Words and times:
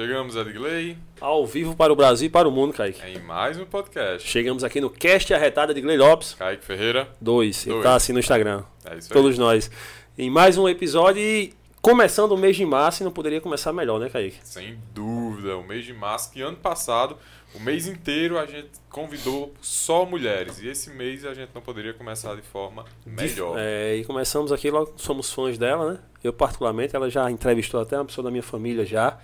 Chegamos, 0.00 0.34
Edgley, 0.34 0.96
Ao 1.20 1.46
vivo 1.46 1.76
para 1.76 1.92
o 1.92 1.96
Brasil 1.96 2.28
e 2.28 2.30
para 2.30 2.48
o 2.48 2.50
mundo, 2.50 2.72
Kaique. 2.72 3.02
em 3.06 3.18
mais 3.18 3.60
um 3.60 3.66
podcast. 3.66 4.26
Chegamos 4.26 4.64
aqui 4.64 4.80
no 4.80 4.88
Cast 4.88 5.34
Arretada 5.34 5.74
de 5.74 5.80
Gley 5.82 5.98
Lopes. 5.98 6.32
Kaique 6.32 6.64
Ferreira, 6.64 7.06
2. 7.20 7.66
Ele 7.66 7.74
Dois. 7.74 7.84
tá 7.84 7.94
assim 7.96 8.14
no 8.14 8.18
Instagram. 8.18 8.64
é 8.86 8.96
isso 8.96 9.12
aí. 9.12 9.20
Todos 9.22 9.36
nós. 9.36 9.70
Em 10.16 10.30
mais 10.30 10.56
um 10.56 10.66
episódio 10.66 11.20
e 11.20 11.52
começando 11.82 12.32
o 12.32 12.38
mês 12.38 12.56
de 12.56 12.64
março, 12.64 13.02
e 13.02 13.04
não 13.04 13.12
poderia 13.12 13.42
começar 13.42 13.74
melhor, 13.74 14.00
né, 14.00 14.08
Kaique? 14.08 14.38
Sem 14.42 14.78
dúvida, 14.94 15.58
o 15.58 15.62
mês 15.62 15.84
de 15.84 15.92
março, 15.92 16.32
que 16.32 16.40
ano 16.40 16.56
passado, 16.56 17.18
o 17.54 17.60
mês 17.60 17.86
inteiro 17.86 18.38
a 18.38 18.46
gente 18.46 18.70
convidou 18.88 19.52
só 19.60 20.06
mulheres. 20.06 20.62
E 20.62 20.68
esse 20.68 20.88
mês 20.88 21.26
a 21.26 21.34
gente 21.34 21.50
não 21.54 21.60
poderia 21.60 21.92
começar 21.92 22.34
de 22.34 22.42
forma 22.42 22.86
melhor. 23.04 23.54
É, 23.58 23.96
e 23.96 24.04
começamos 24.06 24.50
aqui, 24.50 24.70
logo 24.70 24.94
somos 24.96 25.30
fãs 25.30 25.58
dela, 25.58 25.92
né? 25.92 25.98
Eu 26.24 26.32
particularmente, 26.32 26.96
ela 26.96 27.10
já 27.10 27.30
entrevistou 27.30 27.78
até 27.82 27.98
uma 27.98 28.06
pessoa 28.06 28.24
da 28.24 28.30
minha 28.30 28.42
família 28.42 28.86
já, 28.86 29.18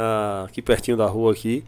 ah, 0.00 0.44
aqui 0.48 0.62
pertinho 0.62 0.96
da 0.96 1.06
rua 1.06 1.32
aqui. 1.32 1.62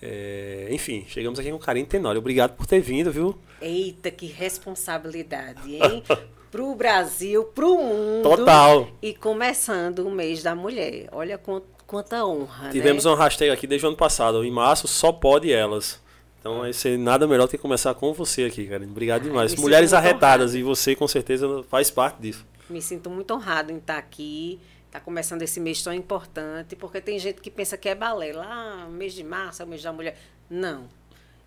É, 0.00 0.68
enfim, 0.70 1.04
chegamos 1.08 1.38
aqui 1.38 1.50
com 1.50 1.58
carinho 1.58 1.86
tenório. 1.86 2.20
Obrigado 2.20 2.52
por 2.54 2.66
ter 2.66 2.80
vindo, 2.80 3.10
viu? 3.10 3.36
Eita, 3.60 4.10
que 4.10 4.26
responsabilidade, 4.26 5.74
hein? 5.76 6.02
pro 6.50 6.74
Brasil, 6.74 7.44
pro 7.44 7.76
mundo. 7.76 8.22
Total. 8.22 8.88
E 9.02 9.14
começando 9.14 10.00
o 10.06 10.10
mês 10.10 10.42
da 10.42 10.54
mulher. 10.54 11.08
Olha 11.12 11.38
quant- 11.38 11.64
quanta 11.86 12.24
honra, 12.24 12.70
Tivemos 12.70 13.04
né? 13.04 13.10
um 13.10 13.14
hashtag 13.14 13.50
aqui 13.50 13.66
desde 13.66 13.86
o 13.86 13.88
ano 13.88 13.96
passado. 13.96 14.44
Em 14.44 14.50
março 14.50 14.86
só 14.86 15.10
pode 15.12 15.50
elas. 15.52 16.00
Então 16.38 16.60
vai 16.60 16.72
ser 16.72 16.96
nada 16.98 17.26
melhor 17.26 17.46
do 17.46 17.50
que 17.50 17.58
começar 17.58 17.92
com 17.94 18.12
você 18.12 18.44
aqui, 18.44 18.66
cara. 18.66 18.84
Obrigado 18.84 19.22
Ai, 19.22 19.28
demais. 19.28 19.56
Mulheres 19.56 19.92
arretadas 19.92 20.54
e 20.54 20.62
você 20.62 20.94
com 20.94 21.08
certeza 21.08 21.64
faz 21.68 21.90
parte 21.90 22.20
disso. 22.20 22.46
Me 22.70 22.80
sinto 22.80 23.10
muito 23.10 23.32
honrado 23.34 23.72
em 23.72 23.78
estar 23.78 23.96
aqui. 23.98 24.60
Está 24.86 25.00
começando 25.00 25.42
esse 25.42 25.60
mês 25.60 25.82
tão 25.82 25.92
importante, 25.92 26.74
porque 26.76 27.00
tem 27.00 27.18
gente 27.18 27.40
que 27.40 27.50
pensa 27.50 27.76
que 27.76 27.88
é 27.88 27.94
balela. 27.94 28.44
Ah, 28.48 28.88
mês 28.88 29.12
de 29.12 29.22
março 29.24 29.62
é 29.62 29.64
o 29.64 29.68
mês 29.68 29.82
da 29.82 29.92
mulher. 29.92 30.16
Não. 30.48 30.88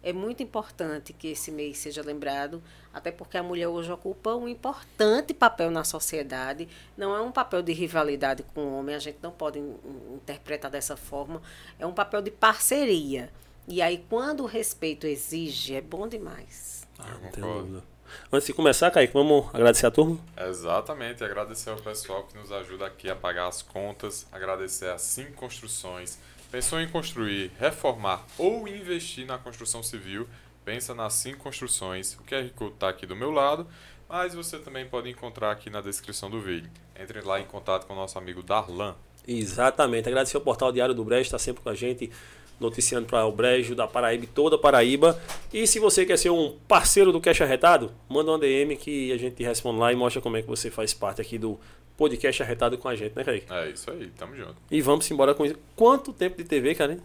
É 0.02 0.14
muito 0.14 0.42
importante 0.42 1.12
que 1.12 1.30
esse 1.30 1.52
mês 1.52 1.78
seja 1.78 2.02
lembrado, 2.02 2.64
até 2.94 3.12
porque 3.12 3.38
a 3.38 3.44
mulher 3.44 3.68
hoje 3.68 3.92
ocupa 3.92 4.34
um 4.34 4.48
importante 4.48 5.34
papel 5.34 5.70
na 5.72 5.84
sociedade. 5.84 6.70
Não 6.96 7.14
é 7.14 7.20
um 7.22 7.32
papel 7.34 7.62
de 7.62 7.74
rivalidade 7.74 8.44
com 8.54 8.62
o 8.62 8.78
homem, 8.80 8.96
a 8.96 9.00
gente 9.00 9.18
não 9.22 9.32
pode 9.32 9.60
in- 9.60 9.76
in- 9.84 10.16
interpretar 10.16 10.72
dessa 10.72 10.96
forma. 10.96 11.42
É 11.78 11.86
um 11.86 11.92
papel 11.94 12.22
de 12.22 12.32
parceria. 12.32 13.30
E 13.68 13.82
aí, 13.82 14.04
quando 14.10 14.42
o 14.44 14.46
respeito 14.46 15.06
exige, 15.06 15.76
é 15.76 15.82
bom 15.82 16.08
demais. 16.08 16.88
Eu 16.98 17.20
Não 17.20 17.32
tem 17.32 17.44
dúvida. 17.44 17.84
Antes 18.32 18.48
de 18.48 18.54
começar, 18.54 18.92
Kaique, 18.92 19.14
vamos 19.14 19.48
agradecer 19.54 19.86
a 19.86 19.92
turma? 19.92 20.18
Exatamente, 20.38 21.24
agradecer 21.24 21.70
ao 21.70 21.78
pessoal 21.78 22.24
que 22.24 22.38
nos 22.38 22.52
ajuda 22.52 22.86
aqui 22.86 23.10
a 23.10 23.16
pagar 23.16 23.48
as 23.48 23.62
contas, 23.62 24.28
agradecer 24.32 24.90
a 24.90 24.98
Sim 24.98 25.32
Construções. 25.32 26.20
Pensou 26.52 26.80
em 26.80 26.90
construir, 26.90 27.52
reformar 27.60 28.26
ou 28.38 28.68
investir 28.68 29.26
na 29.26 29.38
construção 29.38 29.84
civil? 29.84 30.28
Pensa 30.66 30.96
na 30.96 31.10
Sim 31.10 31.36
Construções. 31.36 32.16
O 32.16 32.24
QR 32.24 32.50
Code 32.56 32.74
está 32.74 32.90
aqui 32.90 33.06
do 33.06 33.16
meu 33.16 33.32
lado, 33.32 33.68
mas 34.08 34.34
você 34.34 34.58
também 34.58 34.88
pode 34.88 35.10
encontrar 35.10 35.52
aqui 35.52 35.70
na 35.70 35.82
descrição 35.82 36.30
do 36.30 36.40
vídeo. 36.40 36.70
Entre 37.00 37.22
lá 37.22 37.40
em 37.40 37.46
contato 37.46 37.86
com 37.86 37.94
o 37.94 37.96
nosso 37.96 38.18
amigo 38.18 38.42
Darlan. 38.42 38.96
Exatamente. 39.28 40.08
Agradecer 40.08 40.38
ao 40.38 40.42
portal 40.42 40.72
Diário 40.72 40.96
do 40.96 41.04
Brejo, 41.04 41.22
está 41.22 41.38
sempre 41.38 41.62
com 41.62 41.70
a 41.70 41.76
gente, 41.76 42.12
noticiando 42.60 43.08
para 43.08 43.26
o 43.26 43.32
Brejo, 43.32 43.76
da 43.76 43.88
Paraíba 43.88 44.26
toda 44.34 44.56
a 44.56 44.60
Paraíba. 44.60 45.20
E 45.54 45.66
se 45.66 45.80
você 45.80 46.06
quer 46.06 46.18
ser 46.18 46.30
um 46.30 46.56
parceiro 46.68 47.12
do 47.12 47.22
Cash 47.22 47.42
Arretado, 47.42 47.92
manda 48.08 48.32
uma 48.32 48.40
DM 48.40 48.76
que 48.76 49.12
a 49.12 49.18
gente 49.18 49.44
responde 49.44 49.80
lá 49.80 49.92
e 49.92 49.96
mostra 49.96 50.22
como 50.22 50.38
é 50.38 50.42
que 50.42 50.48
você 50.48 50.70
faz 50.70 50.94
parte 50.94 51.22
aqui 51.22 51.38
do 51.38 51.60
podcast 51.98 52.42
Arretado 52.44 52.78
com 52.78 52.88
a 52.88 52.96
gente, 52.96 53.16
né, 53.16 53.24
Kaique? 53.24 53.52
É 53.52 53.70
isso 53.70 53.90
aí, 53.92 54.08
tamo 54.18 54.36
junto. 54.36 54.56
E 54.72 54.82
vamos 54.82 55.10
embora 55.12 55.34
com 55.34 55.46
isso. 55.46 55.56
Quanto 55.76 56.14
tempo 56.14 56.38
de 56.38 56.44
TV, 56.44 56.74
cara? 56.76 56.94
hein? 56.94 57.00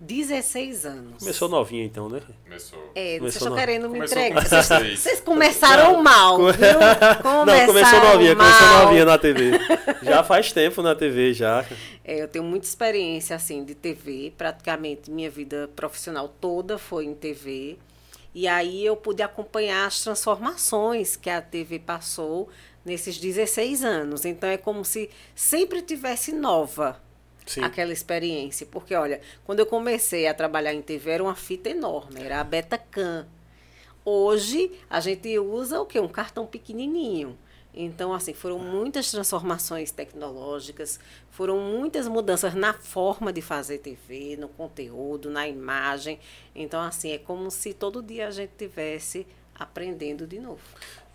16 0.00 0.86
anos. 0.86 1.18
Começou 1.18 1.48
novinha 1.48 1.84
então, 1.84 2.08
né? 2.08 2.20
Começou. 2.44 2.78
É, 2.94 3.02
vocês 3.02 3.18
Começou 3.18 3.38
estão 3.38 3.50
no- 3.50 3.56
querendo 3.58 3.82
me 3.90 3.94
Começou 3.98 4.18
entregar. 4.18 4.42
com 4.42 4.48
Vocês, 4.48 4.68
16. 4.68 4.98
vocês 4.98 5.20
começaram 5.20 6.02
mal, 6.02 6.36
viu? 6.52 7.44
Não, 7.46 7.66
começou 7.66 8.00
novinha, 8.00 8.34
mal. 8.34 8.46
começou 8.46 8.78
novinha 8.84 9.04
na 9.04 9.18
TV. 9.18 9.50
Já 10.02 10.24
faz 10.24 10.52
tempo 10.52 10.80
na 10.82 10.94
TV, 10.94 11.34
já. 11.34 11.64
É, 12.02 12.22
eu 12.22 12.28
tenho 12.28 12.44
muita 12.44 12.66
experiência 12.66 13.36
assim 13.36 13.62
de 13.62 13.74
TV, 13.74 14.32
praticamente 14.38 15.10
minha 15.10 15.30
vida 15.30 15.68
profissional 15.76 16.28
toda 16.40 16.78
foi 16.78 17.04
em 17.04 17.14
TV. 17.14 17.76
E 18.34 18.48
aí 18.48 18.84
eu 18.86 18.96
pude 18.96 19.22
acompanhar 19.22 19.86
as 19.86 20.00
transformações 20.00 21.14
que 21.16 21.28
a 21.28 21.42
TV 21.42 21.78
passou 21.78 22.48
nesses 22.84 23.18
16 23.18 23.84
anos. 23.84 24.24
Então 24.24 24.48
é 24.48 24.56
como 24.56 24.84
se 24.84 25.10
sempre 25.34 25.82
tivesse 25.82 26.32
nova 26.32 26.96
Sim. 27.50 27.64
aquela 27.64 27.92
experiência. 27.92 28.64
Porque, 28.64 28.94
olha, 28.94 29.20
quando 29.44 29.58
eu 29.58 29.66
comecei 29.66 30.28
a 30.28 30.34
trabalhar 30.34 30.72
em 30.72 30.80
TV, 30.80 31.10
era 31.10 31.22
uma 31.22 31.34
fita 31.34 31.68
enorme, 31.68 32.22
era 32.22 32.40
a 32.40 32.44
Betacam. 32.44 33.26
Hoje, 34.04 34.70
a 34.88 35.00
gente 35.00 35.36
usa 35.38 35.80
o 35.80 35.86
quê? 35.86 35.98
Um 35.98 36.08
cartão 36.08 36.46
pequenininho. 36.46 37.36
Então, 37.74 38.12
assim, 38.12 38.32
foram 38.32 38.58
muitas 38.58 39.10
transformações 39.10 39.90
tecnológicas, 39.90 40.98
foram 41.30 41.58
muitas 41.58 42.06
mudanças 42.08 42.54
na 42.54 42.72
forma 42.72 43.32
de 43.32 43.42
fazer 43.42 43.78
TV, 43.78 44.36
no 44.36 44.48
conteúdo, 44.48 45.28
na 45.28 45.48
imagem. 45.48 46.18
Então, 46.54 46.80
assim, 46.80 47.10
é 47.10 47.18
como 47.18 47.50
se 47.50 47.74
todo 47.74 48.02
dia 48.02 48.28
a 48.28 48.30
gente 48.30 48.52
tivesse 48.56 49.26
aprendendo 49.54 50.26
de 50.26 50.38
novo. 50.38 50.62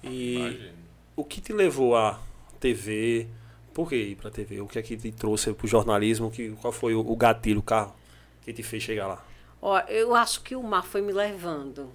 E 0.04 0.36
Imagina. 0.36 0.74
o 1.16 1.24
que 1.24 1.42
te 1.42 1.52
levou 1.52 1.96
à 1.96 2.22
TV? 2.60 3.28
Por 3.76 3.90
que 3.90 3.96
ir 3.96 4.16
pra 4.16 4.32
TV? 4.32 4.62
O 4.62 4.68
que 4.68 4.80
é 4.80 4.82
que 4.82 4.98
te 4.98 5.12
trouxe 5.12 5.54
pro 5.54 5.68
jornalismo? 5.68 6.32
Que, 6.32 6.52
qual 6.62 6.74
foi 6.74 6.96
o, 6.96 7.02
o 7.02 7.16
gatilho, 7.18 7.60
o 7.60 7.64
carro 7.64 7.94
que 8.44 8.54
te 8.54 8.64
fez 8.64 8.82
chegar 8.82 9.08
lá? 9.08 9.24
Ó, 9.62 9.78
eu 9.90 10.16
acho 10.16 10.42
que 10.42 10.56
o 10.56 10.64
mar 10.64 10.84
foi 10.86 11.02
me 11.02 11.12
levando. 11.14 11.90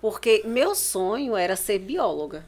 Porque 0.00 0.42
meu 0.46 0.74
sonho 0.74 1.36
era 1.36 1.56
ser 1.56 1.78
bióloga. 1.78 2.44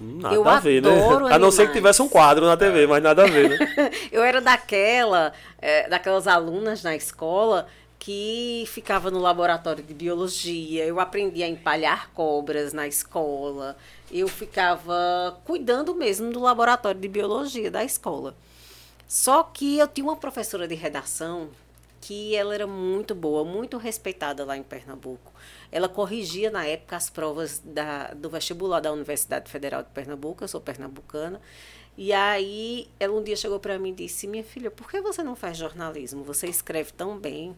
Hum, 0.00 0.18
Nada 0.20 0.34
Eu 0.34 0.48
a 0.48 0.56
ver, 0.56 0.82
né? 0.82 0.90
adoro 0.90 1.26
A 1.32 1.38
não 1.38 1.50
ser 1.50 1.68
que 1.68 1.72
animais. 1.72 1.76
tivesse 1.78 2.02
um 2.02 2.08
quadro 2.08 2.46
na 2.46 2.56
TV, 2.56 2.86
mas 2.86 3.02
nada 3.02 3.24
a 3.24 3.26
ver, 3.28 3.50
né? 3.50 3.58
Eu 4.10 4.22
era 4.24 4.40
daquela, 4.40 5.32
eh, 5.60 5.88
daquelas 5.88 6.26
alunas 6.26 6.82
na 6.82 6.96
escola 6.96 7.66
que 8.04 8.64
ficava 8.66 9.10
no 9.10 9.18
laboratório 9.18 9.82
de 9.82 9.94
biologia. 9.94 10.84
Eu 10.84 11.00
aprendi 11.00 11.42
a 11.42 11.48
empalhar 11.48 12.10
cobras 12.12 12.74
na 12.74 12.86
escola. 12.86 13.78
Eu 14.12 14.28
ficava 14.28 15.40
cuidando 15.46 15.94
mesmo 15.94 16.30
do 16.30 16.38
laboratório 16.38 17.00
de 17.00 17.08
biologia 17.08 17.70
da 17.70 17.82
escola. 17.82 18.36
Só 19.08 19.42
que 19.42 19.78
eu 19.78 19.88
tinha 19.88 20.06
uma 20.06 20.16
professora 20.16 20.68
de 20.68 20.74
redação 20.74 21.48
que 21.98 22.36
ela 22.36 22.54
era 22.54 22.66
muito 22.66 23.14
boa, 23.14 23.42
muito 23.42 23.78
respeitada 23.78 24.44
lá 24.44 24.54
em 24.54 24.62
Pernambuco. 24.62 25.32
Ela 25.72 25.88
corrigia 25.88 26.50
na 26.50 26.66
época 26.66 26.96
as 26.96 27.08
provas 27.08 27.62
da, 27.64 28.12
do 28.12 28.28
vestibular 28.28 28.80
da 28.80 28.92
Universidade 28.92 29.50
Federal 29.50 29.82
de 29.82 29.88
Pernambuco, 29.88 30.44
eu 30.44 30.48
sou 30.48 30.60
pernambucana. 30.60 31.40
E 31.96 32.12
aí 32.12 32.86
ela 33.00 33.14
um 33.18 33.22
dia 33.22 33.34
chegou 33.34 33.58
para 33.58 33.78
mim 33.78 33.92
e 33.92 33.94
disse: 33.94 34.26
"Minha 34.26 34.44
filha, 34.44 34.70
por 34.70 34.90
que 34.90 35.00
você 35.00 35.22
não 35.22 35.34
faz 35.34 35.56
jornalismo? 35.56 36.22
Você 36.22 36.46
escreve 36.48 36.92
tão 36.92 37.18
bem". 37.18 37.56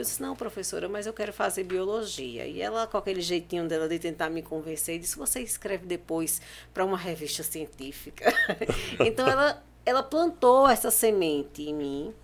Eu 0.00 0.04
disse: 0.04 0.22
"Não, 0.22 0.34
professora, 0.34 0.88
mas 0.88 1.06
eu 1.06 1.12
quero 1.12 1.32
fazer 1.32 1.64
biologia". 1.64 2.46
E 2.46 2.60
ela 2.60 2.86
com 2.86 2.96
aquele 2.96 3.20
jeitinho 3.20 3.68
dela 3.68 3.88
de 3.88 3.98
tentar 3.98 4.30
me 4.30 4.42
convencer, 4.42 4.98
disse: 4.98 5.16
"Você 5.16 5.40
escreve 5.40 5.86
depois 5.86 6.40
para 6.74 6.84
uma 6.84 6.96
revista 6.96 7.42
científica". 7.42 8.32
então 9.04 9.26
ela 9.28 9.62
ela 9.84 10.02
plantou 10.02 10.68
essa 10.68 10.90
semente 10.90 11.62
em 11.62 11.74
mim. 11.74 12.14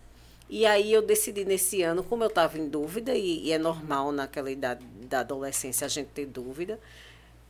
E 0.49 0.64
aí 0.64 0.93
eu 0.93 1.02
decidi 1.02 1.44
nesse 1.44 1.82
ano, 1.82 2.05
como 2.05 2.23
eu 2.23 2.28
estava 2.28 2.56
em 2.58 2.69
dúvida, 2.69 3.14
e, 3.14 3.46
e 3.46 3.52
é 3.52 3.58
normal 3.58 4.12
naquela 4.12 4.50
idade 4.50 4.84
da 5.08 5.20
adolescência 5.20 5.84
a 5.84 5.88
gente 5.88 6.08
ter 6.08 6.26
dúvida, 6.26 6.78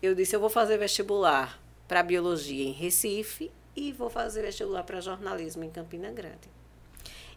eu 0.02 0.14
disse, 0.14 0.34
eu 0.34 0.40
vou 0.40 0.49
fazer 0.49 0.78
vestibular 0.78 1.61
para 1.87 2.02
biologia 2.02 2.64
em 2.64 2.73
Recife 2.73 3.50
e 3.75 3.93
vou 3.93 4.08
fazer 4.08 4.43
vestibular 4.43 4.82
para 4.82 5.00
jornalismo 5.00 5.62
em 5.64 5.70
Campina 5.70 6.11
Grande. 6.11 6.49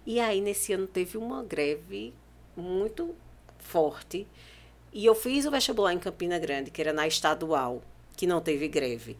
E 0.05 0.19
aí 0.19 0.39
nesse 0.39 0.71
ano 0.71 0.87
teve 0.87 1.17
uma 1.17 1.43
greve 1.43 2.13
muito 2.59 3.15
forte 3.57 4.27
e 4.91 5.05
eu 5.05 5.13
fiz 5.13 5.45
o 5.45 5.51
vestibular 5.51 5.93
em 5.93 5.99
Campina 5.99 6.39
Grande, 6.39 6.71
que 6.71 6.81
era 6.81 6.91
na 6.91 7.07
estadual, 7.07 7.81
que 8.15 8.25
não 8.25 8.41
teve 8.41 8.67
greve. 8.67 9.17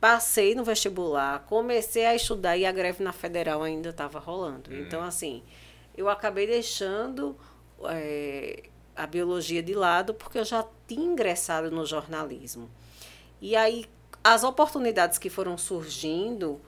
Passei 0.00 0.54
no 0.54 0.64
vestibular, 0.64 1.44
comecei 1.46 2.06
a 2.06 2.14
estudar 2.14 2.56
e 2.56 2.66
a 2.66 2.72
greve 2.72 3.02
na 3.02 3.12
federal 3.12 3.62
ainda 3.62 3.90
estava 3.90 4.18
rolando. 4.18 4.74
Então, 4.74 5.02
assim, 5.02 5.42
eu 5.96 6.08
acabei 6.08 6.46
deixando 6.46 7.36
eh, 7.84 8.64
a 8.94 9.06
biologia 9.06 9.62
de 9.62 9.74
lado 9.74 10.14
porque 10.14 10.38
eu 10.38 10.44
já 10.44 10.64
tinha 10.86 11.04
ingressado 11.04 11.70
no 11.70 11.84
jornalismo. 11.84 12.70
E 13.40 13.56
aí, 13.56 13.86
as 14.22 14.44
oportunidades 14.44 15.18
que 15.18 15.30
foram 15.30 15.56
surgindo 15.56 16.60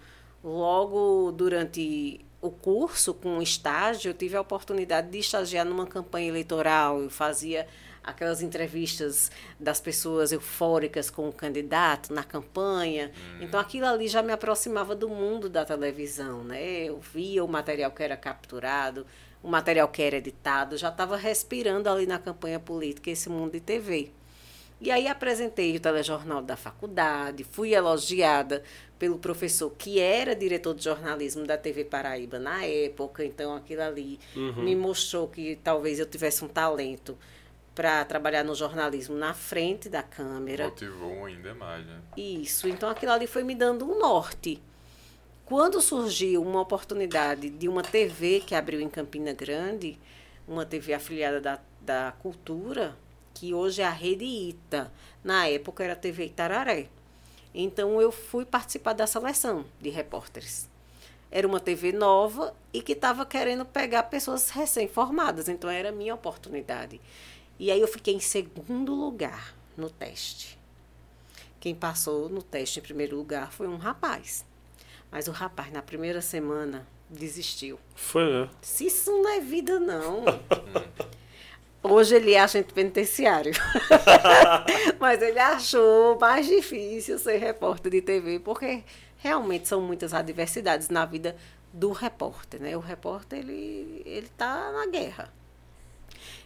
logo 0.43 1.33
durante 1.33 2.25
o 2.41 2.51
curso, 2.51 3.13
com 3.13 3.39
o 3.39 3.43
estágio, 3.43 4.11
eu 4.11 4.15
tive 4.15 4.37
a 4.37 4.41
oportunidade 4.41 5.11
de 5.11 5.19
estagiar 5.19 5.65
numa 5.67 5.87
campanha 5.87 6.29
eleitoral. 6.29 7.01
Eu 7.01 7.11
fazia 7.11 7.67
aquelas 8.03 8.41
entrevistas 8.41 9.31
das 9.59 9.81
pessoas 9.81 10.33
eufóricas 10.33 11.11
com 11.11 11.29
o 11.29 11.33
candidato 11.33 12.13
na 12.13 12.25
campanha. 12.25 13.13
Hum. 13.15 13.43
Então 13.43 13.61
aquilo 13.61 13.87
ali 13.87 14.09
já 14.09 14.23
me 14.23 14.33
aproximava 14.33 14.95
do 14.95 15.09
mundo 15.09 15.49
da 15.49 15.65
televisão, 15.65 16.43
né? 16.43 16.85
Eu 16.85 16.99
via 16.99 17.45
o 17.45 17.49
material 17.49 17.91
que 17.91 18.03
era 18.03 18.17
capturado, 18.17 19.07
o 19.43 19.49
material 19.49 19.89
que 19.89 20.03
era 20.03 20.17
editado, 20.17 20.77
já 20.77 20.89
estava 20.89 21.17
respirando 21.17 21.89
ali 21.89 22.07
na 22.07 22.19
campanha 22.19 22.59
política 22.59 23.11
esse 23.11 23.29
mundo 23.29 23.53
de 23.53 23.61
TV. 23.61 24.13
E 24.81 24.91
aí 24.91 25.07
apresentei 25.07 25.77
o 25.77 25.81
telejornal 25.81 26.41
da 26.41 26.57
faculdade, 26.57 27.45
fui 27.45 27.75
elogiada 27.75 28.63
pelo 28.99 29.19
professor 29.19 29.71
que 29.77 30.01
era 30.01 30.35
diretor 30.35 30.75
de 30.75 30.85
jornalismo 30.85 31.47
da 31.47 31.59
TV 31.59 31.85
Paraíba 31.85 32.39
na 32.39 32.65
época, 32.65 33.23
então 33.25 33.55
aquilo 33.55 33.83
ali 33.83 34.19
uhum. 34.35 34.63
me 34.63 34.75
mostrou 34.75 35.29
que 35.29 35.59
talvez 35.63 35.99
eu 35.99 36.07
tivesse 36.07 36.43
um 36.45 36.49
talento 36.49 37.17
para 37.75 38.05
trabalhar 38.05 38.43
no 38.43 38.55
jornalismo 38.55 39.17
na 39.17 39.35
frente 39.35 39.89
da 39.89 40.03
câmera. 40.03 40.65
Motivou 40.65 41.27
ainda 41.27 41.55
mais, 41.55 41.87
né? 41.87 42.01
Isso, 42.17 42.67
então 42.67 42.89
aquilo 42.89 43.13
ali 43.13 43.27
foi 43.27 43.43
me 43.43 43.55
dando 43.55 43.85
um 43.85 43.99
norte. 43.99 44.63
Quando 45.45 45.81
surgiu 45.81 46.43
uma 46.43 46.61
oportunidade 46.61 47.51
de 47.51 47.69
uma 47.69 47.83
TV 47.83 48.41
que 48.41 48.55
abriu 48.55 48.81
em 48.81 48.89
Campina 48.89 49.33
Grande, 49.33 49.99
uma 50.47 50.65
TV 50.65 50.95
afiliada 50.95 51.41
da, 51.41 51.59
da 51.81 52.13
Cultura, 52.21 52.97
que 53.41 53.55
hoje 53.55 53.81
é 53.81 53.87
a 53.87 53.91
Rede 53.91 54.27
Ita, 54.27 54.93
na 55.25 55.49
época 55.49 55.83
era 55.83 55.95
a 55.95 55.97
TV 55.97 56.27
Itararé. 56.27 56.89
Então 57.55 57.99
eu 57.99 58.13
fui 58.13 58.45
participar 58.45 58.93
da 58.93 59.07
seleção 59.07 59.65
de 59.81 59.89
repórteres. 59.89 60.69
Era 61.31 61.49
uma 61.49 61.59
TV 61.59 61.91
nova 61.91 62.55
e 62.71 62.83
que 62.83 62.93
estava 62.93 63.25
querendo 63.25 63.65
pegar 63.65 64.03
pessoas 64.03 64.51
recém-formadas, 64.51 65.49
então 65.49 65.71
era 65.71 65.89
a 65.89 65.93
minha 65.93 66.15
oportunidade. 66.15 67.01
E 67.59 67.71
aí 67.71 67.81
eu 67.81 67.89
fiquei 67.89 68.13
em 68.13 68.21
segundo 68.21 68.95
lugar 68.95 69.57
no 69.75 69.89
teste. 69.89 70.59
Quem 71.59 71.75
passou 71.75 72.29
no 72.29 72.43
teste 72.43 72.79
em 72.79 72.83
primeiro 72.83 73.17
lugar 73.17 73.53
foi 73.53 73.67
um 73.67 73.79
rapaz. 73.79 74.45
Mas 75.11 75.29
o 75.29 75.33
rapaz, 75.33 75.73
na 75.73 75.81
primeira 75.81 76.21
semana, 76.21 76.87
desistiu. 77.09 77.81
Foi, 77.95 78.31
né? 78.31 78.51
Se 78.61 78.85
isso 78.85 79.11
não 79.11 79.31
é 79.31 79.41
vida, 79.41 79.81
não. 79.81 80.25
Hoje 81.83 82.15
ele 82.15 82.33
é 82.33 82.41
agente 82.41 82.73
penitenciário. 82.75 83.53
Mas 85.01 85.23
ele 85.23 85.39
achou 85.39 86.19
mais 86.19 86.47
difícil 86.47 87.19
ser 87.19 87.39
repórter 87.39 87.91
de 87.91 88.03
TV, 88.03 88.39
porque 88.39 88.85
realmente 89.17 89.67
são 89.67 89.81
muitas 89.81 90.13
adversidades 90.13 90.91
na 90.91 91.07
vida 91.07 91.37
do 91.73 91.93
repórter, 91.93 92.61
né? 92.61 92.77
O 92.77 92.81
repórter, 92.81 93.39
ele, 93.39 94.03
ele 94.05 94.29
tá 94.37 94.71
na 94.73 94.87
guerra. 94.87 95.33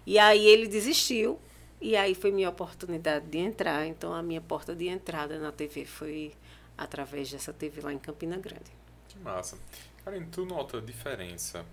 E 0.06 0.18
aí 0.18 0.46
ele 0.46 0.68
desistiu. 0.68 1.40
E 1.80 1.96
aí 1.96 2.14
foi 2.14 2.30
minha 2.30 2.48
oportunidade 2.48 3.26
de 3.26 3.38
entrar. 3.38 3.86
Então 3.86 4.12
a 4.12 4.22
minha 4.22 4.40
porta 4.40 4.74
de 4.74 4.86
entrada 4.88 5.38
na 5.38 5.50
TV 5.50 5.84
foi 5.84 6.32
através 6.78 7.30
dessa 7.30 7.52
TV 7.52 7.80
lá 7.80 7.92
em 7.92 7.98
Campina 7.98 8.36
Grande. 8.36 8.70
Que 9.08 9.18
massa. 9.18 9.58
Karen, 10.04 10.24
tu 10.30 10.44
nota 10.44 10.80
diferença 10.80 11.64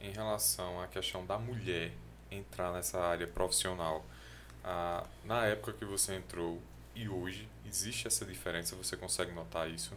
em 0.00 0.10
relação 0.10 0.80
à 0.80 0.86
questão 0.86 1.24
da 1.24 1.38
mulher 1.38 1.92
entrar 2.30 2.72
nessa 2.72 2.98
área 3.00 3.26
profissional? 3.26 4.04
Ah, 4.64 5.04
na 5.24 5.46
época 5.46 5.72
que 5.72 5.84
você 5.84 6.14
entrou 6.14 6.60
e 6.94 7.08
hoje, 7.08 7.48
existe 7.66 8.06
essa 8.06 8.24
diferença? 8.24 8.74
Você 8.76 8.96
consegue 8.96 9.32
notar 9.32 9.70
isso? 9.70 9.92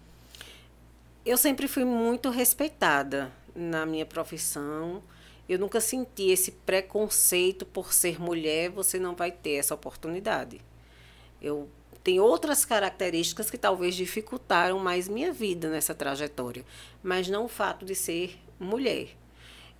Eu 1.26 1.38
sempre 1.38 1.68
fui 1.68 1.86
muito 1.86 2.30
respeitada 2.30 3.32
na 3.56 3.86
minha 3.86 4.06
profissão 4.06 5.02
eu 5.50 5.58
nunca 5.58 5.82
senti 5.82 6.30
esse 6.30 6.52
preconceito 6.52 7.66
por 7.66 7.92
ser 7.92 8.22
mulher, 8.22 8.70
você 8.70 9.00
não 9.00 9.16
vai 9.16 9.32
ter 9.32 9.56
essa 9.56 9.74
oportunidade. 9.74 10.62
Eu 11.42 11.68
tenho 12.04 12.24
outras 12.24 12.64
características 12.64 13.50
que 13.50 13.58
talvez 13.58 13.96
dificultaram 13.96 14.78
mais 14.78 15.08
minha 15.08 15.34
vida 15.34 15.68
nessa 15.68 15.96
trajetória, 15.96 16.64
mas 17.02 17.28
não 17.28 17.46
o 17.46 17.48
fato 17.48 17.84
de 17.84 17.96
ser 17.96 18.40
mulher. 18.60 19.18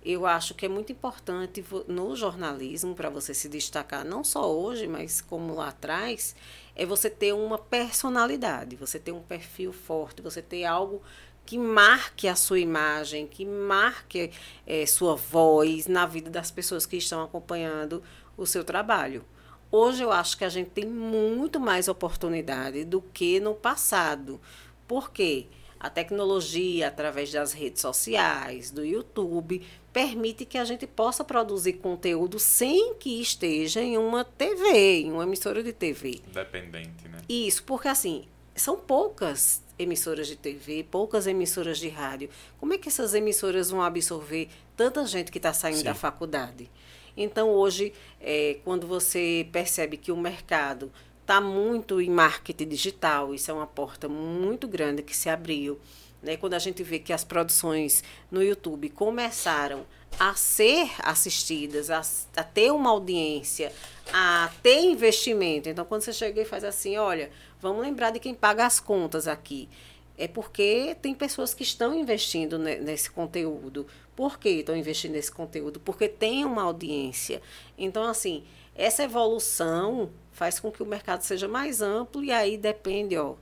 Eu 0.02 0.24
acho 0.24 0.54
que 0.54 0.64
é 0.64 0.68
muito 0.68 0.90
importante 0.92 1.62
no 1.86 2.16
jornalismo, 2.16 2.94
para 2.94 3.10
você 3.10 3.34
se 3.34 3.48
destacar, 3.50 4.04
não 4.04 4.24
só 4.24 4.50
hoje, 4.50 4.86
mas 4.86 5.20
como 5.20 5.54
lá 5.54 5.68
atrás, 5.68 6.34
é 6.74 6.86
você 6.86 7.10
ter 7.10 7.34
uma 7.34 7.58
personalidade, 7.58 8.76
você 8.76 8.98
ter 8.98 9.12
um 9.12 9.20
perfil 9.20 9.74
forte, 9.74 10.22
você 10.22 10.40
ter 10.40 10.64
algo 10.64 11.02
que 11.44 11.58
marque 11.58 12.28
a 12.28 12.34
sua 12.34 12.60
imagem, 12.60 13.26
que 13.26 13.44
marque 13.44 14.30
é, 14.66 14.86
sua 14.86 15.16
voz 15.16 15.86
na 15.86 16.06
vida 16.06 16.30
das 16.30 16.50
pessoas 16.50 16.86
que 16.86 16.96
estão 16.96 17.22
acompanhando 17.22 18.02
o 18.36 18.46
seu 18.46 18.64
trabalho. 18.64 19.24
Hoje 19.70 20.02
eu 20.02 20.10
acho 20.10 20.38
que 20.38 20.44
a 20.44 20.48
gente 20.48 20.70
tem 20.70 20.86
muito 20.86 21.60
mais 21.60 21.88
oportunidade 21.88 22.84
do 22.84 23.02
que 23.02 23.38
no 23.38 23.54
passado. 23.54 24.40
Por 24.88 25.10
quê? 25.10 25.46
A 25.78 25.88
tecnologia, 25.88 26.88
através 26.88 27.32
das 27.32 27.52
redes 27.52 27.80
sociais, 27.80 28.70
do 28.70 28.84
YouTube, 28.84 29.66
permite 29.92 30.44
que 30.44 30.58
a 30.58 30.64
gente 30.64 30.86
possa 30.86 31.24
produzir 31.24 31.74
conteúdo 31.74 32.38
sem 32.38 32.94
que 32.94 33.20
esteja 33.20 33.80
em 33.80 33.98
uma 33.98 34.24
TV, 34.24 35.02
em 35.02 35.12
uma 35.12 35.24
emissora 35.24 35.62
de 35.62 35.72
TV. 35.72 36.20
Dependente, 36.32 37.08
né? 37.08 37.18
Isso, 37.28 37.62
porque 37.64 37.88
assim, 37.88 38.24
são 38.54 38.76
poucas 38.76 39.62
emissoras 39.78 40.26
de 40.26 40.36
TV, 40.36 40.84
poucas 40.90 41.26
emissoras 41.26 41.78
de 41.78 41.88
rádio. 41.88 42.28
Como 42.58 42.74
é 42.74 42.78
que 42.78 42.88
essas 42.88 43.14
emissoras 43.14 43.70
vão 43.70 43.82
absorver 43.82 44.48
tanta 44.76 45.04
gente 45.06 45.32
que 45.32 45.38
está 45.38 45.52
saindo 45.52 45.78
Sim. 45.78 45.84
da 45.84 45.94
faculdade? 45.94 46.70
Então, 47.16 47.50
hoje, 47.50 47.92
é, 48.20 48.58
quando 48.64 48.86
você 48.86 49.48
percebe 49.50 49.96
que 49.96 50.12
o 50.12 50.16
mercado 50.16 50.92
está 51.20 51.40
muito 51.40 52.00
em 52.00 52.10
marketing 52.10 52.68
digital, 52.68 53.34
isso 53.34 53.50
é 53.50 53.54
uma 53.54 53.66
porta 53.66 54.08
muito 54.08 54.66
grande 54.68 55.02
que 55.02 55.16
se 55.16 55.28
abriu. 55.28 55.78
Né? 56.22 56.36
Quando 56.36 56.54
a 56.54 56.58
gente 56.58 56.82
vê 56.82 56.98
que 56.98 57.12
as 57.12 57.24
produções 57.24 58.04
no 58.30 58.42
YouTube 58.42 58.90
começaram 58.90 59.86
a 60.18 60.34
ser 60.34 60.90
assistidas, 60.98 61.90
a, 61.90 62.02
a 62.36 62.44
ter 62.44 62.72
uma 62.72 62.90
audiência, 62.90 63.72
a 64.12 64.50
ter 64.62 64.80
investimento. 64.80 65.68
Então, 65.68 65.84
quando 65.84 66.02
você 66.02 66.12
chega 66.12 66.42
e 66.42 66.44
faz 66.44 66.64
assim, 66.64 66.96
olha, 66.96 67.30
Vamos 67.60 67.82
lembrar 67.82 68.10
de 68.10 68.18
quem 68.18 68.34
paga 68.34 68.64
as 68.64 68.80
contas 68.80 69.28
aqui. 69.28 69.68
É 70.16 70.26
porque 70.26 70.96
tem 71.00 71.14
pessoas 71.14 71.52
que 71.54 71.62
estão 71.62 71.94
investindo 71.94 72.58
nesse 72.58 73.10
conteúdo. 73.10 73.86
Por 74.16 74.38
que 74.38 74.48
estão 74.48 74.76
investindo 74.76 75.12
nesse 75.12 75.30
conteúdo? 75.30 75.78
Porque 75.78 76.08
tem 76.08 76.44
uma 76.44 76.62
audiência. 76.62 77.40
Então, 77.76 78.04
assim, 78.04 78.44
essa 78.74 79.02
evolução 79.02 80.10
faz 80.32 80.58
com 80.58 80.70
que 80.70 80.82
o 80.82 80.86
mercado 80.86 81.22
seja 81.22 81.46
mais 81.46 81.82
amplo 81.82 82.24
e 82.24 82.32
aí 82.32 82.56
depende, 82.56 83.16
ó, 83.16 83.34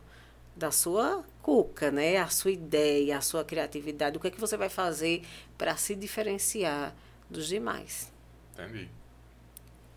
da 0.59 0.71
sua 0.71 1.25
cuca, 1.41 1.91
né? 1.91 2.17
A 2.19 2.29
sua 2.29 2.50
ideia, 2.50 3.17
a 3.17 3.21
sua 3.21 3.45
criatividade, 3.45 4.17
o 4.17 4.21
que 4.21 4.27
é 4.27 4.31
que 4.31 4.41
você 4.41 4.57
vai 4.57 4.69
fazer 4.69 5.23
para 5.57 5.77
se 5.77 5.95
diferenciar 5.95 6.95
dos 7.31 7.47
demais. 7.47 8.12
Entendi. 8.53 8.88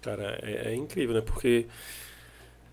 Cara, 0.01 0.39
é, 0.41 0.72
é 0.72 0.75
incrível, 0.75 1.15
né? 1.15 1.22
Porque 1.22 1.65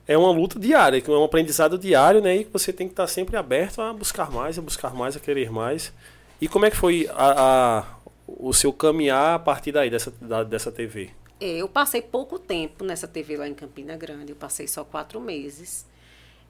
é 0.07 0.16
uma 0.16 0.30
luta 0.30 0.59
diária, 0.59 1.02
é 1.04 1.11
um 1.11 1.25
aprendizado 1.25 1.78
diário, 1.78 2.21
né? 2.21 2.37
E 2.37 2.45
você 2.45 2.73
tem 2.73 2.87
que 2.87 2.92
estar 2.92 3.07
sempre 3.07 3.37
aberto 3.37 3.80
a 3.80 3.92
buscar 3.92 4.30
mais, 4.30 4.59
a 4.59 4.62
buscar 4.62 4.95
mais, 4.95 5.16
a 5.16 5.21
querer 5.21 5.50
mais. 5.50 5.92
E 6.40 6.47
como 6.47 6.66
é 6.66 6.71
que 6.71 6.76
foi 6.76 7.09
a, 7.11 7.78
a 7.80 7.99
o 8.26 8.52
seu 8.52 8.73
caminhar 8.73 9.35
a 9.35 9.38
partir 9.38 9.73
daí, 9.73 9.88
dessa, 9.88 10.11
da, 10.21 10.45
dessa 10.45 10.71
TV? 10.71 11.11
É, 11.40 11.57
eu 11.57 11.68
passei 11.68 12.02
pouco 12.02 12.38
tempo 12.38 12.85
nessa 12.85 13.09
TV 13.09 13.37
lá 13.37 13.49
em 13.49 13.54
Campina 13.54 13.97
Grande, 13.97 14.33
eu 14.33 14.37
passei 14.37 14.68
só 14.68 14.85
quatro 14.85 15.21
meses. 15.21 15.87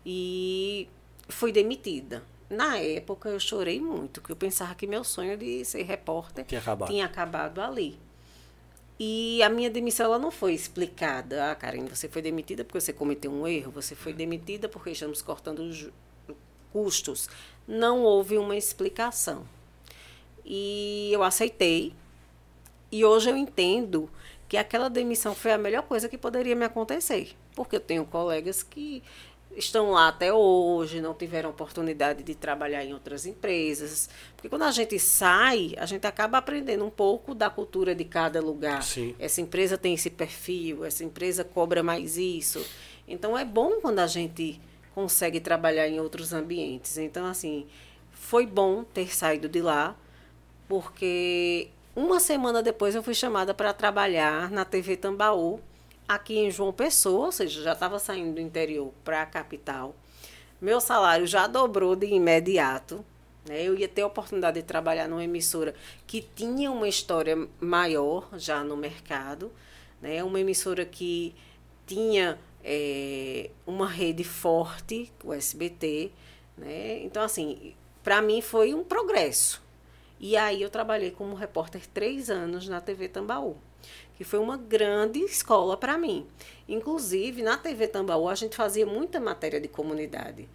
E 0.04 0.88
fui 1.28 1.52
demitida. 1.52 2.23
Na 2.50 2.78
época 2.78 3.28
eu 3.28 3.38
chorei 3.38 3.80
muito, 3.80 4.20
porque 4.20 4.32
eu 4.32 4.37
pensava 4.37 4.75
que 4.75 4.87
meu 4.87 5.04
sonho 5.04 5.37
de 5.37 5.64
ser 5.64 5.82
repórter 5.82 6.47
tinha 6.47 6.61
acabado, 6.61 6.88
tinha 6.88 7.04
acabado 7.04 7.61
ali. 7.61 7.99
E 8.99 9.40
a 9.42 9.49
minha 9.49 9.70
demissão 9.70 10.06
ela 10.06 10.18
não 10.18 10.30
foi 10.30 10.54
explicada. 10.54 11.50
Ah, 11.50 11.54
Karen, 11.54 11.85
você 11.87 12.08
foi 12.08 12.20
demitida 12.20 12.64
porque 12.64 12.80
você 12.80 12.92
cometeu 12.92 13.30
um 13.30 13.47
erro, 13.47 13.70
você 13.70 13.94
foi 13.94 14.12
demitida 14.12 14.68
porque 14.68 14.90
estamos 14.90 15.23
cortando 15.23 15.61
os 15.61 15.88
custos. 16.73 17.28
Não 17.66 18.02
houve 18.02 18.38
uma 18.38 18.56
explicação. 18.56 19.47
E 20.44 21.11
eu 21.12 21.23
aceitei. 21.23 21.92
E 22.90 23.04
hoje 23.04 23.30
eu 23.30 23.37
entendo 23.37 24.11
que 24.49 24.56
aquela 24.56 24.88
demissão 24.88 25.35
foi 25.35 25.52
a 25.52 25.58
melhor 25.58 25.82
coisa 25.82 26.08
que 26.08 26.18
poderia 26.18 26.56
me 26.56 26.64
acontecer. 26.64 27.37
Porque 27.54 27.76
eu 27.76 27.80
tenho 27.80 28.04
colegas 28.04 28.62
que 28.62 29.02
estão 29.58 29.90
lá 29.90 30.08
até 30.08 30.32
hoje, 30.32 31.00
não 31.00 31.14
tiveram 31.14 31.50
oportunidade 31.50 32.22
de 32.22 32.34
trabalhar 32.34 32.84
em 32.84 32.92
outras 32.92 33.26
empresas. 33.26 34.08
Porque 34.34 34.48
quando 34.48 34.62
a 34.62 34.70
gente 34.70 34.98
sai, 34.98 35.74
a 35.78 35.86
gente 35.86 36.06
acaba 36.06 36.38
aprendendo 36.38 36.84
um 36.84 36.90
pouco 36.90 37.34
da 37.34 37.50
cultura 37.50 37.94
de 37.94 38.04
cada 38.04 38.40
lugar. 38.40 38.82
Sim. 38.82 39.14
Essa 39.18 39.40
empresa 39.40 39.76
tem 39.76 39.94
esse 39.94 40.10
perfil, 40.10 40.84
essa 40.84 41.04
empresa 41.04 41.44
cobra 41.44 41.82
mais 41.82 42.16
isso. 42.16 42.64
Então 43.06 43.36
é 43.36 43.44
bom 43.44 43.80
quando 43.80 43.98
a 43.98 44.06
gente 44.06 44.60
consegue 44.94 45.40
trabalhar 45.40 45.88
em 45.88 46.00
outros 46.00 46.32
ambientes. 46.32 46.98
Então, 46.98 47.26
assim, 47.26 47.66
foi 48.12 48.46
bom 48.46 48.82
ter 48.82 49.14
saído 49.14 49.48
de 49.48 49.62
lá, 49.62 49.96
porque 50.68 51.68
uma 51.94 52.20
semana 52.20 52.62
depois 52.62 52.94
eu 52.94 53.02
fui 53.02 53.14
chamada 53.14 53.54
para 53.54 53.72
trabalhar 53.72 54.50
na 54.50 54.64
TV 54.64 54.96
Tambaú 54.96 55.60
aqui 56.08 56.38
em 56.38 56.50
João 56.50 56.72
Pessoa, 56.72 57.26
ou 57.26 57.32
seja, 57.32 57.62
já 57.62 57.72
estava 57.74 57.98
saindo 57.98 58.34
do 58.34 58.40
interior 58.40 58.92
para 59.04 59.22
a 59.22 59.26
capital. 59.26 59.94
Meu 60.60 60.80
salário 60.80 61.26
já 61.26 61.46
dobrou 61.46 61.94
de 61.94 62.06
imediato. 62.06 63.04
Né? 63.46 63.62
Eu 63.62 63.76
ia 63.76 63.86
ter 63.86 64.02
a 64.02 64.06
oportunidade 64.06 64.60
de 64.60 64.66
trabalhar 64.66 65.06
numa 65.06 65.22
emissora 65.22 65.74
que 66.06 66.20
tinha 66.34 66.70
uma 66.72 66.88
história 66.88 67.48
maior 67.60 68.28
já 68.36 68.64
no 68.64 68.76
mercado. 68.76 69.52
Né? 70.00 70.24
Uma 70.24 70.40
emissora 70.40 70.84
que 70.84 71.34
tinha 71.86 72.38
é, 72.64 73.50
uma 73.66 73.86
rede 73.86 74.24
forte, 74.24 75.12
o 75.22 75.32
SBT. 75.32 76.10
Né? 76.56 77.02
Então, 77.04 77.22
assim, 77.22 77.74
para 78.02 78.20
mim 78.22 78.40
foi 78.40 78.74
um 78.74 78.82
progresso. 78.82 79.62
E 80.20 80.36
aí 80.36 80.60
eu 80.60 80.70
trabalhei 80.70 81.12
como 81.12 81.36
repórter 81.36 81.86
três 81.86 82.28
anos 82.28 82.68
na 82.68 82.80
TV 82.80 83.08
Tambaú, 83.08 83.56
que 84.18 84.25
foi 84.25 84.40
uma 84.40 84.56
grande 84.56 85.20
escola 85.20 85.76
para 85.76 85.96
mim. 85.96 86.26
Inclusive, 86.68 87.40
na 87.40 87.56
TV 87.56 87.87
Tambaú, 87.87 88.28
a 88.28 88.34
gente 88.34 88.56
fazia 88.56 88.84
muita 88.84 89.20
matéria 89.20 89.60
de 89.60 89.68
comunidade. 89.68 90.48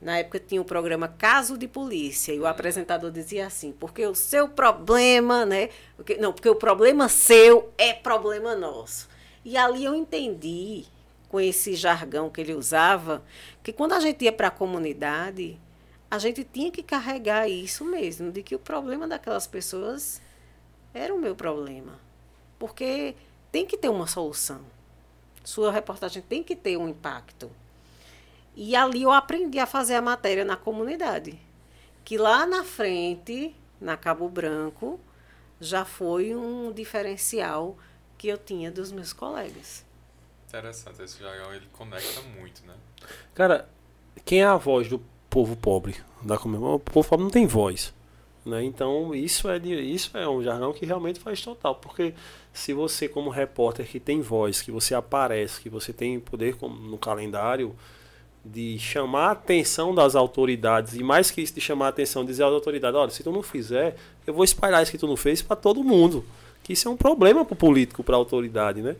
Na 0.00 0.18
época 0.18 0.40
tinha 0.40 0.60
o 0.60 0.64
programa 0.64 1.06
Caso 1.06 1.58
de 1.58 1.68
Polícia, 1.68 2.32
e 2.32 2.40
o 2.40 2.46
apresentador 2.46 3.10
dizia 3.10 3.46
assim, 3.46 3.72
porque 3.72 4.06
o 4.06 4.14
seu 4.14 4.48
problema, 4.48 5.44
né? 5.44 5.68
Porque, 5.96 6.16
não, 6.16 6.32
porque 6.32 6.48
o 6.48 6.56
problema 6.56 7.06
seu 7.10 7.70
é 7.76 7.92
problema 7.92 8.56
nosso. 8.56 9.06
E 9.44 9.54
ali 9.58 9.84
eu 9.84 9.94
entendi, 9.94 10.86
com 11.28 11.38
esse 11.38 11.74
jargão 11.74 12.30
que 12.30 12.40
ele 12.40 12.54
usava, 12.54 13.22
que 13.62 13.70
quando 13.70 13.92
a 13.92 14.00
gente 14.00 14.24
ia 14.24 14.32
para 14.32 14.48
a 14.48 14.50
comunidade, 14.50 15.60
a 16.10 16.18
gente 16.18 16.42
tinha 16.42 16.70
que 16.70 16.82
carregar 16.82 17.50
isso 17.50 17.84
mesmo, 17.84 18.32
de 18.32 18.42
que 18.42 18.54
o 18.54 18.58
problema 18.58 19.06
daquelas 19.06 19.46
pessoas 19.46 20.22
era 20.94 21.14
o 21.14 21.18
meu 21.18 21.36
problema. 21.36 22.03
Porque 22.64 23.14
tem 23.52 23.66
que 23.66 23.76
ter 23.76 23.90
uma 23.90 24.06
solução. 24.06 24.62
Sua 25.44 25.70
reportagem 25.70 26.22
tem 26.22 26.42
que 26.42 26.56
ter 26.56 26.78
um 26.78 26.88
impacto. 26.88 27.50
E 28.56 28.74
ali 28.74 29.02
eu 29.02 29.12
aprendi 29.12 29.58
a 29.58 29.66
fazer 29.66 29.96
a 29.96 30.00
matéria 30.00 30.46
na 30.46 30.56
comunidade. 30.56 31.38
Que 32.02 32.16
lá 32.16 32.46
na 32.46 32.64
frente, 32.64 33.54
na 33.78 33.98
Cabo 33.98 34.30
Branco, 34.30 34.98
já 35.60 35.84
foi 35.84 36.34
um 36.34 36.72
diferencial 36.72 37.76
que 38.16 38.28
eu 38.28 38.38
tinha 38.38 38.70
dos 38.70 38.90
meus 38.90 39.12
colegas. 39.12 39.84
Interessante, 40.48 41.02
esse 41.02 41.22
jargão 41.22 41.52
ele 41.52 41.68
conecta 41.70 42.22
muito, 42.22 42.66
né? 42.66 42.72
Cara, 43.34 43.68
quem 44.24 44.40
é 44.40 44.46
a 44.46 44.56
voz 44.56 44.88
do 44.88 45.02
povo 45.28 45.54
pobre 45.54 46.02
da 46.22 46.36
O 46.36 46.78
povo 46.78 47.06
pobre 47.06 47.24
não 47.24 47.30
tem 47.30 47.46
voz. 47.46 47.92
Né? 48.44 48.64
Então 48.64 49.14
isso 49.14 49.48
é, 49.48 49.56
isso 49.58 50.16
é 50.16 50.28
um 50.28 50.42
jargão 50.42 50.72
que 50.72 50.84
realmente 50.84 51.18
faz 51.18 51.40
total. 51.40 51.76
Porque 51.76 52.14
se 52.52 52.72
você, 52.72 53.08
como 53.08 53.30
repórter 53.30 53.86
que 53.86 53.98
tem 53.98 54.20
voz, 54.20 54.60
que 54.60 54.70
você 54.70 54.94
aparece, 54.94 55.60
que 55.60 55.68
você 55.68 55.92
tem 55.92 56.20
poder 56.20 56.56
no 56.60 56.98
calendário 56.98 57.74
de 58.44 58.78
chamar 58.78 59.28
a 59.28 59.30
atenção 59.32 59.94
das 59.94 60.14
autoridades, 60.14 60.94
e 60.94 61.02
mais 61.02 61.30
que 61.30 61.40
isso, 61.40 61.54
de 61.54 61.62
chamar 61.62 61.86
a 61.86 61.88
atenção, 61.88 62.24
dizer 62.24 62.44
às 62.44 62.52
autoridades, 62.52 63.00
olha, 63.00 63.10
se 63.10 63.22
tu 63.22 63.32
não 63.32 63.42
fizer, 63.42 63.96
eu 64.26 64.34
vou 64.34 64.44
espalhar 64.44 64.82
isso 64.82 64.92
que 64.92 64.98
tu 64.98 65.06
não 65.06 65.16
fez 65.16 65.40
para 65.40 65.56
todo 65.56 65.82
mundo. 65.82 66.24
Que 66.62 66.74
isso 66.74 66.86
é 66.86 66.90
um 66.90 66.96
problema 66.96 67.44
para 67.44 67.54
o 67.54 67.56
político, 67.56 68.04
para 68.04 68.14
a 68.14 68.18
autoridade, 68.18 68.82
né? 68.82 68.96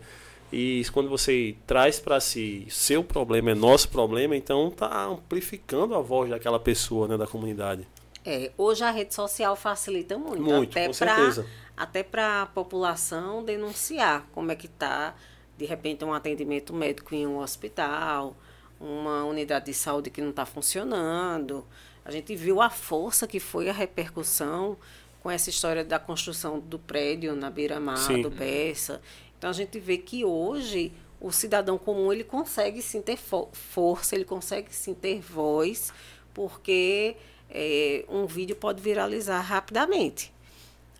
E 0.52 0.82
quando 0.92 1.08
você 1.08 1.56
traz 1.66 1.98
para 1.98 2.20
si 2.20 2.66
seu 2.70 3.02
problema 3.02 3.50
é 3.50 3.54
nosso 3.54 3.88
problema, 3.88 4.36
então 4.36 4.70
tá 4.70 5.04
amplificando 5.06 5.94
a 5.94 6.00
voz 6.00 6.30
daquela 6.30 6.60
pessoa, 6.60 7.08
né, 7.08 7.16
da 7.16 7.26
comunidade. 7.26 7.86
É, 8.24 8.50
hoje 8.56 8.82
a 8.82 8.90
rede 8.90 9.14
social 9.14 9.54
facilita 9.54 10.16
muito, 10.16 10.42
muito 10.42 10.70
até 10.70 10.90
para 10.92 11.44
até 11.76 12.02
para 12.02 12.42
a 12.42 12.46
população 12.46 13.44
denunciar 13.44 14.26
como 14.32 14.50
é 14.50 14.54
que 14.54 14.68
tá 14.68 15.14
de 15.58 15.66
repente 15.66 16.04
um 16.04 16.12
atendimento 16.12 16.72
médico 16.72 17.14
em 17.14 17.26
um 17.26 17.38
hospital, 17.38 18.36
uma 18.80 19.24
unidade 19.24 19.66
de 19.66 19.74
saúde 19.74 20.10
que 20.10 20.20
não 20.20 20.30
está 20.30 20.46
funcionando. 20.46 21.66
A 22.04 22.10
gente 22.10 22.34
viu 22.34 22.60
a 22.60 22.70
força 22.70 23.26
que 23.26 23.38
foi 23.38 23.68
a 23.68 23.72
repercussão 23.72 24.76
com 25.22 25.30
essa 25.30 25.50
história 25.50 25.84
da 25.84 25.98
construção 25.98 26.60
do 26.60 26.78
prédio 26.78 27.34
na 27.34 27.50
beira-mar 27.50 28.08
do 28.20 28.30
Bessa. 28.30 29.00
Então 29.38 29.50
a 29.50 29.52
gente 29.52 29.78
vê 29.78 29.96
que 29.98 30.24
hoje 30.24 30.92
o 31.20 31.30
cidadão 31.30 31.78
comum 31.78 32.12
ele 32.12 32.24
consegue 32.24 32.82
sim 32.82 33.00
ter 33.00 33.16
fo 33.16 33.48
força, 33.52 34.14
ele 34.14 34.24
consegue 34.24 34.74
sim 34.74 34.92
ter 34.92 35.20
voz, 35.20 35.92
porque 36.34 37.16
é, 37.54 38.04
um 38.08 38.26
vídeo 38.26 38.56
pode 38.56 38.82
viralizar 38.82 39.40
rapidamente. 39.40 40.34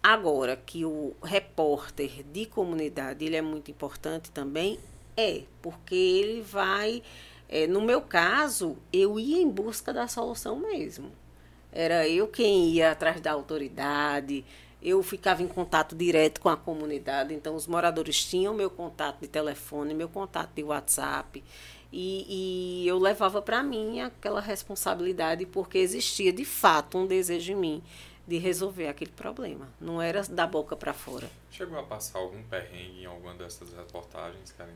Agora 0.00 0.56
que 0.56 0.84
o 0.84 1.14
repórter 1.22 2.22
de 2.32 2.46
comunidade 2.46 3.24
ele 3.24 3.36
é 3.36 3.42
muito 3.42 3.70
importante 3.70 4.30
também, 4.30 4.78
é, 5.16 5.42
porque 5.60 5.94
ele 5.94 6.42
vai. 6.42 7.02
É, 7.48 7.66
no 7.66 7.80
meu 7.80 8.00
caso, 8.00 8.76
eu 8.92 9.18
ia 9.18 9.42
em 9.42 9.50
busca 9.50 9.92
da 9.92 10.06
solução 10.06 10.56
mesmo. 10.56 11.10
Era 11.72 12.06
eu 12.08 12.28
quem 12.28 12.68
ia 12.68 12.92
atrás 12.92 13.20
da 13.20 13.32
autoridade, 13.32 14.44
eu 14.80 15.02
ficava 15.02 15.42
em 15.42 15.48
contato 15.48 15.96
direto 15.96 16.40
com 16.40 16.50
a 16.50 16.56
comunidade, 16.56 17.32
então 17.32 17.56
os 17.56 17.66
moradores 17.66 18.22
tinham 18.22 18.52
meu 18.52 18.70
contato 18.70 19.20
de 19.22 19.26
telefone, 19.26 19.94
meu 19.94 20.08
contato 20.08 20.50
de 20.54 20.62
WhatsApp, 20.62 21.42
e, 21.96 22.82
e 22.82 22.88
eu 22.88 22.98
levava 22.98 23.40
para 23.40 23.62
mim 23.62 24.00
aquela 24.00 24.40
responsabilidade, 24.40 25.46
porque 25.46 25.78
existia 25.78 26.32
de 26.32 26.44
fato 26.44 26.98
um 26.98 27.06
desejo 27.06 27.52
em 27.52 27.54
mim 27.54 27.82
de 28.26 28.36
resolver 28.36 28.88
aquele 28.88 29.12
problema. 29.12 29.68
Não 29.80 30.02
era 30.02 30.22
da 30.22 30.44
boca 30.44 30.74
para 30.74 30.92
fora. 30.92 31.30
Chegou 31.52 31.78
a 31.78 31.84
passar 31.84 32.18
algum 32.18 32.42
perrengue 32.42 33.02
em 33.02 33.06
alguma 33.06 33.34
dessas 33.34 33.72
reportagens, 33.72 34.50
Karen? 34.58 34.72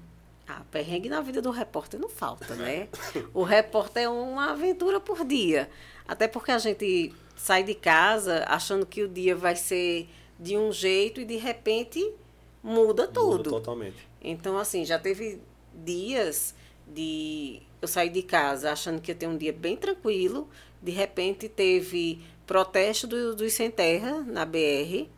Ah, 0.46 0.62
perrengue 0.70 1.08
na 1.08 1.20
vida 1.20 1.42
do 1.42 1.50
repórter 1.50 1.98
não 1.98 2.08
falta, 2.08 2.54
né? 2.54 2.86
o 3.34 3.42
repórter 3.42 4.04
é 4.04 4.08
uma 4.08 4.52
aventura 4.52 5.00
por 5.00 5.24
dia. 5.24 5.68
Até 6.06 6.28
porque 6.28 6.52
a 6.52 6.58
gente 6.58 7.12
sai 7.34 7.64
de 7.64 7.74
casa 7.74 8.44
achando 8.46 8.86
que 8.86 9.02
o 9.02 9.08
dia 9.08 9.34
vai 9.34 9.56
ser 9.56 10.08
de 10.38 10.56
um 10.56 10.70
jeito 10.70 11.20
e 11.20 11.24
de 11.24 11.36
repente 11.36 12.14
muda 12.62 13.08
tudo. 13.08 13.38
Muda 13.38 13.50
totalmente. 13.50 14.08
Então, 14.22 14.56
assim, 14.56 14.84
já 14.84 15.00
teve 15.00 15.42
dias 15.74 16.54
de 16.94 17.62
eu 17.80 17.88
sair 17.88 18.10
de 18.10 18.22
casa 18.22 18.72
achando 18.72 19.00
que 19.00 19.10
ia 19.10 19.14
ter 19.14 19.26
um 19.26 19.36
dia 19.36 19.52
bem 19.52 19.76
tranquilo, 19.76 20.48
de 20.82 20.90
repente 20.90 21.48
teve 21.48 22.20
protesto 22.46 23.06
do, 23.06 23.36
dos 23.36 23.52
sem 23.52 23.70
terra 23.70 24.22
na 24.22 24.44
BR 24.44 25.08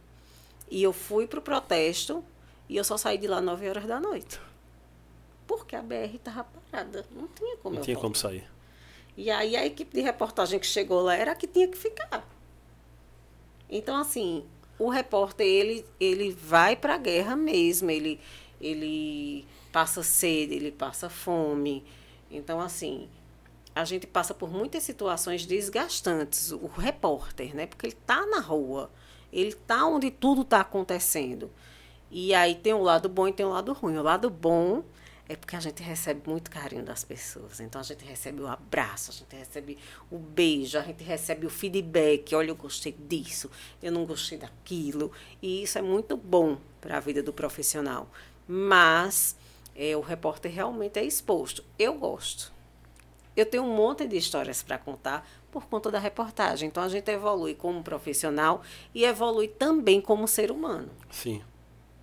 e 0.71 0.83
eu 0.83 0.93
fui 0.93 1.27
pro 1.27 1.41
protesto 1.41 2.25
e 2.69 2.77
eu 2.77 2.85
só 2.85 2.97
saí 2.97 3.19
de 3.19 3.27
lá 3.27 3.41
9 3.41 3.69
horas 3.69 3.87
da 3.87 4.01
noite. 4.01 4.41
Porque 5.47 5.75
a 5.75 5.83
BR 5.83 6.15
estava 6.15 6.45
parada, 6.45 7.05
não 7.11 7.27
tinha 7.29 7.57
como 7.57 7.77
Não 7.77 7.83
tinha 7.83 7.97
como 7.97 8.15
sair. 8.15 8.45
E 9.17 9.31
aí 9.31 9.57
a 9.57 9.67
equipe 9.67 9.93
de 9.93 10.01
reportagem 10.01 10.59
que 10.59 10.67
chegou 10.67 11.03
lá 11.03 11.15
era 11.15 11.33
a 11.33 11.35
que 11.35 11.47
tinha 11.47 11.67
que 11.67 11.77
ficar. 11.77 12.29
Então, 13.69 13.97
assim, 13.97 14.45
o 14.79 14.89
repórter, 14.89 15.47
ele, 15.47 15.85
ele 15.99 16.33
vai 16.33 16.75
para 16.75 16.95
a 16.95 16.99
guerra 16.99 17.37
mesmo, 17.37 17.91
ele, 17.91 18.19
ele 18.61 19.47
passa 19.73 20.03
sede, 20.03 20.55
ele 20.55 20.73
passa 20.73 21.09
fome. 21.09 21.85
Então, 22.31 22.61
assim, 22.61 23.09
a 23.75 23.85
gente 23.85 24.07
passa 24.07 24.35
por 24.35 24.51
muitas 24.51 24.83
situações 24.83 25.47
desgastantes, 25.47 26.53
o 26.53 26.67
repórter, 26.67 27.55
né? 27.55 27.67
Porque 27.67 27.87
ele 27.87 27.95
está 27.95 28.27
na 28.27 28.41
rua, 28.41 28.91
ele 29.33 29.51
está 29.51 29.87
onde 29.87 30.11
tudo 30.11 30.43
está 30.43 30.61
acontecendo. 30.61 31.51
E 32.11 32.35
aí 32.35 32.57
tem 32.57 32.73
o 32.73 32.83
lado 32.83 33.09
bom 33.09 33.29
e 33.29 33.33
tem 33.33 33.47
o 33.47 33.51
lado 33.51 33.73
ruim. 33.73 33.97
O 33.97 34.03
lado 34.03 34.29
bom 34.29 34.83
é 35.29 35.37
porque 35.37 35.55
a 35.55 35.61
gente 35.61 35.81
recebe 35.81 36.29
muito 36.29 36.51
carinho 36.51 36.83
das 36.83 37.05
pessoas. 37.05 37.61
Então 37.61 37.81
a 37.81 37.85
gente 37.85 38.05
recebe 38.05 38.43
o 38.43 38.49
abraço, 38.49 39.13
a 39.13 39.15
gente 39.15 39.37
recebe 39.37 39.79
o 40.11 40.19
beijo, 40.19 40.77
a 40.77 40.83
gente 40.83 41.05
recebe 41.05 41.47
o 41.47 41.51
feedback. 41.51 42.35
Olha, 42.35 42.49
eu 42.49 42.57
gostei 42.57 42.93
disso, 42.93 43.49
eu 43.81 43.93
não 43.93 44.05
gostei 44.05 44.39
daquilo. 44.39 45.13
E 45.41 45.63
isso 45.63 45.79
é 45.79 45.83
muito 45.83 46.17
bom 46.17 46.59
para 46.81 46.97
a 46.97 47.01
vida 47.01 47.23
do 47.23 47.33
profissional. 47.33 48.11
Mas 48.49 49.37
é, 49.75 49.97
o 49.97 50.01
repórter 50.01 50.53
realmente 50.53 50.99
é 50.99 51.05
exposto. 51.05 51.65
Eu 51.79 51.95
gosto. 51.95 52.53
Eu 53.37 53.47
tenho 53.47 53.63
um 53.63 53.75
monte 53.75 54.07
de 54.07 54.17
histórias 54.17 54.63
para 54.63 54.77
contar 54.77 55.29
por 55.51 55.67
conta 55.67 55.91
da 55.91 55.99
reportagem. 55.99 56.69
Então 56.69 56.83
a 56.83 56.89
gente 56.89 57.11
evolui 57.11 57.55
como 57.55 57.83
profissional 57.83 58.63
e 58.95 59.05
evolui 59.05 59.49
também 59.49 60.01
como 60.01 60.29
ser 60.29 60.51
humano. 60.51 60.91
Sim. 61.11 61.43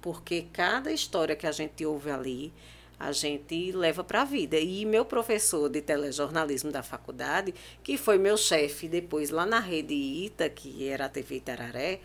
Porque 0.02 0.48
cada 0.54 0.92
história 0.92 1.36
que 1.36 1.48
a 1.48 1.52
gente 1.52 1.86
ouve 1.86 2.10
ali 2.10 2.54
a 3.00 3.12
gente 3.12 3.72
leva 3.72 4.04
para 4.04 4.24
a 4.24 4.26
vida. 4.26 4.58
E 4.58 4.86
meu 4.86 5.06
professor 5.06 5.70
de 5.70 5.82
telejornalismo 5.82 6.72
da 6.72 6.82
faculdade, 6.82 7.54
que 7.84 7.98
foi 7.98 8.18
meu 8.18 8.36
chefe 8.36 8.88
depois 8.88 9.30
lá 9.30 9.46
na 9.46 9.60
rede 9.60 9.94
ITA, 9.94 10.50
que 10.50 10.88
era 10.88 11.06
a 11.06 11.10
TV 11.10 11.36
Itararé, 11.36 12.00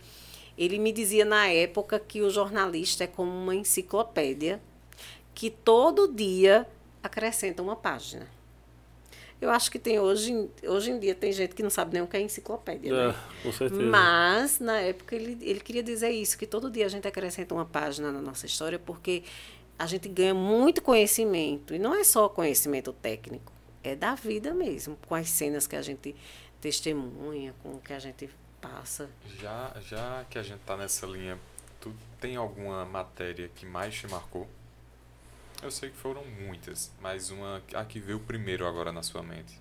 ele 0.57 0.77
me 0.77 0.91
dizia 0.91 1.25
na 1.25 1.47
época 1.47 1.99
que 1.99 2.21
o 2.21 2.29
jornalista 2.29 3.05
é 3.05 3.07
como 3.07 3.31
uma 3.31 3.55
enciclopédia 3.55 4.61
que 5.33 5.49
todo 5.49 6.11
dia 6.11 6.67
acrescenta 7.01 7.61
uma 7.61 7.75
página. 7.75 8.27
Eu 9.41 9.49
acho 9.49 9.69
que 9.69 9.77
tem 9.77 9.99
hoje, 9.99 10.49
hoje 10.63 10.91
em 10.91 10.99
dia 10.99 11.13
tem 11.13 11.33
gente 11.33 11.53
que 11.53 11.61
não 11.61 11.69
sabe 11.69 11.93
nem 11.93 12.01
o 12.01 12.07
que 12.07 12.15
é 12.15 12.21
enciclopédia. 12.21 12.93
É, 12.93 13.07
né? 13.07 13.15
com 13.43 13.51
certeza. 13.51 13.81
Mas, 13.81 14.59
na 14.59 14.79
época, 14.79 15.15
ele, 15.15 15.37
ele 15.41 15.59
queria 15.59 15.83
dizer 15.83 16.11
isso, 16.11 16.37
que 16.37 16.47
todo 16.47 16.71
dia 16.71 16.85
a 16.85 16.89
gente 16.89 17.05
acrescenta 17.05 17.53
uma 17.53 17.65
página 17.65 18.09
na 18.09 18.21
nossa 18.21 18.45
história, 18.45 18.79
porque 18.79 19.21
a 19.77 19.85
gente 19.85 20.07
ganha 20.07 20.33
muito 20.33 20.81
conhecimento. 20.81 21.73
E 21.73 21.79
não 21.79 21.93
é 21.93 22.05
só 22.05 22.29
conhecimento 22.29 22.93
técnico, 22.93 23.51
é 23.83 23.97
da 23.97 24.15
vida 24.15 24.53
mesmo, 24.53 24.97
com 25.07 25.13
as 25.13 25.27
cenas 25.29 25.67
que 25.67 25.75
a 25.75 25.81
gente 25.81 26.15
testemunha, 26.61 27.53
com 27.61 27.73
o 27.73 27.79
que 27.79 27.91
a 27.91 27.99
gente 27.99 28.29
passa. 28.61 29.09
Já, 29.41 29.73
já 29.85 30.25
que 30.29 30.39
a 30.39 30.43
gente 30.43 30.61
está 30.61 30.77
nessa 30.77 31.05
linha, 31.05 31.37
tu 31.81 31.93
tem 32.21 32.37
alguma 32.37 32.85
matéria 32.85 33.49
que 33.53 33.65
mais 33.65 33.93
te 33.93 34.07
marcou? 34.07 34.47
Eu 35.63 35.71
sei 35.71 35.89
que 35.89 35.95
foram 35.95 36.23
muitas, 36.25 36.91
mas 37.01 37.29
uma 37.29 37.61
a 37.73 37.85
que 37.85 37.99
veio 37.99 38.19
primeiro 38.19 38.67
agora 38.67 38.91
na 38.91 39.01
sua 39.01 39.23
mente. 39.23 39.57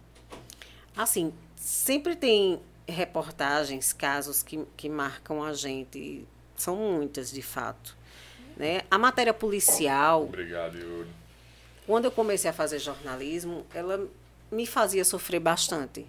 Assim, 0.97 1.33
sempre 1.57 2.17
tem 2.17 2.61
reportagens, 2.89 3.93
casos 3.93 4.43
que, 4.43 4.67
que 4.77 4.89
marcam 4.89 5.43
a 5.43 5.53
gente. 5.53 6.27
São 6.57 6.77
muitas, 6.77 7.31
de 7.31 7.43
fato. 7.43 7.97
Né? 8.57 8.83
A 8.91 8.99
matéria 8.99 9.33
policial. 9.33 10.25
Obrigado, 10.25 10.77
Yuri. 10.77 11.09
Quando 11.87 12.07
eu 12.07 12.11
comecei 12.13 12.51
a 12.51 12.53
fazer 12.53 12.79
jornalismo, 12.79 13.67
ela 13.73 14.09
me 14.51 14.67
fazia 14.67 15.05
sofrer 15.05 15.41
bastante. 15.41 16.07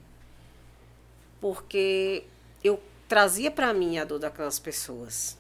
Porque 1.39 2.23
eu 2.63 2.81
trazia 3.07 3.50
para 3.50 3.73
mim 3.73 3.97
a 3.97 4.05
dor 4.05 4.19
daquelas 4.19 4.59
pessoas. 4.59 5.38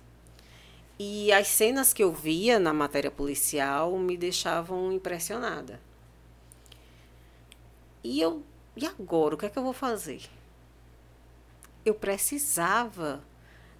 E 0.99 1.31
as 1.31 1.47
cenas 1.47 1.93
que 1.93 2.03
eu 2.03 2.11
via 2.11 2.59
na 2.59 2.73
matéria 2.73 3.09
policial 3.09 3.97
me 3.97 4.15
deixavam 4.15 4.91
impressionada. 4.91 5.79
E 8.03 8.19
eu, 8.21 8.43
e 8.75 8.85
agora, 8.85 9.35
o 9.35 9.37
que 9.37 9.45
é 9.45 9.49
que 9.49 9.57
eu 9.57 9.63
vou 9.63 9.73
fazer? 9.73 10.21
Eu 11.83 11.95
precisava 11.95 13.23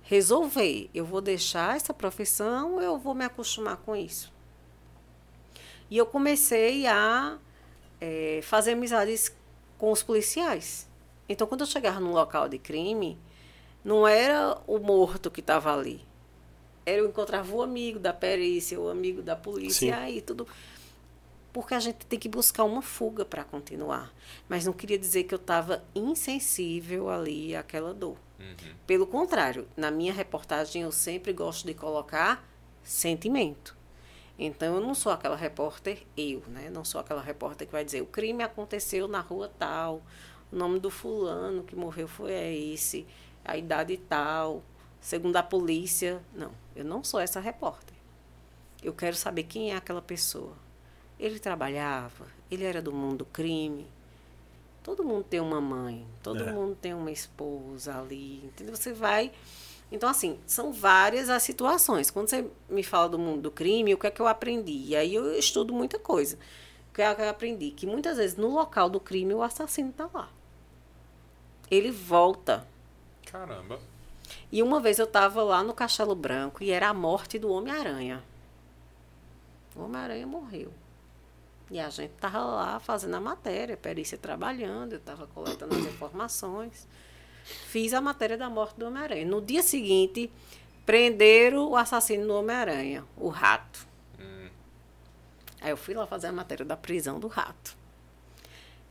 resolver. 0.04 0.90
Eu 0.94 1.06
vou 1.06 1.22
deixar 1.22 1.76
essa 1.76 1.94
profissão 1.94 2.82
eu 2.82 2.98
vou 2.98 3.14
me 3.14 3.26
acostumar 3.26 3.78
com 3.78 3.96
isso? 3.96 4.32
E 5.90 5.98
eu 5.98 6.06
comecei 6.06 6.88
a 6.88 7.38
é, 8.02 8.40
fazer 8.44 8.72
amizades 8.72 9.36
com 9.78 9.92
os 9.92 10.04
policiais. 10.04 10.90
Então, 11.28 11.48
quando 11.48 11.62
eu 11.62 11.68
chegava 11.68 12.00
num 12.00 12.12
local 12.12 12.50
de 12.50 12.58
crime, 12.58 13.18
não 13.84 14.08
era 14.08 14.58
o 14.68 14.80
morto 14.80 15.32
que 15.32 15.40
estava 15.40 15.74
ali. 15.74 16.06
Era 16.86 17.00
eu 17.00 17.08
encontrava 17.08 17.54
o 17.54 17.62
amigo 17.62 18.00
da 18.00 18.14
perícia, 18.14 18.80
o 18.80 18.90
amigo 18.90 19.22
da 19.22 19.36
polícia, 19.36 19.98
aí 19.98 20.22
tudo. 20.22 20.48
Porque 21.52 21.76
a 21.76 21.80
gente 21.80 22.06
tem 22.08 22.18
que 22.18 22.28
buscar 22.28 22.64
uma 22.64 22.82
fuga 22.82 23.24
para 23.24 23.44
continuar. 23.44 24.12
Mas 24.50 24.66
não 24.66 24.74
queria 24.74 24.98
dizer 24.98 25.24
que 25.24 25.34
eu 25.34 25.40
estava 25.40 25.84
insensível 25.94 27.10
ali 27.10 27.56
àquela 27.56 27.94
dor. 27.94 28.18
Uhum. 28.40 28.74
Pelo 28.88 29.06
contrário, 29.06 29.68
na 29.78 29.92
minha 29.92 30.12
reportagem 30.12 30.82
eu 30.82 30.92
sempre 30.92 31.32
gosto 31.32 31.66
de 31.66 31.74
colocar 31.74 32.44
sentimento. 32.84 33.78
Então 34.38 34.76
eu 34.76 34.82
não 34.82 34.96
sou 34.96 35.12
aquela 35.12 35.36
repórter 35.36 36.04
eu, 36.18 36.42
né? 36.48 36.70
Não 36.70 36.84
sou 36.84 37.00
aquela 37.00 37.22
repórter 37.22 37.68
que 37.68 37.72
vai 37.72 37.86
dizer 37.86 38.02
o 38.02 38.06
crime 38.06 38.44
aconteceu 38.44 39.08
na 39.08 39.22
rua 39.22 39.50
tal, 39.60 40.02
o 40.52 40.56
nome 40.56 40.80
do 40.80 40.90
fulano 40.90 41.64
que 41.64 41.76
morreu 41.76 42.08
foi 42.08 42.34
esse, 42.34 43.06
a 43.46 43.56
idade 43.56 43.96
tal, 43.98 44.64
segundo 45.00 45.36
a 45.38 45.44
polícia. 45.44 46.22
Não, 46.34 46.52
eu 46.76 46.84
não 46.84 47.04
sou 47.04 47.20
essa 47.20 47.40
repórter. 47.40 47.96
Eu 48.82 48.94
quero 48.94 49.16
saber 49.16 49.44
quem 49.44 49.72
é 49.72 49.76
aquela 49.76 50.02
pessoa. 50.02 50.54
Ele 51.20 51.40
trabalhava, 51.40 52.28
ele 52.52 52.64
era 52.64 52.82
do 52.82 52.92
mundo 52.92 53.20
do 53.20 53.26
crime. 53.26 53.88
Todo 54.84 55.04
mundo 55.04 55.24
tem 55.24 55.40
uma 55.40 55.62
mãe, 55.62 56.06
todo 56.22 56.44
é. 56.44 56.52
mundo 56.52 56.78
tem 56.82 56.94
uma 56.94 57.12
esposa 57.12 57.98
ali, 57.98 58.44
entendeu? 58.44 58.76
Você 58.76 58.92
vai. 58.92 59.32
Então, 59.90 60.10
assim, 60.10 60.40
são 60.46 60.74
várias 60.74 61.30
as 61.30 61.44
situações. 61.44 62.12
Quando 62.12 62.28
você 62.28 62.46
me 62.68 62.84
fala 62.84 63.08
do 63.08 63.18
mundo 63.18 63.44
do 63.44 63.52
crime, 63.52 63.94
o 63.94 63.98
que 63.98 64.08
é 64.08 64.12
que 64.12 64.20
eu 64.20 64.28
aprendi? 64.28 64.88
E 64.88 64.96
aí 64.96 65.16
eu 65.16 65.34
estudo 65.38 65.74
muita 65.74 65.98
coisa. 65.98 66.38
O 66.90 66.94
que 66.94 67.02
é 67.02 67.16
que 67.16 67.22
eu 67.22 67.30
aprendi? 67.30 67.72
Que 67.72 67.88
muitas 67.88 68.18
vezes 68.18 68.36
no 68.36 68.50
local 68.50 68.90
do 68.90 69.00
crime 69.00 69.34
o 69.34 69.42
assassino 69.42 69.92
está 69.92 70.10
lá. 70.14 70.30
Ele 71.72 71.92
volta. 71.92 72.68
Caramba. 73.26 73.80
E 74.54 74.62
uma 74.62 74.80
vez 74.80 75.00
eu 75.00 75.06
estava 75.06 75.42
lá 75.42 75.64
no 75.64 75.74
Castelo 75.74 76.14
Branco 76.14 76.64
e 76.64 76.70
era 76.70 76.90
a 76.90 76.94
morte 76.94 77.40
do 77.40 77.52
Homem-Aranha. 77.52 78.24
O 79.76 79.82
Homem-Aranha 79.82 80.28
morreu. 80.28 80.72
E 81.72 81.80
a 81.80 81.90
gente 81.90 82.12
estava 82.12 82.38
lá 82.38 82.80
fazendo 82.80 83.16
a 83.16 83.20
matéria, 83.20 83.74
a 83.74 83.78
perícia 83.78 84.16
trabalhando, 84.16 84.94
eu 84.94 85.00
estava 85.00 85.26
coletando 85.26 85.74
as 85.74 85.82
informações. 85.82 86.88
Fiz 87.44 87.96
a 87.96 88.00
matéria 88.00 88.38
da 88.38 88.48
morte 88.48 88.78
do 88.78 88.86
Homem-Aranha. 88.86 89.26
No 89.26 89.42
dia 89.42 89.64
seguinte, 89.64 90.32
prenderam 90.86 91.72
o 91.72 91.76
assassino 91.76 92.28
do 92.28 92.36
Homem-Aranha, 92.36 93.04
o 93.18 93.30
rato. 93.30 93.88
Aí 95.62 95.72
eu 95.72 95.78
fui 95.78 95.96
lá 95.96 96.06
fazer 96.06 96.28
a 96.28 96.32
matéria 96.32 96.64
da 96.64 96.78
prisão 96.78 97.20
do 97.20 97.28
rato. 97.28 97.76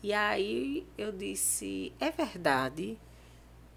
E 0.03 0.13
aí 0.13 0.85
eu 0.99 1.13
disse: 1.13 1.93
é 2.01 2.11
verdade 2.11 2.99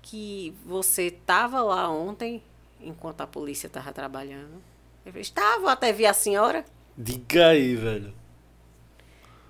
que 0.05 0.53
você 0.63 1.07
estava 1.07 1.63
lá 1.63 1.89
ontem, 1.89 2.43
enquanto 2.79 3.21
a 3.21 3.27
polícia 3.27 3.65
estava 3.65 3.91
trabalhando? 3.91 4.61
Estava, 5.15 5.71
até 5.71 5.91
vi 5.91 6.05
a 6.05 6.13
senhora. 6.13 6.63
Diga 6.95 7.47
aí, 7.47 7.75
velho. 7.75 8.13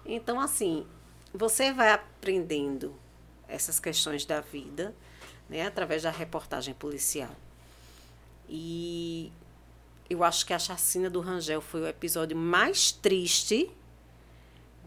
Então, 0.06 0.39
assim, 0.39 0.88
você 1.34 1.74
vai 1.74 1.91
aprendendo 1.91 2.96
essas 3.50 3.82
questões 3.82 4.26
da 4.26 4.39
vida, 4.39 4.96
né, 5.50 5.68
através 5.68 6.04
da 6.04 6.10
reportagem 6.10 6.74
policial. 6.74 7.36
E 8.48 9.34
eu 10.10 10.24
acho 10.24 10.46
que 10.46 10.54
a 10.54 10.60
chacina 10.60 11.10
do 11.10 11.20
Rangel 11.20 11.60
foi 11.60 11.82
o 11.82 11.88
episódio 11.88 12.38
mais 12.38 12.94
triste 12.94 13.70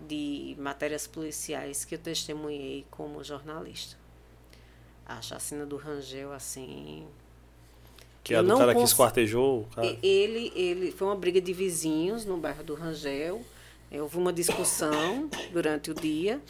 de 0.09 0.57
matérias 0.59 1.07
policiais 1.07 1.85
que 1.85 1.95
eu 1.95 1.99
testemunhei 1.99 2.87
como 2.91 3.23
jornalista 3.23 3.98
a 5.09 5.23
chacina 5.23 5.65
do 5.65 5.77
Rangel, 5.77 6.33
assim. 6.33 7.09
Que 8.23 8.35
é 8.35 8.43
do 8.43 8.59
cara 8.59 8.75
que 8.75 8.83
esquartejou? 8.83 9.67
Cara. 9.75 9.87
Ele, 10.03 10.53
ele 10.55 10.93
foi 10.93 11.09
uma 11.09 11.17
briga 11.17 11.41
de 11.41 11.53
vizinhos 11.55 12.27
no 12.27 12.37
bairro 12.37 12.63
do 12.63 12.75
Rangel. 12.75 13.43
Houve 13.91 14.19
uma 14.19 14.33
discussão 14.33 15.31
durante 15.51 15.91
o 15.91 15.95
dia. 15.95 16.41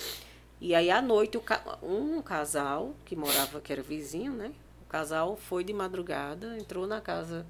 E 0.61 0.75
aí, 0.75 0.91
à 0.91 1.01
noite, 1.01 1.39
um 1.81 2.21
casal 2.21 2.93
que 3.05 3.15
morava, 3.15 3.61
que 3.61 3.73
era 3.73 3.81
vizinho, 3.81 4.33
né? 4.33 4.53
O 4.83 4.89
casal 4.89 5.37
foi 5.37 5.63
de 5.63 5.73
madrugada, 5.73 6.59
entrou 6.59 6.85
na 6.85 7.01
casa 7.01 7.47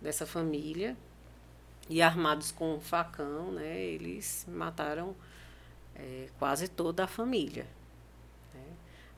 dessa 0.00 0.26
família 0.26 0.96
e 1.88 2.02
armados 2.02 2.50
com 2.50 2.74
um 2.74 2.80
facão, 2.80 3.52
né? 3.52 3.80
Eles 3.80 4.44
mataram 4.48 5.14
é, 5.94 6.26
quase 6.38 6.66
toda 6.66 7.04
a 7.04 7.06
família. 7.06 7.66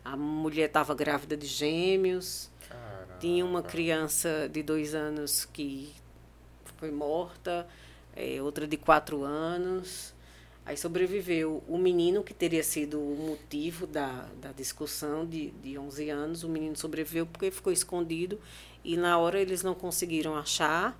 A 0.04 0.16
mulher 0.16 0.66
estava 0.66 0.94
grávida 0.94 1.36
de 1.36 1.46
gêmeos. 1.46 2.50
Caramba. 2.68 3.16
Tinha 3.18 3.44
uma 3.44 3.62
criança 3.62 4.48
de 4.52 4.62
dois 4.62 4.94
anos 4.94 5.46
que 5.46 5.94
foi 6.76 6.90
morta, 6.90 7.66
é, 8.14 8.42
outra 8.42 8.66
de 8.66 8.76
quatro 8.76 9.24
anos. 9.24 10.12
Aí 10.66 10.76
sobreviveu 10.76 11.62
o 11.68 11.76
menino, 11.76 12.22
que 12.22 12.32
teria 12.32 12.62
sido 12.62 12.98
o 12.98 13.16
motivo 13.16 13.86
da, 13.86 14.28
da 14.40 14.52
discussão 14.52 15.26
de, 15.26 15.50
de 15.50 15.78
11 15.78 16.10
anos. 16.10 16.42
O 16.42 16.48
menino 16.48 16.76
sobreviveu 16.76 17.26
porque 17.26 17.50
ficou 17.50 17.72
escondido 17.72 18.38
e 18.82 18.96
na 18.96 19.18
hora 19.18 19.40
eles 19.40 19.62
não 19.62 19.74
conseguiram 19.74 20.36
achar. 20.36 20.98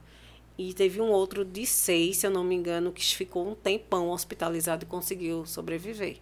E 0.57 0.73
teve 0.73 1.01
um 1.01 1.11
outro 1.11 1.45
de 1.45 1.67
seis, 1.67 2.19
se 2.19 2.27
eu 2.27 2.31
não 2.31 2.45
me 2.45 2.55
engano, 2.55 2.93
que 2.93 3.05
ficou 3.05 3.51
um 3.51 3.55
tempão 3.55 4.11
hospitalizado 4.11 4.85
e 4.85 4.87
conseguiu 4.87 5.45
sobreviver. 5.45 6.19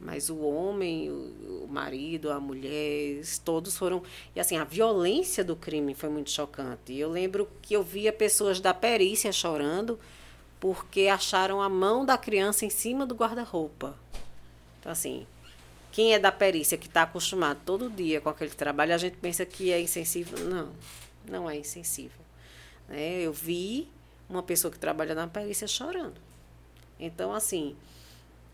Mas 0.00 0.30
o 0.30 0.38
homem, 0.38 1.10
o, 1.10 1.66
marido, 1.68 2.30
a 2.30 2.38
mulher, 2.38 3.20
todos 3.44 3.76
foram. 3.76 4.02
E 4.34 4.38
assim, 4.38 4.56
a 4.56 4.64
violência 4.64 5.42
do 5.42 5.56
crime 5.56 5.94
foi 5.94 6.08
muito 6.08 6.30
chocante. 6.30 6.94
Eu 6.94 7.10
lembro 7.10 7.48
que 7.60 7.74
eu 7.74 7.82
via 7.82 8.12
pessoas 8.12 8.60
da 8.60 8.72
perícia 8.72 9.32
chorando 9.32 9.98
porque 10.60 11.08
acharam 11.08 11.60
a 11.60 11.68
mão 11.68 12.04
da 12.04 12.16
criança 12.16 12.64
em 12.64 12.70
cima 12.70 13.04
do 13.04 13.14
guarda-roupa. 13.14 13.96
Então, 14.78 14.92
assim, 14.92 15.26
quem 15.90 16.14
é 16.14 16.18
da 16.18 16.30
perícia, 16.30 16.78
que 16.78 16.86
está 16.86 17.02
acostumado 17.02 17.60
todo 17.64 17.90
dia 17.90 18.20
com 18.20 18.28
aquele 18.28 18.50
trabalho, 18.50 18.94
a 18.94 18.98
gente 18.98 19.16
pensa 19.16 19.44
que 19.44 19.72
é 19.72 19.80
insensível. 19.80 20.38
Não, 20.38 20.72
não 21.28 21.50
é 21.50 21.56
insensível. 21.56 22.20
Né? 22.88 23.20
Eu 23.20 23.32
vi 23.32 23.88
uma 24.28 24.42
pessoa 24.42 24.70
que 24.70 24.78
trabalha 24.78 25.14
na 25.14 25.26
perícia 25.26 25.66
chorando. 25.66 26.20
Então, 27.00 27.32
assim, 27.32 27.76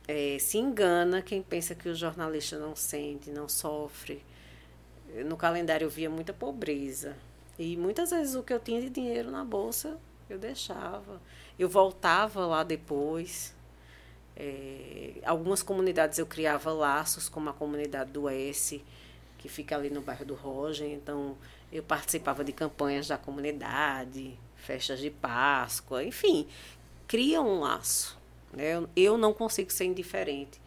é, 0.06 0.38
se 0.38 0.58
engana 0.58 1.22
quem 1.22 1.42
pensa 1.42 1.74
que 1.74 1.88
o 1.88 1.94
jornalista 1.94 2.58
não 2.58 2.76
sente, 2.76 3.30
não 3.30 3.48
sofre. 3.48 4.24
No 5.26 5.36
calendário 5.36 5.84
eu 5.84 5.90
via 5.90 6.10
muita 6.10 6.32
pobreza. 6.32 7.16
E 7.58 7.76
muitas 7.76 8.10
vezes 8.10 8.34
o 8.34 8.42
que 8.42 8.52
eu 8.52 8.60
tinha 8.60 8.80
de 8.80 8.90
dinheiro 8.90 9.30
na 9.30 9.44
bolsa, 9.44 9.98
eu 10.28 10.38
deixava. 10.38 11.20
Eu 11.58 11.68
voltava 11.68 12.46
lá 12.46 12.62
depois. 12.62 13.54
É, 14.36 15.14
algumas 15.24 15.62
comunidades 15.62 16.18
eu 16.18 16.26
criava 16.26 16.72
laços, 16.72 17.28
como 17.28 17.48
a 17.50 17.52
comunidade 17.52 18.10
do 18.10 18.28
S, 18.28 18.84
que 19.38 19.48
fica 19.48 19.76
ali 19.76 19.90
no 19.90 20.00
bairro 20.00 20.24
do 20.24 20.34
Roger. 20.34 20.88
Então, 20.88 21.36
eu 21.72 21.82
participava 21.82 22.42
de 22.42 22.52
campanhas 22.52 23.06
da 23.06 23.16
comunidade, 23.16 24.36
festas 24.56 24.98
de 24.98 25.10
Páscoa, 25.10 26.02
enfim 26.02 26.48
cria 27.06 27.40
um 27.40 27.60
laço. 27.60 28.18
Né? 28.56 28.74
Eu, 28.74 28.88
eu 28.96 29.18
não 29.18 29.32
consigo 29.32 29.72
ser 29.72 29.84
indiferente. 29.84 30.60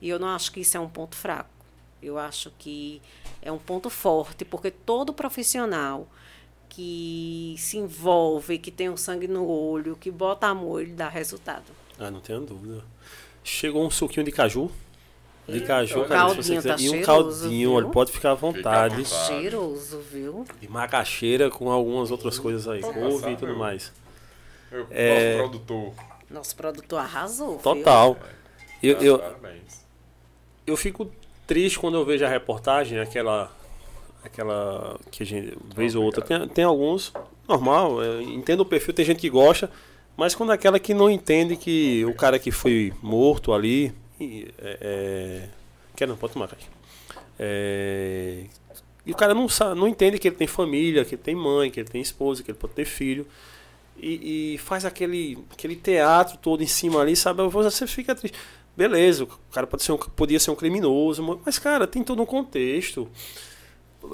E 0.00 0.08
eu 0.08 0.18
não 0.18 0.28
acho 0.28 0.52
que 0.52 0.60
isso 0.60 0.76
é 0.76 0.80
um 0.80 0.88
ponto 0.88 1.16
fraco. 1.16 1.50
Eu 2.02 2.18
acho 2.18 2.50
que 2.58 3.02
é 3.42 3.52
um 3.52 3.58
ponto 3.58 3.90
forte, 3.90 4.44
porque 4.44 4.70
todo 4.70 5.12
profissional 5.12 6.08
que 6.68 7.54
se 7.58 7.76
envolve, 7.76 8.58
que 8.58 8.70
tem 8.70 8.88
o 8.88 8.96
sangue 8.96 9.28
no 9.28 9.46
olho, 9.46 9.96
que 9.96 10.10
bota 10.10 10.46
amor, 10.46 10.82
ele 10.82 10.92
dá 10.92 11.08
resultado. 11.08 11.64
Ah, 11.98 12.10
não 12.10 12.20
tenho 12.20 12.40
dúvida. 12.40 12.82
Chegou 13.44 13.84
um 13.84 13.90
suquinho 13.90 14.24
de 14.24 14.32
caju. 14.32 14.70
De 15.48 15.60
caju, 15.62 16.02
o 16.02 16.04
cara, 16.06 16.30
se 16.30 16.36
você 16.36 16.54
quiser. 16.56 16.76
tá 16.76 16.80
e 16.80 16.88
um 16.90 17.02
caldinho, 17.02 17.70
viu? 17.70 17.72
olha, 17.72 17.88
pode 17.88 18.12
ficar 18.12 18.30
à 18.30 18.34
vontade. 18.34 19.04
Fica 19.04 19.08
vontade. 19.16 19.26
Cheiroso, 19.26 19.98
viu? 19.98 20.44
De 20.60 20.68
macaxeira 20.68 21.50
com 21.50 21.70
algumas 21.70 22.10
outras 22.10 22.38
coisas 22.38 22.68
aí. 22.68 22.80
Couve 22.80 23.32
e 23.32 23.36
tudo 23.36 23.48
meu. 23.48 23.58
mais. 23.58 23.92
Meu, 24.70 24.86
É. 24.90 25.36
Nosso 25.38 25.50
produtor. 25.50 26.09
Nosso 26.30 26.54
produtor 26.54 27.00
arrasou. 27.00 27.58
viu? 27.58 27.58
Total. 27.58 28.16
Eu, 28.82 28.96
Tá, 28.96 29.04
eu, 29.04 29.18
Parabéns. 29.18 29.84
eu 30.66 30.76
fico 30.76 31.10
triste 31.46 31.78
quando 31.78 31.96
eu 31.96 32.04
vejo 32.04 32.24
a 32.24 32.28
reportagem, 32.28 32.98
aquela. 32.98 33.54
Aquela 34.22 34.98
que 35.10 35.22
a 35.22 35.26
gente, 35.26 35.56
vez 35.74 35.94
ou 35.94 36.04
outra, 36.04 36.22
tem, 36.22 36.46
tem 36.48 36.62
alguns, 36.62 37.10
normal, 37.48 38.02
eu 38.02 38.20
entendo 38.20 38.60
o 38.60 38.66
perfil, 38.66 38.92
tem 38.92 39.02
gente 39.02 39.18
que 39.18 39.30
gosta, 39.30 39.70
mas 40.14 40.34
quando 40.34 40.52
é 40.52 40.54
aquela 40.54 40.78
que 40.78 40.92
não 40.92 41.08
entende 41.08 41.56
que 41.56 42.04
o 42.04 42.12
cara 42.12 42.38
que 42.38 42.50
foi 42.50 42.92
morto 43.02 43.50
ali. 43.54 43.94
É, 44.20 44.50
é, 44.60 45.48
quer 45.96 46.06
não, 46.06 46.18
pode 46.18 46.34
tomar, 46.34 46.48
cara. 46.48 46.60
É, 47.38 48.44
e 49.06 49.12
o 49.12 49.16
cara 49.16 49.32
não, 49.32 49.48
sabe, 49.48 49.80
não 49.80 49.88
entende 49.88 50.18
que 50.18 50.28
ele 50.28 50.36
tem 50.36 50.46
família, 50.46 51.04
que 51.06 51.14
ele 51.14 51.22
tem 51.22 51.34
mãe, 51.34 51.70
que 51.70 51.80
ele 51.80 51.88
tem 51.88 52.02
esposa, 52.02 52.42
que 52.42 52.50
ele 52.50 52.58
pode 52.58 52.74
ter 52.74 52.84
filho. 52.84 53.26
E, 54.02 54.54
e 54.54 54.58
faz 54.58 54.84
aquele, 54.84 55.38
aquele 55.52 55.76
teatro 55.76 56.38
todo 56.38 56.62
em 56.62 56.66
cima 56.66 57.00
ali, 57.00 57.14
sabe? 57.14 57.46
Você 57.48 57.86
fica 57.86 58.14
triste. 58.14 58.36
Beleza, 58.76 59.24
o 59.24 59.28
cara 59.52 59.66
pode 59.66 59.82
ser 59.82 59.92
um, 59.92 59.98
podia 59.98 60.40
ser 60.40 60.50
um 60.50 60.54
criminoso, 60.54 61.40
mas, 61.44 61.58
cara, 61.58 61.86
tem 61.86 62.02
todo 62.02 62.22
um 62.22 62.26
contexto. 62.26 63.08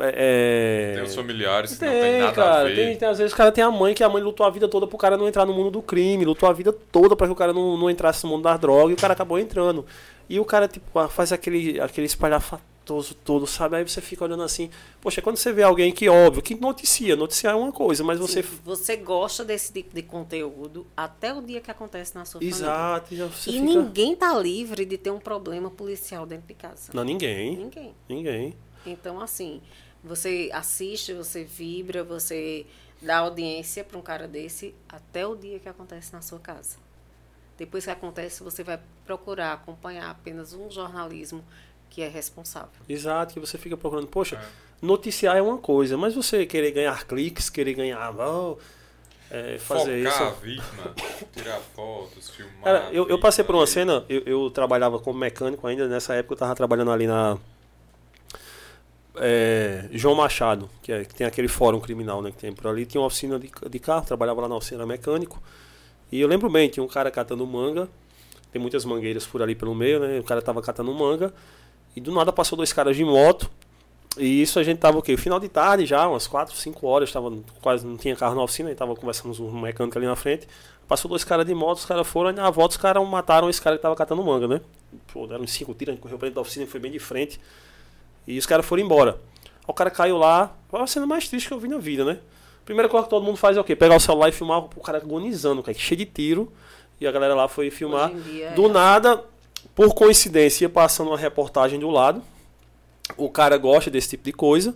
É, 0.01 0.95
Tem 0.95 1.05
os 1.05 1.15
familiares 1.15 1.75
que 1.75 1.79
tem, 1.79 1.89
não 1.89 2.01
tem 2.01 2.21
nada 2.21 2.33
cara. 2.33 2.61
a 2.61 2.65
ver. 2.65 2.75
Tem, 2.75 2.97
tem, 2.97 3.09
às 3.09 3.19
vezes 3.19 3.33
o 3.33 3.37
cara 3.37 3.53
tem 3.53 3.63
a 3.63 3.71
mãe 3.71 3.95
que 3.95 4.03
a 4.03 4.09
mãe 4.09 4.21
lutou 4.21 4.45
a 4.45 4.51
vida 4.51 4.67
toda 4.67 4.87
pro 4.87 4.99
cara 4.99 5.17
não 5.17 5.29
entrar 5.29 5.47
no 5.47 5.53
mundo 5.55 5.71
do 5.71 5.81
crime, 5.81 6.25
lutou 6.25 6.49
a 6.49 6.53
vida 6.53 6.73
toda 6.73 7.15
para 7.15 7.29
que 7.29 7.33
o 7.33 7.37
cara 7.37 7.53
não, 7.53 7.77
não 7.77 7.89
entrasse 7.89 8.25
no 8.25 8.31
mundo 8.31 8.43
das 8.43 8.59
drogas 8.59 8.91
e 8.91 8.95
o 8.95 8.97
cara 8.97 9.13
acabou 9.13 9.39
entrando. 9.39 9.87
E 10.29 10.41
o 10.41 10.45
cara, 10.45 10.67
tipo, 10.67 10.99
ah, 10.99 11.09
faz 11.09 11.31
aquele, 11.33 11.81
aquele 11.81 12.07
espalhafatoso 12.87 13.15
todo, 13.15 13.47
sabe? 13.47 13.77
Aí 13.77 13.89
você 13.89 14.01
fica 14.01 14.25
olhando 14.25 14.43
assim. 14.43 14.71
Poxa, 15.01 15.21
quando 15.21 15.37
você 15.37 15.53
vê 15.53 15.63
alguém 15.63 15.93
que, 15.93 16.09
óbvio, 16.09 16.43
que 16.43 16.55
noticia, 16.55 17.17
noticiar 17.17 17.55
é 17.55 17.57
uma 17.57 17.73
coisa, 17.73 18.05
mas 18.05 18.19
você. 18.19 18.43
Sim, 18.43 18.59
você 18.65 18.97
gosta 18.97 19.45
desse 19.45 19.73
tipo 19.73 19.95
de 19.95 20.03
conteúdo 20.03 20.87
até 20.97 21.35
o 21.35 21.43
dia 21.43 21.61
que 21.61 21.71
acontece 21.71 22.15
na 22.15 22.25
sua 22.25 22.41
família. 22.41 22.57
Exato, 22.57 23.15
e 23.15 23.17
você 23.19 23.51
E 23.51 23.53
fica. 23.55 23.65
ninguém 23.65 24.15
tá 24.15 24.37
livre 24.39 24.85
de 24.85 24.97
ter 24.97 25.11
um 25.11 25.19
problema 25.19 25.71
policial 25.71 26.25
dentro 26.25 26.47
de 26.47 26.55
casa. 26.55 26.93
Não, 26.95 27.05
ninguém. 27.05 27.57
Ninguém. 27.57 27.95
Ninguém. 28.09 28.55
Então, 28.87 29.21
assim, 29.21 29.61
você 30.03 30.49
assiste, 30.53 31.13
você 31.13 31.45
vibra, 31.45 32.05
você 32.05 32.65
dá 33.03 33.19
audiência 33.19 33.85
para 33.85 33.99
um 33.99 34.03
cara 34.03 34.29
desse 34.29 34.75
até 34.89 35.27
o 35.27 35.35
dia 35.35 35.59
que 35.59 35.69
acontece 35.69 36.13
na 36.13 36.23
sua 36.23 36.39
casa. 36.39 36.79
Depois 37.59 37.85
que 37.85 37.91
acontece, 37.91 38.43
você 38.43 38.63
vai 38.63 38.79
procurar 39.07 39.55
acompanhar 39.55 40.11
apenas 40.11 40.53
um 40.53 40.71
jornalismo 40.71 41.43
que 41.97 42.03
é 42.03 42.09
responsável. 42.09 42.69
Exato, 42.87 43.33
que 43.33 43.41
você 43.41 43.57
fica 43.57 43.75
procurando. 43.75 44.07
Poxa, 44.07 44.37
É. 44.37 44.47
noticiar 44.83 45.35
é 45.35 45.41
uma 45.41 45.57
coisa, 45.57 45.97
mas 45.97 46.15
você 46.15 46.45
querer 46.45 46.71
ganhar 46.71 47.07
cliques, 47.07 47.49
querer 47.49 47.73
ganhar. 47.73 48.15
oh, 48.21 48.59
é, 49.31 49.57
fazer 49.59 50.05
Focar 50.05 50.23
a 50.23 50.31
isso. 50.31 50.41
vítima, 50.43 50.95
tirar 51.33 51.59
fotos, 51.75 52.29
filmar. 52.29 52.63
Cara, 52.65 52.89
a 52.89 52.93
eu, 52.93 53.09
eu 53.09 53.19
passei 53.19 53.43
por 53.43 53.55
uma 53.55 53.67
cena, 53.67 54.05
eu, 54.11 54.21
eu 54.27 54.51
trabalhava 54.51 54.99
como 54.99 55.19
mecânico 55.19 55.67
ainda, 55.67 55.89
nessa 55.89 56.13
época 56.15 56.35
eu 56.35 56.39
tava 56.39 56.55
trabalhando 56.55 56.91
ali 56.91 57.07
na. 57.07 57.39
é, 59.19 59.89
João 59.93 60.15
Machado, 60.15 60.69
que, 60.83 60.93
é, 60.93 61.03
que 61.05 61.15
tem 61.15 61.27
aquele 61.27 61.49
fórum 61.49 61.81
criminal 61.81 62.21
né, 62.21 62.31
que 62.31 62.37
tem 62.37 62.53
por 62.53 62.67
ali, 62.67 62.85
tinha 62.85 63.01
uma 63.01 63.07
oficina 63.07 63.39
de, 63.39 63.51
de 63.71 63.79
carro, 63.79 64.05
trabalhava 64.05 64.43
lá 64.43 64.49
na 64.49 64.57
oficina 64.57 64.85
mecânico. 64.85 65.43
E 66.13 66.21
eu 66.21 66.29
lembro 66.29 66.51
bem, 66.51 66.69
tinha 66.69 66.85
um 66.85 66.89
cara 66.89 67.11
catando 67.11 67.47
manga, 67.47 67.89
tem 68.53 68.61
muitas 68.61 68.85
mangueiras 68.85 69.27
por 69.27 69.41
ali 69.43 69.55
pelo 69.55 69.75
meio, 69.75 69.99
né? 69.99 70.21
O 70.21 70.23
cara 70.25 70.41
tava 70.41 70.63
catando 70.63 70.93
manga, 70.95 71.33
e 71.97 72.01
do 72.01 72.13
nada 72.13 72.33
passou 72.33 72.57
dois 72.57 72.73
caras 72.73 72.95
de 72.97 73.05
moto. 73.05 73.51
E 74.19 74.41
isso 74.41 74.59
a 74.59 74.63
gente 74.63 74.79
tava 74.79 74.99
o 74.99 75.03
quê? 75.03 75.17
Final 75.17 75.41
de 75.41 75.49
tarde 75.49 75.85
já, 75.85 76.07
umas 76.09 76.27
4, 76.27 76.55
5 76.55 76.87
horas, 76.87 77.13
tava, 77.13 77.31
quase 77.61 77.87
não 77.87 77.97
tinha 77.97 78.15
carro 78.17 78.35
na 78.35 78.43
oficina, 78.43 78.69
a 78.69 78.73
gente 78.73 78.79
tava 78.79 78.95
conversando 78.95 79.37
com 79.37 79.43
um 79.43 79.61
mecânico 79.61 79.99
ali 79.99 80.07
na 80.07 80.17
frente. 80.17 80.47
Passou 80.89 81.09
dois 81.09 81.25
caras 81.25 81.45
de 81.45 81.55
moto, 81.55 81.79
os 81.79 81.85
caras 81.85 82.07
foram, 82.07 82.31
e 82.31 82.33
na 82.33 82.49
volta 82.49 82.73
os 82.73 82.77
caras 82.77 83.07
mataram 83.07 83.51
esse 83.51 83.61
cara 83.61 83.77
que 83.77 83.83
tava 83.83 83.97
catando 83.97 84.23
manga, 84.23 84.47
né? 84.47 84.61
Pô, 85.13 85.27
deram 85.27 85.43
uns 85.43 85.53
cinco 85.53 85.75
tiros, 85.75 85.93
a 85.93 85.95
gente 85.95 86.03
correu 86.03 86.17
pra 86.17 86.27
dentro 86.27 86.37
da 86.37 86.41
oficina, 86.43 86.67
foi 86.67 86.81
bem 86.81 86.91
de 86.93 86.99
frente. 86.99 87.41
E 88.27 88.39
os 88.39 88.47
caras 88.47 88.65
foram 88.65 88.83
embora. 88.83 89.19
O 89.67 89.75
cara 89.75 89.91
caiu 89.91 90.17
lá, 90.17 90.55
foi 90.69 90.81
a 90.81 90.87
cena 90.87 91.07
mais 91.07 91.29
triste 91.29 91.49
que 91.49 91.53
eu 91.55 91.59
vi 91.59 91.69
na 91.69 91.79
vida, 91.79 92.05
né? 92.05 92.19
Primeira 92.65 92.89
coisa 92.89 93.05
que 93.05 93.11
todo 93.11 93.25
mundo 93.25 93.37
faz 93.37 93.57
é 93.57 93.61
o 93.61 93.65
quê? 93.65 93.77
Pegar 93.77 93.97
o 93.97 94.01
celular 94.01 94.29
e 94.29 94.33
filmar 94.33 94.59
o 94.59 94.81
cara 94.81 94.99
agonizando, 94.99 95.63
cara, 95.63 95.77
cheio 95.77 95.99
de 95.99 96.07
tiro. 96.07 96.53
E 97.01 97.07
a 97.07 97.13
galera 97.13 97.35
lá 97.35 97.47
foi 97.49 97.71
filmar. 97.71 98.11
Dia 98.13 98.47
é 98.47 98.55
Do 98.55 98.65
assim. 98.65 98.73
nada, 98.73 99.25
por 99.75 99.95
coincidência, 99.95 100.65
ia 100.65 100.69
passando 100.71 101.09
uma 101.09 101.19
reportagem 101.19 101.79
do 101.79 101.91
lado. 101.91 102.23
O 103.17 103.31
cara 103.31 103.57
gosta 103.57 103.91
desse 103.91 104.11
tipo 104.11 104.25
de 104.25 104.33
coisa. 104.33 104.75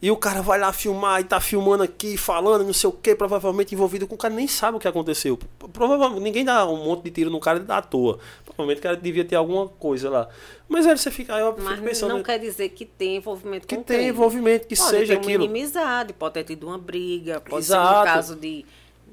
E 0.00 0.10
o 0.10 0.16
cara 0.16 0.42
vai 0.42 0.58
lá 0.58 0.74
filmar 0.74 1.22
e 1.22 1.24
tá 1.24 1.40
filmando 1.40 1.82
aqui, 1.82 2.18
falando, 2.18 2.62
não 2.64 2.72
sei 2.74 2.88
o 2.90 2.92
que, 2.92 3.14
provavelmente 3.14 3.74
envolvido 3.74 4.06
com 4.06 4.14
o 4.14 4.18
cara, 4.18 4.34
nem 4.34 4.46
sabe 4.46 4.76
o 4.76 4.80
que 4.80 4.86
aconteceu. 4.86 5.38
Provavelmente 5.72 6.20
ninguém 6.22 6.44
dá 6.44 6.68
um 6.68 6.84
monte 6.84 7.04
de 7.04 7.10
tiro 7.10 7.30
no 7.30 7.40
cara 7.40 7.64
à 7.66 7.80
toa. 7.80 8.18
Provavelmente 8.44 8.78
o 8.78 8.82
cara 8.82 8.96
devia 8.98 9.24
ter 9.24 9.36
alguma 9.36 9.66
coisa 9.66 10.10
lá. 10.10 10.28
Mas 10.68 10.86
aí 10.86 10.96
você 10.98 11.10
fica, 11.10 11.34
aí 11.34 11.40
eu 11.40 11.54
fico 11.54 11.64
Mas 11.64 11.80
pensando 11.80 12.12
não 12.14 12.22
quer 12.22 12.38
dizer 12.38 12.68
que 12.68 12.84
tem 12.84 13.16
envolvimento 13.16 13.66
que 13.66 13.74
com 13.74 13.82
tem 13.82 13.96
crime. 13.96 14.10
envolvimento, 14.10 14.66
que 14.68 14.76
pode 14.76 14.90
seja 14.90 15.14
ter 15.14 15.20
aquilo. 15.20 15.44
uma 15.44 15.50
inimizade, 15.50 16.12
pode 16.12 16.34
ter 16.34 16.44
tido 16.44 16.66
uma 16.66 16.76
briga, 16.76 17.40
pode 17.40 17.64
ser 17.64 17.72
um 17.72 17.76
Exato. 17.76 18.04
caso 18.04 18.36
de, 18.36 18.66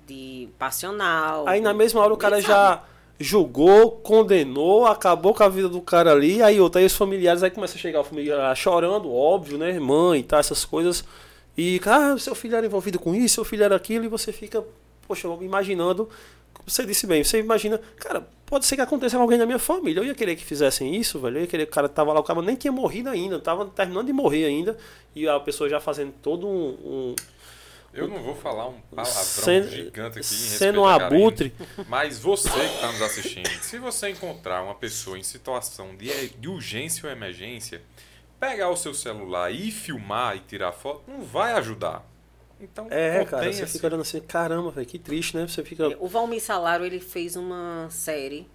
de 0.06 0.50
passional. 0.60 1.48
Aí 1.48 1.62
na 1.62 1.74
mesma 1.74 2.02
hora 2.02 2.14
o 2.14 2.18
cara 2.18 2.42
sabe. 2.42 2.82
Julgou, 3.24 3.92
condenou, 3.92 4.86
acabou 4.86 5.34
com 5.34 5.44
a 5.44 5.50
vida 5.50 5.70
do 5.70 5.82
cara 5.82 6.12
ali, 6.12 6.42
aí 6.42 6.60
outra, 6.60 6.80
aí 6.80 6.86
os 6.86 6.96
familiares, 6.96 7.42
aí 7.42 7.50
começa 7.50 7.76
a 7.76 7.80
chegar 7.80 8.02
o 8.02 8.04
familiar 8.04 8.56
chorando, 8.56 9.12
óbvio, 9.12 9.58
né? 9.58 9.80
Mãe 9.80 10.22
tal, 10.22 10.40
essas 10.40 10.66
coisas. 10.66 11.04
E, 11.58 11.80
ah, 11.86 12.16
seu 12.18 12.36
filho 12.36 12.56
era 12.56 12.66
envolvido 12.66 13.00
com 13.00 13.16
isso, 13.16 13.36
seu 13.36 13.46
filho 13.46 13.64
era 13.64 13.76
aquilo, 13.76 14.06
e 14.06 14.08
você 14.08 14.32
fica, 14.32 14.64
poxa, 15.08 15.28
imaginando. 15.42 16.10
Você 16.66 16.86
disse 16.86 17.06
bem, 17.08 17.24
você 17.24 17.40
imagina, 17.40 17.80
cara, 17.98 18.28
pode 18.46 18.66
ser 18.66 18.76
que 18.76 18.82
aconteça 18.82 19.16
com 19.18 19.24
alguém 19.24 19.38
da 19.38 19.46
minha 19.46 19.60
família. 19.60 20.00
Eu 20.00 20.06
ia 20.06 20.16
querer 20.16 20.36
que 20.36 20.46
fizessem 20.46 20.96
isso, 20.96 21.20
velho. 21.20 21.38
Eu 21.38 21.42
ia 21.42 21.48
querer 21.48 21.66
que 21.66 21.72
o 21.72 21.76
cara 21.76 21.90
tava 21.90 22.14
lá, 22.14 22.20
o 22.20 22.24
cara 22.24 22.42
nem 22.42 22.56
tinha 22.56 22.72
morrido 22.72 23.10
ainda, 23.10 23.40
tava 23.40 23.66
terminando 23.66 24.08
de 24.08 24.14
morrer 24.14 24.46
ainda, 24.46 24.78
e 25.16 25.28
a 25.28 25.40
pessoa 25.40 25.70
já 25.70 25.80
fazendo 25.80 26.14
todo 26.22 26.48
um- 26.48 26.78
um 26.86 27.16
Eu 27.94 28.08
não 28.08 28.24
vou 28.24 28.36
falar 28.36 28.68
um 28.70 28.82
palavrão 28.94 29.14
Sendo- 29.24 29.70
gigante 29.70 30.20
aqui 30.20 30.28
em 30.28 30.38
sendo 30.38 30.82
um 30.82 30.86
abutre. 30.88 31.54
Mas 31.88 32.20
você 32.20 32.50
que 32.50 32.58
está 32.76 32.92
nos 32.92 33.02
assistindo, 33.02 33.48
se 33.62 33.78
você 33.78 34.10
encontrar 34.10 34.64
uma 34.64 34.74
pessoa 34.76 35.18
em 35.18 35.24
situação 35.24 35.96
de, 35.96 36.30
de 36.30 36.48
urgência 36.50 37.06
ou 37.06 37.12
emergência, 37.12 37.82
pegar 38.40 38.70
o 38.70 38.76
seu 38.76 38.94
celular 38.94 39.52
e 39.52 39.72
filmar 39.72 40.36
e 40.36 40.40
tirar 40.40 40.72
foto 40.72 41.04
não 41.08 41.22
vai 41.24 41.54
ajudar. 41.54 42.04
Então, 42.60 42.88
É, 42.90 43.26
cara, 43.26 43.52
você 43.52 43.68
fica 43.68 43.88
olhando 43.88 44.02
assim, 44.02 44.22
caramba, 44.22 44.72
velho, 44.72 44.88
que 44.88 44.98
triste, 44.98 45.36
né? 45.38 45.46
Você 45.48 45.64
fica. 45.64 45.88
O 46.00 46.08
Valmir 46.08 46.42
Salaro, 46.42 46.86
ele 46.86 47.00
fez 47.00 47.36
uma 47.36 47.88
série, 47.92 48.48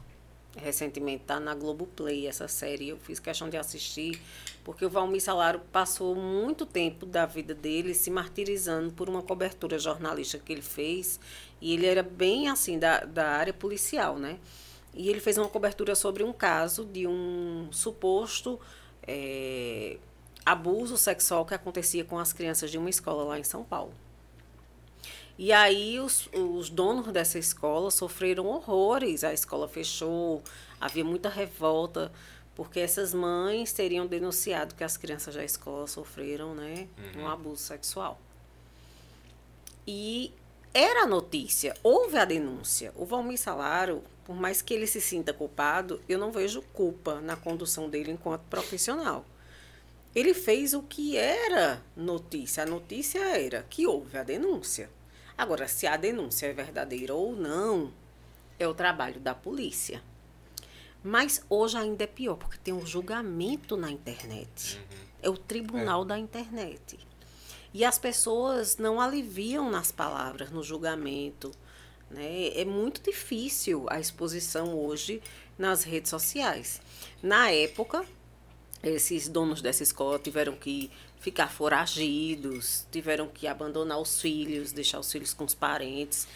recentemente, 0.56 1.24
tá 1.26 1.38
na 1.38 1.54
Globoplay, 1.54 2.26
essa 2.26 2.48
série. 2.48 2.88
Eu 2.88 2.96
fiz 2.98 3.18
questão 3.20 3.48
de 3.50 3.56
assistir, 3.56 4.20
porque 4.68 4.84
o 4.84 4.90
Valmir 4.90 5.22
Salaro 5.22 5.60
passou 5.72 6.14
muito 6.14 6.66
tempo 6.66 7.06
da 7.06 7.24
vida 7.24 7.54
dele 7.54 7.94
se 7.94 8.10
martirizando 8.10 8.92
por 8.92 9.08
uma 9.08 9.22
cobertura 9.22 9.78
jornalística 9.78 10.44
que 10.44 10.52
ele 10.52 10.60
fez. 10.60 11.18
E 11.58 11.72
ele 11.72 11.86
era 11.86 12.02
bem, 12.02 12.50
assim, 12.50 12.78
da, 12.78 13.00
da 13.00 13.28
área 13.28 13.54
policial, 13.54 14.18
né? 14.18 14.38
E 14.92 15.08
ele 15.08 15.20
fez 15.20 15.38
uma 15.38 15.48
cobertura 15.48 15.94
sobre 15.94 16.22
um 16.22 16.34
caso 16.34 16.84
de 16.84 17.06
um 17.06 17.68
suposto 17.72 18.60
eh, 19.04 19.96
abuso 20.44 20.98
sexual 20.98 21.46
que 21.46 21.54
acontecia 21.54 22.04
com 22.04 22.18
as 22.18 22.34
crianças 22.34 22.70
de 22.70 22.76
uma 22.76 22.90
escola 22.90 23.24
lá 23.24 23.38
em 23.38 23.44
São 23.44 23.64
Paulo. 23.64 23.94
E 25.38 25.50
aí 25.50 25.98
os, 25.98 26.28
os 26.34 26.68
donos 26.68 27.10
dessa 27.10 27.38
escola 27.38 27.90
sofreram 27.90 28.44
horrores. 28.44 29.24
A 29.24 29.32
escola 29.32 29.66
fechou, 29.66 30.42
havia 30.78 31.04
muita 31.04 31.30
revolta, 31.30 32.12
porque 32.58 32.80
essas 32.80 33.14
mães 33.14 33.72
teriam 33.72 34.04
denunciado 34.04 34.74
que 34.74 34.82
as 34.82 34.96
crianças 34.96 35.32
da 35.32 35.44
escola 35.44 35.86
sofreram 35.86 36.56
né, 36.56 36.88
um 37.16 37.28
abuso 37.28 37.62
sexual. 37.62 38.20
E 39.86 40.32
era 40.74 41.04
a 41.04 41.06
notícia, 41.06 41.72
houve 41.84 42.18
a 42.18 42.24
denúncia. 42.24 42.92
O 42.96 43.06
Valmir 43.06 43.38
Salaro, 43.38 44.02
por 44.24 44.34
mais 44.34 44.60
que 44.60 44.74
ele 44.74 44.88
se 44.88 45.00
sinta 45.00 45.32
culpado, 45.32 46.02
eu 46.08 46.18
não 46.18 46.32
vejo 46.32 46.60
culpa 46.72 47.20
na 47.20 47.36
condução 47.36 47.88
dele 47.88 48.10
enquanto 48.10 48.42
profissional. 48.50 49.24
Ele 50.12 50.34
fez 50.34 50.74
o 50.74 50.82
que 50.82 51.16
era 51.16 51.80
notícia. 51.96 52.64
A 52.64 52.66
notícia 52.66 53.20
era 53.38 53.64
que 53.70 53.86
houve 53.86 54.18
a 54.18 54.24
denúncia. 54.24 54.90
Agora, 55.36 55.68
se 55.68 55.86
a 55.86 55.96
denúncia 55.96 56.48
é 56.48 56.52
verdadeira 56.52 57.14
ou 57.14 57.36
não, 57.36 57.92
é 58.58 58.66
o 58.66 58.74
trabalho 58.74 59.20
da 59.20 59.32
polícia. 59.32 60.02
Mas 61.02 61.44
hoje 61.48 61.76
ainda 61.76 62.04
é 62.04 62.06
pior, 62.06 62.36
porque 62.36 62.58
tem 62.58 62.74
um 62.74 62.86
julgamento 62.86 63.76
na 63.76 63.90
internet. 63.90 64.76
Uhum. 64.76 64.98
É 65.22 65.30
o 65.30 65.36
tribunal 65.36 66.02
é. 66.02 66.06
da 66.06 66.18
internet. 66.18 66.98
E 67.72 67.84
as 67.84 67.98
pessoas 67.98 68.76
não 68.76 69.00
aliviam 69.00 69.70
nas 69.70 69.92
palavras, 69.92 70.50
no 70.50 70.62
julgamento. 70.62 71.50
Né? 72.10 72.48
É 72.54 72.64
muito 72.64 73.02
difícil 73.02 73.86
a 73.88 74.00
exposição 74.00 74.76
hoje 74.76 75.22
nas 75.56 75.84
redes 75.84 76.10
sociais. 76.10 76.80
Na 77.22 77.50
época, 77.50 78.04
esses 78.82 79.28
donos 79.28 79.60
dessa 79.60 79.82
escola 79.82 80.18
tiveram 80.18 80.54
que 80.54 80.90
ficar 81.20 81.48
foragidos, 81.48 82.86
tiveram 82.90 83.26
que 83.26 83.46
abandonar 83.46 84.00
os 84.00 84.20
filhos, 84.20 84.72
deixar 84.72 85.00
os 85.00 85.10
filhos 85.10 85.34
com 85.34 85.44
os 85.44 85.54
parentes 85.54 86.26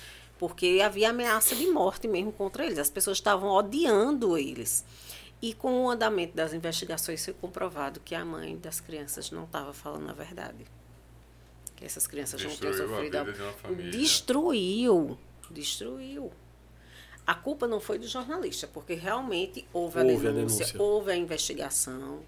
porque 0.42 0.82
havia 0.84 1.10
ameaça 1.10 1.54
de 1.54 1.68
morte 1.68 2.08
mesmo 2.08 2.32
contra 2.32 2.66
eles. 2.66 2.76
As 2.76 2.90
pessoas 2.90 3.18
estavam 3.18 3.48
odiando 3.48 4.36
eles. 4.36 4.84
E 5.40 5.54
com 5.54 5.84
o 5.84 5.88
andamento 5.88 6.34
das 6.34 6.52
investigações 6.52 7.24
foi 7.24 7.32
comprovado 7.32 8.00
que 8.00 8.12
a 8.12 8.24
mãe 8.24 8.58
das 8.58 8.80
crianças 8.80 9.30
não 9.30 9.44
estava 9.44 9.72
falando 9.72 10.10
a 10.10 10.12
verdade. 10.12 10.66
Que 11.76 11.84
essas 11.84 12.08
crianças 12.08 12.40
destruiu 12.40 12.72
não 12.72 12.76
tinham 12.76 12.88
sofrido. 12.88 13.18
A 13.18 13.22
vida 13.22 13.32
de 13.36 13.40
uma 13.40 13.52
família. 13.52 13.90
Destruiu. 13.92 15.18
Destruiu. 15.48 16.32
A 17.24 17.36
culpa 17.36 17.68
não 17.68 17.78
foi 17.78 18.00
do 18.00 18.08
jornalista, 18.08 18.66
porque 18.66 18.94
realmente 18.94 19.64
houve, 19.72 20.00
houve 20.00 20.00
a, 20.00 20.02
denúncia, 20.02 20.28
a 20.28 20.32
denúncia, 20.32 20.82
houve 20.82 21.12
a 21.12 21.16
investigação, 21.16 22.18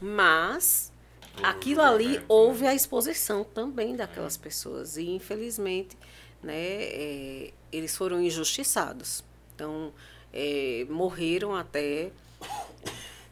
mas 0.00 0.90
houve 1.36 1.46
aquilo 1.46 1.82
ali 1.82 2.20
houve 2.26 2.66
a 2.66 2.74
exposição 2.74 3.44
também 3.44 3.94
daquelas 3.94 4.36
pessoas. 4.36 4.96
E 4.96 5.08
infelizmente 5.08 5.96
né, 6.42 6.54
é, 6.54 7.52
eles 7.70 7.96
foram 7.96 8.20
injustiçados. 8.20 9.24
Então, 9.54 9.92
é, 10.32 10.86
morreram 10.88 11.54
até 11.54 12.10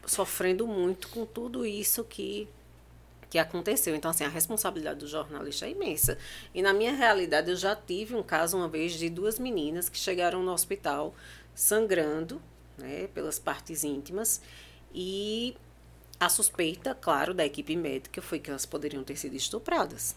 sofrendo 0.05 0.67
muito 0.67 1.09
com 1.09 1.25
tudo 1.25 1.65
isso 1.65 2.03
que, 2.03 2.47
que 3.29 3.37
aconteceu. 3.37 3.95
Então, 3.95 4.11
assim, 4.11 4.23
a 4.23 4.29
responsabilidade 4.29 4.99
do 4.99 5.07
jornalista 5.07 5.65
é 5.65 5.71
imensa. 5.71 6.17
E 6.53 6.61
na 6.61 6.73
minha 6.73 6.93
realidade, 6.93 7.49
eu 7.49 7.55
já 7.55 7.75
tive 7.75 8.15
um 8.15 8.23
caso 8.23 8.57
uma 8.57 8.67
vez 8.67 8.93
de 8.93 9.09
duas 9.09 9.39
meninas 9.39 9.89
que 9.89 9.97
chegaram 9.97 10.43
no 10.43 10.51
hospital 10.51 11.13
sangrando, 11.53 12.41
né, 12.77 13.07
pelas 13.13 13.37
partes 13.39 13.83
íntimas, 13.83 14.41
e 14.93 15.55
a 16.19 16.29
suspeita, 16.29 16.93
claro, 16.93 17.33
da 17.33 17.45
equipe 17.45 17.75
médica 17.75 18.21
foi 18.21 18.39
que 18.39 18.49
elas 18.49 18.65
poderiam 18.65 19.03
ter 19.03 19.15
sido 19.15 19.35
estupradas. 19.35 20.15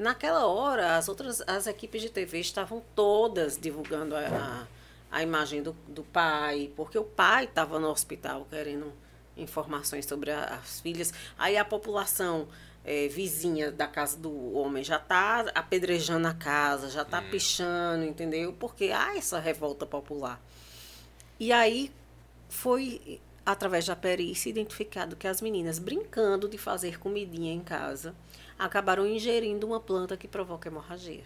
Naquela 0.00 0.46
hora, 0.46 0.96
as 0.96 1.10
outras 1.10 1.42
as 1.46 1.66
equipes 1.66 2.00
de 2.00 2.08
TV 2.08 2.40
estavam 2.40 2.82
todas 2.94 3.58
divulgando 3.58 4.16
a, 4.16 4.20
a, 4.20 4.66
a 5.10 5.22
imagem 5.22 5.62
do, 5.62 5.76
do 5.86 6.02
pai, 6.02 6.72
porque 6.74 6.98
o 6.98 7.04
pai 7.04 7.44
estava 7.44 7.78
no 7.78 7.88
hospital 7.90 8.46
querendo 8.48 8.94
informações 9.36 10.06
sobre 10.06 10.30
a, 10.30 10.44
as 10.54 10.80
filhas. 10.80 11.12
Aí 11.38 11.58
a 11.58 11.66
população 11.66 12.48
é, 12.82 13.08
vizinha 13.08 13.70
da 13.70 13.86
casa 13.86 14.16
do 14.16 14.54
homem 14.54 14.82
já 14.82 14.96
está 14.96 15.40
apedrejando 15.54 16.26
a 16.28 16.32
casa, 16.32 16.88
já 16.88 17.02
está 17.02 17.20
hum. 17.20 17.28
pichando, 17.30 18.06
entendeu? 18.06 18.54
Porque 18.54 18.86
há 18.86 19.18
essa 19.18 19.38
revolta 19.38 19.84
popular. 19.84 20.40
E 21.38 21.52
aí 21.52 21.92
foi, 22.48 23.20
através 23.44 23.84
da 23.84 23.94
perícia, 23.94 24.48
identificado 24.48 25.14
que 25.14 25.28
as 25.28 25.42
meninas 25.42 25.78
brincando 25.78 26.48
de 26.48 26.56
fazer 26.56 26.98
comidinha 26.98 27.52
em 27.52 27.60
casa 27.60 28.14
acabaram 28.60 29.06
ingerindo 29.06 29.66
uma 29.66 29.80
planta 29.80 30.16
que 30.16 30.28
provoca 30.28 30.68
hemorragia. 30.68 31.24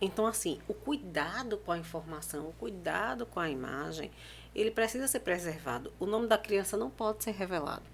Então, 0.00 0.26
assim, 0.26 0.58
o 0.66 0.74
cuidado 0.74 1.58
com 1.58 1.70
a 1.70 1.78
informação, 1.78 2.48
o 2.48 2.52
cuidado 2.54 3.24
com 3.24 3.38
a 3.38 3.48
imagem, 3.48 4.10
ele 4.54 4.70
precisa 4.70 5.06
ser 5.06 5.20
preservado. 5.20 5.92
O 6.00 6.06
nome 6.06 6.26
da 6.26 6.36
criança 6.36 6.76
não 6.76 6.90
pode 6.90 7.22
ser 7.22 7.32
revelado. 7.32 7.84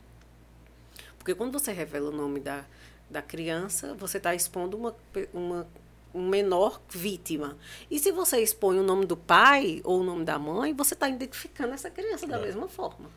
Porque 1.19 1.35
quando 1.35 1.53
você 1.53 1.71
revela 1.71 2.09
o 2.09 2.17
nome 2.17 2.41
da, 2.41 2.65
da 3.11 3.21
criança, 3.21 3.93
você 3.95 4.17
está 4.17 4.35
expondo 4.35 4.77
uma, 4.77 4.97
uma 5.35 5.67
um 6.15 6.27
menor 6.27 6.81
vítima. 6.89 7.59
E 7.91 7.99
se 7.99 8.11
você 8.11 8.41
expõe 8.41 8.79
o 8.79 8.83
nome 8.83 9.05
do 9.05 9.19
pai 9.19 9.83
ou 9.85 10.01
o 10.01 10.03
nome 10.03 10.25
da 10.25 10.39
mãe, 10.39 10.73
você 10.73 10.95
está 10.95 11.11
identificando 11.11 11.75
essa 11.75 11.91
criança 11.91 12.27
da 12.27 12.39
mesma 12.39 12.69
forma. 12.69 13.11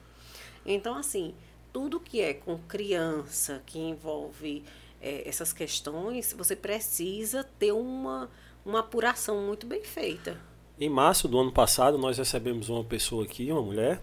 Então, 0.66 0.98
assim, 0.98 1.34
tudo 1.72 2.00
que 2.00 2.22
é 2.22 2.34
com 2.34 2.58
criança, 2.58 3.62
que 3.66 3.80
envolve 3.80 4.64
é, 5.02 5.28
essas 5.28 5.54
questões, 5.54 6.34
você 6.38 6.56
precisa 6.56 7.44
ter 7.44 7.72
uma, 7.72 8.30
uma 8.66 8.80
apuração 8.80 9.42
muito 9.46 9.66
bem 9.66 9.84
feita. 9.84 10.40
Em 10.80 10.90
março 10.90 11.28
do 11.28 11.40
ano 11.40 11.52
passado, 11.52 11.98
nós 11.98 12.18
recebemos 12.18 12.70
uma 12.70 12.84
pessoa 12.84 13.26
aqui, 13.26 13.52
uma 13.52 13.62
mulher, 13.62 14.02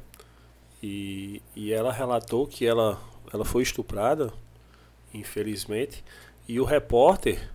e, 0.82 1.42
e 1.54 1.72
ela 1.72 1.92
relatou 1.92 2.46
que 2.46 2.66
ela, 2.66 3.00
ela 3.32 3.44
foi 3.44 3.62
estuprada, 3.62 4.32
infelizmente, 5.12 6.04
e 6.46 6.60
o 6.60 6.64
repórter 6.64 7.50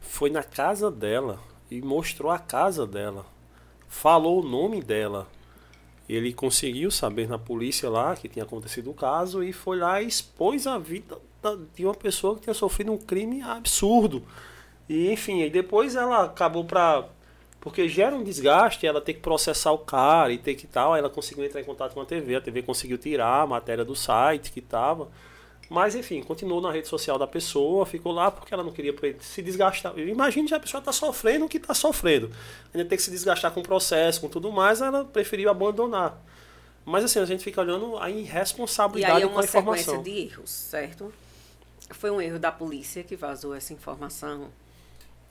foi 0.00 0.30
na 0.30 0.42
casa 0.42 0.90
dela 0.90 1.40
e 1.70 1.82
mostrou 1.82 2.30
a 2.30 2.38
casa 2.38 2.86
dela, 2.86 3.26
falou 3.88 4.40
o 4.40 4.48
nome 4.48 4.82
dela, 4.82 5.26
ele 6.08 6.32
conseguiu 6.32 6.90
saber 6.90 7.28
na 7.28 7.38
polícia 7.38 7.88
lá 7.88 8.14
que 8.14 8.28
tinha 8.28 8.44
acontecido 8.44 8.90
o 8.90 8.94
caso 8.94 9.42
e 9.42 9.52
foi 9.52 9.78
lá 9.78 10.02
e 10.02 10.06
expôs 10.06 10.66
a 10.66 10.78
vida 10.78 11.18
de 11.74 11.84
uma 11.84 11.94
pessoa 11.94 12.34
que 12.36 12.42
tinha 12.42 12.54
sofrido 12.54 12.92
um 12.92 12.98
crime 12.98 13.42
absurdo. 13.42 14.22
E 14.88 15.10
enfim, 15.10 15.42
e 15.42 15.50
depois 15.50 15.96
ela 15.96 16.24
acabou 16.24 16.64
pra. 16.64 17.08
Porque 17.60 17.88
gera 17.88 18.14
um 18.14 18.22
desgaste 18.22 18.86
ela 18.86 19.00
ter 19.00 19.14
que 19.14 19.20
processar 19.20 19.72
o 19.72 19.78
cara 19.78 20.30
e 20.30 20.36
ter 20.36 20.54
que 20.54 20.66
tal. 20.66 20.92
Aí 20.92 20.98
ela 20.98 21.08
conseguiu 21.08 21.44
entrar 21.44 21.60
em 21.60 21.64
contato 21.64 21.94
com 21.94 22.02
a 22.02 22.04
TV, 22.04 22.36
a 22.36 22.40
TV 22.40 22.62
conseguiu 22.62 22.98
tirar 22.98 23.40
a 23.42 23.46
matéria 23.46 23.84
do 23.84 23.96
site 23.96 24.52
que 24.52 24.60
estava. 24.60 25.08
Mas, 25.68 25.94
enfim, 25.94 26.22
continuou 26.22 26.60
na 26.60 26.70
rede 26.70 26.88
social 26.88 27.18
da 27.18 27.26
pessoa, 27.26 27.86
ficou 27.86 28.12
lá 28.12 28.30
porque 28.30 28.52
ela 28.52 28.62
não 28.62 28.72
queria 28.72 28.94
se 29.20 29.40
desgastar. 29.42 29.98
Imagine 29.98 30.48
se 30.48 30.54
a 30.54 30.60
pessoa 30.60 30.78
está 30.78 30.92
sofrendo 30.92 31.46
o 31.46 31.48
que 31.48 31.56
está 31.56 31.74
sofrendo. 31.74 32.30
Ainda 32.72 32.88
tem 32.88 32.96
que 32.96 33.02
se 33.02 33.10
desgastar 33.10 33.50
com 33.52 33.60
o 33.60 33.62
processo, 33.62 34.20
com 34.20 34.28
tudo 34.28 34.52
mais, 34.52 34.80
ela 34.80 35.04
preferiu 35.04 35.50
abandonar. 35.50 36.20
Mas, 36.84 37.04
assim, 37.04 37.18
a 37.18 37.24
gente 37.24 37.42
fica 37.42 37.62
olhando 37.62 37.96
a 37.96 38.10
irresponsabilidade 38.10 39.20
e 39.20 39.22
aí 39.22 39.28
é 39.28 39.32
com 39.32 39.38
a 39.38 39.44
informação. 39.44 40.02
de 40.02 40.10
erros, 40.10 40.50
certo? 40.50 41.12
Foi 41.90 42.10
um 42.10 42.20
erro 42.20 42.38
da 42.38 42.52
polícia 42.52 43.02
que 43.02 43.16
vazou 43.16 43.54
essa 43.54 43.72
informação. 43.72 44.50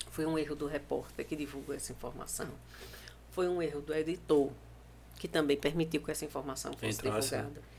Foi 0.09 0.25
um 0.25 0.37
erro 0.37 0.55
do 0.55 0.65
repórter 0.65 1.25
que 1.25 1.35
divulgou 1.35 1.75
essa 1.75 1.91
informação. 1.91 2.47
Foi 3.31 3.47
um 3.47 3.61
erro 3.61 3.81
do 3.81 3.93
editor, 3.93 4.49
que 5.19 5.27
também 5.27 5.57
permitiu 5.57 6.01
que 6.01 6.09
essa 6.09 6.25
informação 6.25 6.73
fosse 6.73 6.99
Entrasse. 6.99 7.29
divulgada 7.29 7.73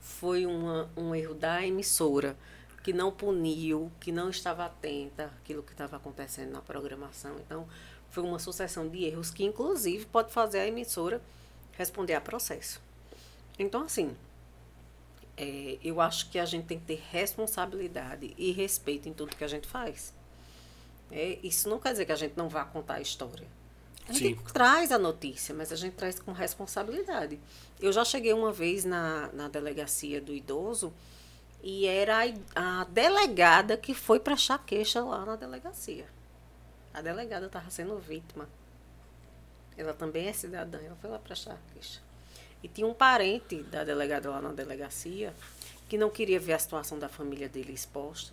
foi 0.00 0.46
uma, 0.46 0.90
um 0.96 1.14
erro 1.14 1.34
da 1.34 1.64
emissora, 1.64 2.36
que 2.82 2.92
não 2.92 3.12
puniu, 3.12 3.92
que 4.00 4.10
não 4.10 4.30
estava 4.30 4.64
atenta 4.64 5.26
àquilo 5.26 5.62
que 5.62 5.72
estava 5.72 5.96
acontecendo 5.96 6.50
na 6.50 6.60
programação. 6.60 7.36
Então, 7.38 7.68
foi 8.10 8.22
uma 8.24 8.38
sucessão 8.38 8.88
de 8.88 9.04
erros 9.04 9.30
que, 9.30 9.44
inclusive, 9.44 10.06
pode 10.06 10.32
fazer 10.32 10.60
a 10.60 10.66
emissora 10.66 11.20
responder 11.72 12.14
a 12.14 12.20
processo. 12.20 12.80
Então, 13.58 13.84
assim, 13.84 14.16
é, 15.36 15.78
eu 15.82 16.00
acho 16.00 16.30
que 16.30 16.38
a 16.38 16.44
gente 16.44 16.66
tem 16.66 16.78
que 16.78 16.86
ter 16.86 17.02
responsabilidade 17.10 18.34
e 18.36 18.52
respeito 18.52 19.08
em 19.08 19.12
tudo 19.12 19.36
que 19.36 19.44
a 19.44 19.48
gente 19.48 19.66
faz. 19.66 20.12
É, 21.10 21.38
isso 21.42 21.68
não 21.68 21.78
quer 21.78 21.92
dizer 21.92 22.06
que 22.06 22.12
a 22.12 22.16
gente 22.16 22.36
não 22.36 22.48
vá 22.48 22.64
contar 22.64 22.94
a 22.94 23.00
história. 23.00 23.46
A 24.08 24.12
gente 24.12 24.38
Sim. 24.38 24.44
traz 24.52 24.90
a 24.90 24.98
notícia, 24.98 25.54
mas 25.54 25.72
a 25.72 25.76
gente 25.76 25.94
traz 25.94 26.18
com 26.18 26.32
responsabilidade. 26.32 27.38
Eu 27.80 27.92
já 27.92 28.04
cheguei 28.04 28.32
uma 28.32 28.52
vez 28.52 28.84
na, 28.84 29.28
na 29.32 29.48
delegacia 29.48 30.20
do 30.20 30.34
idoso 30.34 30.92
e 31.62 31.86
era 31.86 32.18
a, 32.54 32.80
a 32.80 32.84
delegada 32.84 33.76
que 33.76 33.94
foi 33.94 34.18
para 34.18 34.34
achar 34.34 34.58
queixa 34.64 35.02
lá 35.04 35.24
na 35.24 35.36
delegacia. 35.36 36.06
A 36.92 37.00
delegada 37.00 37.46
estava 37.46 37.70
sendo 37.70 37.98
vítima. 37.98 38.48
Ela 39.76 39.94
também 39.94 40.26
é 40.26 40.32
cidadã, 40.32 40.78
ela 40.78 40.96
foi 41.00 41.08
lá 41.08 41.18
para 41.18 41.32
achar 41.32 41.58
queixa. 41.72 42.00
E 42.62 42.68
tinha 42.68 42.86
um 42.86 42.94
parente 42.94 43.62
da 43.64 43.84
delegada 43.84 44.28
lá 44.28 44.40
na 44.40 44.52
delegacia 44.52 45.32
que 45.88 45.96
não 45.96 46.10
queria 46.10 46.38
ver 46.38 46.52
a 46.52 46.58
situação 46.58 46.98
da 46.98 47.08
família 47.08 47.48
dele 47.48 47.72
exposta. 47.72 48.32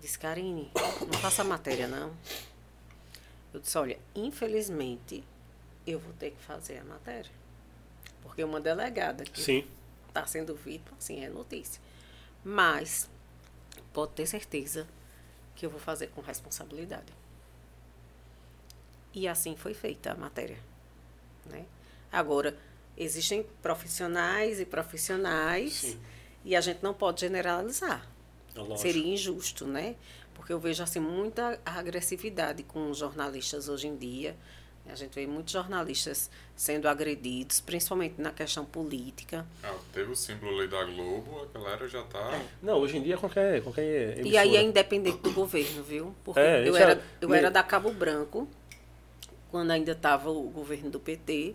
Disse, 0.00 0.18
Karine, 0.18 0.70
não 0.74 1.18
faça 1.20 1.44
matéria 1.44 1.86
não. 1.86 2.12
Eu 3.54 3.60
disse, 3.60 3.78
olha, 3.78 3.96
infelizmente, 4.16 5.22
eu 5.86 6.00
vou 6.00 6.12
ter 6.14 6.32
que 6.32 6.42
fazer 6.42 6.78
a 6.78 6.84
matéria. 6.84 7.30
Porque 8.20 8.42
uma 8.42 8.60
delegada 8.60 9.22
que 9.24 9.64
está 10.08 10.26
sendo 10.26 10.56
vítima, 10.56 10.96
assim, 10.98 11.24
é 11.24 11.28
notícia. 11.28 11.80
Mas 12.42 13.08
pode 13.92 14.12
ter 14.12 14.26
certeza 14.26 14.88
que 15.54 15.64
eu 15.64 15.70
vou 15.70 15.78
fazer 15.78 16.08
com 16.08 16.20
responsabilidade. 16.20 17.12
E 19.14 19.28
assim 19.28 19.54
foi 19.54 19.72
feita 19.72 20.10
a 20.10 20.16
matéria. 20.16 20.58
Né? 21.46 21.64
Agora, 22.10 22.58
existem 22.96 23.44
profissionais 23.62 24.58
e 24.58 24.66
profissionais 24.66 25.74
Sim. 25.74 26.00
e 26.44 26.56
a 26.56 26.60
gente 26.60 26.82
não 26.82 26.92
pode 26.92 27.20
generalizar. 27.20 28.10
Lógico. 28.56 28.78
Seria 28.78 29.14
injusto, 29.14 29.64
né? 29.64 29.94
Porque 30.34 30.52
eu 30.52 30.58
vejo 30.58 30.82
assim 30.82 31.00
muita 31.00 31.58
agressividade 31.64 32.62
com 32.62 32.90
os 32.90 32.98
jornalistas 32.98 33.68
hoje 33.68 33.86
em 33.88 33.96
dia. 33.96 34.36
A 34.86 34.94
gente 34.94 35.14
vê 35.14 35.26
muitos 35.26 35.50
jornalistas 35.54 36.30
sendo 36.54 36.86
agredidos, 36.86 37.58
principalmente 37.58 38.20
na 38.20 38.30
questão 38.30 38.66
política. 38.66 39.46
Ah, 39.62 39.74
teve 39.94 40.12
o 40.12 40.16
símbolo 40.16 40.58
ali 40.60 40.68
da 40.68 40.84
Globo, 40.84 41.40
a 41.54 41.58
galera 41.58 41.88
já 41.88 42.02
tá. 42.02 42.38
Não, 42.62 42.78
hoje 42.80 42.98
em 42.98 43.02
dia 43.02 43.16
qualquer, 43.16 43.62
qualquer 43.62 44.18
E 44.26 44.36
aí 44.36 44.48
é 44.48 44.60
emissora. 44.60 44.62
independente 44.62 45.18
do 45.22 45.30
governo, 45.30 45.82
viu? 45.82 46.14
Porque 46.22 46.38
É, 46.40 46.68
eu, 46.68 46.76
era, 46.76 46.92
é- 46.92 47.02
eu 47.22 47.28
me- 47.30 47.38
era 47.38 47.50
da 47.50 47.62
Cabo 47.62 47.90
Branco, 47.94 48.46
quando 49.50 49.70
ainda 49.70 49.92
estava 49.92 50.28
o 50.30 50.50
governo 50.50 50.90
do 50.90 51.00
PT, 51.00 51.54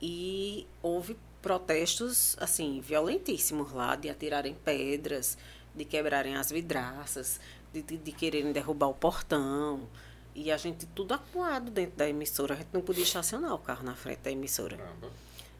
e 0.00 0.64
houve 0.80 1.16
protestos, 1.42 2.36
assim, 2.38 2.80
violentíssimos 2.80 3.72
lá, 3.72 3.96
de 3.96 4.08
atirarem 4.08 4.54
pedras, 4.64 5.36
de 5.74 5.84
quebrarem 5.84 6.36
as 6.36 6.52
vidraças, 6.52 7.40
de, 7.74 7.82
de, 7.82 7.98
de 7.98 8.12
quererem 8.12 8.52
derrubar 8.52 8.88
o 8.88 8.94
portão. 8.94 9.88
E 10.34 10.50
a 10.50 10.56
gente 10.56 10.86
tudo 10.86 11.14
acuado 11.14 11.70
dentro 11.70 11.96
da 11.96 12.08
emissora. 12.08 12.54
A 12.54 12.56
gente 12.56 12.70
não 12.72 12.80
podia 12.80 13.02
estacionar 13.02 13.54
o 13.54 13.58
carro 13.58 13.84
na 13.84 13.94
frente 13.94 14.20
da 14.20 14.30
emissora. 14.30 14.76
Caramba. 14.76 15.10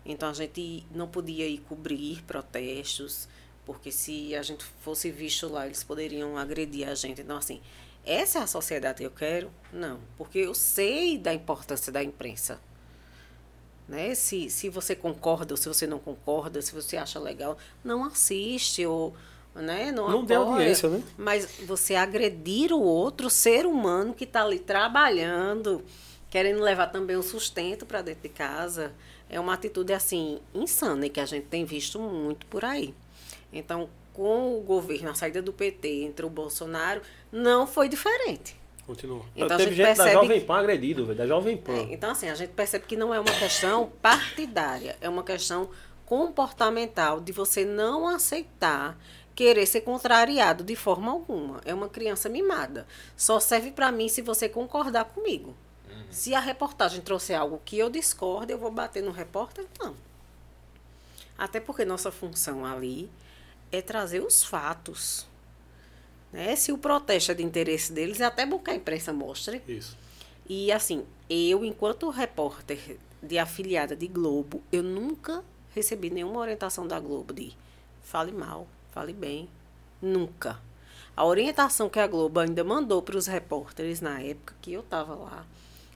Então 0.04 0.28
a 0.28 0.32
gente 0.32 0.86
não 0.90 1.08
podia 1.08 1.46
ir 1.46 1.58
cobrir 1.58 2.22
protestos, 2.24 3.28
porque 3.64 3.90
se 3.90 4.34
a 4.34 4.42
gente 4.42 4.64
fosse 4.80 5.10
visto 5.10 5.48
lá, 5.48 5.66
eles 5.66 5.82
poderiam 5.82 6.36
agredir 6.36 6.88
a 6.88 6.94
gente. 6.94 7.22
Então, 7.22 7.36
assim, 7.36 7.60
essa 8.04 8.40
é 8.40 8.42
a 8.42 8.46
sociedade 8.46 8.98
que 8.98 9.04
eu 9.04 9.10
quero? 9.10 9.50
Não, 9.72 9.98
porque 10.18 10.38
eu 10.38 10.54
sei 10.54 11.16
da 11.16 11.32
importância 11.32 11.90
da 11.90 12.02
imprensa. 12.02 12.60
Né? 13.88 14.14
Se, 14.14 14.50
se 14.50 14.68
você 14.68 14.94
concorda 14.94 15.54
ou 15.54 15.56
se 15.56 15.68
você 15.68 15.86
não 15.86 15.98
concorda, 15.98 16.60
se 16.60 16.74
você 16.74 16.96
acha 16.96 17.18
legal, 17.18 17.56
não 17.82 18.04
assiste 18.04 18.84
ou 18.84 19.14
né? 19.54 19.92
não, 19.92 20.08
Não 20.10 20.20
apoia. 20.22 20.38
audiência, 20.38 20.88
né? 20.88 21.02
Mas 21.16 21.46
você 21.66 21.94
agredir 21.94 22.72
o 22.72 22.80
outro 22.82 23.30
ser 23.30 23.66
humano 23.66 24.12
que 24.14 24.24
está 24.24 24.42
ali 24.42 24.58
trabalhando, 24.58 25.82
querendo 26.30 26.60
levar 26.62 26.88
também 26.88 27.16
o 27.16 27.22
sustento 27.22 27.86
para 27.86 28.02
dentro 28.02 28.22
de 28.22 28.28
casa, 28.28 28.92
é 29.28 29.38
uma 29.38 29.54
atitude 29.54 29.92
assim 29.92 30.40
insana 30.54 31.06
e 31.06 31.10
que 31.10 31.20
a 31.20 31.26
gente 31.26 31.46
tem 31.46 31.64
visto 31.64 31.98
muito 32.00 32.46
por 32.46 32.64
aí. 32.64 32.94
Então, 33.52 33.88
com 34.12 34.58
o 34.58 34.60
governo, 34.60 35.10
a 35.10 35.14
saída 35.14 35.40
do 35.42 35.52
PT 35.52 35.88
entre 36.04 36.24
o 36.26 36.30
Bolsonaro, 36.30 37.00
não 37.32 37.66
foi 37.66 37.88
diferente. 37.88 38.56
Continua. 38.86 39.22
Então 39.34 39.46
a 39.56 39.58
Teve 39.58 39.70
gente 39.70 39.76
gente 39.76 39.86
da 39.86 39.94
percebe 40.04 40.12
Jovem 40.24 40.40
que- 40.40 40.46
Pan 40.46 40.56
agredido. 40.58 41.14
Da 41.14 41.26
Jovem 41.26 41.56
Pan. 41.56 41.72
É, 41.72 41.82
então, 41.94 42.10
assim, 42.10 42.28
a 42.28 42.34
gente 42.34 42.50
percebe 42.50 42.84
que 42.86 42.96
não 42.96 43.14
é 43.14 43.18
uma 43.18 43.32
questão 43.32 43.90
partidária, 44.02 44.96
é 45.00 45.08
uma 45.08 45.22
questão 45.22 45.70
comportamental 46.04 47.20
de 47.20 47.32
você 47.32 47.64
não 47.64 48.06
aceitar 48.08 48.98
querer 49.34 49.66
ser 49.66 49.80
contrariado 49.80 50.62
de 50.62 50.76
forma 50.76 51.10
alguma. 51.10 51.60
É 51.64 51.74
uma 51.74 51.88
criança 51.88 52.28
mimada. 52.28 52.86
Só 53.16 53.40
serve 53.40 53.72
para 53.72 53.90
mim 53.90 54.08
se 54.08 54.22
você 54.22 54.48
concordar 54.48 55.06
comigo. 55.06 55.54
Se 56.10 56.32
a 56.34 56.40
reportagem 56.40 57.00
trouxer 57.00 57.38
algo 57.38 57.60
que 57.64 57.76
eu 57.76 57.90
discordo, 57.90 58.52
eu 58.52 58.58
vou 58.58 58.70
bater 58.70 59.02
no 59.02 59.10
repórter? 59.10 59.66
Não. 59.80 59.96
Até 61.36 61.58
porque 61.58 61.84
nossa 61.84 62.12
função 62.12 62.64
ali 62.64 63.10
é 63.72 63.82
trazer 63.82 64.20
os 64.20 64.44
fatos. 64.44 65.26
Né? 66.32 66.54
Se 66.54 66.70
o 66.70 66.78
protesto 66.78 67.32
é 67.32 67.34
de 67.34 67.42
interesse 67.42 67.92
deles, 67.92 68.20
é 68.20 68.24
até 68.24 68.46
bom 68.46 68.60
que 68.60 68.70
a 68.70 68.74
imprensa 68.76 69.12
mostre. 69.12 69.60
Isso. 69.66 69.96
E 70.48 70.70
assim, 70.70 71.04
eu, 71.28 71.64
enquanto 71.64 72.08
repórter 72.10 72.96
de 73.22 73.38
afiliada 73.38 73.96
de 73.96 74.06
Globo, 74.06 74.62
eu 74.70 74.82
nunca 74.82 75.42
recebi 75.74 76.10
nenhuma 76.10 76.40
orientação 76.40 76.86
da 76.86 77.00
Globo 77.00 77.32
de 77.32 77.52
fale 78.02 78.30
mal, 78.30 78.68
fale 78.94 79.12
bem. 79.12 79.48
Nunca. 80.00 80.60
A 81.16 81.24
orientação 81.24 81.90
que 81.90 81.98
a 81.98 82.06
Globo 82.06 82.38
ainda 82.38 82.62
mandou 82.62 83.02
para 83.02 83.16
os 83.16 83.26
repórteres 83.26 84.00
na 84.00 84.20
época 84.20 84.54
que 84.62 84.72
eu 84.72 84.80
estava 84.80 85.14
lá 85.14 85.44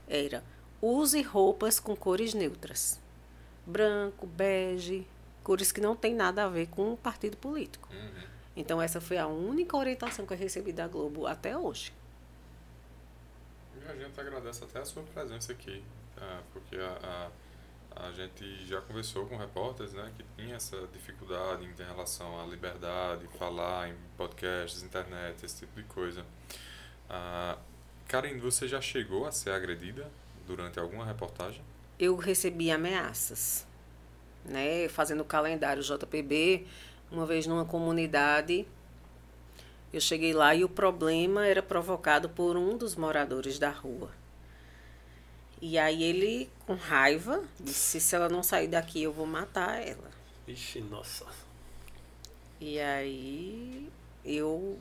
era 0.08 0.42
use 0.82 1.22
roupas 1.22 1.78
com 1.78 1.94
cores 1.94 2.34
neutras. 2.34 3.00
Branco, 3.64 4.26
bege, 4.26 5.06
cores 5.44 5.70
que 5.70 5.80
não 5.80 5.94
tem 5.94 6.14
nada 6.14 6.44
a 6.44 6.48
ver 6.48 6.66
com 6.66 6.92
o 6.92 6.96
partido 6.96 7.37
político. 7.37 7.88
Então 8.56 8.82
essa 8.82 9.00
foi 9.00 9.18
a 9.18 9.28
única 9.28 9.76
orientação 9.76 10.26
que 10.26 10.32
eu 10.32 10.38
recebi 10.38 10.72
da 10.72 10.88
Globo 10.88 11.26
até 11.26 11.56
hoje. 11.56 11.92
E 13.80 13.88
a 13.88 13.94
gente 13.94 14.20
agradece 14.20 14.64
até 14.64 14.80
a 14.80 14.84
sua 14.84 15.04
presença 15.04 15.52
aqui, 15.52 15.84
tá? 16.16 16.42
porque 16.52 16.76
a, 16.76 16.98
a, 17.02 17.30
a 18.00 18.12
gente 18.12 18.66
já 18.66 18.80
conversou 18.80 19.26
com 19.26 19.37
repórteres 19.37 19.92
né, 19.92 20.11
que 20.16 20.24
tinha 20.37 20.56
essa 20.56 20.87
dificuldade 20.92 21.64
em 21.64 21.84
relação 21.84 22.40
à 22.40 22.46
liberdade, 22.46 23.26
falar 23.38 23.88
em 23.88 23.94
podcasts, 24.16 24.82
internet, 24.82 25.44
esse 25.44 25.61
tipo 25.61 25.80
de 25.80 25.87
coisa. 25.88 26.24
Ah, 27.08 27.58
Karen, 28.06 28.38
você 28.38 28.66
já 28.66 28.80
chegou 28.80 29.26
a 29.26 29.32
ser 29.32 29.50
agredida 29.50 30.11
durante 30.46 30.78
alguma 30.78 31.04
reportagem? 31.04 31.62
eu 31.98 32.14
recebi 32.16 32.70
ameaças, 32.70 33.66
né? 34.44 34.88
Fazendo 34.88 35.20
o 35.22 35.24
calendário 35.24 35.82
JPB, 35.82 36.64
uma 37.11 37.26
vez 37.26 37.46
numa 37.46 37.64
comunidade, 37.64 38.66
eu 39.92 40.00
cheguei 40.00 40.32
lá 40.32 40.54
e 40.54 40.62
o 40.62 40.68
problema 40.68 41.46
era 41.46 41.62
provocado 41.62 42.28
por 42.28 42.56
um 42.56 42.76
dos 42.76 42.94
moradores 42.94 43.58
da 43.58 43.70
rua. 43.70 44.11
E 45.61 45.79
aí 45.79 46.03
ele, 46.03 46.51
com 46.66 46.75
raiva, 46.75 47.42
disse: 47.59 48.01
se 48.01 48.14
ela 48.14 48.29
não 48.29 48.42
sair 48.42 48.68
daqui, 48.68 49.03
eu 49.03 49.12
vou 49.12 49.27
matar 49.27 49.81
ela. 49.87 50.11
Ixi, 50.47 50.81
nossa. 50.81 51.27
E 52.61 52.79
aí 52.81 53.88
eu 54.25 54.79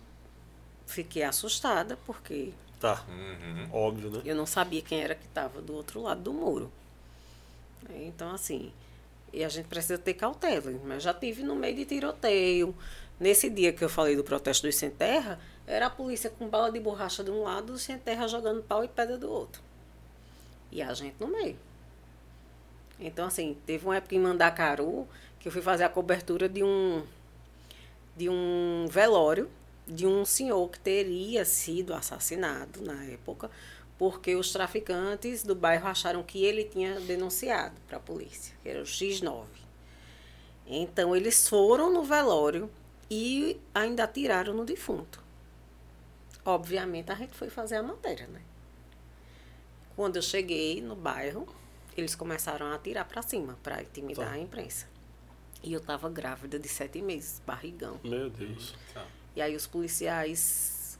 fiquei 0.85 1.23
assustada, 1.23 1.97
porque 2.05 2.53
Tá. 2.79 3.03
Uhum. 3.07 3.69
Óbvio, 3.73 4.11
né? 4.11 4.21
Eu 4.23 4.35
não 4.35 4.45
sabia 4.45 4.81
quem 4.81 5.01
era 5.01 5.15
que 5.15 5.25
estava 5.25 5.61
do 5.61 5.73
outro 5.73 6.01
lado 6.01 6.21
do 6.21 6.33
muro. 6.33 6.71
Então, 7.89 8.31
assim, 8.31 8.71
e 9.33 9.43
a 9.43 9.49
gente 9.49 9.67
precisa 9.67 9.97
ter 9.97 10.13
cautela. 10.13 10.71
Mas 10.83 10.93
eu 10.95 10.99
já 10.99 11.13
tive 11.13 11.43
no 11.43 11.55
meio 11.55 11.75
de 11.75 11.85
tiroteio. 11.85 12.75
Nesse 13.19 13.49
dia 13.49 13.73
que 13.73 13.83
eu 13.83 13.89
falei 13.89 14.15
do 14.15 14.23
protesto 14.23 14.67
dos 14.67 14.75
sem 14.75 14.91
terra, 14.91 15.39
era 15.65 15.87
a 15.87 15.89
polícia 15.89 16.29
com 16.29 16.47
bala 16.47 16.71
de 16.71 16.79
borracha 16.79 17.23
de 17.23 17.31
um 17.31 17.41
lado, 17.41 17.77
sem 17.79 17.97
terra 17.97 18.27
jogando 18.27 18.61
pau 18.61 18.83
e 18.83 18.87
pedra 18.87 19.17
do 19.17 19.29
outro. 19.29 19.61
E 20.71 20.81
a 20.81 20.93
gente 20.93 21.15
no 21.19 21.27
meio. 21.27 21.57
Então, 22.99 23.27
assim, 23.27 23.55
teve 23.65 23.85
uma 23.85 23.97
época 23.97 24.15
em 24.15 24.19
Mandacaru 24.19 25.07
que 25.39 25.47
eu 25.47 25.51
fui 25.51 25.61
fazer 25.61 25.83
a 25.83 25.89
cobertura 25.89 26.49
de 26.49 26.63
um 26.63 27.03
de 28.15 28.27
um 28.27 28.87
velório 28.89 29.47
de 29.87 30.05
um 30.05 30.25
senhor 30.25 30.67
que 30.69 30.79
teria 30.79 31.45
sido 31.45 31.93
assassinado 31.93 32.81
na 32.81 33.05
época, 33.05 33.49
porque 33.97 34.35
os 34.35 34.51
traficantes 34.51 35.43
do 35.43 35.55
bairro 35.55 35.87
acharam 35.87 36.21
que 36.23 36.43
ele 36.43 36.65
tinha 36.65 36.99
denunciado 36.99 37.75
para 37.87 37.97
a 37.97 38.01
polícia, 38.01 38.53
que 38.61 38.69
era 38.69 38.81
o 38.81 38.83
X9. 38.83 39.45
Então 40.65 41.15
eles 41.15 41.47
foram 41.47 41.93
no 41.93 42.03
velório 42.03 42.69
e 43.09 43.57
ainda 43.73 44.03
atiraram 44.03 44.53
no 44.53 44.65
defunto. 44.65 45.23
Obviamente 46.43 47.11
a 47.11 47.15
gente 47.15 47.33
foi 47.33 47.49
fazer 47.49 47.77
a 47.77 47.83
matéria, 47.83 48.27
né? 48.27 48.41
Quando 49.97 50.15
eu 50.15 50.21
cheguei 50.21 50.79
no 50.81 50.95
bairro, 50.95 51.45
eles 51.97 52.15
começaram 52.15 52.67
a 52.67 52.75
atirar 52.75 53.03
para 53.05 53.21
cima 53.21 53.57
para 53.61 53.81
intimidar 53.81 54.27
Tá. 54.27 54.31
a 54.33 54.39
imprensa. 54.39 54.87
E 55.63 55.73
eu 55.73 55.79
estava 55.79 56.07
grávida 56.09 56.57
de 56.59 56.69
sete 56.69 57.01
meses, 57.01 57.41
barrigão. 57.45 57.99
Meu 58.03 58.29
Deus. 58.29 58.73
Tá. 58.93 59.05
E 59.35 59.41
aí 59.41 59.55
os 59.55 59.67
policiais 59.67 60.97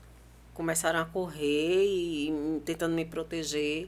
começaram 0.53 0.99
a 0.99 1.05
correr 1.05 1.85
e 1.85 2.61
tentando 2.65 2.95
me 2.95 3.05
proteger. 3.05 3.87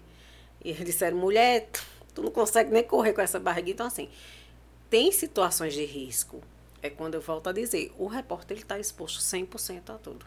E 0.64 0.70
eles 0.70 0.86
disseram, 0.86 1.18
mulher, 1.18 1.68
tu- 1.72 1.84
tu 2.14 2.22
não 2.22 2.32
consegue 2.32 2.70
nem 2.72 2.84
correr 2.84 3.12
com 3.14 3.22
essa 3.22 3.40
barriga. 3.40 3.72
Então, 3.72 3.88
assim, 3.88 4.08
tem 4.92 5.12
situações 5.12 5.74
de 5.74 5.84
risco. 5.86 6.42
É 6.84 6.90
quando 6.90 7.16
eu 7.16 7.22
volto 7.22 7.48
a 7.50 7.52
dizer, 7.52 7.92
o 7.98 8.06
repórter 8.08 8.58
está 8.58 8.78
exposto 8.80 9.20
100% 9.22 9.90
a 9.92 9.98
tudo. 9.98 10.26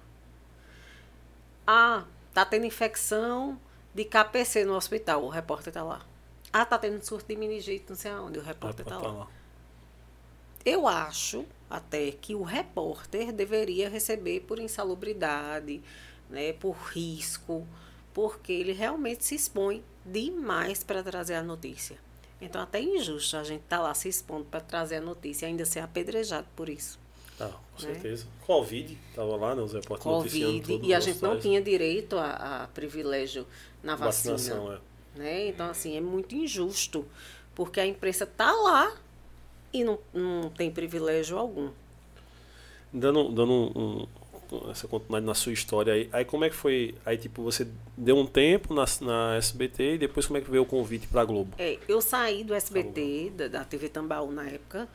Ah, 1.67 2.05
tá 2.35 2.45
tendo 2.45 2.67
infecção 2.67 3.59
de 3.95 4.05
KPC 4.05 4.65
no 4.65 4.75
hospital, 4.75 5.25
o 5.25 5.29
repórter 5.29 5.69
está 5.69 5.83
lá. 5.83 6.05
Ah, 6.53 6.65
tá 6.65 6.79
tendo 6.79 7.03
surto 7.03 7.29
de 7.29 7.37
meningite, 7.37 7.87
não 7.89 7.97
sei 7.97 8.11
aonde, 8.11 8.39
o 8.39 8.43
repórter 8.43 8.85
está 8.87 8.99
Tá 8.99 9.09
lá. 9.09 9.29
Eu 10.65 10.87
acho 10.87 11.45
até 11.69 12.13
que 12.13 12.35
o 12.35 12.43
repórter 12.43 13.33
deveria 13.33 13.89
receber 13.89 14.41
por 14.41 14.59
insalubridade, 14.59 15.83
né, 16.29 16.53
por 16.53 16.73
risco, 16.73 17.67
porque 18.13 18.53
ele 18.53 18.73
realmente 18.73 19.25
se 19.25 19.35
expõe 19.35 19.83
demais 20.05 20.85
para 20.85 21.03
trazer 21.03 21.35
a 21.35 21.43
notícia. 21.43 21.99
Então, 22.41 22.61
até 22.61 22.79
é 22.79 22.83
injusto 22.83 23.37
a 23.37 23.45
gente 23.45 23.63
estar 23.63 23.81
lá 23.81 23.95
se 23.95 24.09
expondo 24.09 24.45
para 24.45 24.61
trazer 24.61 24.97
a 24.97 25.01
notícia 25.01 25.47
e 25.47 25.49
ainda 25.49 25.65
ser 25.65 25.81
apedrejado 25.81 26.47
por 26.57 26.69
isso. 26.69 26.99
Tá, 27.49 27.57
com 27.77 27.87
Né? 27.87 27.95
certeza. 27.95 28.27
Covid, 28.47 28.99
tava 29.15 29.37
lá, 29.37 29.55
né? 29.55 29.63
Os 29.63 29.73
repórteres 29.73 30.03
Covid, 30.33 30.61
tudo 30.61 30.85
e 30.87 30.95
a 30.95 31.01
gente 31.01 31.23
não 31.23 31.39
tinha 31.39 31.61
direito 31.61 32.17
a, 32.17 32.63
a 32.65 32.67
privilégio 32.69 33.47
na 33.83 33.95
vacina. 33.97 34.35
Vacinação, 34.35 34.73
é. 34.73 34.79
né? 35.19 35.49
Então, 35.49 35.69
assim, 35.71 35.97
é 35.97 36.01
muito 36.01 36.35
injusto, 36.35 37.05
porque 37.55 37.81
a 37.81 37.87
imprensa 37.87 38.25
está 38.25 38.51
lá 38.53 38.95
e 39.73 39.85
não, 39.85 39.99
não 40.13 40.51
tem 40.51 40.71
privilégio 40.71 41.39
algum. 41.39 41.71
Dando, 42.93 43.31
dando 43.31 43.53
um, 43.53 43.81
um- 43.81 44.07
essa 44.71 44.87
continuidade 44.87 45.25
na 45.25 45.35
sua 45.35 45.53
história 45.53 45.95
aí. 45.95 46.09
Aí 46.13 46.25
como 46.27 46.45
é 46.45 46.51
que 46.51 46.55
foi? 46.57 46.95
Aí 47.07 47.17
tipo, 47.17 47.43
você 47.43 47.67
deu 47.97 48.17
um 48.19 48.27
tempo 48.27 48.75
na, 48.75 48.85
na 49.01 49.37
SBT 49.37 49.95
e 49.95 49.99
depois 49.99 50.27
como 50.27 50.37
é 50.37 50.43
que 50.43 50.51
veio 50.51 50.63
o 50.63 50.67
convite 50.67 51.07
para 51.07 51.23
a 51.23 51.25
Globo? 51.25 51.55
É, 51.59 51.79
eu 51.89 52.03
saí 52.03 52.45
do 52.45 52.53
SBT, 52.53 53.33
da, 53.35 53.49
da 53.49 53.65
TV 53.65 53.89
Tambaú 53.89 54.31
na 54.31 54.47
época, 54.47 54.87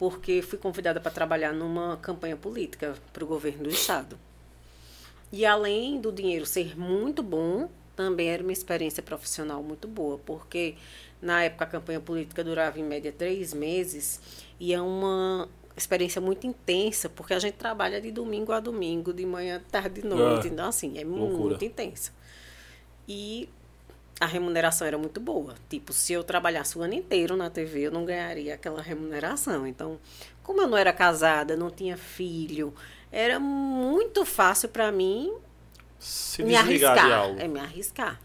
porque 0.00 0.40
fui 0.40 0.58
convidada 0.58 0.98
para 0.98 1.10
trabalhar 1.10 1.52
numa 1.52 1.98
campanha 1.98 2.34
política 2.34 2.94
para 3.12 3.22
o 3.22 3.26
governo 3.26 3.64
do 3.64 3.68
estado. 3.68 4.18
E 5.30 5.44
além 5.44 6.00
do 6.00 6.10
dinheiro 6.10 6.46
ser 6.46 6.74
muito 6.74 7.22
bom, 7.22 7.68
também 7.94 8.30
era 8.30 8.42
uma 8.42 8.50
experiência 8.50 9.02
profissional 9.02 9.62
muito 9.62 9.86
boa, 9.86 10.18
porque 10.24 10.74
na 11.20 11.44
época 11.44 11.66
a 11.66 11.68
campanha 11.68 12.00
política 12.00 12.42
durava 12.42 12.80
em 12.80 12.82
média 12.82 13.12
três 13.12 13.52
meses 13.52 14.18
e 14.58 14.72
é 14.72 14.80
uma 14.80 15.46
experiência 15.76 16.18
muito 16.18 16.46
intensa, 16.46 17.10
porque 17.10 17.34
a 17.34 17.38
gente 17.38 17.56
trabalha 17.56 18.00
de 18.00 18.10
domingo 18.10 18.52
a 18.52 18.58
domingo, 18.58 19.12
de 19.12 19.26
manhã, 19.26 19.60
tarde 19.70 20.00
e 20.00 20.06
noite. 20.06 20.48
Ah, 20.48 20.50
então, 20.50 20.66
assim, 20.66 20.98
é 20.98 21.04
loucura. 21.04 21.50
muito 21.50 21.64
intensa. 21.66 22.10
E 23.06 23.50
a 24.20 24.26
remuneração 24.26 24.86
era 24.86 24.98
muito 24.98 25.18
boa. 25.18 25.54
Tipo, 25.68 25.92
se 25.94 26.12
eu 26.12 26.22
trabalhasse 26.22 26.76
o 26.76 26.82
ano 26.82 26.92
inteiro 26.94 27.36
na 27.36 27.48
TV, 27.48 27.86
eu 27.86 27.90
não 27.90 28.04
ganharia 28.04 28.54
aquela 28.54 28.82
remuneração. 28.82 29.66
Então, 29.66 29.98
como 30.42 30.60
eu 30.60 30.68
não 30.68 30.76
era 30.76 30.92
casada, 30.92 31.56
não 31.56 31.70
tinha 31.70 31.96
filho, 31.96 32.74
era 33.10 33.40
muito 33.40 34.24
fácil 34.26 34.68
para 34.68 34.92
mim 34.92 35.32
Se 35.98 36.42
me 36.42 36.54
arriscar. 36.54 37.10
algo. 37.10 37.40
É, 37.40 37.48
me 37.48 37.58
arriscar. 37.58 38.20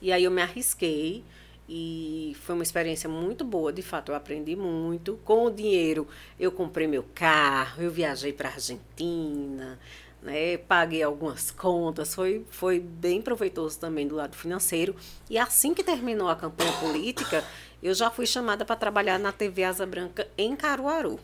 E 0.00 0.10
aí 0.10 0.24
eu 0.24 0.30
me 0.30 0.40
arrisquei 0.40 1.22
e 1.68 2.34
foi 2.40 2.54
uma 2.54 2.64
experiência 2.64 3.08
muito 3.08 3.44
boa, 3.44 3.72
de 3.72 3.82
fato, 3.82 4.10
eu 4.10 4.16
aprendi 4.16 4.56
muito. 4.56 5.20
Com 5.24 5.44
o 5.44 5.50
dinheiro, 5.50 6.08
eu 6.38 6.50
comprei 6.50 6.86
meu 6.88 7.04
carro, 7.14 7.82
eu 7.82 7.90
viajei 7.90 8.32
para 8.32 8.48
a 8.48 8.52
Argentina, 8.54 9.78
né, 10.22 10.58
paguei 10.58 11.02
algumas 11.02 11.50
contas, 11.50 12.14
foi, 12.14 12.44
foi 12.50 12.78
bem 12.78 13.22
proveitoso 13.22 13.78
também 13.78 14.06
do 14.06 14.14
lado 14.14 14.36
financeiro. 14.36 14.94
E 15.28 15.38
assim 15.38 15.74
que 15.74 15.82
terminou 15.82 16.28
a 16.28 16.36
campanha 16.36 16.72
política, 16.74 17.44
eu 17.82 17.94
já 17.94 18.10
fui 18.10 18.26
chamada 18.26 18.64
para 18.64 18.76
trabalhar 18.76 19.18
na 19.18 19.32
TV 19.32 19.64
Asa 19.64 19.86
Branca 19.86 20.28
em 20.36 20.54
Caruaru. 20.54 21.18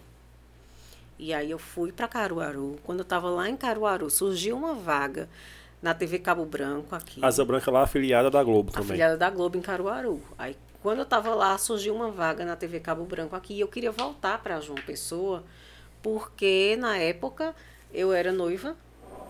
E 1.19 1.33
aí 1.33 1.51
eu 1.51 1.59
fui 1.59 1.93
para 1.93 2.07
Caruaru. 2.07 2.79
Quando 2.85 2.99
eu 3.01 3.05
estava 3.05 3.29
lá 3.31 3.49
em 3.49 3.57
Caruaru, 3.57 4.11
surgiu 4.11 4.57
uma 4.57 4.75
vaga 4.75 5.29
na 5.81 5.95
TV 5.95 6.19
Cabo 6.19 6.45
Branco 6.45 6.95
aqui. 6.95 7.25
Asa 7.25 7.45
Branca 7.45 7.71
lá 7.71 7.83
afiliada 7.83 8.31
da 8.31 8.43
Globo 8.43 8.71
também. 8.71 8.89
afiliada 8.89 9.17
da 9.17 9.31
Globo 9.31 9.57
em 9.57 9.63
Caruaru. 9.63 10.21
Aí 10.37 10.57
quando 10.83 10.99
eu 10.99 11.05
estava 11.05 11.35
lá, 11.35 11.57
surgiu 11.59 11.95
uma 11.95 12.11
vaga 12.11 12.45
na 12.45 12.55
TV 12.55 12.81
Cabo 12.81 13.05
Branco 13.05 13.35
aqui 13.35 13.55
e 13.55 13.61
eu 13.61 13.69
queria 13.69 13.91
voltar 13.91 14.43
para 14.43 14.61
João 14.61 14.79
Pessoa, 14.87 15.43
porque 16.03 16.77
na 16.79 16.97
época 16.97 17.55
eu 17.93 18.13
era 18.13 18.31
noiva 18.31 18.77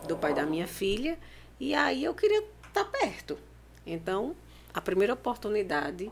do 0.07 0.17
pai 0.17 0.35
da 0.35 0.45
minha 0.45 0.67
filha 0.67 1.19
e 1.59 1.75
aí 1.75 2.05
eu 2.05 2.15
queria 2.15 2.43
estar 2.67 2.85
perto. 2.85 3.39
Então, 3.87 4.35
a 4.75 4.81
primeira 4.81 5.15
oportunidade 5.15 6.11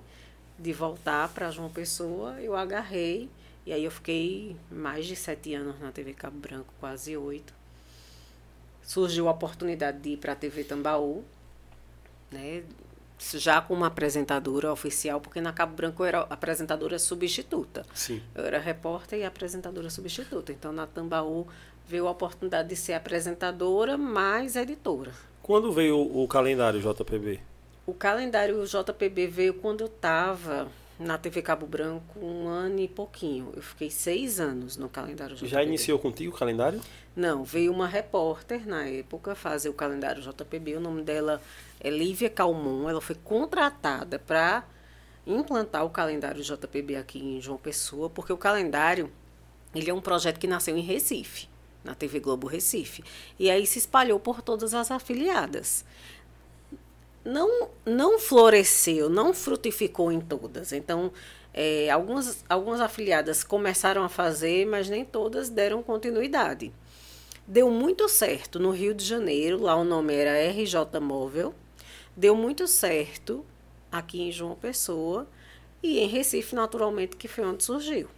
de 0.58 0.72
voltar 0.72 1.28
para 1.28 1.50
João 1.50 1.68
Pessoa, 1.68 2.40
eu 2.40 2.56
agarrei 2.56 3.28
e 3.66 3.72
aí 3.72 3.84
eu 3.84 3.90
fiquei 3.90 4.56
mais 4.70 5.06
de 5.06 5.16
sete 5.16 5.54
anos 5.54 5.80
na 5.80 5.90
TV 5.90 6.12
Cabo 6.12 6.38
Branco, 6.38 6.72
quase 6.78 7.16
oito. 7.16 7.52
Surgiu 8.82 9.28
a 9.28 9.32
oportunidade 9.32 9.98
de 9.98 10.10
ir 10.10 10.16
para 10.18 10.32
a 10.32 10.36
TV 10.36 10.64
Tambaú, 10.64 11.24
né? 12.30 12.62
já 13.32 13.60
como 13.60 13.84
apresentadora 13.84 14.72
oficial, 14.72 15.20
porque 15.20 15.40
na 15.40 15.52
Cabo 15.52 15.74
Branco 15.74 16.02
eu 16.02 16.06
era 16.06 16.20
apresentadora 16.22 16.98
substituta. 16.98 17.86
Sim. 17.94 18.22
Eu 18.34 18.44
era 18.44 18.58
repórter 18.58 19.20
e 19.20 19.24
apresentadora 19.24 19.88
substituta. 19.88 20.52
Então, 20.52 20.72
na 20.72 20.86
Tambaú 20.86 21.46
veio 21.86 22.06
a 22.08 22.10
oportunidade 22.10 22.68
de 22.68 22.76
ser 22.76 22.94
apresentadora 22.94 23.96
mais 23.96 24.56
editora. 24.56 25.12
Quando 25.42 25.72
veio 25.72 25.98
o, 25.98 26.26
calendário 26.26 26.80
JPB? 26.80 27.40
O 27.86 27.92
calendário 27.92 28.64
JPB 28.64 29.26
veio 29.26 29.54
quando 29.54 29.82
eu 29.82 29.88
estava 29.88 30.68
na 30.98 31.18
TV 31.18 31.42
Cabo 31.42 31.66
Branco 31.66 32.18
um 32.18 32.48
ano 32.48 32.80
e 32.80 32.88
pouquinho. 32.88 33.52
Eu 33.54 33.62
fiquei 33.62 33.90
seis 33.90 34.40
anos 34.40 34.76
no 34.76 34.88
calendário 34.88 35.34
JPB. 35.34 35.50
Já 35.50 35.62
iniciou 35.62 35.98
contigo 35.98 36.34
o 36.34 36.38
calendário? 36.38 36.80
Não, 37.14 37.44
veio 37.44 37.72
uma 37.72 37.86
repórter 37.86 38.66
na 38.66 38.86
época 38.86 39.34
fazer 39.34 39.68
o 39.68 39.74
calendário 39.74 40.22
JPB. 40.22 40.76
O 40.76 40.80
nome 40.80 41.02
dela 41.02 41.42
é 41.78 41.90
Lívia 41.90 42.30
Calmon. 42.30 42.88
Ela 42.88 43.00
foi 43.00 43.16
contratada 43.16 44.18
para 44.18 44.64
implantar 45.26 45.84
o 45.84 45.90
calendário 45.90 46.42
JPB 46.42 46.96
aqui 46.96 47.18
em 47.18 47.40
João 47.40 47.58
Pessoa, 47.58 48.08
porque 48.08 48.32
o 48.32 48.36
calendário 48.36 49.10
ele 49.74 49.90
é 49.90 49.94
um 49.94 50.00
projeto 50.00 50.38
que 50.38 50.46
nasceu 50.46 50.76
em 50.76 50.82
Recife, 50.82 51.48
na 51.84 51.94
TV 51.94 52.18
Globo 52.18 52.46
Recife. 52.46 53.04
E 53.38 53.50
aí 53.50 53.66
se 53.66 53.78
espalhou 53.78 54.18
por 54.18 54.40
todas 54.40 54.72
as 54.74 54.90
afiliadas. 54.90 55.84
Não, 57.24 57.68
não 57.84 58.18
floresceu, 58.18 59.08
não 59.08 59.32
frutificou 59.32 60.10
em 60.10 60.20
todas. 60.20 60.72
Então, 60.72 61.12
é, 61.52 61.88
algumas, 61.90 62.44
algumas 62.48 62.80
afiliadas 62.80 63.44
começaram 63.44 64.02
a 64.02 64.08
fazer, 64.08 64.66
mas 64.66 64.88
nem 64.88 65.04
todas 65.04 65.48
deram 65.48 65.82
continuidade. 65.82 66.72
Deu 67.46 67.70
muito 67.70 68.08
certo 68.08 68.58
no 68.58 68.70
Rio 68.70 68.94
de 68.94 69.04
Janeiro, 69.04 69.62
lá 69.62 69.76
o 69.76 69.84
nome 69.84 70.14
era 70.14 70.50
RJ 70.50 70.98
Móvel. 71.00 71.54
Deu 72.16 72.34
muito 72.34 72.66
certo 72.66 73.44
aqui 73.92 74.22
em 74.22 74.32
João 74.32 74.54
Pessoa 74.54 75.28
e 75.82 75.98
em 75.98 76.08
Recife, 76.08 76.54
naturalmente, 76.54 77.16
que 77.16 77.28
foi 77.28 77.44
onde 77.44 77.62
surgiu. 77.62 78.08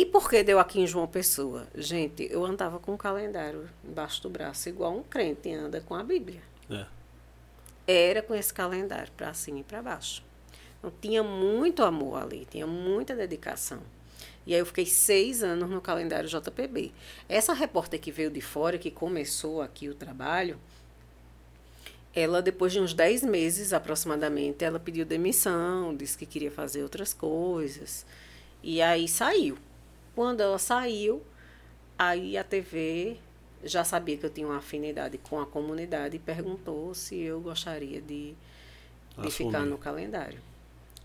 E 0.00 0.06
por 0.06 0.30
que 0.30 0.42
deu 0.42 0.58
aqui 0.58 0.80
em 0.80 0.86
João 0.86 1.06
Pessoa? 1.06 1.66
Gente, 1.74 2.26
eu 2.32 2.42
andava 2.46 2.78
com 2.78 2.94
um 2.94 2.96
calendário 2.96 3.68
embaixo 3.84 4.22
do 4.22 4.30
braço, 4.30 4.66
igual 4.66 4.96
um 4.96 5.02
crente 5.02 5.52
anda 5.52 5.78
com 5.82 5.94
a 5.94 6.02
Bíblia. 6.02 6.40
É. 6.70 6.86
Era 7.86 8.22
com 8.22 8.34
esse 8.34 8.50
calendário, 8.50 9.12
para 9.14 9.34
cima 9.34 9.58
e 9.58 9.62
para 9.62 9.82
baixo. 9.82 10.24
Então, 10.78 10.90
tinha 11.02 11.22
muito 11.22 11.82
amor 11.82 12.22
ali, 12.22 12.46
tinha 12.50 12.66
muita 12.66 13.14
dedicação. 13.14 13.82
E 14.46 14.54
aí 14.54 14.60
eu 14.60 14.64
fiquei 14.64 14.86
seis 14.86 15.42
anos 15.42 15.68
no 15.68 15.82
calendário 15.82 16.30
JPB. 16.30 16.92
Essa 17.28 17.52
repórter 17.52 18.00
que 18.00 18.10
veio 18.10 18.30
de 18.30 18.40
fora, 18.40 18.78
que 18.78 18.90
começou 18.90 19.60
aqui 19.60 19.90
o 19.90 19.94
trabalho, 19.94 20.58
ela, 22.14 22.40
depois 22.40 22.72
de 22.72 22.80
uns 22.80 22.94
dez 22.94 23.22
meses 23.22 23.74
aproximadamente, 23.74 24.64
ela 24.64 24.80
pediu 24.80 25.04
demissão, 25.04 25.94
disse 25.94 26.16
que 26.16 26.24
queria 26.24 26.50
fazer 26.50 26.82
outras 26.82 27.12
coisas. 27.12 28.06
E 28.62 28.80
aí 28.80 29.06
saiu. 29.06 29.58
Quando 30.14 30.40
ela 30.40 30.58
saiu, 30.58 31.22
aí 31.98 32.36
a 32.36 32.44
TV 32.44 33.18
já 33.64 33.84
sabia 33.84 34.16
que 34.16 34.24
eu 34.24 34.30
tinha 34.30 34.46
uma 34.46 34.58
afinidade 34.58 35.18
com 35.18 35.38
a 35.38 35.46
comunidade 35.46 36.16
e 36.16 36.18
perguntou 36.18 36.94
se 36.94 37.18
eu 37.18 37.40
gostaria 37.40 38.00
de, 38.00 38.34
de 39.18 39.30
ficar 39.30 39.64
no 39.66 39.76
calendário. 39.76 40.40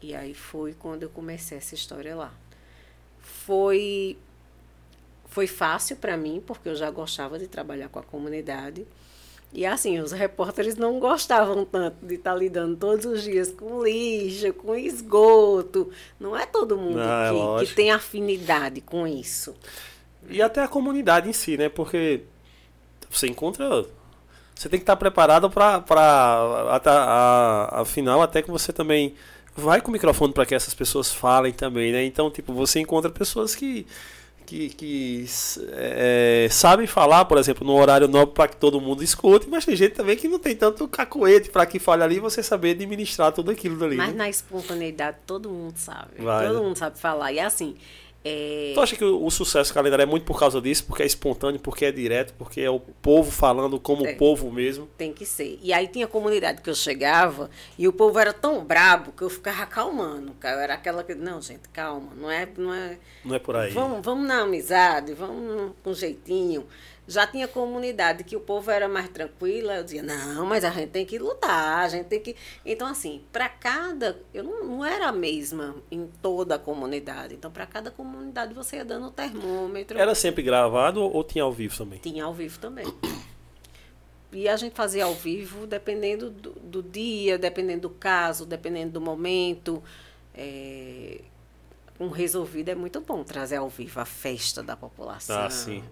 E 0.01 0.15
aí 0.15 0.33
foi 0.33 0.73
quando 0.73 1.03
eu 1.03 1.09
comecei 1.09 1.57
essa 1.57 1.75
história 1.75 2.15
lá. 2.15 2.33
Foi 3.19 4.17
foi 5.27 5.47
fácil 5.47 5.97
para 5.97 6.15
mim, 6.15 6.41
porque 6.45 6.69
eu 6.69 6.75
já 6.75 6.89
gostava 6.89 7.37
de 7.37 7.47
trabalhar 7.47 7.89
com 7.89 7.99
a 7.99 8.03
comunidade. 8.03 8.87
E 9.55 9.65
assim, 9.65 9.99
os 9.99 10.11
repórteres 10.11 10.75
não 10.75 10.99
gostavam 10.99 11.63
tanto 11.63 12.05
de 12.05 12.15
estar 12.15 12.35
lidando 12.35 12.75
todos 12.75 13.05
os 13.05 13.23
dias 13.23 13.49
com 13.53 13.81
lixo, 13.81 14.51
com 14.53 14.75
esgoto. 14.75 15.89
Não 16.19 16.35
é 16.37 16.45
todo 16.45 16.77
mundo 16.77 16.97
Não, 16.97 17.23
é 17.23 17.29
que, 17.29 17.33
que 17.33 17.41
lógico. 17.41 17.75
tem 17.77 17.89
afinidade 17.89 18.81
com 18.81 19.07
isso. 19.07 19.55
E 20.29 20.41
até 20.41 20.61
a 20.61 20.67
comunidade 20.67 21.29
em 21.29 21.33
si, 21.33 21.55
né? 21.55 21.69
Porque 21.69 22.23
você 23.09 23.27
encontra. 23.27 23.85
Você 24.53 24.67
tem 24.67 24.77
que 24.77 24.83
estar 24.83 24.97
preparado 24.97 25.49
para 25.49 25.81
afinal 27.71 28.21
até 28.21 28.41
que 28.41 28.51
você 28.51 28.73
também 28.73 29.15
vai 29.55 29.79
com 29.79 29.87
o 29.89 29.91
microfone 29.93 30.33
para 30.33 30.45
que 30.45 30.53
essas 30.53 30.73
pessoas 30.73 31.13
falem 31.13 31.53
também, 31.53 31.93
né? 31.93 32.03
Então, 32.03 32.29
tipo, 32.29 32.51
você 32.53 32.81
encontra 32.81 33.09
pessoas 33.09 33.55
que 33.55 33.87
que, 34.45 34.69
que 34.69 35.25
é, 35.73 36.47
sabem 36.51 36.87
falar, 36.87 37.25
por 37.25 37.37
exemplo, 37.37 37.65
no 37.65 37.73
horário 37.73 38.07
nobre 38.07 38.33
para 38.33 38.47
que 38.47 38.57
todo 38.57 38.79
mundo 38.79 39.03
escute, 39.03 39.49
mas 39.49 39.65
tem 39.65 39.75
gente 39.75 39.93
também 39.93 40.15
que 40.15 40.27
não 40.27 40.39
tem 40.39 40.55
tanto 40.55 40.87
cacoete 40.87 41.49
para 41.49 41.65
que 41.65 41.79
fale 41.79 42.03
ali 42.03 42.15
e 42.17 42.19
você 42.19 42.43
saber 42.43 42.71
administrar 42.71 43.31
tudo 43.31 43.51
aquilo 43.51 43.77
dali. 43.77 43.95
Mas 43.95 44.09
né? 44.09 44.15
na 44.15 44.29
espontaneidade 44.29 45.17
todo 45.25 45.49
mundo 45.49 45.77
sabe. 45.77 46.19
Vai, 46.19 46.47
todo 46.47 46.59
né? 46.59 46.65
mundo 46.65 46.77
sabe 46.77 46.99
falar. 46.99 47.33
E 47.33 47.39
assim, 47.39 47.75
é, 48.25 48.71
Tu 48.73 48.81
acha 48.81 48.95
que 48.95 49.03
o, 49.05 49.23
o 49.23 49.29
sucesso 49.29 49.71
do 49.71 49.73
calendário 49.75 50.01
é 50.03 50.05
muito 50.05 50.25
por 50.25 50.39
causa 50.39 50.59
disso? 50.59 50.83
Porque 50.85 51.03
é 51.03 51.05
espontâneo, 51.05 51.59
porque 51.59 51.85
é 51.85 51.91
direto, 51.91 52.33
porque 52.37 52.59
é 52.59 52.69
o 52.69 52.79
povo 52.79 53.29
falando 53.31 53.79
como 53.79 54.05
É. 54.05 54.13
o 54.13 54.17
povo 54.17 54.51
mesmo? 54.51 54.87
Tem 54.97 55.13
que 55.13 55.25
ser. 55.25 55.59
E 55.61 55.71
aí 55.71 55.87
tinha 55.87 56.07
comunidade 56.07 56.61
que 56.61 56.69
eu 56.69 56.73
chegava 56.75 57.49
e 57.77 57.87
o 57.87 57.93
povo 57.93 58.17
era 58.17 58.33
tão 58.33 58.65
brabo 58.65 59.11
que 59.11 59.21
eu 59.21 59.29
ficava 59.29 59.61
acalmando. 59.63 60.35
Eu 60.43 60.49
era 60.59 60.73
aquela 60.73 61.03
que. 61.03 61.13
Não, 61.13 61.39
gente, 61.41 61.69
calma. 61.69 62.09
Não 62.17 62.29
é. 62.31 62.47
Não 62.57 62.73
é 62.73 62.97
Não 63.23 63.35
é 63.35 63.39
por 63.39 63.55
aí. 63.55 63.71
vamos, 63.71 64.03
vamos 64.03 64.27
na 64.27 64.41
amizade, 64.41 65.13
vamos 65.13 65.73
com 65.83 65.93
jeitinho. 65.93 66.65
Já 67.07 67.27
tinha 67.27 67.47
comunidade 67.47 68.23
que 68.23 68.35
o 68.35 68.39
povo 68.39 68.71
era 68.71 68.87
mais 68.87 69.07
tranquilo, 69.09 69.71
eu 69.71 69.83
dizia, 69.83 70.01
não, 70.01 70.45
mas 70.45 70.63
a 70.63 70.71
gente 70.71 70.89
tem 70.89 71.05
que 71.05 71.19
lutar, 71.19 71.85
a 71.85 71.87
gente 71.87 72.07
tem 72.07 72.19
que. 72.19 72.35
Então, 72.65 72.87
assim, 72.87 73.21
para 73.31 73.47
cada. 73.47 74.19
Eu 74.33 74.43
não, 74.43 74.63
não 74.63 74.85
era 74.85 75.07
a 75.07 75.11
mesma 75.11 75.75
em 75.91 76.07
toda 76.21 76.55
a 76.55 76.59
comunidade. 76.59 77.35
Então, 77.35 77.51
para 77.51 77.65
cada 77.67 77.91
comunidade 77.91 78.53
você 78.53 78.77
ia 78.77 78.85
dando 78.85 79.07
o 79.07 79.11
termômetro. 79.11 79.99
Era 79.99 80.15
sempre 80.15 80.41
gravado 80.41 81.01
ou 81.01 81.23
tinha 81.23 81.43
ao 81.43 81.51
vivo 81.51 81.77
também? 81.77 81.99
Tinha 81.99 82.25
ao 82.25 82.33
vivo 82.33 82.57
também. 82.59 82.85
E 84.31 84.49
a 84.49 84.57
gente 84.57 84.73
fazia 84.75 85.05
ao 85.05 85.13
vivo 85.13 85.65
dependendo 85.65 86.29
do, 86.29 86.51
do 86.53 86.83
dia, 86.83 87.37
dependendo 87.37 87.83
do 87.83 87.89
caso, 87.89 88.45
dependendo 88.45 88.93
do 88.93 89.01
momento. 89.01 89.81
É, 90.33 91.21
um 91.99 92.09
resolvido 92.09 92.69
é 92.69 92.75
muito 92.75 92.99
bom 92.99 93.23
trazer 93.23 93.57
ao 93.57 93.69
vivo 93.69 93.99
a 93.99 94.05
festa 94.05 94.61
da 94.61 94.75
população. 94.75 95.39
Ah, 95.39 95.49
sim. 95.49 95.83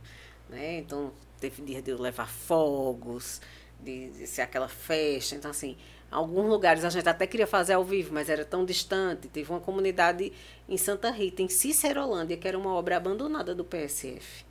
Né? 0.53 0.77
Então, 0.77 1.11
teve 1.39 1.61
dia 1.63 1.81
de 1.81 1.91
eu 1.91 1.99
levar 1.99 2.29
fogos, 2.29 3.41
de, 3.79 4.09
de 4.11 4.27
ser 4.27 4.43
aquela 4.43 4.67
festa. 4.67 5.35
Então, 5.35 5.51
assim, 5.51 5.75
alguns 6.11 6.47
lugares 6.47 6.85
a 6.85 6.89
gente 6.89 7.09
até 7.09 7.25
queria 7.25 7.47
fazer 7.47 7.73
ao 7.73 7.83
vivo, 7.83 8.13
mas 8.13 8.29
era 8.29 8.45
tão 8.45 8.63
distante. 8.63 9.27
Teve 9.27 9.51
uma 9.51 9.59
comunidade 9.59 10.31
em 10.69 10.77
Santa 10.77 11.09
Rita, 11.09 11.41
em 11.41 11.49
Cicerolândia, 11.49 12.37
que 12.37 12.47
era 12.47 12.57
uma 12.57 12.73
obra 12.73 12.97
abandonada 12.97 13.53
do 13.53 13.65
PSF. 13.65 14.45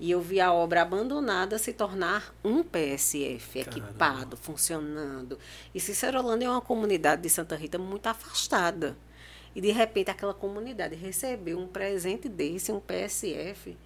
E 0.00 0.10
eu 0.10 0.20
vi 0.20 0.40
a 0.40 0.52
obra 0.52 0.82
abandonada 0.82 1.58
se 1.58 1.72
tornar 1.72 2.34
um 2.42 2.64
PSF, 2.64 3.60
equipado, 3.60 3.96
Caramba. 3.98 4.36
funcionando. 4.36 5.38
E 5.72 5.78
Cicerolândia 5.78 6.46
é 6.46 6.50
uma 6.50 6.60
comunidade 6.60 7.22
de 7.22 7.30
Santa 7.30 7.54
Rita 7.54 7.78
muito 7.78 8.06
afastada. 8.08 8.96
E 9.54 9.60
de 9.60 9.70
repente 9.70 10.10
aquela 10.10 10.34
comunidade 10.34 10.96
recebeu 10.96 11.58
um 11.58 11.68
presente 11.68 12.28
desse, 12.28 12.72
um 12.72 12.80
PSF. 12.80 13.76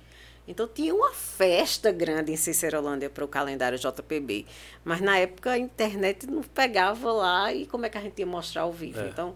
Então 0.48 0.68
tinha 0.68 0.94
uma 0.94 1.12
festa 1.12 1.90
grande 1.90 2.32
em 2.32 2.36
Cicerolândia 2.36 3.10
para 3.10 3.24
o 3.24 3.28
calendário 3.28 3.78
JPB. 3.78 4.46
Mas 4.84 5.00
na 5.00 5.18
época 5.18 5.50
a 5.50 5.58
internet 5.58 6.26
não 6.26 6.42
pegava 6.42 7.12
lá 7.12 7.52
e 7.52 7.66
como 7.66 7.86
é 7.86 7.88
que 7.88 7.98
a 7.98 8.00
gente 8.00 8.18
ia 8.18 8.26
mostrar 8.26 8.62
ao 8.62 8.72
vivo? 8.72 9.00
É. 9.00 9.08
Então 9.08 9.34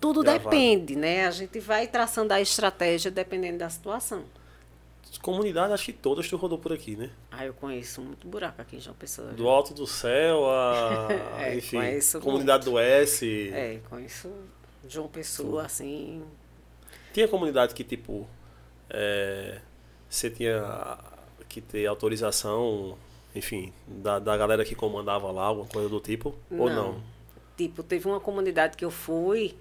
tudo 0.00 0.22
Gravado. 0.22 0.44
depende, 0.44 0.94
né? 0.94 1.26
A 1.26 1.30
gente 1.30 1.58
vai 1.58 1.86
traçando 1.86 2.32
a 2.32 2.40
estratégia 2.40 3.10
dependendo 3.10 3.58
da 3.58 3.68
situação. 3.68 4.24
Comunidade, 5.22 5.72
acho 5.72 5.86
que 5.86 5.92
todas 5.94 6.28
tu 6.28 6.36
rodou 6.36 6.58
por 6.58 6.72
aqui, 6.72 6.94
né? 6.94 7.10
Ah, 7.30 7.46
eu 7.46 7.54
conheço 7.54 8.02
muito 8.02 8.28
buraco 8.28 8.60
aqui 8.60 8.76
em 8.76 8.80
João 8.80 8.94
Pessoa. 8.94 9.28
Do 9.32 9.48
alto 9.48 9.72
do 9.72 9.86
céu 9.86 10.50
a. 10.50 11.08
é, 11.40 11.56
enfim, 11.56 11.78
comunidade 12.20 12.66
muito. 12.66 12.74
do 12.74 12.78
S. 12.78 13.50
É, 13.50 13.80
conheço 13.88 14.30
João 14.86 15.08
Pessoa, 15.08 15.64
assim. 15.64 16.22
Tinha 17.14 17.26
comunidade 17.26 17.74
que, 17.74 17.82
tipo, 17.82 18.28
é, 18.90 19.60
você 20.08 20.30
tinha 20.30 20.98
que 21.48 21.60
ter 21.60 21.86
autorização, 21.86 22.96
enfim, 23.34 23.72
da, 23.86 24.18
da 24.18 24.36
galera 24.36 24.64
que 24.64 24.74
comandava 24.74 25.30
lá, 25.30 25.44
alguma 25.44 25.66
coisa 25.66 25.88
do 25.88 26.00
tipo, 26.00 26.34
não. 26.50 26.60
ou 26.60 26.70
não? 26.70 27.02
Tipo, 27.56 27.82
teve 27.82 28.06
uma 28.06 28.20
comunidade 28.20 28.76
que 28.76 28.84
eu 28.84 28.90
fui, 28.90 29.54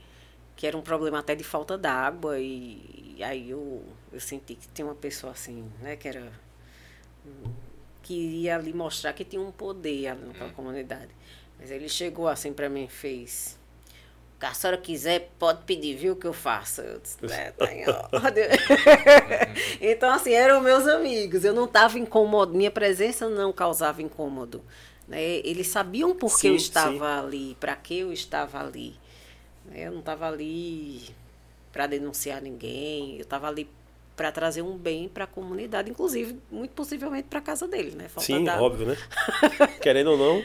que 0.56 0.68
era 0.68 0.78
um 0.78 0.82
problema 0.82 1.20
até 1.20 1.36
de 1.36 1.44
falta 1.44 1.78
d'água, 1.78 2.40
e, 2.40 3.16
e 3.18 3.24
aí 3.24 3.50
eu, 3.50 3.84
eu 4.12 4.20
senti 4.20 4.56
que 4.56 4.68
tinha 4.70 4.86
uma 4.86 4.96
pessoa 4.96 5.34
assim, 5.34 5.70
né, 5.82 5.96
que 5.96 6.08
era. 6.08 6.32
que 8.02 8.14
ia 8.14 8.56
ali 8.56 8.74
mostrar 8.74 9.14
que 9.14 9.24
tinha 9.24 9.42
um 9.42 9.52
poder 9.52 10.08
ali 10.08 10.26
naquela 10.26 10.50
hum. 10.50 10.54
comunidade. 10.54 11.10
Mas 11.58 11.72
ele 11.72 11.88
chegou 11.88 12.28
assim 12.28 12.52
para 12.52 12.70
mim 12.70 12.84
e 12.84 12.90
fez 12.90 13.58
que 14.40 14.46
a 14.46 14.54
senhora 14.54 14.78
quiser, 14.78 15.32
pode 15.40 15.64
pedir, 15.64 15.96
viu, 15.96 16.16
que 16.16 16.28
eu 16.28 16.34
faço. 16.34 16.82
Eu 16.82 17.00
disse, 17.00 17.18
é, 17.32 17.52
tá 17.52 17.74
em 17.74 17.86
ordem. 17.88 18.44
então, 19.80 20.10
assim, 20.10 20.34
eram 20.34 20.62
meus 20.62 20.88
amigos. 20.88 21.44
Eu 21.44 21.54
não 21.54 21.66
estava 21.66 21.98
incômodo, 21.98 22.54
minha 22.54 22.72
presença 22.72 23.30
não 23.30 23.54
causava 23.54 24.02
incômodo. 24.02 24.64
Né? 25.08 25.22
Eles 25.22 25.68
sabiam 25.68 26.16
por 26.16 26.38
que 26.40 26.48
eu 26.48 26.56
estava 26.56 27.22
sim. 27.22 27.26
ali, 27.26 27.58
para 27.60 27.76
que 27.76 28.00
eu 28.00 28.12
estava 28.12 28.60
ali. 28.60 28.96
Né? 29.66 29.88
Eu 29.88 29.92
não 29.92 30.00
estava 30.00 30.28
ali 30.28 31.04
para 31.72 31.88
denunciar 31.88 32.42
ninguém, 32.42 33.16
eu 33.16 33.22
estava 33.22 33.48
ali 33.48 33.70
para 34.16 34.32
trazer 34.32 34.62
um 34.62 34.78
bem 34.78 35.10
para 35.10 35.26
a 35.26 35.28
comunidade, 35.28 35.90
inclusive, 35.90 36.40
muito 36.50 36.72
possivelmente 36.72 37.28
para 37.30 37.40
a 37.40 37.42
casa 37.42 37.68
dele, 37.68 37.92
né? 37.96 38.08
Falta 38.08 38.26
Sim, 38.26 38.48
óbvio, 38.48 38.88
né? 38.88 38.98
Querendo 39.82 40.12
ou 40.12 40.18
não, 40.18 40.44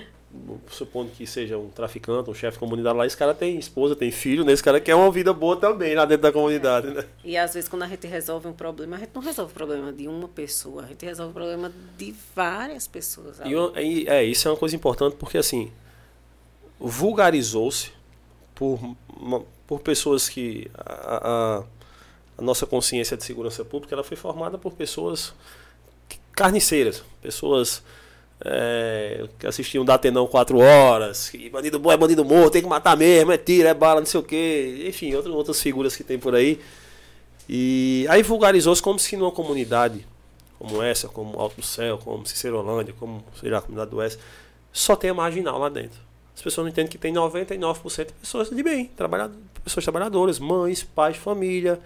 supondo 0.71 1.11
que 1.11 1.27
seja 1.27 1.59
um 1.59 1.69
traficante, 1.69 2.31
um 2.31 2.35
chefe 2.35 2.53
de 2.53 2.61
comunidade 2.61 2.97
lá, 2.97 3.05
esse 3.05 3.17
cara 3.17 3.35
tem 3.35 3.59
esposa, 3.59 3.97
tem 3.97 4.11
filho, 4.11 4.45
né? 4.45 4.53
Esse 4.53 4.63
cara 4.63 4.81
quer 4.81 4.95
uma 4.95 5.11
vida 5.11 5.33
boa 5.33 5.57
também 5.57 5.95
lá 5.95 6.05
dentro 6.05 6.23
da 6.23 6.33
comunidade, 6.33 6.89
né? 6.89 7.05
E 7.25 7.37
às 7.37 7.53
vezes 7.55 7.69
quando 7.69 7.83
a 7.83 7.89
gente 7.89 8.07
resolve 8.07 8.47
um 8.47 8.53
problema, 8.53 8.97
a 8.97 9.01
gente 9.01 9.11
não 9.13 9.23
resolve 9.23 9.51
o 9.51 9.55
problema 9.55 9.93
de 9.93 10.07
uma 10.07 10.29
pessoa, 10.29 10.85
a 10.85 10.87
gente 10.87 11.05
resolve 11.05 11.33
o 11.33 11.35
problema 11.35 11.73
de 11.99 12.15
várias 12.35 12.87
pessoas. 12.87 13.41
E, 13.45 13.81
e, 13.81 14.09
é, 14.09 14.23
isso 14.23 14.47
é 14.47 14.51
uma 14.53 14.57
coisa 14.57 14.77
importante 14.77 15.17
porque 15.17 15.37
assim, 15.37 15.73
vulgarizou-se 16.79 17.91
por, 18.55 18.79
por 19.67 19.81
pessoas 19.81 20.29
que 20.29 20.71
a, 20.75 21.29
a, 21.29 21.65
a 22.39 22.43
nossa 22.43 22.67
consciência 22.67 23.17
de 23.17 23.25
segurança 23.25 23.65
pública 23.65 23.97
ela 23.97 24.05
foi 24.05 24.17
formada 24.17 24.57
por 24.57 24.75
pessoas 24.75 25.35
carniceiras, 26.33 27.03
pessoas 27.21 27.83
é, 28.45 29.27
que 29.39 29.47
assistiam 29.47 29.85
da 29.85 29.95
Atenão 29.95 30.27
4 30.27 30.59
horas, 30.59 31.29
que 31.31 31.51
bandido 31.51 31.79
bom 31.79 31.93
é 31.93 31.97
bandido 31.97 32.25
morto, 32.25 32.53
tem 32.53 32.63
que 32.63 32.69
matar 32.69 32.97
mesmo, 32.97 33.33
é 33.33 33.39
tiro, 33.39 33.69
é 33.69 33.75
bala, 33.75 34.01
não 34.01 34.07
sei 34.07 34.21
o 34.21 34.23
que, 34.23 34.85
enfim, 34.87 35.15
outras, 35.15 35.35
outras 35.35 35.61
figuras 35.61 35.97
que 35.97 36.05
tem 36.05 36.19
por 36.19 36.35
aí. 36.35 36.61
E 37.49 38.07
aí 38.09 38.23
vulgarizou-se 38.23 38.83
como 38.83 38.99
se 38.99 39.17
numa 39.17 39.33
comunidade 39.33 40.07
como 40.61 40.83
essa, 40.83 41.09
como 41.09 41.39
Alto 41.41 41.57
do 41.57 41.63
Céu, 41.63 41.97
como 41.97 42.27
Cicerolândia, 42.27 42.95
como 42.99 43.25
sei 43.41 43.51
lá, 43.51 43.59
a 43.59 43.63
comunidade 43.63 43.91
do 43.91 43.97
Oeste, 43.97 44.21
só 44.71 44.95
tem 44.95 45.09
a 45.09 45.15
marginal 45.15 45.59
lá 45.59 45.71
dentro. 45.71 45.99
As 46.37 46.43
pessoas 46.43 46.67
não 46.67 46.71
entendem 46.71 46.91
que 46.91 46.99
tem 46.99 47.15
99% 47.15 48.07
de 48.07 48.13
pessoas 48.13 48.51
de 48.51 48.63
bem, 48.63 48.91
pessoas 49.65 49.85
trabalhadoras, 49.85 50.39
mães, 50.39 50.83
pais, 50.83 51.17
família, 51.17 51.81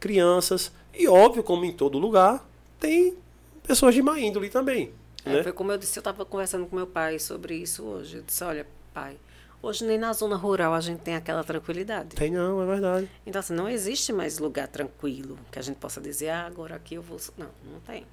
crianças. 0.00 0.72
E 0.92 1.06
óbvio, 1.06 1.44
como 1.44 1.64
em 1.64 1.72
todo 1.72 1.98
lugar, 1.98 2.44
tem 2.80 3.14
pessoas 3.62 3.94
de 3.94 4.02
má 4.02 4.18
índole 4.18 4.48
também. 4.50 4.90
É, 5.26 5.30
né? 5.30 5.42
Foi 5.42 5.52
como 5.52 5.72
eu 5.72 5.78
disse, 5.78 5.98
eu 5.98 6.00
estava 6.00 6.24
conversando 6.24 6.66
com 6.66 6.76
meu 6.76 6.86
pai 6.86 7.18
sobre 7.18 7.56
isso 7.56 7.84
hoje. 7.84 8.18
Eu 8.18 8.22
disse, 8.22 8.42
olha, 8.44 8.66
pai, 8.94 9.18
hoje 9.60 9.84
nem 9.84 9.98
na 9.98 10.12
zona 10.12 10.36
rural 10.36 10.72
a 10.72 10.80
gente 10.80 11.00
tem 11.00 11.16
aquela 11.16 11.42
tranquilidade. 11.42 12.14
Tem 12.16 12.30
não, 12.30 12.62
é 12.62 12.66
verdade. 12.66 13.10
Então, 13.26 13.40
assim, 13.40 13.54
não 13.54 13.68
existe 13.68 14.12
mais 14.12 14.38
lugar 14.38 14.68
tranquilo 14.68 15.38
que 15.50 15.58
a 15.58 15.62
gente 15.62 15.76
possa 15.76 16.00
dizer, 16.00 16.28
ah, 16.30 16.46
agora 16.46 16.76
aqui 16.76 16.94
eu 16.94 17.02
vou... 17.02 17.18
Não, 17.36 17.50
não 17.70 17.80
tem. 17.80 18.06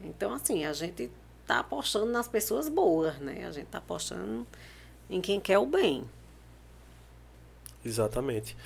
Então, 0.00 0.32
assim, 0.32 0.64
a 0.64 0.72
gente 0.72 1.10
está 1.42 1.58
apostando 1.58 2.06
nas 2.06 2.28
pessoas 2.28 2.68
boas, 2.68 3.18
né? 3.18 3.44
A 3.46 3.52
gente 3.52 3.66
está 3.66 3.78
apostando 3.78 4.46
em 5.10 5.20
quem 5.20 5.40
quer 5.40 5.58
o 5.58 5.66
bem. 5.66 6.04
Exatamente. 7.84 8.56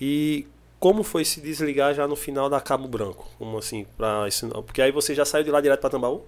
E 0.00 0.46
como 0.78 1.02
foi 1.02 1.24
se 1.24 1.40
desligar 1.40 1.94
já 1.94 2.06
no 2.06 2.16
final 2.16 2.50
da 2.50 2.60
Cabo 2.60 2.86
Branco? 2.86 3.28
Como 3.38 3.56
assim, 3.56 3.86
para 3.96 4.26
Porque 4.64 4.82
aí 4.82 4.92
você 4.92 5.14
já 5.14 5.24
saiu 5.24 5.44
de 5.44 5.50
lá 5.50 5.60
direto 5.60 5.80
para 5.80 5.90
Tambaú? 5.90 6.24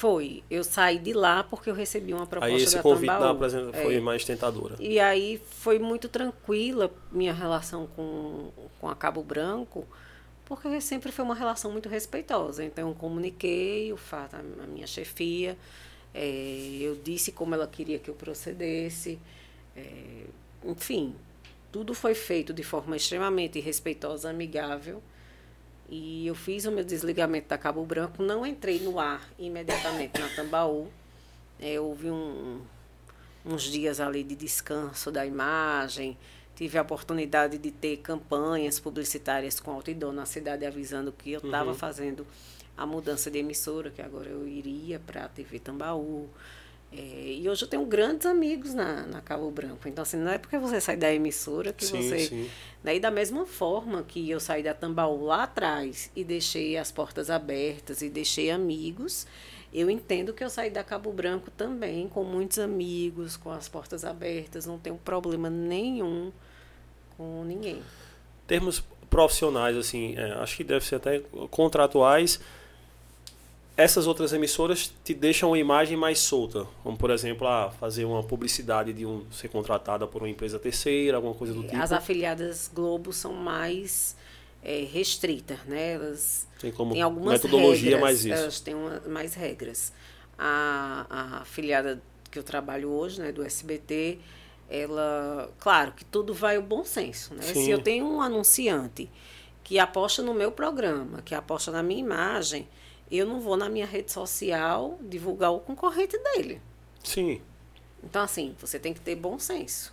Foi. 0.00 0.42
Eu 0.50 0.64
saí 0.64 0.98
de 0.98 1.12
lá 1.12 1.44
porque 1.44 1.68
eu 1.68 1.74
recebi 1.74 2.14
uma 2.14 2.26
proposta 2.26 2.56
aí 2.56 2.62
esse 2.62 2.76
da 2.76 2.82
convite 2.82 3.10
Tambaú. 3.10 3.38
da 3.38 3.72
foi 3.82 3.96
é. 3.96 4.00
mais 4.00 4.24
tentadora. 4.24 4.76
E 4.80 4.98
aí 4.98 5.38
foi 5.50 5.78
muito 5.78 6.08
tranquila 6.08 6.90
minha 7.12 7.34
relação 7.34 7.86
com, 7.86 8.50
com 8.80 8.88
a 8.88 8.96
Cabo 8.96 9.22
Branco, 9.22 9.86
porque 10.46 10.80
sempre 10.80 11.12
foi 11.12 11.22
uma 11.22 11.34
relação 11.34 11.70
muito 11.70 11.86
respeitosa. 11.86 12.64
Então 12.64 12.88
eu 12.88 12.94
comuniquei 12.94 13.92
o 13.92 13.98
fato 13.98 14.36
à 14.36 14.66
minha 14.66 14.86
chefia, 14.86 15.54
é, 16.14 16.78
eu 16.80 16.96
disse 17.04 17.30
como 17.30 17.54
ela 17.54 17.66
queria 17.66 17.98
que 17.98 18.08
eu 18.08 18.14
procedesse, 18.14 19.18
é, 19.76 20.24
enfim, 20.64 21.14
tudo 21.70 21.92
foi 21.92 22.14
feito 22.14 22.54
de 22.54 22.62
forma 22.62 22.96
extremamente 22.96 23.60
respeitosa, 23.60 24.30
amigável. 24.30 25.02
E 25.90 26.24
eu 26.24 26.36
fiz 26.36 26.64
o 26.66 26.70
meu 26.70 26.84
desligamento 26.84 27.48
da 27.48 27.58
Cabo 27.58 27.84
Branco, 27.84 28.22
não 28.22 28.46
entrei 28.46 28.78
no 28.78 29.00
ar 29.00 29.28
imediatamente 29.36 30.20
na 30.20 30.28
Tambaú. 30.28 30.88
É, 31.58 31.80
houve 31.80 32.08
um, 32.08 32.60
uns 33.44 33.64
dias 33.64 33.98
ali 33.98 34.22
de 34.22 34.36
descanso 34.36 35.10
da 35.10 35.26
imagem. 35.26 36.16
Tive 36.54 36.78
a 36.78 36.82
oportunidade 36.82 37.58
de 37.58 37.72
ter 37.72 37.96
campanhas 37.96 38.78
publicitárias 38.78 39.58
com 39.58 39.72
outdoor 39.72 40.12
na 40.12 40.26
cidade 40.26 40.64
avisando 40.64 41.10
que 41.10 41.32
eu 41.32 41.40
estava 41.40 41.70
uhum. 41.70 41.76
fazendo 41.76 42.24
a 42.76 42.86
mudança 42.86 43.28
de 43.28 43.38
emissora, 43.38 43.90
que 43.90 44.00
agora 44.00 44.28
eu 44.28 44.46
iria 44.46 45.00
para 45.00 45.24
a 45.24 45.28
TV 45.28 45.58
Tambaú. 45.58 46.28
É, 46.92 47.32
e 47.38 47.48
hoje 47.48 47.64
eu 47.64 47.68
tenho 47.68 47.84
grandes 47.86 48.26
amigos 48.26 48.74
na, 48.74 49.06
na 49.06 49.20
Cabo 49.20 49.50
Branco. 49.50 49.88
Então, 49.88 50.02
assim, 50.02 50.16
não 50.16 50.30
é 50.30 50.38
porque 50.38 50.58
você 50.58 50.80
sai 50.80 50.96
da 50.96 51.12
emissora 51.12 51.72
que 51.72 51.84
sim, 51.84 52.02
você. 52.02 52.18
Sim. 52.20 52.50
Daí, 52.82 52.98
da 52.98 53.10
mesma 53.10 53.46
forma 53.46 54.02
que 54.02 54.28
eu 54.28 54.40
saí 54.40 54.62
da 54.62 54.74
Tambaú 54.74 55.24
lá 55.24 55.44
atrás 55.44 56.10
e 56.16 56.24
deixei 56.24 56.76
as 56.76 56.90
portas 56.90 57.30
abertas 57.30 58.02
e 58.02 58.08
deixei 58.08 58.50
amigos, 58.50 59.26
eu 59.72 59.88
entendo 59.88 60.32
que 60.32 60.42
eu 60.42 60.50
saí 60.50 60.70
da 60.70 60.82
Cabo 60.82 61.12
Branco 61.12 61.50
também, 61.50 62.08
com 62.08 62.24
muitos 62.24 62.58
amigos, 62.58 63.36
com 63.36 63.50
as 63.50 63.68
portas 63.68 64.04
abertas, 64.04 64.66
não 64.66 64.78
tenho 64.78 64.96
problema 64.96 65.48
nenhum 65.48 66.32
com 67.16 67.44
ninguém. 67.44 67.80
Termos 68.48 68.82
profissionais, 69.08 69.76
assim, 69.76 70.14
é, 70.16 70.32
acho 70.34 70.56
que 70.56 70.64
deve 70.64 70.84
ser 70.84 70.96
até 70.96 71.20
contratuais 71.50 72.40
essas 73.80 74.06
outras 74.06 74.32
emissoras 74.32 74.92
te 75.04 75.14
deixam 75.14 75.50
uma 75.50 75.58
imagem 75.58 75.96
mais 75.96 76.18
solta. 76.18 76.66
Como, 76.82 76.96
por 76.96 77.10
exemplo, 77.10 77.46
ah, 77.46 77.70
fazer 77.70 78.04
uma 78.04 78.22
publicidade 78.22 78.92
de 78.92 79.06
um 79.06 79.24
ser 79.30 79.48
contratada 79.48 80.06
por 80.06 80.22
uma 80.22 80.28
empresa 80.28 80.58
terceira, 80.58 81.16
alguma 81.16 81.34
coisa 81.34 81.52
do 81.54 81.62
tipo. 81.62 81.76
As 81.76 81.92
afiliadas 81.92 82.70
Globo 82.72 83.12
são 83.12 83.32
mais 83.32 84.16
é, 84.62 84.84
restritas, 84.92 85.58
né? 85.66 85.94
Elas 85.94 86.46
Tem 86.58 86.70
como 86.70 86.92
têm 86.92 87.02
algumas 87.02 87.32
metodologia 87.32 87.82
regras, 87.96 88.00
mais 88.02 88.24
isso. 88.24 88.34
Elas 88.34 88.60
têm 88.60 88.74
uma- 88.74 89.00
mais 89.08 89.34
regras. 89.34 89.92
A, 90.38 91.06
a 91.08 91.38
afiliada 91.42 92.02
que 92.30 92.38
eu 92.38 92.42
trabalho 92.42 92.90
hoje, 92.90 93.20
né, 93.20 93.32
do 93.32 93.42
SBT, 93.42 94.18
ela, 94.68 95.50
claro, 95.58 95.92
que 95.92 96.04
tudo 96.04 96.32
vai 96.32 96.56
o 96.56 96.62
bom 96.62 96.84
senso, 96.84 97.34
né? 97.34 97.42
Sim. 97.42 97.64
Se 97.64 97.70
eu 97.70 97.80
tenho 97.82 98.06
um 98.06 98.20
anunciante 98.20 99.10
que 99.64 99.78
aposta 99.78 100.22
no 100.22 100.32
meu 100.32 100.52
programa, 100.52 101.22
que 101.22 101.34
aposta 101.34 101.70
na 101.70 101.82
minha 101.82 102.00
imagem, 102.00 102.68
eu 103.10 103.26
não 103.26 103.40
vou 103.40 103.56
na 103.56 103.68
minha 103.68 103.86
rede 103.86 104.12
social 104.12 104.98
divulgar 105.02 105.52
o 105.52 105.60
concorrente 105.60 106.16
dele. 106.18 106.60
Sim. 107.02 107.40
Então, 108.02 108.22
assim, 108.22 108.54
você 108.58 108.78
tem 108.78 108.94
que 108.94 109.00
ter 109.00 109.16
bom 109.16 109.38
senso. 109.38 109.92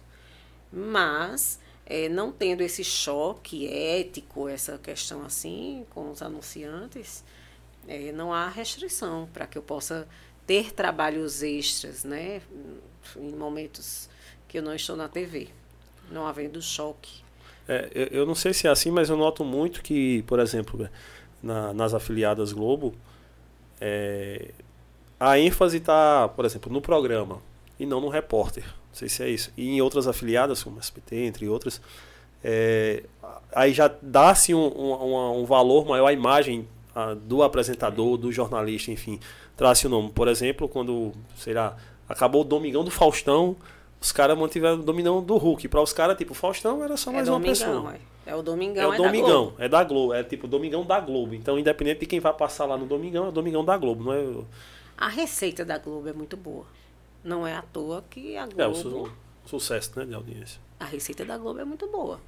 Mas, 0.71 1.59
eh, 1.85 2.09
não 2.09 2.31
tendo 2.31 2.61
esse 2.61 2.83
choque 2.83 3.67
ético, 3.67 4.47
essa 4.47 4.77
questão 4.77 5.25
assim, 5.25 5.85
com 5.89 6.11
os 6.11 6.21
anunciantes, 6.21 7.23
eh, 7.87 8.11
não 8.11 8.33
há 8.33 8.47
restrição 8.49 9.27
para 9.33 9.47
que 9.47 9.57
eu 9.57 9.61
possa 9.61 10.07
ter 10.45 10.71
trabalhos 10.71 11.43
extras, 11.43 12.03
né? 12.03 12.41
Em 13.15 13.31
momentos 13.33 14.09
que 14.47 14.57
eu 14.57 14.61
não 14.61 14.73
estou 14.73 14.95
na 14.95 15.07
TV. 15.07 15.49
Não 16.09 16.25
havendo 16.25 16.61
choque. 16.61 17.21
É, 17.67 17.89
eu, 17.93 18.07
eu 18.19 18.25
não 18.25 18.35
sei 18.35 18.53
se 18.53 18.65
é 18.65 18.69
assim, 18.69 18.89
mas 18.89 19.09
eu 19.09 19.17
noto 19.17 19.43
muito 19.43 19.81
que, 19.81 20.23
por 20.23 20.39
exemplo, 20.39 20.89
na- 21.41 21.73
nas 21.73 21.93
afiliadas 21.93 22.51
Globo, 22.53 22.93
é, 23.79 24.51
a 25.19 25.37
ênfase 25.39 25.77
está, 25.77 26.27
por 26.29 26.45
exemplo, 26.45 26.71
no 26.71 26.81
programa 26.81 27.39
e 27.79 27.85
não 27.85 28.01
no 28.01 28.09
repórter. 28.09 28.63
Não 28.65 28.93
sei 28.93 29.09
se 29.09 29.23
é 29.23 29.29
isso. 29.29 29.51
E 29.57 29.69
em 29.69 29.81
outras 29.81 30.07
afiliadas, 30.07 30.63
como 30.63 30.79
SPT, 30.79 31.15
entre 31.25 31.47
outras, 31.47 31.81
é, 32.43 33.03
aí 33.53 33.73
já 33.73 33.91
dá-se 34.01 34.53
um, 34.53 34.59
um, 34.67 35.41
um 35.41 35.45
valor 35.45 35.85
maior 35.85 36.07
à 36.07 36.13
imagem 36.13 36.67
ah, 36.95 37.13
do 37.15 37.43
apresentador, 37.43 38.17
do 38.17 38.31
jornalista, 38.31 38.91
enfim. 38.91 39.19
Traz-se 39.55 39.85
o 39.87 39.89
nome. 39.89 40.11
Por 40.11 40.27
exemplo, 40.27 40.67
quando, 40.67 41.11
sei 41.35 41.53
lá, 41.53 41.75
acabou 42.09 42.41
o 42.41 42.43
Domingão 42.45 42.83
do 42.83 42.89
Faustão, 42.91 43.55
os 43.99 44.11
caras 44.11 44.37
mantiveram 44.37 44.75
o 44.75 44.83
Domingão 44.83 45.21
do 45.23 45.37
Hulk. 45.37 45.67
Para 45.67 45.81
os 45.81 45.91
caras, 45.93 46.17
tipo, 46.17 46.31
o 46.31 46.35
Faustão 46.35 46.83
era 46.83 46.95
só 46.97 47.11
é 47.11 47.15
mais 47.15 47.27
uma 47.27 47.39
Domingão, 47.39 47.83
pessoa. 47.83 47.95
é. 47.95 47.99
É 48.31 48.35
o 48.35 48.41
Domingão, 48.41 48.83
É 48.83 48.87
o 48.87 48.93
é 48.93 48.97
da 48.97 49.03
Domingão, 49.05 49.43
Globo. 49.45 49.55
é 49.57 49.69
da 49.69 49.83
Globo, 49.85 50.13
é 50.13 50.23
tipo 50.23 50.47
Domingão 50.47 50.85
da 50.85 50.99
Globo. 50.99 51.33
Então, 51.33 51.57
independente 51.57 52.01
de 52.01 52.05
quem 52.05 52.19
vai 52.19 52.33
passar 52.33 52.65
lá 52.65 52.77
no 52.77 52.85
Domingão, 52.85 53.25
é 53.25 53.29
o 53.29 53.31
Domingão 53.31 53.63
da 53.63 53.77
Globo, 53.77 54.03
não 54.03 54.13
é? 54.13 54.43
A 54.97 55.07
receita 55.07 55.63
da 55.63 55.77
Globo 55.77 56.09
é 56.09 56.13
muito 56.13 56.35
boa. 56.35 56.65
Não 57.23 57.47
é 57.47 57.55
à 57.55 57.61
toa 57.61 58.03
que 58.09 58.35
a 58.35 58.45
Globo... 58.45 58.61
É 58.61 58.67
o 58.67 58.75
su- 58.75 59.11
sucesso, 59.45 59.91
né, 59.97 60.05
de 60.05 60.13
audiência. 60.13 60.59
A 60.79 60.85
receita 60.85 61.23
da 61.23 61.37
Globo 61.37 61.59
é 61.59 61.65
muito 61.65 61.87
boa. 61.87 62.19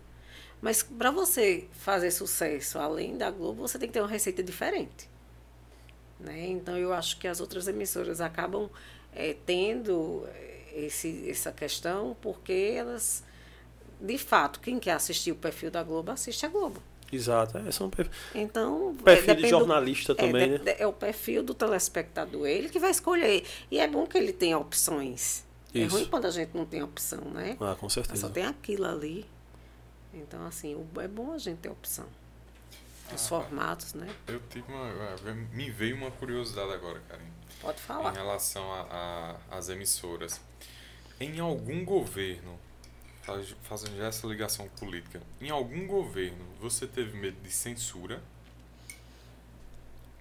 Mas 0.61 0.81
para 0.83 1.11
você 1.11 1.67
fazer 1.71 2.11
sucesso 2.11 2.79
além 2.79 3.17
da 3.17 3.29
Globo, 3.29 3.67
você 3.67 3.77
tem 3.77 3.87
que 3.89 3.93
ter 3.93 4.01
uma 4.01 4.07
receita 4.09 4.41
diferente. 4.41 5.09
Né? 6.19 6.47
Então 6.47 6.77
eu 6.77 6.93
acho 6.93 7.17
que 7.19 7.27
as 7.27 7.39
outras 7.41 7.67
emissoras 7.67 8.19
acabam 8.21 8.69
eh, 9.13 9.35
tendo 9.45 10.25
eh, 10.27 10.58
esse, 10.73 11.29
essa 11.29 11.51
questão 11.51 12.15
porque 12.21 12.73
elas, 12.75 13.23
de 13.99 14.17
fato, 14.17 14.59
quem 14.59 14.79
quer 14.79 14.91
assistir 14.93 15.31
o 15.31 15.35
perfil 15.35 15.69
da 15.71 15.83
Globo, 15.83 16.11
assiste 16.11 16.45
a 16.45 16.49
Globo. 16.49 16.81
Exato, 17.11 17.57
é, 17.57 17.71
são 17.71 17.89
perfil, 17.89 18.13
Então, 18.35 18.95
perfil 19.03 19.21
de 19.21 19.27
depende 19.41 19.41
do- 19.41 19.49
jornalista 19.59 20.11
é, 20.11 20.15
também, 20.15 20.51
de- 20.57 20.63
né? 20.63 20.73
de- 20.75 20.81
é 20.81 20.85
o 20.85 20.93
perfil 20.93 21.41
do 21.41 21.53
telespectador, 21.55 22.45
ele 22.47 22.69
que 22.69 22.77
vai 22.79 22.91
escolher. 22.91 23.43
E 23.71 23.79
é 23.79 23.87
bom 23.87 24.05
que 24.05 24.15
ele 24.17 24.31
tenha 24.31 24.57
opções. 24.59 25.43
É 25.73 25.79
Isso. 25.79 25.95
ruim 25.95 26.05
quando 26.05 26.25
a 26.25 26.31
gente 26.31 26.51
não 26.55 26.65
tem 26.65 26.83
opção, 26.83 27.21
né? 27.31 27.57
Ah, 27.59 27.75
com 27.75 27.85
Mas 27.87 27.93
certeza. 27.93 28.21
só 28.21 28.29
tem 28.29 28.45
aquilo 28.45 28.85
ali. 28.85 29.25
Então, 30.13 30.45
assim, 30.45 30.75
é 30.99 31.07
bom 31.07 31.31
a 31.33 31.37
gente 31.37 31.57
ter 31.59 31.69
opção. 31.69 32.05
Os 33.13 33.25
Ah, 33.25 33.27
formatos, 33.27 33.93
né? 33.95 34.07
Eu 34.27 34.39
tive 34.49 34.71
uma. 34.71 34.87
é, 34.87 35.33
Me 35.55 35.69
veio 35.71 35.95
uma 35.95 36.11
curiosidade 36.11 36.71
agora, 36.73 36.99
Karen. 37.07 37.21
Pode 37.61 37.77
Em 37.77 37.81
falar. 37.81 38.11
relação 38.11 38.71
a- 38.71 39.35
a- 39.51 39.57
às 39.57 39.69
emissoras. 39.69 40.39
Em 41.19 41.39
algum 41.39 41.83
governo, 41.83 42.57
faz- 43.23 43.55
fazendo 43.63 43.97
já 43.97 44.07
essa 44.07 44.25
ligação 44.27 44.67
política, 44.79 45.21
em 45.41 45.49
algum 45.49 45.85
governo 45.85 46.45
você 46.59 46.87
teve 46.87 47.17
medo 47.17 47.37
de 47.41 47.51
censura? 47.51 48.21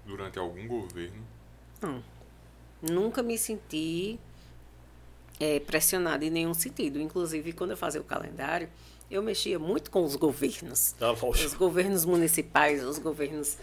Durante 0.04 0.38
algum 0.38 0.66
governo? 0.66 1.22
Não. 1.80 2.02
Nunca 2.82 3.22
me 3.22 3.36
senti 3.36 4.18
eh, 5.40 5.60
pressionada 5.60 6.24
em 6.24 6.30
nenhum 6.30 6.54
sentido. 6.54 6.98
Inclusive, 7.00 7.52
quando 7.52 7.70
eu 7.72 7.76
fazia 7.76 8.00
o 8.00 8.04
calendário, 8.04 8.68
eu 9.10 9.22
mexia 9.22 9.58
muito 9.58 9.90
com 9.90 10.02
os 10.04 10.16
governos. 10.16 10.94
Ah, 11.00 11.12
Os 11.12 11.54
governos 11.54 12.04
municipais, 12.04 12.82
os 12.82 12.98
governos. 12.98 13.56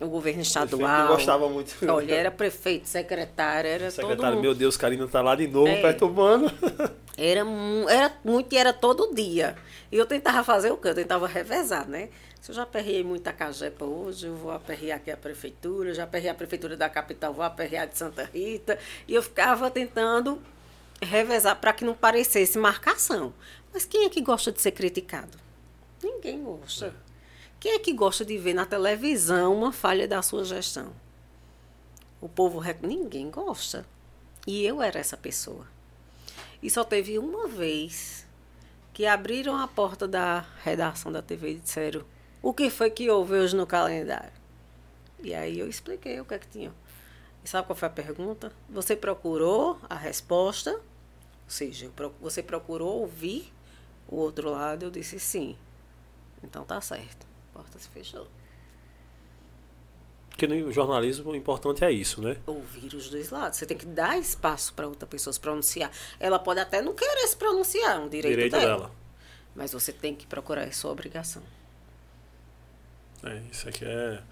O 0.00 0.06
governo 0.06 0.38
Eu 0.40 0.42
estadual. 0.42 1.08
gostava 1.08 1.48
muito. 1.48 1.74
Olha, 1.92 2.14
era 2.14 2.30
prefeito, 2.30 2.86
secretário, 2.88 3.68
era 3.68 3.84
todo 3.86 3.94
Secretário, 3.94 4.36
mundo. 4.36 4.42
meu 4.42 4.54
Deus, 4.54 4.76
Karina 4.76 5.06
tá 5.08 5.20
lá 5.20 5.34
de 5.34 5.48
novo, 5.48 5.66
É. 5.68 5.80
perturbando. 5.82 6.50
Era, 7.16 7.40
era 7.90 8.12
muito 8.24 8.54
e 8.54 8.58
era 8.58 8.72
todo 8.72 9.12
dia. 9.12 9.56
E 9.90 9.96
eu 9.96 10.06
tentava 10.06 10.44
fazer 10.44 10.70
o 10.70 10.76
quê? 10.76 10.88
Eu 10.90 10.94
tentava 10.94 11.26
revezar, 11.26 11.88
né? 11.88 12.10
Se 12.40 12.52
eu 12.52 12.54
já 12.54 12.62
aperriei 12.62 13.02
muita 13.02 13.32
cajepa 13.32 13.84
hoje, 13.84 14.26
eu 14.28 14.36
vou 14.36 14.52
aperrear 14.52 14.98
aqui 14.98 15.10
a 15.10 15.16
prefeitura, 15.16 15.92
já 15.92 16.04
aperrei 16.04 16.30
a 16.30 16.34
prefeitura 16.34 16.76
da 16.76 16.88
capital, 16.88 17.34
vou 17.34 17.44
aperrear 17.44 17.88
de 17.88 17.98
Santa 17.98 18.22
Rita. 18.32 18.78
E 19.08 19.14
eu 19.14 19.22
ficava 19.22 19.68
tentando 19.68 20.40
revezar 21.02 21.56
para 21.56 21.72
que 21.72 21.84
não 21.84 21.94
parecesse 21.94 22.56
marcação. 22.56 23.34
Mas 23.74 23.84
quem 23.84 24.04
é 24.04 24.08
que 24.08 24.20
gosta 24.20 24.52
de 24.52 24.60
ser 24.62 24.70
criticado? 24.70 25.36
Ninguém 26.00 26.40
gosta. 26.44 26.94
Quem 27.60 27.72
é 27.72 27.78
que 27.80 27.92
gosta 27.92 28.24
de 28.24 28.38
ver 28.38 28.54
na 28.54 28.64
televisão 28.64 29.52
uma 29.52 29.72
falha 29.72 30.06
da 30.06 30.22
sua 30.22 30.44
gestão? 30.44 30.92
O 32.20 32.28
povo. 32.28 32.62
Ninguém 32.82 33.30
gosta. 33.30 33.84
E 34.46 34.64
eu 34.64 34.80
era 34.80 35.00
essa 35.00 35.16
pessoa. 35.16 35.66
E 36.62 36.70
só 36.70 36.84
teve 36.84 37.18
uma 37.18 37.48
vez 37.48 38.26
que 38.92 39.06
abriram 39.06 39.56
a 39.56 39.68
porta 39.68 40.08
da 40.08 40.44
redação 40.62 41.12
da 41.12 41.20
TV 41.20 41.52
e 41.52 41.58
disseram: 41.58 42.04
O 42.40 42.54
que 42.54 42.70
foi 42.70 42.90
que 42.90 43.10
houve 43.10 43.34
hoje 43.34 43.56
no 43.56 43.66
calendário? 43.66 44.32
E 45.20 45.34
aí 45.34 45.58
eu 45.58 45.68
expliquei 45.68 46.20
o 46.20 46.24
que 46.24 46.34
é 46.34 46.38
que 46.38 46.48
tinha. 46.48 46.72
E 47.44 47.48
sabe 47.48 47.66
qual 47.66 47.76
foi 47.76 47.88
a 47.88 47.90
pergunta? 47.90 48.52
Você 48.68 48.96
procurou 48.96 49.78
a 49.88 49.96
resposta? 49.96 50.72
Ou 50.72 50.80
seja, 51.48 51.90
você 52.20 52.42
procurou 52.42 53.00
ouvir 53.00 53.52
o 54.08 54.16
outro 54.16 54.50
lado? 54.50 54.84
Eu 54.84 54.90
disse 54.90 55.18
sim. 55.20 55.56
Então 56.42 56.64
tá 56.64 56.80
certo. 56.80 57.27
Porta 57.58 57.76
se 57.76 57.88
fechou. 57.88 58.28
Porque 60.30 60.46
no 60.46 60.70
jornalismo 60.70 61.32
o 61.32 61.34
importante 61.34 61.84
é 61.84 61.90
isso, 61.90 62.22
né? 62.22 62.36
Ouvir 62.46 62.94
os 62.94 63.10
dois 63.10 63.30
lados. 63.30 63.58
Você 63.58 63.66
tem 63.66 63.76
que 63.76 63.84
dar 63.84 64.16
espaço 64.16 64.72
para 64.74 64.86
outra 64.86 65.08
pessoa 65.08 65.34
se 65.34 65.40
pronunciar. 65.40 65.90
Ela 66.20 66.38
pode 66.38 66.60
até 66.60 66.80
não 66.80 66.94
querer 66.94 67.26
se 67.26 67.36
pronunciar, 67.36 67.96
é 67.96 67.98
um 67.98 68.08
direito, 68.08 68.36
Direito 68.36 68.52
dela. 68.52 68.64
dela. 68.76 68.90
Mas 69.56 69.72
você 69.72 69.92
tem 69.92 70.14
que 70.14 70.24
procurar, 70.24 70.62
é 70.62 70.70
sua 70.70 70.92
obrigação. 70.92 71.42
É, 73.24 73.42
isso 73.50 73.68
aqui 73.68 73.84
é. 73.84 74.22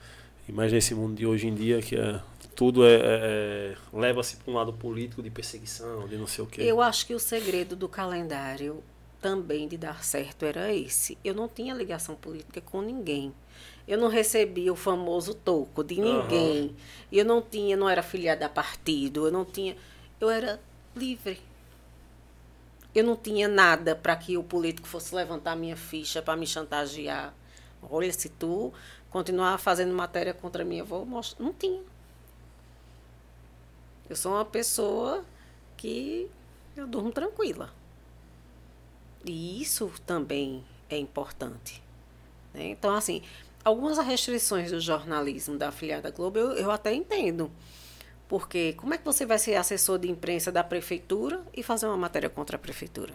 Imagina 0.48 0.78
esse 0.78 0.94
mundo 0.94 1.16
de 1.16 1.26
hoje 1.26 1.48
em 1.48 1.54
dia 1.56 1.82
que 1.82 1.96
é, 1.96 2.22
tudo 2.54 2.86
é, 2.86 2.94
é- 2.94 3.00
é- 3.02 3.76
leva-se 3.92 4.36
para 4.36 4.52
um 4.52 4.54
lado 4.54 4.72
político 4.72 5.20
de 5.20 5.30
perseguição, 5.30 6.06
de 6.06 6.16
não 6.16 6.28
sei 6.28 6.44
o 6.44 6.46
quê. 6.46 6.62
Eu 6.62 6.80
acho 6.80 7.04
que 7.04 7.12
o 7.12 7.18
segredo 7.18 7.74
do 7.74 7.88
calendário 7.88 8.84
também 9.26 9.66
de 9.66 9.76
dar 9.76 10.04
certo 10.04 10.44
era 10.44 10.72
esse. 10.72 11.18
Eu 11.24 11.34
não 11.34 11.48
tinha 11.48 11.74
ligação 11.74 12.14
política 12.14 12.60
com 12.60 12.80
ninguém. 12.80 13.34
Eu 13.88 13.98
não 13.98 14.06
recebia 14.06 14.72
o 14.72 14.76
famoso 14.76 15.34
toco 15.34 15.82
de 15.82 16.00
ninguém. 16.00 16.76
Eu 17.10 17.24
não 17.24 17.42
tinha, 17.42 17.76
não 17.76 17.88
era 17.88 18.04
filiada 18.04 18.46
a 18.46 18.48
partido, 18.48 19.26
eu 19.26 19.32
não 19.32 19.44
tinha, 19.44 19.76
eu 20.20 20.30
era 20.30 20.60
livre. 20.94 21.40
Eu 22.94 23.02
não 23.02 23.16
tinha 23.16 23.48
nada 23.48 23.96
para 23.96 24.14
que 24.14 24.38
o 24.38 24.44
político 24.44 24.86
fosse 24.86 25.12
levantar 25.12 25.56
minha 25.56 25.76
ficha 25.76 26.22
para 26.22 26.36
me 26.36 26.46
chantagear. 26.46 27.34
Olha, 27.82 28.12
se 28.12 28.28
tu 28.28 28.72
continuar 29.10 29.58
fazendo 29.58 29.92
matéria 29.92 30.32
contra 30.32 30.64
mim, 30.64 30.76
eu 30.78 30.86
vou 30.86 31.04
mostrar. 31.04 31.44
Não 31.44 31.52
tinha. 31.52 31.82
Eu 34.08 34.14
sou 34.14 34.34
uma 34.34 34.44
pessoa 34.44 35.24
que 35.76 36.30
eu 36.76 36.86
durmo 36.86 37.10
tranquila. 37.10 37.72
E 39.26 39.60
isso 39.60 39.92
também 40.06 40.64
é 40.88 40.96
importante. 40.96 41.82
né? 42.54 42.68
Então, 42.68 42.94
assim, 42.94 43.22
algumas 43.64 43.98
restrições 43.98 44.70
do 44.70 44.80
jornalismo 44.80 45.58
da 45.58 45.68
afiliada 45.68 46.10
Globo 46.10 46.38
eu, 46.38 46.52
eu 46.52 46.70
até 46.70 46.94
entendo. 46.94 47.50
Porque 48.28 48.72
como 48.74 48.94
é 48.94 48.98
que 48.98 49.04
você 49.04 49.24
vai 49.26 49.38
ser 49.38 49.54
assessor 49.56 49.98
de 49.98 50.10
imprensa 50.10 50.50
da 50.50 50.64
prefeitura 50.64 51.42
e 51.54 51.62
fazer 51.62 51.86
uma 51.86 51.96
matéria 51.96 52.28
contra 52.30 52.56
a 52.56 52.58
prefeitura? 52.58 53.14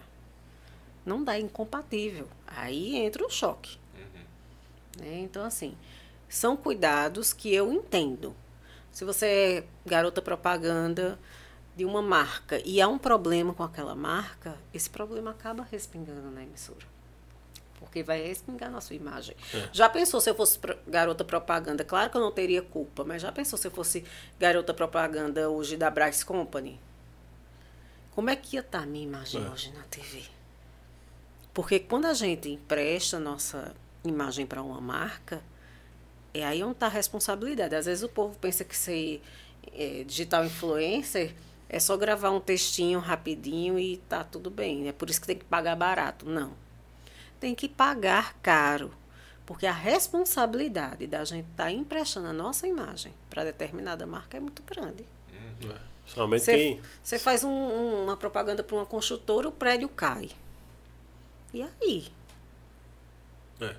Não 1.06 1.24
dá, 1.24 1.36
é 1.36 1.40
incompatível. 1.40 2.28
Aí 2.48 2.96
entra 2.96 3.26
o 3.26 3.30
choque. 3.30 3.78
né? 5.00 5.20
Então, 5.20 5.44
assim, 5.44 5.76
são 6.30 6.56
cuidados 6.56 7.34
que 7.34 7.54
eu 7.54 7.74
entendo. 7.74 8.36
Se 8.92 9.04
você 9.04 9.26
é 9.26 9.64
garota 9.86 10.22
propaganda 10.22 11.18
de 11.76 11.86
uma 11.86 12.02
marca 12.02 12.62
e 12.66 12.82
há 12.82 12.88
um 12.88 12.98
problema 12.98 13.54
com 13.54 13.64
aquela 13.64 13.96
marca, 13.96 14.58
esse 14.74 14.90
problema 14.90 15.32
acaba 15.32 15.64
respingando 15.70 16.30
na 16.32 16.44
emissora. 16.44 16.86
Porque 17.80 18.04
vai 18.04 18.22
respingar 18.22 18.70
na 18.70 18.80
sua 18.80 18.96
imagem. 18.96 19.36
É. 19.54 19.70
Já 19.72 19.90
pensou 19.90 20.22
se 20.22 20.30
eu 20.30 20.36
fosse 20.36 20.60
garota 20.88 21.24
propaganda? 21.24 21.84
Claro 21.84 22.12
que 22.12 22.18
eu 22.18 22.22
não 22.22 22.32
teria 22.32 22.62
culpa, 22.62 23.04
mas 23.04 23.22
já 23.22 23.32
pensou 23.32 23.58
se 23.58 23.66
eu 23.66 23.72
fosse 23.72 24.04
garota 24.40 24.74
propaganda 24.74 25.50
hoje 25.50 25.78
da 25.78 25.90
Bryce 25.90 26.24
Company? 26.24 26.80
Como 28.12 28.30
é 28.30 28.36
que 28.36 28.56
ia 28.56 28.60
estar 28.60 28.84
a 28.84 28.86
minha 28.86 29.04
imagem 29.06 29.44
É. 29.44 29.50
hoje 29.50 29.72
na 29.72 29.82
TV? 29.84 30.24
Porque 31.54 31.80
quando 31.80 32.06
a 32.06 32.14
gente 32.14 32.50
empresta 32.50 33.20
nossa 33.20 33.74
imagem 34.04 34.46
para 34.46 34.62
uma 34.62 34.80
marca, 34.80 35.42
é 36.34 36.46
aí 36.46 36.64
onde 36.64 36.74
está 36.74 36.86
a 36.86 36.90
responsabilidade. 36.90 37.74
Às 37.76 37.86
vezes 37.88 38.04
o 38.04 38.10
povo 38.10 38.38
pensa 38.38 38.64
que 38.64 38.76
ser 38.78 39.22
é, 39.74 40.04
digital 40.04 40.46
influencer 40.46 41.34
é 41.74 41.80
só 41.80 41.96
gravar 41.96 42.32
um 42.32 42.40
textinho 42.42 43.00
rapidinho 43.00 43.80
e 43.80 43.96
tá 43.98 44.24
tudo 44.26 44.50
bem. 44.52 44.90
É 44.90 44.92
por 44.92 45.10
isso 45.10 45.22
que 45.22 45.28
tem 45.28 45.38
que 45.38 45.46
pagar 45.46 45.76
barato. 45.78 46.28
Não. 46.30 46.52
Tem 47.40 47.56
que 47.56 47.70
pagar 47.70 48.34
caro. 48.42 48.92
Porque 49.46 49.66
a 49.66 49.72
responsabilidade 49.72 51.08
da 51.08 51.24
gente 51.24 51.48
estar 51.50 51.72
emprestando 51.72 52.28
a 52.28 52.34
nossa 52.34 52.68
imagem 52.68 53.14
para 53.30 53.46
determinada 53.46 54.06
marca 54.06 54.36
é 54.36 54.40
muito 54.40 54.62
grande. 54.64 55.06
Somente 56.06 56.44
Você, 56.44 56.58
quem. 56.58 56.82
você 57.02 57.18
faz 57.18 57.44
um- 57.44 58.04
uma 58.04 58.18
propaganda 58.18 58.62
para 58.64 58.76
uma 58.76 58.86
construtora, 58.86 59.48
o 59.48 59.52
prédio 59.52 59.88
cai. 59.88 60.30
E 61.54 61.62
aí? 61.64 62.08
É. 63.62 63.76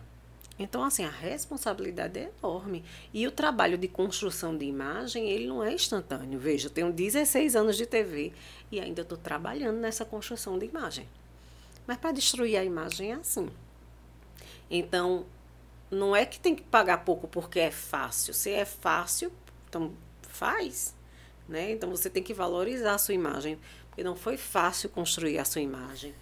Então, 0.59 0.85
assim, 0.85 1.05
a 1.05 1.11
responsabilidade 1.11 2.19
é 2.19 2.31
enorme. 2.39 2.85
E 3.13 3.27
o 3.27 3.31
trabalho 3.31 3.79
de 3.79 3.89
construção 3.89 4.57
de 4.57 4.65
imagem, 4.65 5.31
ele 5.31 5.47
não 5.47 5.65
é 5.65 5.73
instantâneo. 5.73 6.39
Veja, 6.39 6.67
eu 6.67 6.71
tenho 6.71 6.93
16 6.93 7.57
anos 7.57 7.77
de 7.77 7.87
TV 7.87 8.33
e 8.71 8.79
ainda 8.79 9.03
estou 9.03 9.17
trabalhando 9.17 9.79
nessa 9.79 10.05
construção 10.05 10.59
de 10.59 10.67
imagem. 10.67 11.09
Mas 11.87 11.97
para 11.97 12.13
destruir 12.13 12.57
a 12.57 12.65
imagem 12.65 13.13
é 13.13 13.15
assim. 13.15 13.49
Então, 14.71 15.25
não 15.91 16.15
é 16.15 16.25
que 16.25 16.39
tem 16.39 16.55
que 16.55 16.63
pagar 16.63 16.99
pouco 16.99 17.27
porque 17.27 17.59
é 17.59 17.71
fácil. 17.71 18.33
Se 18.35 18.51
é 18.51 18.65
fácil, 18.65 19.33
então 19.69 19.93
faz. 20.23 20.95
Né? 21.49 21.73
Então, 21.73 21.91
você 21.91 22.09
tem 22.09 22.23
que 22.23 22.35
valorizar 22.35 22.95
a 22.95 22.99
sua 22.99 23.15
imagem. 23.15 23.59
Porque 23.89 24.05
não 24.05 24.17
foi 24.17 24.37
fácil 24.37 24.89
construir 24.91 25.39
a 25.39 25.45
sua 25.45 25.61
imagem. 25.61 26.15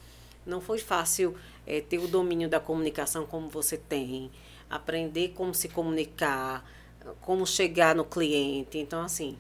Não 0.47 0.61
foi 0.61 0.79
fácil 0.79 1.37
eh, 1.67 1.81
ter 1.81 1.99
o 1.99 2.09
domínio 2.09 2.49
da 2.49 2.61
comunicação 2.61 3.27
como 3.27 3.49
você 3.49 3.77
tem, 3.77 4.31
aprender 4.69 5.29
como 5.31 5.55
se 5.55 5.69
comunicar, 5.69 6.65
como 7.21 7.47
chegar 7.47 7.95
no 7.95 8.05
cliente. 8.05 8.79
Então, 8.79 9.03
assim, 9.03 9.37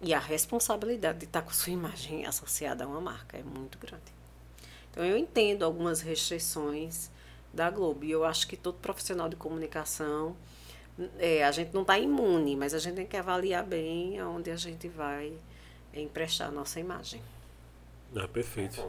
e 0.00 0.14
a 0.14 0.18
responsabilidade 0.18 1.18
de 1.18 1.24
estar 1.26 1.42
com 1.42 1.52
sua 1.52 1.72
imagem 1.72 2.24
associada 2.26 2.84
a 2.84 2.86
uma 2.86 3.00
marca 3.00 3.36
é 3.36 3.42
muito 3.42 3.78
grande. 3.78 4.20
Então, 4.90 5.04
eu 5.04 5.16
entendo 5.16 5.64
algumas 5.64 6.00
restrições 6.00 7.10
da 7.52 7.70
Globo. 7.70 8.04
E 8.04 8.10
eu 8.10 8.24
acho 8.24 8.46
que 8.46 8.56
todo 8.56 8.78
profissional 8.78 9.28
de 9.28 9.36
comunicação, 9.36 10.36
eh, 11.18 11.44
a 11.44 11.50
gente 11.50 11.72
não 11.74 11.82
está 11.82 11.98
imune, 11.98 12.56
mas 12.56 12.74
a 12.74 12.78
gente 12.78 12.96
tem 12.96 13.06
que 13.06 13.16
avaliar 13.16 13.64
bem 13.64 14.18
aonde 14.18 14.50
a 14.50 14.56
gente 14.56 14.88
vai 14.88 15.32
emprestar 15.94 16.48
a 16.48 16.50
nossa 16.50 16.80
imagem. 16.80 17.22
É, 18.14 18.26
perfeito. 18.26 18.82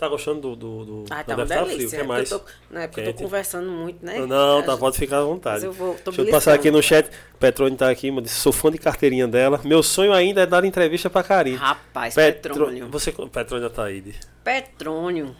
Tá 0.00 0.08
gostando 0.08 0.40
do. 0.40 0.56
do, 0.56 0.84
do... 0.84 1.04
Ah, 1.10 1.22
tá 1.22 1.34
uma 1.36 1.46
tá 1.46 1.62
delícia. 1.62 1.88
frio. 1.90 2.00
É 2.00 2.04
mais? 2.04 2.28
porque 2.30 2.34
eu 2.34 2.38
tô, 2.38 2.74
não 2.74 2.80
é 2.80 2.86
porque 2.88 3.00
eu 3.00 3.04
tô 3.04 3.10
Quente. 3.10 3.22
conversando 3.22 3.70
muito, 3.70 4.02
né? 4.04 4.18
Não, 4.26 4.62
tá, 4.62 4.74
pode 4.78 4.96
ficar 4.96 5.18
à 5.18 5.24
vontade. 5.24 5.56
Mas 5.56 5.64
eu 5.64 5.72
vou- 5.74 5.94
Deixa 6.02 6.22
eu 6.22 6.26
passar 6.30 6.54
aqui 6.54 6.70
beliscando. 6.70 6.76
no 6.78 6.82
chat. 6.82 7.10
Petrone 7.38 7.76
tá 7.76 7.90
aqui, 7.90 8.10
mano, 8.10 8.26
sou 8.26 8.50
fã 8.50 8.70
de 8.70 8.78
carteirinha 8.78 9.28
dela. 9.28 9.60
Meu 9.62 9.82
sonho 9.82 10.12
ainda 10.14 10.40
é 10.40 10.46
dar 10.46 10.64
entrevista 10.64 11.10
pra 11.10 11.22
Karine. 11.22 11.56
Rapaz, 11.56 12.14
Petro- 12.14 12.54
Petrônio. 12.54 12.88
Você, 12.88 13.12
Petrônio 13.12 13.66
Ataíde. 13.66 14.18
Petrônio. 14.42 15.36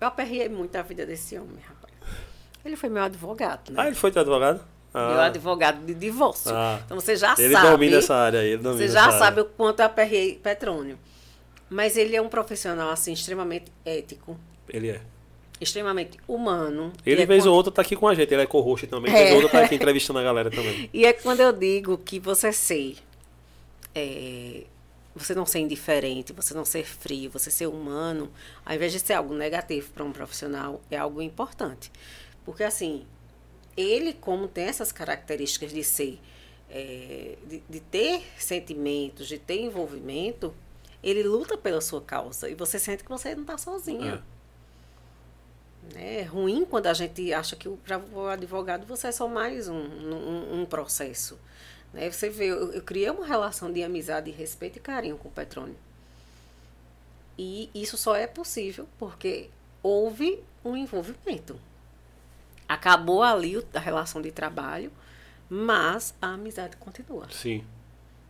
Eu 0.00 0.06
aperriei 0.08 0.48
muito 0.48 0.74
a 0.76 0.82
vida 0.82 1.04
desse 1.04 1.36
homem, 1.36 1.58
rapaz. 1.68 1.92
Ele 2.64 2.76
foi 2.76 2.88
meu 2.88 3.02
advogado, 3.02 3.70
né? 3.70 3.76
Ah, 3.82 3.86
ele 3.86 3.96
foi 3.96 4.10
teu 4.10 4.22
advogado? 4.22 4.60
Ah, 4.94 5.08
Meu 5.10 5.20
advogado 5.20 5.84
de 5.86 5.94
divórcio. 5.94 6.50
Ah. 6.54 6.80
Então 6.84 6.98
você 6.98 7.14
já 7.14 7.34
ele 7.38 7.52
sabe. 7.54 7.68
domina 7.70 7.98
essa 7.98 8.14
área 8.14 8.40
aí. 8.40 8.52
Ele 8.52 8.62
Você 8.62 8.88
já 8.88 9.02
área. 9.04 9.18
sabe 9.18 9.40
o 9.42 9.44
quanto 9.44 9.80
eu 9.80 9.86
aperrei 9.86 10.34
Petrônio. 10.42 10.98
Mas 11.70 11.96
ele 11.96 12.14
é 12.16 12.20
um 12.20 12.28
profissional, 12.28 12.90
assim, 12.90 13.12
extremamente 13.12 13.70
ético, 13.84 14.36
Ele 14.68 14.90
é. 14.90 15.00
extremamente 15.60 16.18
humano. 16.26 16.92
Ele, 17.06 17.20
e 17.20 17.22
é 17.22 17.26
vez 17.26 17.44
quando- 17.44 17.50
ou 17.52 17.56
outra, 17.56 17.72
tá 17.72 17.82
aqui 17.82 17.94
com 17.94 18.08
a 18.08 18.14
gente. 18.14 18.32
Ele 18.34 18.42
é 18.42 18.46
co-host 18.46 18.86
também. 18.88 19.12
É. 19.14 19.16
Vez 19.16 19.30
ou 19.36 19.42
outra, 19.42 19.60
tá 19.60 19.64
aqui 19.66 19.76
entrevistando 19.76 20.18
a 20.18 20.22
galera 20.22 20.50
também. 20.50 20.90
E 20.92 21.06
é 21.06 21.12
quando 21.12 21.40
eu 21.40 21.52
digo 21.52 21.96
que 21.98 22.18
você 22.18 22.52
ser. 22.52 22.96
é, 23.94 24.64
você 25.14 25.34
não 25.34 25.44
ser 25.44 25.58
indiferente, 25.58 26.32
você 26.32 26.54
não 26.54 26.64
ser 26.64 26.84
frio, 26.84 27.30
você 27.30 27.50
ser 27.50 27.66
humano, 27.66 28.30
ao 28.64 28.74
invés 28.74 28.92
de 28.92 29.00
ser 29.00 29.14
algo 29.14 29.34
negativo 29.34 29.90
para 29.92 30.04
um 30.04 30.12
profissional, 30.12 30.80
é 30.90 30.96
algo 30.96 31.20
importante. 31.20 31.90
Porque, 32.44 32.62
assim, 32.62 33.04
ele, 33.76 34.12
como 34.14 34.46
tem 34.48 34.64
essas 34.64 34.92
características 34.92 35.72
de 35.72 35.82
ser. 35.84 36.18
é, 36.70 37.34
de, 37.48 37.60
de 37.68 37.80
ter 37.80 38.22
sentimentos, 38.38 39.26
de 39.26 39.36
ter 39.38 39.60
envolvimento, 39.60 40.54
ele 41.02 41.22
luta 41.22 41.56
pela 41.56 41.80
sua 41.80 42.00
causa. 42.00 42.48
E 42.48 42.54
você 42.54 42.78
sente 42.78 43.02
que 43.02 43.10
você 43.10 43.34
não 43.34 43.42
está 43.42 43.56
sozinha. 43.56 44.22
É 45.94 46.22
ruim 46.22 46.64
quando 46.64 46.86
a 46.86 46.94
gente 46.94 47.32
acha 47.32 47.56
que 47.56 47.68
para 47.68 47.98
o 47.98 48.26
advogado 48.28 48.86
você 48.86 49.08
é 49.08 49.12
só 49.12 49.26
mais 49.26 49.68
um, 49.68 49.74
um, 49.74 50.60
um 50.60 50.66
processo. 50.66 51.38
Né? 51.92 52.10
Você 52.10 52.28
vê, 52.28 52.46
eu, 52.46 52.72
eu 52.72 52.82
criei 52.82 53.10
uma 53.10 53.26
relação 53.26 53.72
de 53.72 53.82
amizade, 53.82 54.30
respeito 54.30 54.76
e 54.76 54.80
carinho 54.80 55.16
com 55.16 55.28
o 55.28 55.32
Petrônio. 55.32 55.76
E 57.38 57.70
isso 57.74 57.96
só 57.96 58.14
é 58.14 58.26
possível 58.26 58.86
porque 58.98 59.48
houve 59.82 60.42
um 60.64 60.76
envolvimento. 60.76 61.58
Acabou 62.68 63.22
ali 63.22 63.64
a 63.74 63.80
relação 63.80 64.22
de 64.22 64.30
trabalho, 64.30 64.92
mas 65.48 66.14
a 66.20 66.34
amizade 66.34 66.76
continua. 66.76 67.26
Sim. 67.30 67.64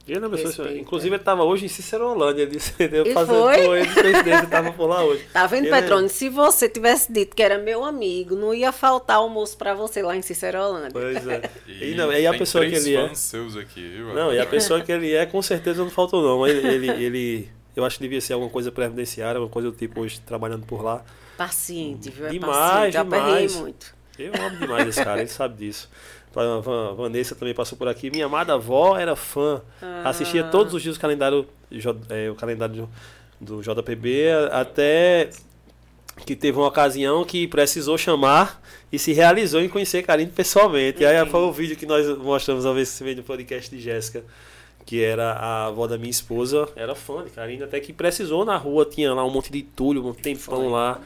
Ele 0.09 0.25
é 0.25 0.29
pessoa- 0.29 0.47
Respeita. 0.49 0.79
Inclusive, 0.79 1.15
ele 1.17 1.23
tava 1.23 1.45
hoje 1.45 1.67
em 1.67 1.69
Cicerolândia. 1.69 2.43
Ele 2.43 2.51
disse 2.53 2.75
eu 2.79 3.07
E 3.07 3.13
fazendo 3.15 3.39
foi? 3.43 3.65
com 3.67 3.77
ele, 3.77 3.87
coincidência, 3.95 4.39
ele 4.39 4.47
tava 4.49 4.73
por 4.73 4.87
lá 4.87 5.05
hoje. 5.05 5.25
Tá 5.33 5.47
vendo, 5.47 5.67
Ele 5.67 5.75
é- 5.75 5.81
Petrônio? 5.81 6.09
Se 6.09 6.29
você 6.29 6.69
tivesse 6.69 7.13
dito 7.13 7.37
que 7.37 7.43
era 7.43 7.59
meu 7.59 7.85
amigo, 7.85 8.35
não 8.35 8.53
ia 8.53 8.73
faltar 8.73 9.17
almoço 9.19 9.57
para 9.57 9.73
você 9.75 10.03
lá 10.03 10.17
em 10.17 10.23
Cicerolândia. 10.23 10.91
Pois 10.93 11.27
é. 11.29 11.43
E, 11.69 11.85
E, 11.93 11.95
não, 11.95 12.13
e 12.13 12.27
a 12.27 12.33
pessoa 12.37 12.67
que 12.67 12.75
ele 12.75 12.97
é. 12.97 13.15
seus 13.15 13.57
aqui, 13.57 13.81
viu? 13.89 14.15
Não, 14.15 14.33
e 14.33 14.39
a 14.41 14.47
pessoa 14.47 14.81
que 14.81 14.91
ele 14.91 15.13
é, 15.15 15.27
com 15.27 15.41
certeza 15.43 15.83
não 15.83 15.91
faltou, 15.91 16.23
não. 16.23 16.47
Ele, 16.47 16.67
ele, 16.67 17.05
ele- 17.05 17.49
eu 17.77 17.85
acho 17.85 17.97
que 17.99 18.03
devia 18.03 18.21
ser 18.21 18.33
alguma 18.33 18.51
coisa 18.51 18.73
previdenciária, 18.73 19.39
alguma 19.39 19.53
coisa 19.53 19.71
do 19.71 19.77
tipo 19.77 20.01
hoje 20.01 20.21
trabalhando 20.27 20.67
por 20.67 20.83
lá. 20.83 21.05
Paciente, 21.37 22.11
viu? 22.11 22.27
É 22.27 22.31
Demais, 22.31 22.51
paciente. 22.57 22.95
Eu 22.97 23.01
aperrei 23.03 23.25
demais. 23.47 23.57
muito. 23.57 23.95
Eu 24.19 24.33
amo 24.35 24.59
demais 24.59 24.87
esse 24.89 25.03
cara, 25.03 25.21
ele 25.21 25.31
sabe 25.31 25.57
disso. 25.65 25.89
A 26.37 26.61
Van- 26.61 26.95
Vanessa 26.95 27.35
também 27.35 27.55
passou 27.55 27.77
por 27.77 27.89
aqui. 27.89 28.11
Minha 28.11 28.27
amada 28.27 28.55
avó 28.55 28.97
era 28.97 29.17
fã. 29.17 29.61
Assistia 30.05 30.45
todos 30.45 30.73
os 30.75 30.83
dias 30.83 30.97
o 30.97 31.01
calendário, 31.01 31.47
é, 32.09 32.31
o 32.31 32.35
calendário 32.35 32.89
do, 33.41 33.57
do 33.57 33.63
JPB, 33.63 34.29
até 34.53 35.31
que 36.27 36.37
teve 36.37 36.59
uma 36.59 36.67
ocasião 36.69 37.25
que 37.25 37.49
precisou 37.49 37.97
chamar 37.97 38.61
e 38.93 38.99
se 38.99 39.13
realizou 39.13 39.61
em 39.61 39.69
conhecer 39.69 40.03
Karine 40.03 40.31
pessoalmente. 40.31 41.03
E 41.03 41.07
aí 41.07 41.25
foi 41.27 41.41
o 41.41 41.53
vídeo 41.53 41.77
que 41.77 41.87
nós 41.87 42.07
mostramos 42.19 42.65
uma 42.65 42.75
vez 42.75 43.01
no 43.17 43.23
podcast 43.23 43.75
de 43.75 43.81
Jéssica, 43.83 44.23
que 44.85 45.03
era 45.03 45.33
a 45.33 45.67
avó 45.67 45.87
da 45.87 45.97
minha 45.97 46.11
esposa, 46.11 46.69
era 46.77 46.95
fã 46.95 47.25
de 47.25 47.31
Karine, 47.31 47.63
até 47.63 47.81
que 47.81 47.93
precisou 47.93 48.45
na 48.45 48.57
rua, 48.57 48.85
tinha 48.85 49.13
lá 49.15 49.25
um 49.25 49.31
monte 49.31 49.51
de 49.51 49.61
entulho, 49.61 50.07
um 50.07 50.13
tempão 50.13 50.61
Foi. 50.63 50.69
lá. 50.69 51.01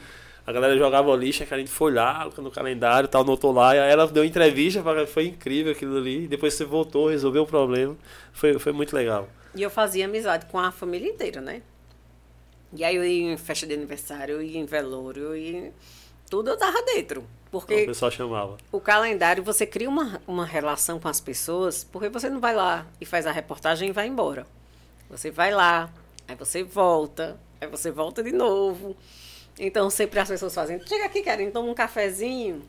A 0.45 0.51
galera 0.51 0.77
jogava 0.77 1.15
lixo, 1.15 1.41
a 1.41 1.45
Karine 1.45 1.67
foi 1.67 1.91
lá 1.91 2.29
no 2.37 2.51
calendário, 2.51 3.09
tal, 3.09 3.23
notou 3.23 3.51
lá, 3.51 3.75
e 3.75 3.79
ela 3.79 4.05
deu 4.05 4.23
entrevista, 4.23 4.83
foi 5.07 5.27
incrível 5.27 5.71
aquilo 5.71 5.97
ali. 5.97 6.27
Depois 6.27 6.53
você 6.53 6.63
voltou, 6.63 7.09
resolveu 7.09 7.43
o 7.43 7.47
problema. 7.47 7.95
Foi, 8.31 8.59
foi 8.59 8.71
muito 8.71 8.95
legal. 8.95 9.27
E 9.55 9.63
eu 9.63 9.71
fazia 9.71 10.05
amizade 10.05 10.45
com 10.45 10.59
a 10.59 10.71
família 10.71 11.09
inteira, 11.09 11.41
né? 11.41 11.63
E 12.73 12.83
aí 12.83 12.95
eu 12.95 13.03
ia 13.03 13.33
em 13.33 13.37
festa 13.37 13.65
de 13.65 13.73
aniversário, 13.73 14.41
ia 14.41 14.59
em 14.59 14.65
velório, 14.65 15.35
ia... 15.35 15.71
tudo 16.29 16.51
eu 16.51 16.57
tava 16.57 16.81
dentro. 16.83 17.21
Então, 17.21 17.59
o 17.59 17.61
Porque 17.61 17.85
pessoal 17.85 18.11
chamava. 18.11 18.57
o 18.71 18.81
calendário, 18.81 19.41
você 19.41 19.65
cria 19.65 19.87
uma, 19.87 20.21
uma 20.27 20.45
relação 20.45 20.99
com 20.99 21.07
as 21.07 21.21
pessoas, 21.21 21.85
porque 21.85 22.09
você 22.09 22.29
não 22.29 22.39
vai 22.39 22.53
lá 22.53 22.85
e 22.99 23.05
faz 23.05 23.25
a 23.25 23.31
reportagem 23.31 23.89
e 23.89 23.91
vai 23.93 24.07
embora. 24.07 24.45
Você 25.09 25.31
vai 25.31 25.51
lá, 25.51 25.89
aí 26.27 26.35
você 26.35 26.63
volta, 26.63 27.39
aí 27.61 27.67
você 27.67 27.91
volta 27.91 28.21
de 28.21 28.33
novo. 28.33 28.95
Então 29.59 29.89
sempre 29.89 30.19
as 30.19 30.27
pessoas 30.27 30.53
fazem, 30.53 30.79
chega 30.85 31.05
aqui, 31.05 31.21
querem 31.21 31.49
toma 31.51 31.69
um 31.69 31.73
cafezinho 31.73 32.61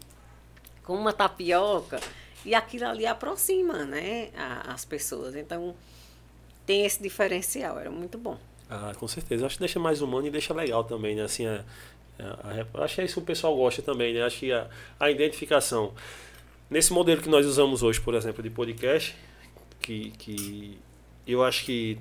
com 0.84 0.95
uma 0.95 1.12
tapioca. 1.12 2.01
E 2.45 2.55
aquilo 2.55 2.87
ali 2.87 3.05
aproxima, 3.07 3.84
né, 3.84 4.28
a- 4.37 4.72
as 4.72 4.84
pessoas. 4.84 5.34
Então 5.34 5.74
tem 6.64 6.84
esse 6.87 7.03
diferencial, 7.03 7.78
era 7.78 7.91
muito 7.91 8.16
bom. 8.16 8.39
Ah, 8.70 8.93
com 8.99 9.09
certeza. 9.09 9.47
Acho 9.47 9.57
que 9.57 9.61
deixa 9.61 9.80
mais 9.80 10.01
humano 10.01 10.26
e 10.26 10.30
deixa 10.30 10.55
legal 10.55 10.84
também, 10.84 11.16
né? 11.16 11.22
Assim, 11.22 11.45
a, 11.47 11.64
a- 12.20 12.66
a 12.80 12.84
acho 12.84 12.95
que 12.97 13.01
é 13.01 13.05
isso 13.05 13.14
que 13.14 13.20
o 13.20 13.22
pessoal 13.26 13.57
gosta 13.57 13.82
também, 13.82 14.14
né? 14.14 14.22
Acho 14.22 14.39
que 14.39 14.53
a, 14.53 14.68
a 15.01 15.11
identificação. 15.11 15.93
Nesse 16.70 16.93
modelo 16.93 17.20
que 17.20 17.28
nós 17.28 17.47
usamos 17.47 17.82
hoje, 17.82 18.01
por 18.01 18.14
exemplo, 18.14 18.43
de 18.43 18.51
podcast, 18.51 19.14
que, 19.80 20.11
que 20.18 20.78
eu 21.26 21.43
acho 21.45 21.64
que 21.64 21.99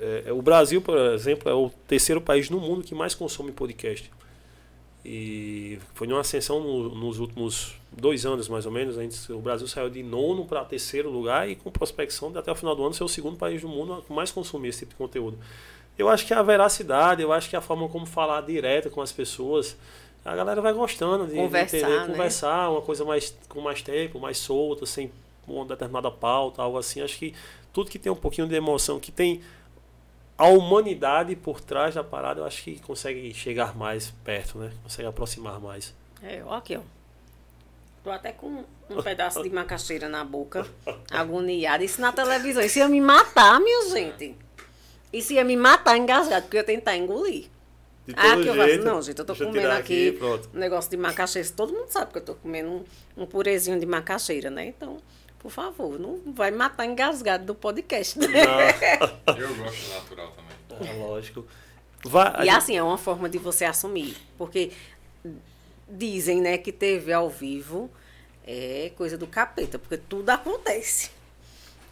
é, 0.00 0.32
o 0.32 0.40
Brasil, 0.42 0.80
por 0.82 0.96
exemplo, 0.98 1.48
é 1.48 1.54
o 1.54 1.70
terceiro 1.88 2.20
país 2.20 2.48
no 2.50 2.60
mundo 2.60 2.82
que 2.84 2.94
mais 2.94 3.14
consome 3.14 3.50
podcast. 3.52 4.10
E 5.04 5.78
foi 5.92 6.06
uma 6.06 6.20
ascensão 6.20 6.60
no, 6.60 6.94
nos 6.94 7.18
últimos 7.18 7.74
dois 7.92 8.24
anos, 8.24 8.48
mais 8.48 8.64
ou 8.64 8.72
menos. 8.72 8.94
Gente, 8.94 9.32
o 9.32 9.38
Brasil 9.38 9.68
saiu 9.68 9.90
de 9.90 10.02
nono 10.02 10.46
para 10.46 10.64
terceiro 10.64 11.10
lugar 11.10 11.48
e 11.48 11.56
com 11.56 11.70
prospecção 11.70 12.32
de 12.32 12.38
até 12.38 12.50
o 12.50 12.54
final 12.54 12.74
do 12.74 12.82
ano 12.82 12.94
ser 12.94 13.04
o 13.04 13.08
segundo 13.08 13.36
país 13.36 13.60
do 13.60 13.68
mundo 13.68 14.02
a 14.08 14.14
mais 14.14 14.30
consumir 14.30 14.68
esse 14.68 14.80
tipo 14.80 14.92
de 14.92 14.96
conteúdo. 14.96 15.38
Eu 15.98 16.08
acho 16.08 16.26
que 16.26 16.32
a 16.32 16.42
veracidade, 16.42 17.22
eu 17.22 17.32
acho 17.32 17.50
que 17.50 17.54
a 17.54 17.60
forma 17.60 17.88
como 17.88 18.06
falar 18.06 18.40
direto 18.40 18.90
com 18.90 19.02
as 19.02 19.12
pessoas, 19.12 19.76
a 20.24 20.34
galera 20.34 20.60
vai 20.62 20.72
gostando 20.72 21.26
de, 21.26 21.34
conversar, 21.34 21.76
de 21.76 21.84
entender, 21.84 22.00
né? 22.00 22.06
conversar, 22.06 22.70
uma 22.70 22.80
coisa 22.80 23.04
mais 23.04 23.36
com 23.48 23.60
mais 23.60 23.82
tempo, 23.82 24.18
mais 24.18 24.38
solta, 24.38 24.86
sem 24.86 25.12
uma 25.46 25.66
determinada 25.66 26.10
pauta, 26.10 26.62
algo 26.62 26.78
assim. 26.78 27.02
Acho 27.02 27.18
que 27.18 27.34
tudo 27.74 27.90
que 27.90 27.98
tem 27.98 28.10
um 28.10 28.16
pouquinho 28.16 28.48
de 28.48 28.54
emoção, 28.54 28.98
que 28.98 29.12
tem 29.12 29.42
a 30.36 30.48
humanidade 30.48 31.36
por 31.36 31.60
trás 31.60 31.94
da 31.94 32.02
parada, 32.04 32.40
eu 32.40 32.44
acho 32.44 32.62
que 32.62 32.78
consegue 32.80 33.32
chegar 33.34 33.76
mais 33.76 34.10
perto, 34.24 34.58
né? 34.58 34.72
Consegue 34.82 35.08
aproximar 35.08 35.60
mais. 35.60 35.94
É, 36.22 36.42
ó 36.44 36.54
aqui, 36.54 36.76
ó. 36.76 36.80
Tô 38.02 38.10
até 38.10 38.32
com 38.32 38.64
um 38.90 39.02
pedaço 39.02 39.42
de 39.42 39.48
macaxeira 39.50 40.08
na 40.08 40.24
boca, 40.24 40.66
agoniada. 41.10 41.82
Isso 41.84 42.00
na 42.00 42.12
televisão. 42.12 42.62
Isso 42.62 42.78
ia 42.78 42.88
me 42.88 43.00
matar, 43.00 43.58
minha 43.60 43.88
gente. 43.90 44.36
Isso 45.12 45.32
ia 45.32 45.44
me 45.44 45.56
matar 45.56 45.96
engasgado, 45.96 46.42
porque 46.42 46.56
eu 46.56 46.60
ia 46.60 46.66
tentar 46.66 46.96
engolir. 46.96 47.46
De 48.06 48.12
Ah, 48.14 48.32
todo 48.34 48.42
que 48.42 48.48
eu 48.48 48.54
faço. 48.56 48.78
Não, 48.84 49.00
gente, 49.00 49.18
eu 49.18 49.24
tô 49.24 49.32
eu 49.32 49.36
comendo 49.38 49.60
tirar 49.60 49.78
aqui, 49.78 50.12
pronto. 50.12 50.50
um 50.52 50.58
negócio 50.58 50.90
de 50.90 50.96
macaxeira. 50.98 51.48
Todo 51.56 51.72
mundo 51.72 51.86
sabe 51.88 52.12
que 52.12 52.18
eu 52.18 52.22
tô 52.22 52.34
comendo 52.34 52.68
um, 52.68 52.84
um 53.22 53.24
purezinho 53.26 53.80
de 53.80 53.86
macaxeira, 53.86 54.50
né? 54.50 54.66
Então, 54.66 54.98
por 55.44 55.50
favor, 55.52 55.98
não 56.00 56.18
vai 56.32 56.50
me 56.50 56.56
matar 56.56 56.86
engasgado 56.86 57.44
do 57.44 57.54
podcast. 57.54 58.18
Né? 58.18 58.26
Não, 58.26 59.36
Eu 59.36 59.54
gosto 59.56 59.88
natural 59.92 60.32
também. 60.32 60.88
é 60.88 60.92
lógico. 60.94 61.46
Vai, 62.02 62.32
E 62.40 62.44
gente- 62.46 62.48
assim, 62.56 62.76
é 62.78 62.82
uma 62.82 62.96
forma 62.96 63.28
de 63.28 63.36
você 63.36 63.66
assumir. 63.66 64.16
Porque 64.38 64.72
dizem, 65.86 66.40
né, 66.40 66.56
que 66.56 66.72
TV 66.72 67.12
ao 67.12 67.28
vivo 67.28 67.90
é 68.46 68.90
coisa 68.96 69.18
do 69.18 69.26
capeta, 69.26 69.78
porque 69.78 69.98
tudo 69.98 70.30
acontece. 70.30 71.10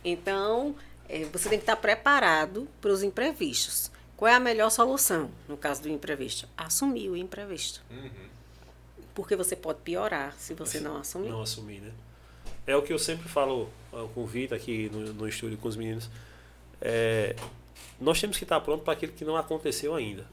Então, 0.02 0.74
é, 1.06 1.24
você 1.24 1.50
tem 1.50 1.58
que 1.58 1.64
estar 1.64 1.76
preparado 1.76 2.66
para 2.80 2.90
os 2.90 3.02
imprevistos. 3.02 3.90
Qual 4.16 4.30
é 4.30 4.34
a 4.34 4.40
melhor 4.40 4.70
solução 4.70 5.30
no 5.46 5.58
caso 5.58 5.82
do 5.82 5.90
imprevisto? 5.90 6.48
Assumir 6.56 7.10
o 7.10 7.16
imprevisto. 7.16 7.82
Uhum. 7.90 8.10
Porque 9.14 9.36
você 9.36 9.54
pode 9.54 9.80
piorar 9.80 10.34
se 10.38 10.54
você 10.54 10.80
não 10.80 10.96
assumir. 10.96 11.28
não 11.28 11.42
assumir, 11.42 11.80
né? 11.82 11.92
É 12.66 12.76
o 12.76 12.82
que 12.82 12.92
eu 12.92 12.98
sempre 12.98 13.28
falo 13.28 13.68
com 14.14 14.22
o 14.22 14.26
Vitor 14.26 14.56
aqui 14.56 14.90
no, 14.92 15.12
no 15.12 15.28
estúdio 15.28 15.58
com 15.58 15.68
os 15.68 15.76
meninos. 15.76 16.08
É, 16.80 17.34
nós 18.00 18.20
temos 18.20 18.36
que 18.36 18.44
estar 18.44 18.60
pronto 18.60 18.82
para 18.82 18.92
aquilo 18.92 19.12
que 19.12 19.24
não 19.24 19.36
aconteceu 19.36 19.94
ainda. 19.94 20.26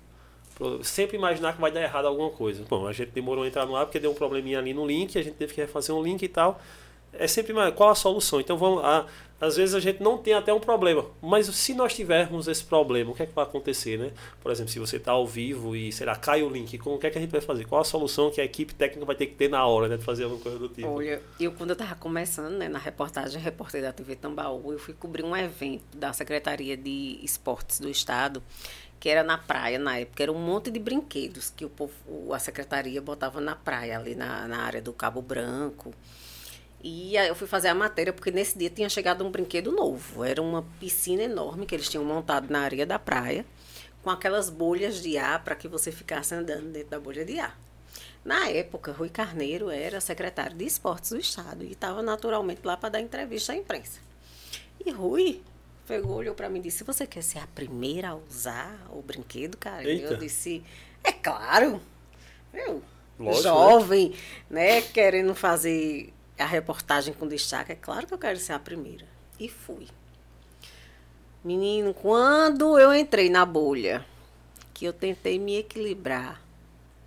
Sempre 0.83 1.15
imaginar 1.15 1.53
que 1.53 1.61
vai 1.61 1.71
dar 1.71 1.81
errado 1.81 2.05
alguma 2.05 2.29
coisa. 2.31 2.65
Bom, 2.67 2.85
a 2.85 2.91
gente 2.91 3.11
demorou 3.11 3.43
a 3.43 3.47
entrar 3.47 3.65
no 3.65 3.75
ar 3.75 3.85
porque 3.85 3.99
deu 3.99 4.11
um 4.11 4.15
probleminha 4.15 4.59
ali 4.59 4.73
no 4.73 4.85
link, 4.85 5.17
a 5.17 5.23
gente 5.23 5.35
teve 5.35 5.53
que 5.53 5.61
refazer 5.61 5.95
um 5.95 6.03
link 6.03 6.21
e 6.21 6.27
tal. 6.27 6.59
É 7.13 7.27
sempre 7.27 7.53
qual 7.73 7.89
a 7.89 7.95
solução? 7.95 8.39
Então 8.39 8.57
vamos, 8.57 8.83
a, 8.83 9.05
às 9.41 9.55
vezes 9.55 9.73
a 9.73 9.79
gente 9.79 10.03
não 10.03 10.17
tem 10.17 10.33
até 10.33 10.53
um 10.53 10.59
problema, 10.59 11.05
mas 11.21 11.47
se 11.47 11.73
nós 11.73 11.93
tivermos 11.93 12.47
esse 12.47 12.63
problema, 12.63 13.11
o 13.11 13.15
que 13.15 13.23
é 13.23 13.25
que 13.25 13.33
vai 13.33 13.45
acontecer, 13.45 13.97
né? 13.97 14.11
Por 14.41 14.51
exemplo, 14.51 14.71
se 14.71 14.79
você 14.79 14.97
está 14.97 15.13
ao 15.13 15.25
vivo 15.25 15.75
e, 15.75 15.93
sei 15.93 16.05
lá, 16.05 16.15
cai 16.15 16.43
o 16.43 16.49
link, 16.49 16.77
como, 16.77 16.97
o 16.97 16.99
que 16.99 17.07
é 17.07 17.09
que 17.09 17.17
a 17.17 17.21
gente 17.21 17.31
vai 17.31 17.39
fazer? 17.39 17.65
Qual 17.65 17.79
a 17.79 17.85
solução 17.85 18.29
que 18.29 18.41
a 18.41 18.43
equipe 18.43 18.75
técnica 18.75 19.05
vai 19.05 19.15
ter 19.15 19.27
que 19.27 19.35
ter 19.35 19.49
na 19.49 19.65
hora, 19.65 19.87
né? 19.87 19.95
De 19.95 20.03
fazer 20.03 20.25
alguma 20.25 20.41
coisa 20.41 20.59
do 20.59 20.67
tipo. 20.67 20.89
Olha, 20.89 21.21
eu 21.39 21.53
quando 21.53 21.69
eu 21.69 21.73
estava 21.73 21.95
começando, 21.95 22.57
né, 22.57 22.67
na 22.67 22.79
reportagem, 22.79 23.41
repórter 23.41 23.81
da 23.81 23.93
TV 23.93 24.17
Tambaú, 24.17 24.73
eu 24.73 24.79
fui 24.79 24.93
cobrir 24.93 25.23
um 25.23 25.35
evento 25.35 25.97
da 25.97 26.11
Secretaria 26.11 26.75
de 26.75 27.19
Esportes 27.23 27.79
do 27.79 27.89
Estado, 27.89 28.43
que 28.99 29.07
era 29.07 29.23
na 29.23 29.37
praia 29.37 29.79
na 29.79 29.99
época. 29.99 30.21
Era 30.21 30.33
um 30.33 30.37
monte 30.37 30.69
de 30.69 30.79
brinquedos 30.79 31.49
que 31.55 31.63
o 31.63 31.69
povo, 31.69 31.93
a 32.33 32.39
secretaria 32.39 33.01
botava 33.01 33.39
na 33.39 33.55
praia, 33.55 33.97
ali 33.97 34.15
na, 34.15 34.49
na 34.49 34.57
área 34.63 34.81
do 34.81 34.91
Cabo 34.91 35.21
Branco. 35.21 35.93
E 36.81 37.17
aí 37.17 37.27
eu 37.27 37.35
fui 37.35 37.47
fazer 37.47 37.67
a 37.67 37.75
matéria, 37.75 38.13
porque 38.13 38.31
nesse 38.31 38.57
dia 38.57 38.69
tinha 38.69 38.87
chegado 38.87 39.25
um 39.25 39.29
brinquedo 39.29 39.71
novo. 39.71 40.23
Era 40.23 40.41
uma 40.41 40.63
piscina 40.79 41.23
enorme 41.23 41.65
que 41.65 41.75
eles 41.75 41.89
tinham 41.89 42.05
montado 42.05 42.49
na 42.49 42.61
areia 42.61 42.85
da 42.85 42.97
praia, 42.97 43.45
com 44.01 44.09
aquelas 44.09 44.49
bolhas 44.49 45.01
de 45.01 45.17
ar 45.17 45.43
para 45.43 45.55
que 45.55 45.67
você 45.67 45.91
ficasse 45.91 46.33
andando 46.33 46.71
dentro 46.71 46.89
da 46.89 46.99
bolha 46.99 47.25
de 47.25 47.37
ar. 47.37 47.59
Na 48.23 48.47
época, 48.47 48.91
Rui 48.91 49.09
Carneiro 49.09 49.69
era 49.69 49.99
secretário 49.99 50.55
de 50.55 50.65
esportes 50.65 51.11
do 51.11 51.19
Estado 51.19 51.63
e 51.63 51.71
estava 51.71 52.01
naturalmente 52.01 52.61
lá 52.63 52.77
para 52.77 52.89
dar 52.89 53.01
entrevista 53.01 53.53
à 53.53 53.55
imprensa. 53.55 53.99
E 54.85 54.91
Rui 54.91 55.41
pegou, 55.87 56.17
olhou 56.17 56.35
para 56.35 56.49
mim 56.49 56.59
e 56.59 56.63
disse: 56.63 56.83
Você 56.83 57.05
quer 57.07 57.23
ser 57.23 57.39
a 57.39 57.47
primeira 57.47 58.09
a 58.09 58.15
usar 58.15 58.87
o 58.91 59.01
brinquedo, 59.01 59.57
cara? 59.57 59.83
E 59.83 60.01
Eita. 60.01 60.13
eu 60.13 60.17
disse: 60.17 60.63
É 61.03 61.11
claro. 61.11 61.81
Eu, 62.53 62.81
Lógico, 63.19 63.43
jovem, 63.43 64.13
né? 64.49 64.81
Querendo 64.81 65.35
fazer 65.35 66.13
a 66.41 66.45
reportagem 66.45 67.13
com 67.13 67.27
destaque, 67.27 67.71
é 67.71 67.75
claro 67.75 68.07
que 68.07 68.13
eu 68.13 68.17
quero 68.17 68.39
ser 68.39 68.53
a 68.53 68.59
primeira. 68.59 69.05
E 69.39 69.47
fui. 69.49 69.87
Menino, 71.43 71.93
quando 71.93 72.77
eu 72.77 72.93
entrei 72.93 73.29
na 73.29 73.45
bolha, 73.45 74.05
que 74.73 74.85
eu 74.85 74.91
tentei 74.93 75.39
me 75.39 75.57
equilibrar, 75.57 76.41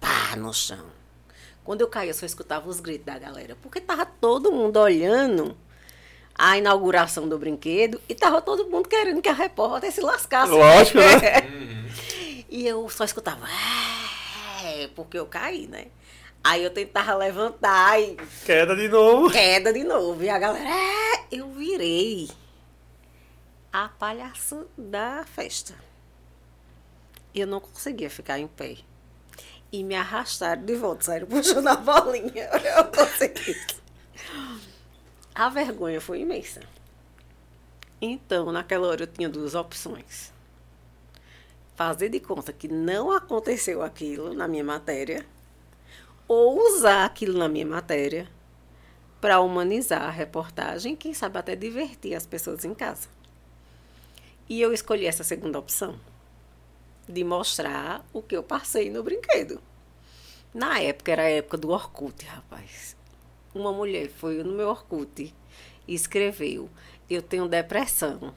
pá, 0.01 0.35
no 0.37 0.53
chão. 0.55 0.87
Quando 1.65 1.83
eu 1.83 1.89
caí, 1.89 2.09
eu 2.09 2.15
só 2.15 2.27
escutava 2.27 2.69
os 2.69 2.81
gritos 2.81 3.07
da 3.07 3.19
galera, 3.19 3.57
porque 3.63 3.81
tava 3.81 4.05
todo 4.07 4.51
mundo 4.51 4.79
olhando 4.79 5.57
a 6.35 6.57
inauguração 6.57 7.29
do 7.29 7.39
brinquedo 7.39 8.01
e 8.09 8.15
tava 8.15 8.41
todo 8.41 8.69
mundo 8.69 8.89
querendo 8.89 9.21
que 9.23 9.29
a 9.29 9.35
repórter 9.35 9.93
se 9.93 10.01
lascasse. 10.01 10.51
Lógico, 10.53 10.99
né? 10.99 11.63
E 12.55 12.67
eu 12.67 12.87
só 12.91 13.03
escutava, 13.05 13.47
"É", 14.63 14.87
porque 14.89 15.19
eu 15.19 15.25
caí, 15.25 15.67
né? 15.67 15.87
Aí 16.45 16.63
eu 16.65 16.71
tentava 16.71 17.15
levantar 17.15 18.01
e 18.01 18.17
Queda 18.45 18.75
de 18.75 18.89
novo. 18.89 19.31
queda 19.31 19.73
de 19.73 19.85
novo. 19.85 20.23
E 20.25 20.29
a 20.29 20.39
galera, 20.39 20.69
"É", 20.69 21.25
eu 21.31 21.51
virei 21.53 22.29
a 23.73 23.89
palhaça 23.89 24.67
da 24.77 25.25
festa. 25.25 25.75
Eu 27.35 27.47
não 27.47 27.61
conseguia 27.61 28.11
ficar 28.11 28.39
em 28.39 28.47
pé. 28.49 28.77
E 29.71 29.83
me 29.83 29.95
arrastaram 29.95 30.63
de 30.65 30.75
volta, 30.75 31.05
saíram 31.05 31.27
puxando 31.27 31.67
a 31.69 31.77
bolinha. 31.77 32.51
Eu 32.77 32.85
consegui. 32.87 33.57
A 35.35 35.49
vergonha 35.49 35.99
foi 35.99 36.21
imensa. 36.21 36.61
Então, 37.99 38.53
naquela 38.53 38.87
hora 38.89 39.05
eu 39.05 39.07
tinha 39.07 39.31
duas 39.31 39.55
opções. 39.55 40.31
Fazer 41.75 42.11
de 42.11 42.21
conta 42.21 42.53
que 42.53 42.69
não 42.69 43.11
aconteceu 43.11 43.81
aquilo 43.83 44.35
na 44.35 44.47
minha 44.47 44.63
matéria, 44.65 45.25
ou 46.33 46.59
usar 46.67 47.05
aquilo 47.05 47.39
na 47.39 47.47
minha 47.47 47.67
matéria 47.67 48.27
para 49.21 49.41
humanizar 49.41 50.01
a 50.01 50.11
reportagem, 50.11 50.97
quem 50.97 51.13
sabe 51.13 51.39
até 51.39 51.55
divertir 51.55 52.15
as 52.15 52.25
pessoas 52.25 52.65
em 52.65 52.73
casa. 52.75 53.07
E 54.49 54.59
eu 54.59 54.73
escolhi 54.73 55.05
essa 55.05 55.23
segunda 55.23 55.59
opção, 55.59 56.01
de 57.07 57.23
mostrar 57.23 58.03
o 58.15 58.23
que 58.23 58.35
eu 58.35 58.43
passei 58.43 58.89
no 58.89 59.03
brinquedo. 59.03 59.61
Na 60.55 60.81
época, 60.81 61.13
era 61.13 61.23
a 61.23 61.31
época 61.31 61.59
do 61.59 61.69
Orkut, 61.69 62.25
rapaz. 62.25 62.97
Uma 63.55 63.71
mulher 63.71 64.09
foi 64.09 64.43
no 64.43 64.55
meu 64.55 64.69
Orkut 64.69 65.35
e 65.87 65.95
escreveu: 65.95 66.71
Eu 67.11 67.21
tenho 67.21 67.47
depressão. 67.47 68.35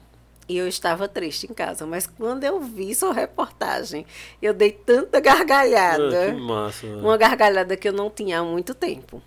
E 0.48 0.56
eu 0.56 0.68
estava 0.68 1.08
triste 1.08 1.50
em 1.50 1.54
casa, 1.54 1.84
mas 1.86 2.06
quando 2.06 2.44
eu 2.44 2.60
vi 2.60 2.94
sua 2.94 3.12
reportagem, 3.12 4.06
eu 4.40 4.54
dei 4.54 4.70
tanta 4.70 5.18
gargalhada. 5.18 6.28
Ah, 6.30 6.34
que 6.34 6.40
massa. 6.40 6.86
né? 6.86 7.02
Uma 7.02 7.16
gargalhada 7.16 7.76
que 7.76 7.88
eu 7.88 7.92
não 7.92 8.08
tinha 8.08 8.38
há 8.38 8.44
muito 8.44 8.72
tempo. 8.74 9.20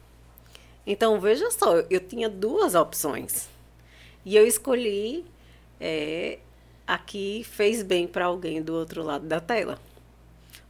Então, 0.87 1.19
veja 1.19 1.51
só, 1.51 1.75
eu 1.89 1.99
tinha 1.99 2.29
duas 2.29 2.73
opções. 2.73 3.49
E 4.25 4.35
eu 4.35 4.47
escolhi 4.47 5.25
é, 5.79 6.39
a 6.87 6.97
que 6.97 7.43
fez 7.43 7.83
bem 7.83 8.07
para 8.07 8.25
alguém 8.25 8.61
do 8.61 8.73
outro 8.73 9.03
lado 9.03 9.25
da 9.25 9.39
tela. 9.41 9.77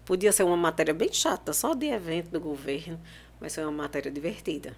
Podia 0.04 0.32
ser 0.32 0.44
uma 0.44 0.58
matéria 0.58 0.94
bem 0.94 1.14
chata, 1.14 1.54
só 1.54 1.76
de 1.76 1.86
evento 1.86 2.30
do 2.32 2.40
governo, 2.40 3.00
mas 3.40 3.54
foi 3.54 3.64
uma 3.64 3.72
matéria 3.72 4.12
divertida. 4.12 4.76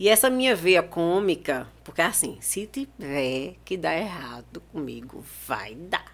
E 0.00 0.08
essa 0.08 0.30
minha 0.30 0.56
veia 0.56 0.82
cômica, 0.82 1.68
porque 1.84 2.00
assim, 2.00 2.38
se 2.40 2.66
tiver 2.66 3.56
que 3.62 3.76
dar 3.76 3.94
errado 3.94 4.62
comigo, 4.72 5.22
vai 5.46 5.74
dar. 5.74 6.10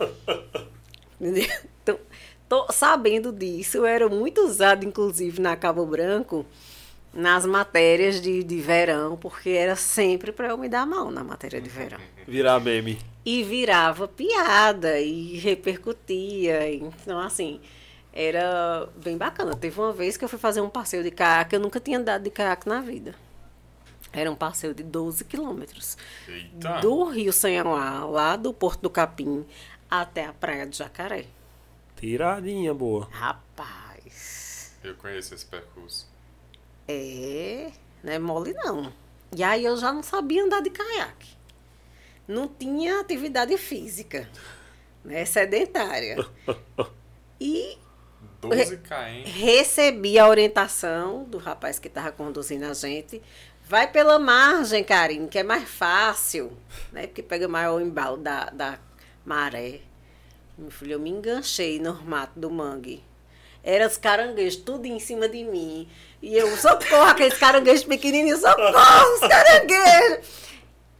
Entendeu? 1.20 1.46
Então, 1.82 1.98
tô 2.48 2.72
sabendo 2.72 3.30
disso, 3.30 3.76
eu 3.76 3.84
era 3.84 4.08
muito 4.08 4.40
usado, 4.40 4.86
inclusive, 4.86 5.38
na 5.38 5.54
Cabo 5.54 5.84
Branco, 5.84 6.46
nas 7.12 7.44
matérias 7.44 8.22
de, 8.22 8.42
de 8.42 8.58
verão, 8.58 9.18
porque 9.18 9.50
era 9.50 9.76
sempre 9.76 10.32
para 10.32 10.48
eu 10.48 10.56
me 10.56 10.66
dar 10.66 10.86
mal 10.86 11.10
na 11.10 11.22
matéria 11.22 11.60
de 11.60 11.68
verão. 11.68 12.00
Virar 12.26 12.58
meme. 12.58 12.98
E 13.22 13.42
virava 13.42 14.08
piada 14.08 14.98
e 14.98 15.36
repercutia. 15.36 16.72
Então, 16.72 17.18
assim, 17.18 17.60
era 18.14 18.88
bem 18.96 19.18
bacana. 19.18 19.54
Teve 19.54 19.78
uma 19.78 19.92
vez 19.92 20.16
que 20.16 20.24
eu 20.24 20.28
fui 20.28 20.38
fazer 20.38 20.62
um 20.62 20.70
passeio 20.70 21.02
de 21.02 21.10
caiaque, 21.10 21.54
eu 21.54 21.60
nunca 21.60 21.78
tinha 21.78 21.98
andado 21.98 22.22
de 22.22 22.30
caiaque 22.30 22.66
na 22.66 22.80
vida. 22.80 23.14
Era 24.12 24.30
um 24.30 24.34
passeio 24.36 24.74
de 24.74 24.82
12 24.82 25.24
quilômetros. 25.24 25.96
Eita! 26.26 26.80
Do 26.80 27.04
Rio 27.04 27.32
Sanhauá, 27.32 28.04
lá 28.04 28.36
do 28.36 28.52
Porto 28.52 28.80
do 28.82 28.90
Capim, 28.90 29.44
até 29.90 30.24
a 30.24 30.32
Praia 30.32 30.66
de 30.66 30.76
Jacaré. 30.78 31.26
Tiradinha 31.96 32.72
boa. 32.74 33.08
Rapaz, 33.10 34.72
Eu 34.82 34.94
conheço 34.96 35.34
esse 35.34 35.46
percurso. 35.46 36.06
é. 36.88 37.70
Não 38.02 38.12
é 38.12 38.18
mole, 38.18 38.52
não. 38.52 38.92
E 39.34 39.42
aí 39.42 39.64
eu 39.64 39.76
já 39.76 39.92
não 39.92 40.02
sabia 40.02 40.44
andar 40.44 40.60
de 40.62 40.70
caiaque. 40.70 41.34
Não 42.28 42.46
tinha 42.46 43.00
atividade 43.00 43.56
física, 43.58 44.28
né? 45.04 45.24
Sedentária. 45.24 46.16
E 47.40 47.76
12 48.40 48.78
km. 48.78 49.24
recebi 49.26 50.18
a 50.18 50.26
orientação 50.26 51.24
do 51.24 51.36
rapaz 51.36 51.78
que 51.78 51.88
estava 51.88 52.10
conduzindo 52.12 52.64
a 52.64 52.72
gente. 52.72 53.20
Vai 53.68 53.90
pela 53.90 54.16
margem, 54.16 54.84
Karine, 54.84 55.26
que 55.26 55.40
é 55.40 55.42
mais 55.42 55.68
fácil, 55.68 56.56
né? 56.92 57.08
Porque 57.08 57.20
pega 57.20 57.48
maior 57.48 57.80
embalo 57.80 58.16
da, 58.16 58.44
da 58.44 58.78
maré. 59.24 59.80
Meu 60.56 60.70
filho, 60.70 60.92
eu 60.92 61.00
me 61.00 61.10
enganchei 61.10 61.80
no 61.80 61.94
mato 62.04 62.38
do 62.38 62.48
mangue. 62.48 63.02
Era 63.64 63.88
os 63.88 63.96
caranguejos, 63.96 64.60
tudo 64.60 64.86
em 64.86 65.00
cima 65.00 65.28
de 65.28 65.42
mim. 65.42 65.88
E 66.22 66.36
eu, 66.36 66.56
socorro, 66.56 67.10
aqueles 67.10 67.36
caranguejos 67.38 67.82
pequenininhos, 67.82 68.40
socorro, 68.40 69.14
os 69.14 69.20
caranguejos. 69.28 70.46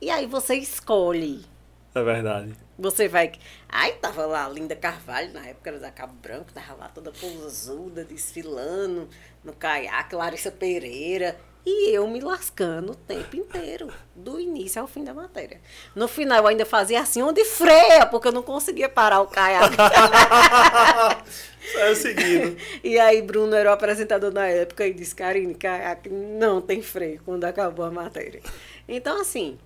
E 0.01 0.11
aí 0.11 0.27
você 0.27 0.57
escolhe. 0.57 1.47
É 1.95 2.03
verdade. 2.03 2.53
Você 2.77 3.07
vai. 3.07 3.31
Ai, 3.69 3.93
tava 3.93 4.27
lá 4.27 4.45
a 4.45 4.49
Linda 4.49 4.75
Carvalho, 4.75 5.33
na 5.33 5.47
época 5.47 5.71
era 5.71 5.79
da 5.79 5.93
Cabo 5.93 6.15
Branco, 6.15 6.53
tava 6.53 6.75
lá 6.75 6.89
toda 6.89 7.13
pousuda, 7.13 8.05
desfilando 8.05 9.09
no 9.45 9.53
caiaque, 9.53 10.17
Larissa 10.17 10.51
Pereira. 10.51 11.39
E 11.69 11.91
eu 11.93 12.07
me 12.07 12.21
lascando 12.21 12.93
o 12.93 12.95
tempo 12.95 13.35
inteiro, 13.35 13.93
do 14.15 14.39
início 14.39 14.81
ao 14.81 14.87
fim 14.87 15.03
da 15.03 15.13
matéria. 15.13 15.61
No 15.97 16.07
final 16.07 16.39
eu 16.39 16.47
ainda 16.47 16.65
fazia 16.65 17.01
assim, 17.01 17.21
onde 17.23 17.45
freia, 17.45 18.07
porque 18.07 18.29
eu 18.29 18.33
não 18.33 18.43
conseguia 18.45 18.89
parar 18.89 19.21
o 19.21 19.27
caiaque. 19.27 19.77
É 21.75 21.91
o 21.91 21.97
seguinte. 21.97 22.81
e 22.85 22.97
aí 22.97 23.21
Bruno 23.21 23.53
era 23.57 23.71
o 23.71 23.73
apresentador 23.73 24.33
na 24.33 24.47
época 24.47 24.87
e 24.87 24.95
disse, 24.95 25.13
Karine, 25.13 25.53
caiaque 25.53 26.09
não 26.09 26.61
tem 26.61 26.81
freio 26.81 27.21
quando 27.25 27.43
acabou 27.43 27.85
a 27.85 27.91
matéria. 27.91 28.41
Então, 28.87 29.21
assim, 29.21 29.59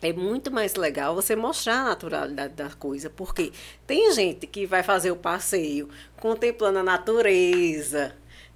é 0.00 0.12
muito 0.12 0.50
mais 0.52 0.76
legal 0.76 1.14
você 1.14 1.34
mostrar 1.34 1.80
a 1.80 1.84
naturalidade 1.84 2.54
da 2.54 2.70
coisa, 2.70 3.10
porque 3.10 3.52
tem 3.84 4.12
gente 4.12 4.46
que 4.46 4.64
vai 4.64 4.84
fazer 4.84 5.10
o 5.10 5.16
passeio 5.16 5.88
contemplando 6.20 6.78
a 6.78 6.82
natureza, 6.84 8.14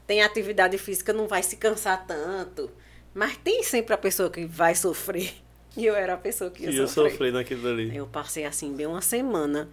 tem 0.09 0.23
atividade 0.23 0.79
física, 0.79 1.13
não 1.13 1.29
vai 1.29 1.43
se 1.43 1.57
cansar 1.57 2.07
tanto, 2.07 2.71
mas 3.15 3.37
tem 3.37 3.63
sempre 3.63 3.95
a 3.95 3.99
pessoa 3.99 4.31
que 4.31 4.45
vai 4.45 4.75
sofrer. 4.75 5.33
E 5.77 5.87
eu 5.87 5.95
era 5.95 6.15
a 6.15 6.17
pessoa 6.17 6.51
que 6.51 6.65
ia 6.65 6.71
E 6.71 6.77
eu 6.77 6.89
sofri 6.89 7.31
naquilo 7.31 7.63
dali. 7.63 7.95
Eu 7.95 8.05
passei 8.05 8.45
assim 8.45 8.75
bem 8.75 8.87
uma 8.87 9.03
semana 9.03 9.69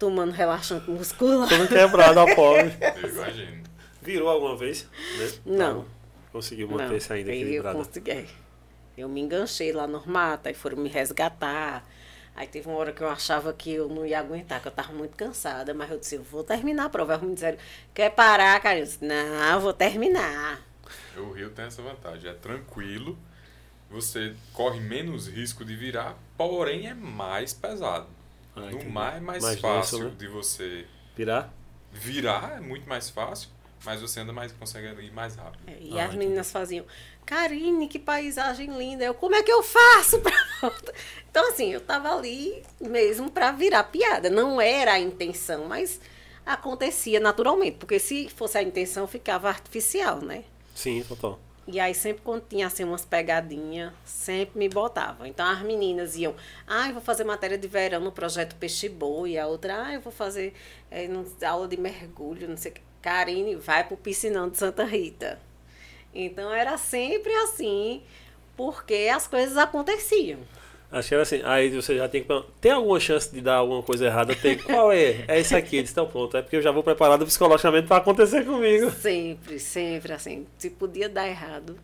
tomando 0.00 0.32
relaxante 0.32 0.90
muscular. 0.90 1.48
Todo 1.48 1.68
quebrado 1.68 2.18
a 2.18 2.26
pobre. 2.34 2.74
Eu 3.04 3.10
imagino. 3.10 3.62
Virou 4.02 4.28
alguma 4.28 4.56
vez? 4.56 4.88
né? 5.18 5.32
Não. 5.44 5.84
Conseguiu 6.32 6.66
manter-se 6.66 7.12
ainda 7.12 7.30
aí 7.30 7.54
eu 7.54 7.62
consegui. 7.62 8.26
Eu 8.98 9.08
me 9.08 9.20
enganchei 9.20 9.70
lá 9.70 9.86
no 9.86 10.04
mato, 10.06 10.48
aí 10.48 10.54
foram 10.54 10.78
me 10.78 10.88
resgatar. 10.88 11.86
Aí 12.36 12.46
teve 12.48 12.68
uma 12.68 12.78
hora 12.78 12.92
que 12.92 13.02
eu 13.02 13.08
achava 13.08 13.52
que 13.54 13.72
eu 13.72 13.88
não 13.88 14.06
ia 14.06 14.20
aguentar, 14.20 14.60
que 14.62 14.68
eu 14.68 14.72
tava 14.72 14.92
muito 14.92 15.16
cansada, 15.16 15.74
mas 15.74 15.90
eu 15.90 15.98
disse, 15.98 16.16
eu 16.16 16.22
vou 16.22 16.44
terminar 16.44 16.86
a 16.86 16.90
prova. 16.90 17.14
Eles 17.14 17.24
me 17.26 17.34
disseram, 17.34 17.58
quer 17.94 18.10
parar, 18.10 18.60
cara? 18.60 18.78
Eu 18.78 18.84
disse, 18.84 19.04
não, 19.04 19.14
eu 19.54 19.60
vou 19.60 19.72
terminar. 19.72 20.62
O 21.16 21.32
Rio 21.32 21.50
tem 21.50 21.64
essa 21.64 21.82
vantagem, 21.82 22.30
é 22.30 22.34
tranquilo, 22.34 23.18
você 23.90 24.36
corre 24.52 24.80
menos 24.80 25.28
risco 25.28 25.64
de 25.64 25.76
virar, 25.76 26.18
porém 26.36 26.88
é 26.88 26.94
mais 26.94 27.54
pesado. 27.54 28.08
Ah, 28.56 28.70
no 28.70 28.70
entendi. 28.70 28.90
mar 28.90 29.16
é 29.16 29.20
mais, 29.20 29.42
Mais 29.42 29.60
fácil 29.60 29.98
denso, 29.98 30.10
né? 30.10 30.16
de 30.18 30.28
você 30.28 30.86
Virar? 31.16 31.52
virar, 31.92 32.56
é 32.56 32.60
muito 32.60 32.88
mais 32.88 33.10
fácil, 33.10 33.48
mas 33.86 34.00
você 34.02 34.20
anda 34.20 34.32
mais, 34.32 34.52
consegue 34.52 34.88
ir 35.02 35.12
mais 35.12 35.36
rápido. 35.36 35.58
É, 35.66 35.76
E 35.80 35.92
Ah, 35.98 36.02
as 36.04 36.08
entendi. 36.10 36.18
meninas 36.18 36.50
faziam, 36.50 36.84
Karine, 37.24 37.88
que 37.88 37.98
paisagem 37.98 38.76
linda. 38.76 39.04
Eu, 39.04 39.14
como 39.14 39.34
é 39.34 39.42
que 39.42 39.50
eu 39.50 39.62
faço 39.62 40.20
pra 40.20 40.32
voltar? 40.60 40.92
Então, 41.30 41.48
assim, 41.50 41.72
eu 41.72 41.80
tava 41.80 42.14
ali 42.14 42.62
mesmo 42.80 43.30
pra 43.30 43.52
virar 43.52 43.84
piada. 43.84 44.28
Não 44.28 44.60
era 44.60 44.92
a 44.94 44.98
intenção, 44.98 45.64
mas 45.66 46.00
acontecia 46.44 47.18
naturalmente. 47.20 47.76
Porque 47.78 47.98
se 47.98 48.28
fosse 48.28 48.58
a 48.58 48.62
intenção, 48.62 49.06
ficava 49.06 49.48
artificial, 49.48 50.20
né? 50.20 50.44
Sim, 50.74 51.02
total. 51.06 51.40
E 51.68 51.80
aí, 51.80 51.92
sempre 51.94 52.22
quando 52.22 52.44
tinha 52.48 52.68
assim, 52.68 52.84
umas 52.84 53.04
pegadinhas, 53.04 53.92
sempre 54.04 54.56
me 54.56 54.68
botava. 54.68 55.26
Então, 55.26 55.44
as 55.44 55.62
meninas 55.62 56.14
iam, 56.14 56.32
ah, 56.64 56.86
eu 56.86 56.92
vou 56.92 57.02
fazer 57.02 57.24
matéria 57.24 57.58
de 57.58 57.66
verão 57.66 57.98
no 57.98 58.12
projeto 58.12 58.54
Peixe 58.54 58.88
Boi. 58.88 59.32
E 59.32 59.38
a 59.38 59.48
outra, 59.48 59.86
ah, 59.86 59.94
eu 59.94 60.00
vou 60.00 60.12
fazer 60.12 60.54
não- 61.10 61.26
aula 61.48 61.66
de 61.66 61.76
mergulho, 61.76 62.48
não 62.48 62.56
sei 62.56 62.70
o 62.70 62.74
que. 62.76 62.85
Karine, 63.06 63.54
vai 63.54 63.84
pro 63.84 63.96
piscinão 63.96 64.48
de 64.48 64.58
Santa 64.58 64.82
Rita. 64.82 65.38
Então, 66.12 66.52
era 66.52 66.76
sempre 66.76 67.32
assim, 67.36 68.02
porque 68.56 69.08
as 69.14 69.28
coisas 69.28 69.56
aconteciam. 69.56 70.40
Acho 70.90 71.08
que 71.08 71.14
era 71.14 71.22
assim. 71.22 71.40
Aí 71.44 71.70
você 71.70 71.96
já 71.96 72.08
tem 72.08 72.24
que. 72.24 72.44
Tem 72.60 72.72
alguma 72.72 72.98
chance 72.98 73.32
de 73.32 73.40
dar 73.40 73.56
alguma 73.56 73.80
coisa 73.80 74.06
errada? 74.06 74.34
Tem. 74.34 74.58
Qual 74.58 74.90
é? 74.90 75.24
É 75.28 75.38
isso 75.38 75.56
aqui. 75.56 75.76
Eles 75.76 75.90
estão 75.90 76.08
pronto. 76.08 76.36
É 76.36 76.42
porque 76.42 76.56
eu 76.56 76.62
já 76.62 76.72
vou 76.72 76.82
preparado 76.82 77.24
psicologicamente 77.24 77.86
para 77.86 77.98
acontecer 77.98 78.44
comigo. 78.44 78.90
Sempre, 78.90 79.60
sempre 79.60 80.12
assim. 80.12 80.44
Se 80.58 80.70
podia 80.70 81.08
dar 81.08 81.28
errado, 81.28 81.78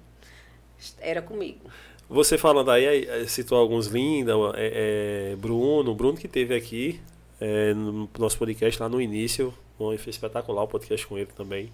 era 1.01 1.23
comigo. 1.23 1.71
Você 2.09 2.37
falando 2.37 2.71
aí, 2.71 2.87
aí, 2.87 3.29
citou 3.29 3.59
alguns 3.59 3.87
linda, 3.87 4.33
é, 4.57 5.33
é, 5.33 5.37
Bruno, 5.37 5.95
Bruno 5.95 6.19
que 6.19 6.29
teve 6.29 6.55
aqui 6.55 7.01
é, 7.41 7.73
no 7.75 8.09
nosso 8.19 8.37
podcast 8.37 8.81
lá 8.83 8.89
no 8.89 9.01
início, 9.01 9.55
foi 9.79 10.11
espetacular 10.11 10.63
o 10.63 10.69
podcast 10.69 11.07
com 11.07 11.17
ele 11.19 11.31
também. 11.37 11.73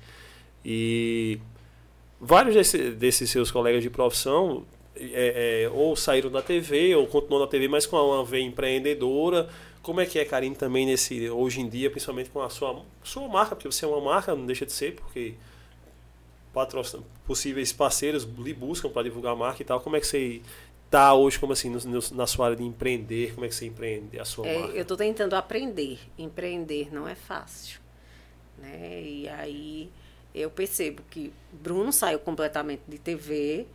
E 0.64 1.38
vários 2.20 2.54
desse- 2.54 2.90
desses 2.92 3.30
seus 3.30 3.50
colegas 3.50 3.82
de 3.82 3.90
profissão 3.90 4.64
é, 4.96 5.62
é, 5.64 5.68
ou 5.70 5.94
saíram 5.94 6.28
da 6.30 6.42
TV 6.42 6.96
ou 6.96 7.06
continuam 7.06 7.40
na 7.42 7.46
TV, 7.46 7.68
mas 7.68 7.86
com 7.86 7.96
uma 7.96 8.24
veia 8.24 8.42
empreendedora. 8.42 9.48
Como 9.82 10.00
é 10.00 10.06
que 10.06 10.18
é, 10.18 10.24
Karine, 10.24 10.56
também 10.56 10.84
nesse 10.84 11.30
hoje 11.30 11.60
em 11.60 11.68
dia, 11.68 11.88
principalmente 11.88 12.30
com 12.30 12.42
a 12.42 12.50
sua, 12.50 12.82
sua 13.04 13.28
marca, 13.28 13.54
porque 13.54 13.70
você 13.70 13.84
é 13.84 13.88
uma 13.88 14.00
marca, 14.00 14.34
não 14.34 14.44
deixa 14.44 14.66
de 14.66 14.72
ser, 14.72 14.94
porque 14.96 15.34
possíveis 17.26 17.72
parceiros 17.72 18.24
lhe 18.38 18.52
buscam 18.52 18.88
para 18.90 19.02
divulgar 19.04 19.32
a 19.32 19.36
marca 19.36 19.62
e 19.62 19.64
tal. 19.64 19.80
Como 19.80 19.96
é 19.96 20.00
que 20.00 20.06
você 20.06 20.40
tá 20.90 21.14
hoje, 21.14 21.38
como 21.38 21.52
assim, 21.52 21.70
no- 21.70 21.78
no- 21.80 22.16
na 22.16 22.26
sua 22.26 22.46
área 22.46 22.56
de 22.56 22.64
empreender? 22.64 23.34
Como 23.34 23.44
é 23.44 23.48
que 23.48 23.54
você 23.54 23.66
empreende 23.66 24.18
a 24.18 24.24
sua 24.24 24.46
É, 24.48 24.58
marca? 24.58 24.74
eu 24.76 24.82
estou 24.82 24.96
tentando 24.96 25.34
aprender. 25.34 25.98
Empreender 26.18 26.92
não 26.92 27.06
é 27.08 27.14
fácil. 27.14 27.80
Né? 28.58 29.02
E 29.02 29.28
aí 29.28 29.90
eu 30.34 30.50
percebo 30.50 31.02
que 31.10 31.32
Bruno 31.52 31.92
saiu 31.92 32.18
completamente 32.18 32.82
de 32.86 32.98
TV 32.98 33.66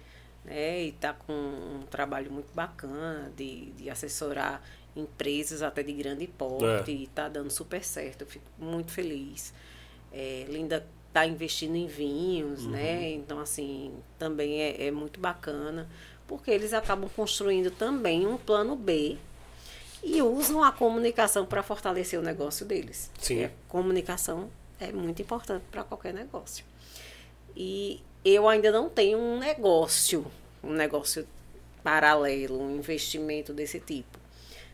né? 0.46 0.84
e 0.84 0.90
está 0.90 1.14
com 1.14 1.34
um 1.34 1.82
trabalho 1.90 2.32
muito 2.32 2.54
bacana 2.54 3.32
de, 3.36 3.72
de 3.72 3.90
assessorar 3.90 4.62
empresas 4.96 5.62
até 5.62 5.82
de 5.82 5.92
grande 5.94 6.28
porte 6.28 6.92
É. 6.92 6.94
e 6.94 7.04
está 7.04 7.28
dando 7.28 7.50
super 7.50 7.84
certo. 7.84 8.22
Eu 8.22 8.28
fico 8.28 8.46
muito 8.60 8.92
feliz. 8.92 9.54
É, 10.12 10.46
Linda 10.48 10.86
está 11.08 11.26
investindo 11.26 11.76
em 11.76 11.88
vinhos, 11.88 12.66
né? 12.66 13.12
Então, 13.12 13.40
assim, 13.40 13.94
também 14.20 14.62
é, 14.62 14.88
é 14.88 14.92
muito 14.92 15.20
bacana, 15.20 15.88
porque 16.28 16.52
eles 16.52 16.74
acabam 16.74 17.10
construindo 17.16 17.72
também 17.72 18.26
um 18.28 18.38
plano 18.38 18.76
B 18.76 19.18
e 20.04 20.22
usam 20.22 20.64
a 20.64 20.72
comunicação 20.72 21.46
para 21.46 21.64
fortalecer 21.64 22.20
o 22.20 22.24
negócio 22.24 22.66
deles. 22.66 23.10
Sim. 23.20 23.46
A 23.46 23.52
comunicação 23.68 24.50
é 24.84 24.92
muito 24.92 25.22
importante 25.22 25.64
para 25.72 25.84
qualquer 25.84 26.14
negócio. 26.14 26.66
E 27.56 28.02
eu 28.24 28.48
ainda 28.48 28.72
não 28.72 28.90
tenho 28.90 29.18
um 29.18 29.38
negócio, 29.38 30.26
um 30.64 30.72
negócio 30.72 31.28
paralelo, 31.84 32.60
um 32.60 32.76
investimento 32.76 33.54
desse 33.54 33.80
tipo. 33.80 34.20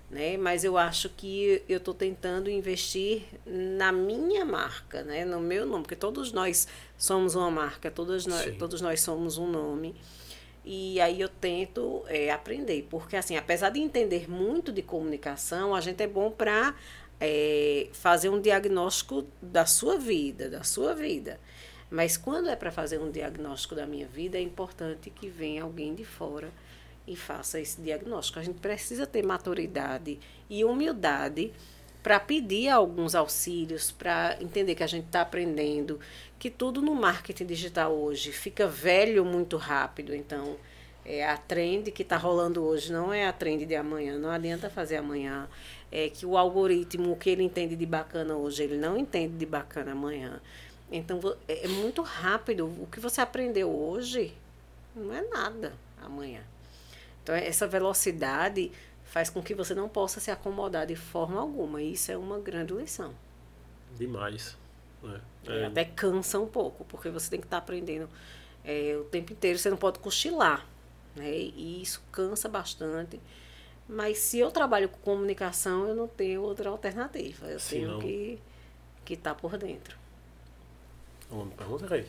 Né? 0.10 0.38
Mas 0.38 0.64
eu 0.64 0.78
acho 0.78 1.10
que 1.10 1.62
eu 1.70 1.78
estou 1.78 1.93
tentando 1.93 2.49
investir 2.49 3.24
na 3.45 3.91
minha 3.91 4.43
marca, 4.43 5.03
né? 5.03 5.24
no 5.24 5.39
meu 5.39 5.66
nome, 5.66 5.84
porque 5.84 5.95
todos 5.95 6.32
nós 6.32 6.68
somos 6.97 7.36
uma 7.36 7.51
marca, 7.51 7.91
todos 7.91 8.26
nós, 8.26 8.45
Sim. 8.45 8.53
todos 8.53 8.82
nós 8.82 9.01
somos 9.01 9.38
um 9.38 9.47
nome. 9.47 9.95
E 10.66 10.99
aí 10.99 11.22
eu 11.22 11.30
tento 11.30 12.03
é, 12.07 12.32
aprender, 12.32 12.86
porque 12.89 13.16
assim, 13.16 13.38
apesar 13.38 13.70
de 13.70 13.80
entender 13.80 14.30
muito 14.30 14.72
de 14.72 14.82
comunicação, 14.82 15.74
a 15.74 15.82
gente 15.82 16.03
é 16.03 16.07
bom 16.07 16.30
para 16.30 16.76
fazer 17.93 18.30
um 18.30 18.39
diagnóstico 18.39 19.26
da 19.41 19.65
sua 19.65 19.97
vida, 19.97 20.49
da 20.49 20.63
sua 20.63 20.93
vida. 20.93 21.39
Mas 21.89 22.15
quando 22.15 22.49
é 22.49 22.55
para 22.55 22.72
fazer 22.72 22.99
um 22.99 23.11
diagnóstico 23.11 23.76
da 23.76 23.86
minha 23.86 24.07
vida, 24.07 24.38
é 24.38 24.41
importante 24.41 25.09
que 25.09 25.28
venha 25.28 25.63
alguém 25.63 25.95
de 25.95 26.05
fora 26.05 26.51
e 27.07 27.15
faça 27.15 27.59
esse 27.59 27.82
diagnóstico. 27.82 28.39
A 28.39 28.43
gente 28.43 28.59
precisa 28.59 29.07
ter 29.07 29.26
maturidade 29.26 30.20
e 30.49 30.63
humildade 30.63 31.51
para 32.03 32.20
pedir 32.20 32.70
alguns 32.70 33.15
auxílios, 33.15 33.91
para 33.91 34.38
entender 34.39 34.76
que 34.76 34.84
a 34.84 34.88
gente 34.88 35.07
está 35.07 35.22
aprendendo, 35.22 35.99
que 36.38 36.49
tudo 36.49 36.82
no 36.82 36.95
marketing 36.95 37.45
digital 37.45 37.93
hoje 37.93 38.32
fica 38.32 38.67
velho 38.67 39.26
muito 39.26 39.57
rápido. 39.57 40.13
Então, 40.15 40.55
é, 41.03 41.28
a 41.28 41.36
trend 41.36 41.91
que 41.91 42.03
está 42.03 42.15
rolando 42.15 42.63
hoje 42.63 42.91
não 42.93 43.11
é 43.11 43.28
a 43.28 43.34
trend 43.34 43.65
de 43.65 43.76
amanhã, 43.76 44.17
não 44.17 44.30
adianta 44.30 44.70
fazer 44.70 44.97
amanhã. 44.97 45.49
É 45.92 46.10
que 46.10 46.26
o 46.26 46.38
algoritmo, 46.38 47.12
o 47.12 47.16
que 47.16 47.30
ele 47.30 47.44
entende 47.44 47.76
de 47.76 47.86
bacana 47.86 48.36
hoje, 48.36 48.64
ele 48.64 48.78
não 48.78 48.98
entende 48.98 49.36
de 49.36 49.46
bacana 49.46 49.92
amanhã. 49.92 50.40
Então 50.92 51.20
é, 51.48 51.66
é 51.66 51.68
muito 51.68 52.02
rápido. 52.02 52.66
O 52.66 52.88
que 52.92 53.00
você 53.00 53.22
aprendeu 53.22 53.70
hoje 53.70 54.34
não 54.96 55.14
é 55.14 55.22
nada 55.22 55.74
amanhã. 56.02 56.42
Então 57.24 57.34
essa 57.36 57.68
velocidade 57.68 58.72
faz 59.04 59.30
com 59.30 59.42
que 59.42 59.56
você 59.56 59.74
não 59.74 59.90
possa 59.90 60.20
se 60.20 60.30
acomodar 60.30 60.86
de 60.86 60.96
forma 60.96 61.40
alguma. 61.40 61.82
E 61.82 61.94
isso 61.94 62.12
é 62.12 62.18
uma 62.18 62.40
grande 62.40 62.74
lição. 62.74 63.14
Demais. 63.98 64.58
É. 65.04 65.30
É, 65.48 65.66
até 65.66 65.86
cansa 65.86 66.40
um 66.40 66.48
pouco, 66.48 66.84
porque 66.86 67.10
você 67.10 67.30
tem 67.30 67.40
que 67.40 67.48
estar 67.48 67.58
tá 67.58 67.64
aprendendo 67.64 68.10
é, 68.64 68.98
o 69.00 69.06
tempo 69.06 69.34
inteiro. 69.34 69.58
Você 69.58 69.70
não 69.70 69.78
pode 69.78 70.00
cochilar. 70.00 70.66
Né? 71.16 71.32
E 71.32 71.82
isso 71.82 72.04
cansa 72.12 72.48
bastante. 72.48 73.20
Mas 73.90 74.20
se 74.20 74.38
eu 74.38 74.52
trabalho 74.52 74.88
com 74.88 75.00
comunicação, 75.00 75.88
eu 75.88 75.96
não 75.96 76.08
tenho 76.08 76.44
outra 76.44 76.70
alternativa. 76.70 77.48
Eu 77.48 77.60
Sim, 77.60 77.78
tenho 77.78 77.92
não. 77.94 78.00
que 78.00 78.40
que 79.04 79.16
estar 79.16 79.34
tá 79.34 79.40
por 79.40 79.58
dentro. 79.58 79.98
Uma 81.32 81.48
pergunta, 81.48 81.88
Rei? 81.88 82.08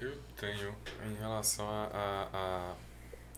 Eu 0.00 0.16
tenho 0.36 0.76
em 1.04 1.14
relação 1.16 1.68
a, 1.68 1.88
a, 1.92 2.76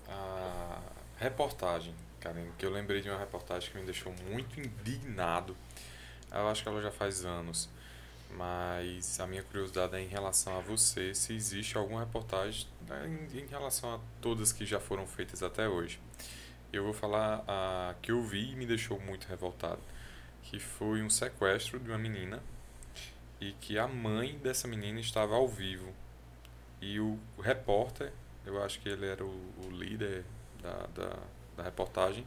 a, 0.06 0.12
a 0.12 0.80
reportagem, 1.16 1.94
Karen, 2.20 2.50
que 2.58 2.66
eu 2.66 2.70
lembrei 2.70 3.00
de 3.00 3.08
uma 3.08 3.18
reportagem 3.18 3.70
que 3.70 3.78
me 3.78 3.84
deixou 3.84 4.12
muito 4.28 4.60
indignado. 4.60 5.56
Eu 6.30 6.48
acho 6.48 6.62
que 6.62 6.68
ela 6.68 6.82
já 6.82 6.90
faz 6.90 7.24
anos. 7.24 7.70
Mas 8.30 9.18
a 9.20 9.26
minha 9.26 9.42
curiosidade 9.42 9.96
é 9.96 10.00
em 10.00 10.06
relação 10.06 10.58
a 10.58 10.60
você, 10.60 11.14
se 11.14 11.32
existe 11.32 11.78
alguma 11.78 12.00
reportagem 12.00 12.66
né, 12.86 13.26
em, 13.32 13.38
em, 13.38 13.46
relação 13.46 13.94
a 13.94 14.00
todas 14.20 14.52
que 14.52 14.66
já 14.66 14.78
foram 14.78 15.06
feitas 15.06 15.42
até 15.42 15.66
hoje. 15.66 15.98
Eu 16.72 16.84
vou 16.84 16.92
falar 16.92 17.44
a 17.48 17.94
que 18.02 18.12
eu 18.12 18.22
vi 18.22 18.52
e 18.52 18.56
me 18.56 18.66
deixou 18.66 19.00
muito 19.00 19.26
revoltado, 19.26 19.80
que 20.42 20.58
foi 20.58 21.02
um 21.02 21.08
sequestro 21.08 21.78
de 21.78 21.88
uma 21.88 21.98
menina 21.98 22.42
e 23.40 23.52
que 23.52 23.78
a 23.78 23.86
mãe 23.86 24.38
dessa 24.38 24.68
menina 24.68 25.00
estava 25.00 25.34
ao 25.34 25.48
vivo. 25.48 25.92
E 26.80 27.00
o, 27.00 27.18
repórter, 27.40 28.12
eu 28.44 28.62
acho 28.62 28.80
que 28.80 28.88
ele 28.88 29.06
era 29.06 29.24
o, 29.24 29.52
o 29.64 29.70
líder 29.70 30.24
da, 30.62 30.86
da, 30.94 31.16
da 31.56 31.62
reportagem, 31.62 32.24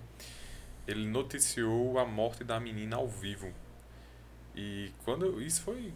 ele 0.88 1.06
noticiou 1.06 2.00
a 2.00 2.06
morte 2.06 2.44
da 2.44 2.60
menina 2.60 2.98
ao 2.98 3.08
vivo 3.08 3.54
e 4.56 4.92
quando 5.04 5.42
isso 5.42 5.62
foi 5.62 5.94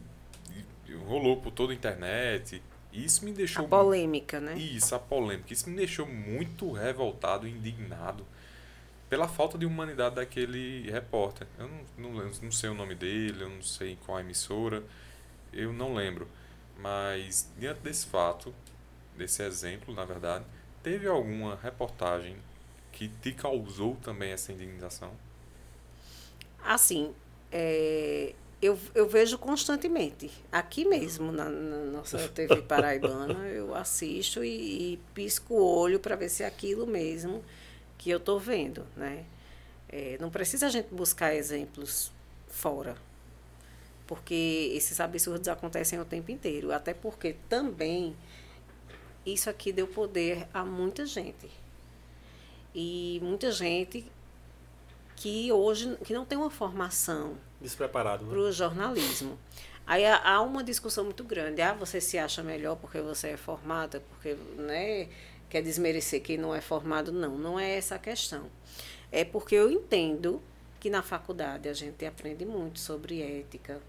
rolou 1.08 1.42
por 1.42 1.52
toda 1.52 1.74
a 1.74 1.76
internet, 1.76 2.62
isso 2.94 3.26
me 3.26 3.34
deixou 3.34 3.66
a 3.66 3.68
polêmica, 3.68 4.40
né? 4.40 4.56
Isso, 4.58 4.96
a 4.96 5.00
polêmica. 5.00 5.52
Isso 5.52 5.70
me 5.70 5.76
deixou 5.76 6.08
muito 6.08 6.72
revoltado, 6.72 7.48
indignado 7.48 8.26
pela 9.16 9.30
falta 9.30 9.58
de 9.58 9.66
humanidade 9.66 10.16
daquele 10.16 10.92
repórter. 10.92 11.48
Eu 11.58 11.70
não, 11.98 12.12
não, 12.12 12.32
não 12.42 12.52
sei 12.52 12.70
o 12.70 12.74
nome 12.74 12.96
dele, 12.96 13.44
eu 13.44 13.50
não 13.50 13.62
sei 13.62 13.98
qual 14.06 14.20
emissora, 14.20 14.84
eu 15.54 15.72
não 15.72 15.94
lembro. 15.94 16.28
Mas 16.78 17.50
diante 17.58 17.80
desse 17.80 18.08
fato, 18.08 18.54
desse 19.18 19.42
exemplo, 19.42 19.96
na 19.96 20.04
verdade, 20.04 20.44
teve 20.84 21.08
alguma 21.08 21.56
reportagem 21.56 22.36
que 22.92 23.08
te 23.08 23.32
causou 23.32 23.96
também 24.04 24.32
essa 24.34 24.52
indignação? 24.52 25.12
Assim, 26.62 27.14
é, 27.54 28.34
eu, 28.62 28.78
eu 28.94 29.08
vejo 29.08 29.38
constantemente. 29.38 30.30
Aqui 30.52 30.84
mesmo, 30.84 31.32
na, 31.32 31.46
na 31.46 31.86
nossa 31.86 32.18
TV 32.28 32.64
paraibana, 32.64 33.48
eu 33.48 33.74
assisto 33.74 34.44
e, 34.44 34.96
e 34.96 35.00
pisco 35.14 35.54
o 35.54 35.78
olho 35.78 36.02
para 36.02 36.18
ver 36.18 36.28
se 36.28 36.44
é 36.44 36.46
aquilo 36.46 36.86
mesmo 36.86 37.42
que 38.06 38.12
eu 38.12 38.18
estou 38.20 38.40
vendo. 38.40 38.86
Né? 38.96 39.26
É, 39.90 40.16
não 40.22 40.30
precisa 40.30 40.68
a 40.68 40.70
gente 40.70 40.94
buscar 40.94 41.34
exemplos 41.34 42.12
fora, 42.48 42.96
porque 44.06 44.72
esses 44.76 45.00
absurdos 45.00 45.48
acontecem 45.48 46.00
o 46.00 46.06
tempo 46.06 46.30
inteiro. 46.30 46.72
Até 46.72 46.94
porque 46.94 47.36
também 47.50 48.16
isso 49.26 49.50
aqui 49.50 49.74
deu 49.74 49.88
poder 49.88 50.48
a 50.54 50.64
muita 50.64 51.04
gente. 51.04 51.50
E 52.76 53.20
muita 53.24 53.52
gente 53.52 54.06
que 55.16 55.52
hoje 55.52 55.98
que 56.04 56.14
não 56.14 56.26
tem 56.26 56.38
uma 56.38 56.52
formação 56.52 57.36
despreparado 57.60 58.24
né? 58.24 58.30
para 58.30 58.40
o 58.40 58.52
jornalismo. 58.52 59.40
Aí 59.88 60.06
há 60.06 60.42
uma 60.42 60.64
discussão 60.64 61.06
muito 61.06 61.24
grande. 61.24 61.64
Ah, 61.64 61.74
você 61.74 62.00
se 62.00 62.20
acha 62.20 62.44
melhor 62.44 62.76
porque 62.76 63.02
você 63.02 63.30
é 63.30 63.38
formada, 63.38 64.00
porque 64.10 64.36
né, 64.58 65.08
quer 65.50 65.62
desmerecer 65.62 66.22
quem 66.22 66.38
não 66.38 66.54
é 66.54 66.62
formado? 66.62 67.12
Não, 67.12 67.38
não 67.38 67.60
é 67.60 67.78
essa 67.78 67.96
a 67.96 68.00
questão. 68.00 68.50
É 69.12 69.24
porque 69.24 69.56
eu 69.56 69.70
entendo 69.70 70.42
que 70.80 70.90
na 70.90 71.02
faculdade 71.02 71.68
a 71.70 71.74
gente 71.74 72.06
aprende 72.06 72.46
muito 72.46 72.80
sobre 72.80 73.22
ética, 73.22 73.82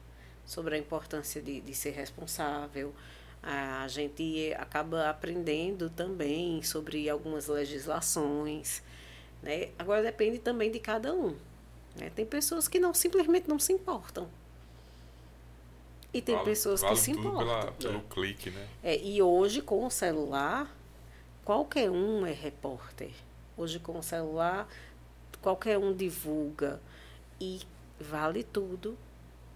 sobre 0.44 0.76
a 0.76 0.78
importância 0.78 1.42
de, 1.42 1.60
de 1.60 1.74
ser 1.74 1.90
responsável. 1.90 2.94
A 3.42 3.86
gente 3.88 4.54
acaba 4.56 5.10
aprendendo 5.10 5.90
também 5.90 6.62
sobre 6.62 7.08
algumas 7.08 7.48
legislações. 7.48 8.82
Né? 9.42 9.68
Agora 9.78 10.02
depende 10.02 10.38
também 10.38 10.70
de 10.70 10.78
cada 10.78 11.14
um. 11.14 11.36
Né? 11.96 12.10
Tem 12.14 12.24
pessoas 12.24 12.66
que 12.68 12.78
não 12.78 12.94
simplesmente 12.94 13.48
não 13.48 13.58
se 13.58 13.72
importam. 13.72 14.28
E 16.12 16.22
tem 16.22 16.34
vale, 16.34 16.46
pessoas 16.46 16.80
vale 16.80 16.94
que 16.94 17.00
se 17.00 17.10
importam. 17.10 17.38
Pela, 17.38 17.72
pelo 17.72 17.98
é. 17.98 18.02
clique, 18.08 18.50
né? 18.50 18.66
É, 18.82 18.98
e 18.98 19.20
hoje, 19.20 19.60
com 19.60 19.84
o 19.84 19.90
celular, 19.90 20.74
qualquer 21.46 21.88
um 21.88 22.26
é 22.26 22.32
repórter. 22.32 23.12
Hoje, 23.56 23.78
com 23.78 24.00
o 24.00 24.02
celular, 24.02 24.68
qualquer 25.40 25.78
um 25.78 25.94
divulga. 25.94 26.80
E 27.40 27.60
vale 28.00 28.42
tudo 28.42 28.98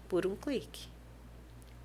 por 0.07 0.25
um 0.25 0.35
clique. 0.35 0.87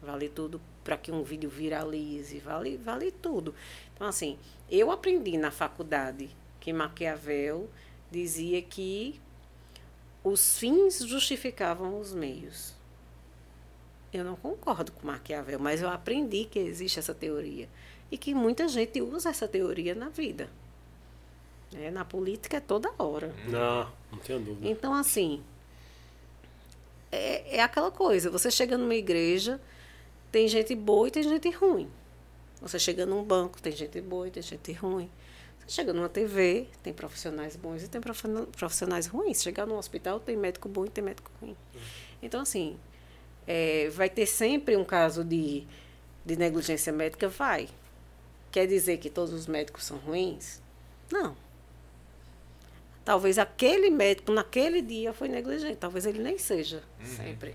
Vale 0.00 0.28
tudo 0.28 0.60
para 0.84 0.96
que 0.96 1.10
um 1.10 1.24
vídeo 1.24 1.50
viralize. 1.50 2.38
Vale, 2.38 2.76
vale 2.76 3.10
tudo. 3.10 3.52
Então, 3.92 4.06
assim, 4.06 4.38
eu 4.70 4.92
aprendi 4.92 5.36
na 5.36 5.50
faculdade 5.50 6.30
que 6.60 6.72
Maquiavel 6.72 7.68
dizia 8.10 8.62
que 8.62 9.20
os 10.22 10.56
fins 10.56 11.00
justificavam 11.00 11.98
os 11.98 12.14
meios. 12.14 12.74
Eu 14.12 14.24
não 14.24 14.36
concordo 14.36 14.92
com 14.92 15.06
Maquiavel, 15.06 15.58
mas 15.58 15.82
eu 15.82 15.88
aprendi 15.88 16.44
que 16.44 16.60
existe 16.60 17.00
essa 17.00 17.12
teoria 17.14 17.68
e 18.10 18.16
que 18.18 18.34
muita 18.34 18.68
gente 18.68 19.00
usa 19.00 19.30
essa 19.30 19.48
teoria 19.48 19.94
na 19.94 20.08
vida. 20.08 20.48
É, 21.74 21.90
na 21.90 22.04
política 22.04 22.58
é 22.58 22.60
toda 22.60 22.92
hora. 22.98 23.34
Não, 23.48 23.90
não 24.12 24.18
tenho 24.18 24.38
dúvida. 24.38 24.68
Então, 24.68 24.94
assim, 24.94 25.42
é, 27.10 27.56
é 27.56 27.62
aquela 27.62 27.90
coisa: 27.90 28.30
você 28.30 28.50
chega 28.50 28.78
numa 28.78 28.94
igreja, 28.94 29.60
tem 30.30 30.46
gente 30.48 30.74
boa 30.74 31.08
e 31.08 31.10
tem 31.10 31.22
gente 31.22 31.50
ruim. 31.50 31.90
Você 32.60 32.78
chega 32.78 33.04
num 33.04 33.22
banco, 33.22 33.60
tem 33.60 33.72
gente 33.72 34.00
boa 34.00 34.28
e 34.28 34.30
tem 34.30 34.42
gente 34.42 34.72
ruim. 34.72 35.10
Chega 35.68 35.92
numa 35.92 36.08
TV, 36.08 36.68
tem 36.82 36.92
profissionais 36.92 37.56
bons 37.56 37.82
e 37.82 37.88
tem 37.88 38.00
profissionais 38.00 39.06
ruins. 39.08 39.42
Chegar 39.42 39.66
no 39.66 39.76
hospital, 39.76 40.20
tem 40.20 40.36
médico 40.36 40.68
bom 40.68 40.86
e 40.86 40.88
tem 40.88 41.02
médico 41.02 41.30
ruim. 41.40 41.56
Então, 42.22 42.40
assim, 42.40 42.76
é, 43.46 43.88
vai 43.90 44.08
ter 44.08 44.26
sempre 44.26 44.76
um 44.76 44.84
caso 44.84 45.24
de, 45.24 45.66
de 46.24 46.36
negligência 46.36 46.92
médica? 46.92 47.28
Vai. 47.28 47.68
Quer 48.56 48.66
dizer 48.66 48.96
que 48.96 49.10
todos 49.10 49.34
os 49.34 49.46
médicos 49.46 49.84
são 49.84 49.98
ruins? 49.98 50.62
Não. 51.12 51.36
Talvez 53.04 53.38
aquele 53.38 53.90
médico, 53.90 54.32
naquele 54.32 54.80
dia, 54.80 55.12
foi 55.12 55.28
negligente. 55.28 55.76
Talvez 55.76 56.06
ele 56.06 56.20
nem 56.20 56.38
seja 56.38 56.82
uhum. 56.98 57.04
sempre. 57.04 57.54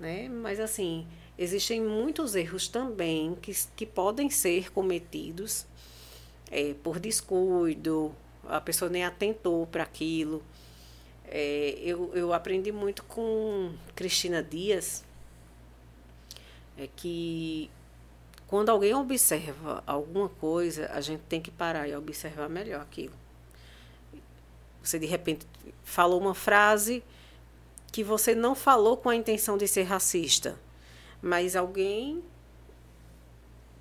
Né? 0.00 0.28
Mas, 0.28 0.58
assim, 0.58 1.06
existem 1.38 1.80
muitos 1.80 2.34
erros 2.34 2.66
também 2.66 3.36
que, 3.40 3.52
que 3.76 3.86
podem 3.86 4.28
ser 4.28 4.72
cometidos 4.72 5.64
é, 6.50 6.74
por 6.82 6.98
descuido, 6.98 8.12
a 8.48 8.60
pessoa 8.60 8.90
nem 8.90 9.04
atentou 9.04 9.64
para 9.68 9.84
aquilo. 9.84 10.42
É, 11.28 11.78
eu, 11.80 12.12
eu 12.16 12.32
aprendi 12.32 12.72
muito 12.72 13.04
com 13.04 13.72
Cristina 13.94 14.42
Dias, 14.42 15.04
é 16.76 16.88
que 16.96 17.70
quando 18.46 18.68
alguém 18.68 18.94
observa 18.94 19.82
alguma 19.86 20.28
coisa, 20.28 20.90
a 20.92 21.00
gente 21.00 21.22
tem 21.28 21.40
que 21.40 21.50
parar 21.50 21.88
e 21.88 21.96
observar 21.96 22.48
melhor 22.48 22.80
aquilo. 22.80 23.14
Você 24.82 24.98
de 24.98 25.06
repente 25.06 25.46
falou 25.82 26.20
uma 26.20 26.34
frase 26.34 27.02
que 27.90 28.04
você 28.04 28.34
não 28.34 28.54
falou 28.54 28.96
com 28.96 29.08
a 29.08 29.16
intenção 29.16 29.56
de 29.56 29.66
ser 29.66 29.82
racista, 29.82 30.58
mas 31.20 31.56
alguém 31.56 32.22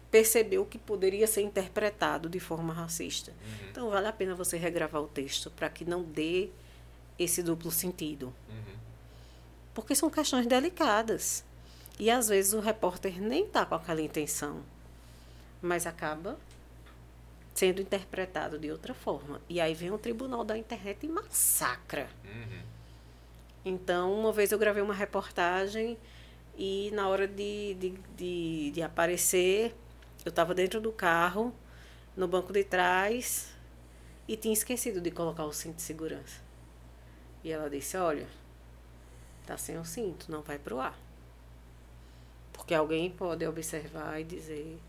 percebeu 0.10 0.66
que 0.66 0.78
poderia 0.78 1.28
ser 1.28 1.42
interpretado 1.42 2.30
de 2.30 2.40
forma 2.40 2.74
racista. 2.74 3.32
Uhum. 3.32 3.70
Então, 3.70 3.90
vale 3.90 4.08
a 4.08 4.14
pena 4.14 4.34
você 4.34 4.58
regravar 4.58 5.02
o 5.02 5.08
texto 5.08 5.52
para 5.52 5.70
que 5.70 5.84
não 5.84 6.02
dê 6.04 6.50
esse 7.20 7.44
duplo 7.44 7.70
sentido. 7.70 8.34
Uhum. 8.50 8.76
Porque 9.74 9.94
são 9.94 10.10
questões 10.10 10.48
delicadas. 10.48 11.44
E 12.00 12.10
às 12.10 12.28
vezes 12.28 12.54
o 12.54 12.60
repórter 12.60 13.22
nem 13.22 13.46
está 13.46 13.66
com 13.66 13.76
aquela 13.76 14.02
intenção, 14.02 14.62
mas 15.62 15.88
acaba 15.88 16.38
sendo 17.54 17.82
interpretado 17.82 18.60
de 18.60 18.70
outra 18.70 18.94
forma. 18.94 19.42
E 19.48 19.62
aí 19.62 19.74
vem 19.74 19.92
o 19.92 19.98
tribunal 19.98 20.44
da 20.44 20.58
internet 20.58 21.06
e 21.06 21.10
massacra. 21.10 22.10
Uhum. 22.26 22.62
Então, 23.64 24.14
uma 24.14 24.32
vez 24.34 24.52
eu 24.52 24.60
gravei 24.60 24.84
uma 24.84 24.94
reportagem 24.94 25.98
e 26.58 26.92
na 26.94 27.08
hora 27.08 27.28
de, 27.28 27.74
de, 27.76 27.90
de, 28.16 28.72
de 28.72 28.82
aparecer, 28.82 29.74
eu 30.26 30.30
estava 30.30 30.54
dentro 30.54 30.82
do 30.82 30.92
carro, 30.92 31.54
no 32.16 32.28
banco 32.28 32.52
de 32.52 32.64
trás, 32.64 33.54
e 34.28 34.36
tinha 34.36 34.54
esquecido 34.54 35.00
de 35.00 35.12
colocar 35.12 35.46
o 35.46 35.54
cinto 35.54 35.78
de 35.78 35.82
segurança. 35.82 36.42
E 37.44 37.52
ela 37.52 37.70
disse, 37.70 37.96
olha, 37.96 38.28
tá 39.46 39.58
sem 39.58 39.78
o 39.78 39.86
cinto, 39.86 40.32
não 40.32 40.42
vai 40.42 40.58
pro 40.58 40.80
ar. 40.80 41.05
Porque 42.56 42.74
alguém 42.74 43.12
pode 43.12 43.46
observar 43.46 44.20
e 44.20 44.24
dizer. 44.24 44.80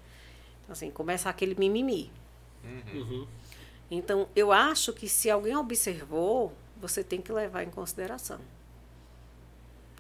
Então, 0.63 0.73
assim, 0.73 0.91
começa 0.91 1.29
aquele 1.29 1.55
mimimi. 1.55 2.11
Uhum. 2.65 3.01
Uhum. 3.01 3.27
Então, 3.91 4.29
eu 4.35 4.53
acho 4.53 4.93
que 4.93 5.09
se 5.09 5.29
alguém 5.29 5.57
observou, 5.57 6.53
você 6.81 7.03
tem 7.03 7.21
que 7.21 7.33
levar 7.33 7.65
em 7.65 7.71
consideração. 7.71 8.41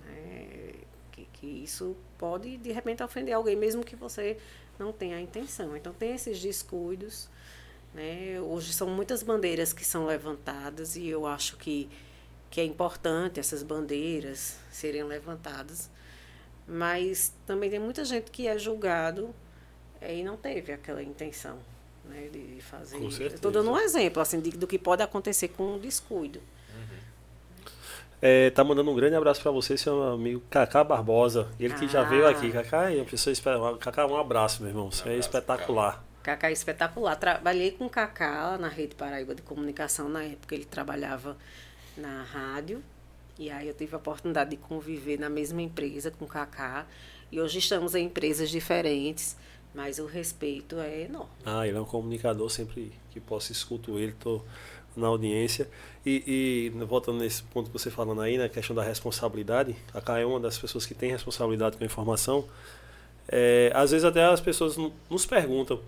É, 0.09 0.75
que, 1.13 1.29
que 1.33 1.47
isso 1.47 1.97
pode, 2.17 2.57
de 2.57 2.73
repente, 2.73 3.03
ofender 3.03 3.35
alguém, 3.35 3.57
mesmo 3.57 3.85
que 3.85 3.97
você 3.97 4.39
não 4.79 4.93
tenha 4.93 5.17
a 5.17 5.21
intenção. 5.21 5.77
Então, 5.77 5.93
tem 5.93 6.15
esses 6.15 6.41
descuidos. 6.41 7.29
Né? 7.95 8.41
Hoje 8.41 8.73
são 8.73 8.89
muitas 8.89 9.23
bandeiras 9.23 9.73
que 9.73 9.85
são 9.85 10.05
levantadas 10.07 10.97
e 10.97 11.07
eu 11.09 11.27
acho 11.27 11.57
que, 11.57 11.89
que 12.51 12.61
é 12.61 12.65
importante 12.65 13.41
essas 13.41 13.63
bandeiras 13.63 14.59
serem 14.71 15.03
levantadas. 15.03 15.91
Mas 16.67 17.33
também 17.47 17.71
tem 17.71 17.79
muita 17.79 18.05
gente 18.05 18.31
que 18.31 18.49
é 18.49 18.59
julgado 18.59 19.35
é, 20.01 20.17
e 20.17 20.25
não 20.25 20.37
teve 20.37 20.73
aquela 20.73 21.03
intenção 21.03 21.59
né, 22.05 22.29
de 22.33 22.61
fazer. 22.61 22.99
Com 22.99 23.11
certeza. 23.11 23.37
Estou 23.37 23.51
dando 23.51 23.71
um 23.71 23.79
exemplo 23.79 24.21
assim, 24.21 24.41
de, 24.41 24.51
do 24.51 24.67
que 24.67 24.79
pode 24.79 25.03
acontecer 25.03 25.49
com 25.49 25.75
um 25.75 25.79
descuido. 25.79 26.41
É, 28.21 28.49
tá 28.51 28.65
mandando 28.65 28.91
um 28.91 28.95
grande 28.95 29.15
abraço 29.15 29.43
para 29.43 29.51
você, 29.51 29.77
seu 29.77 30.03
amigo 30.03 30.43
Cacá 30.51 30.83
Barbosa. 30.83 31.49
Ele 31.61 31.75
que 31.75 31.87
já 31.87 32.01
Ah. 32.01 32.05
veio 32.05 32.27
aqui. 32.27 32.51
Cacá, 32.51 32.91
é 32.91 32.97
uma 32.97 33.05
pessoa 33.05 33.79
Cacá, 33.79 34.07
um 34.07 34.17
abraço, 34.17 34.63
meu 34.63 34.71
irmão. 34.71 34.91
Você 34.91 35.03
é 35.03 35.13
abraço, 35.13 35.29
espetacular. 35.29 36.05
Cacá 36.23 36.49
é 36.49 36.53
espetacular. 36.53 37.15
Trabalhei 37.17 37.73
com 37.73 37.87
o 37.87 37.91
Cacá 37.91 38.57
na 38.59 38.69
Rede 38.69 38.95
Paraíba 38.95 39.35
de 39.35 39.43
Comunicação, 39.43 40.09
na 40.09 40.25
época 40.25 40.55
ele 40.55 40.65
trabalhava 40.65 41.37
na 41.97 42.23
rádio. 42.23 42.83
E 43.39 43.51
aí 43.51 43.69
eu 43.69 43.75
tive 43.75 43.95
a 43.95 43.99
oportunidade 43.99 44.51
de 44.51 44.57
conviver 44.57 45.19
na 45.19 45.29
mesma 45.29 45.61
empresa 45.61 46.11
com 46.11 46.25
o 46.25 46.29
Cacá. 46.29 46.87
E 47.31 47.41
hoje 47.41 47.59
estamos 47.59 47.95
em 47.95 48.07
empresas 48.07 48.49
diferentes, 48.51 49.37
mas 49.75 49.99
o 49.99 50.07
respeito 50.07 50.79
é 50.79 51.03
enorme. 51.03 51.31
Ah, 51.45 51.67
ele 51.67 51.77
é 51.77 51.81
um 51.81 51.85
comunicador, 51.85 52.49
sempre 52.49 52.93
que 53.11 53.21
posso 53.21 53.53
escuto 53.53 53.99
ele, 53.99 54.13
tô 54.13 54.41
na 54.97 55.09
audiência. 55.09 55.69
E, 56.05 56.71
e 56.75 56.85
voltando 56.85 57.19
nesse 57.19 57.43
ponto 57.43 57.71
que 57.71 57.73
você 57.79 57.91
falando 57.91 58.23
aí, 58.23 58.39
na 58.39 58.49
questão 58.49 58.75
da 58.75 58.83
responsabilidade, 58.83 59.77
Cacá 59.93 60.19
é 60.19 60.25
uma 60.25 60.41
das 60.41 60.57
pessoas 60.57 60.87
que 60.87 60.95
tem 60.95 61.11
responsabilidade 61.11 61.77
com 61.77 61.85
a 61.85 61.87
informação. 61.87 62.47
É, 63.29 63.71
às 63.75 63.91
vezes 63.91 64.05
até 64.05 64.25
as 64.25 64.41
pessoas 64.41 64.79
nos 65.11 65.27
perguntam, 65.27 65.81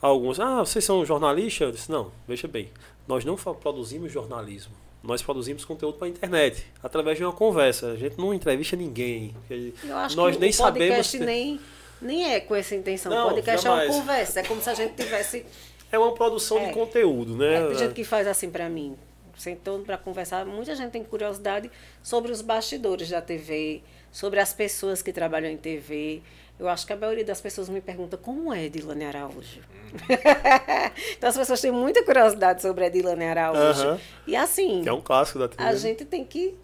alguns, 0.00 0.40
ah, 0.40 0.60
vocês 0.60 0.84
são 0.84 1.04
jornalistas? 1.04 1.60
Eu 1.60 1.72
disse, 1.72 1.90
não, 1.90 2.12
veja 2.26 2.48
bem, 2.48 2.70
nós 3.06 3.24
não 3.24 3.36
produzimos 3.36 4.10
jornalismo. 4.10 4.83
Nós 5.06 5.22
produzimos 5.22 5.64
conteúdo 5.64 5.98
para 5.98 6.06
a 6.06 6.10
internet, 6.10 6.64
através 6.82 7.18
de 7.18 7.24
uma 7.24 7.32
conversa. 7.32 7.88
A 7.92 7.96
gente 7.96 8.16
não 8.18 8.32
entrevista 8.32 8.74
ninguém. 8.74 9.34
Eu 9.50 9.96
acho 9.96 10.16
nós 10.16 10.34
que 10.34 10.40
nem 10.40 10.50
o 10.50 10.56
podcast 10.56 11.18
sabemos. 11.18 11.26
nem, 11.26 11.60
nem 12.00 12.32
é 12.32 12.40
com 12.40 12.54
essa 12.54 12.74
intenção. 12.74 13.12
Não, 13.12 13.26
o 13.26 13.30
podcast 13.30 13.66
é 13.66 13.70
jamais. 13.70 13.90
uma 13.90 14.00
conversa. 14.00 14.40
É 14.40 14.42
como 14.44 14.62
se 14.62 14.70
a 14.70 14.74
gente 14.74 14.94
tivesse. 14.94 15.44
É 15.92 15.98
uma 15.98 16.12
produção 16.14 16.58
É. 16.58 16.66
de 16.68 16.72
conteúdo, 16.72 17.36
né? 17.36 17.54
É, 17.56 17.66
tem 17.68 17.78
gente 17.78 17.94
que 17.94 18.02
faz 18.04 18.26
assim 18.26 18.50
pra 18.50 18.68
mim, 18.68 18.96
sentando 19.36 19.84
para 19.84 19.96
conversar. 19.98 20.44
Muita 20.46 20.74
gente 20.74 20.90
tem 20.90 21.04
curiosidade 21.04 21.70
sobre 22.02 22.32
os 22.32 22.40
bastidores 22.42 23.08
da 23.10 23.20
TV, 23.20 23.82
sobre 24.10 24.40
as 24.40 24.52
pessoas 24.52 25.02
que 25.02 25.12
trabalham 25.12 25.50
em 25.50 25.56
TV. 25.56 26.22
Eu 26.58 26.68
acho 26.68 26.86
que 26.86 26.92
a 26.92 26.96
maioria 26.96 27.24
das 27.24 27.40
pessoas 27.40 27.68
me 27.68 27.80
pergunta 27.80 28.16
como 28.16 28.52
é 28.54 28.64
Edilane 28.64 29.04
Araújo. 29.04 29.60
então 31.16 31.28
as 31.28 31.36
pessoas 31.36 31.60
têm 31.60 31.72
muita 31.72 32.04
curiosidade 32.04 32.62
sobre 32.62 32.84
a 32.84 32.86
Edilane 32.86 33.24
Araújo. 33.24 33.82
Aham. 33.88 34.00
E 34.26 34.36
assim, 34.36 34.82
Que 34.82 34.88
é 34.88 34.92
um 34.92 35.00
clássico 35.00 35.38
da 35.38 35.48
TV. 35.48 35.62
a 35.62 35.74
gente 35.74 36.04
tem 36.04 36.24
que 36.24 36.54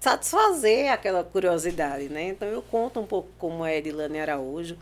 satisfazer 0.00 0.90
aquela 0.90 1.22
curiosidade, 1.24 2.08
né? 2.08 2.28
Então 2.28 2.48
eu 2.48 2.62
conto 2.62 3.00
um 3.00 3.06
pouco 3.06 3.28
como 3.38 3.64
é 3.64 3.76
Edilane 3.78 4.20
Araújo, 4.20 4.78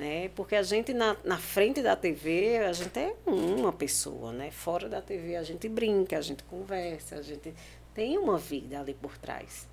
né? 0.00 0.30
Porque 0.30 0.56
a 0.56 0.62
gente 0.62 0.94
na, 0.94 1.14
na 1.22 1.36
frente 1.36 1.82
da 1.82 1.94
TV, 1.94 2.56
a 2.58 2.72
gente 2.72 2.98
é 2.98 3.14
uma 3.26 3.70
pessoa, 3.72 4.32
né? 4.32 4.50
Fora 4.50 4.88
da 4.88 5.02
TV 5.02 5.36
a 5.36 5.42
gente 5.42 5.68
brinca, 5.68 6.16
a 6.16 6.22
gente 6.22 6.42
conversa, 6.44 7.16
a 7.16 7.22
gente 7.22 7.54
tem 7.94 8.16
uma 8.16 8.38
vida 8.38 8.80
ali 8.80 8.94
por 8.94 9.18
trás. 9.18 9.68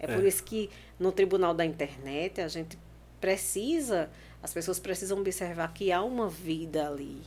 É, 0.00 0.06
É. 0.10 0.14
por 0.14 0.24
isso 0.24 0.42
que 0.42 0.70
no 0.98 1.12
tribunal 1.12 1.52
da 1.52 1.64
internet 1.64 2.40
a 2.40 2.48
gente 2.48 2.78
precisa, 3.20 4.10
as 4.42 4.52
pessoas 4.52 4.78
precisam 4.78 5.18
observar 5.20 5.72
que 5.72 5.92
há 5.92 6.02
uma 6.02 6.28
vida 6.28 6.88
ali, 6.88 7.20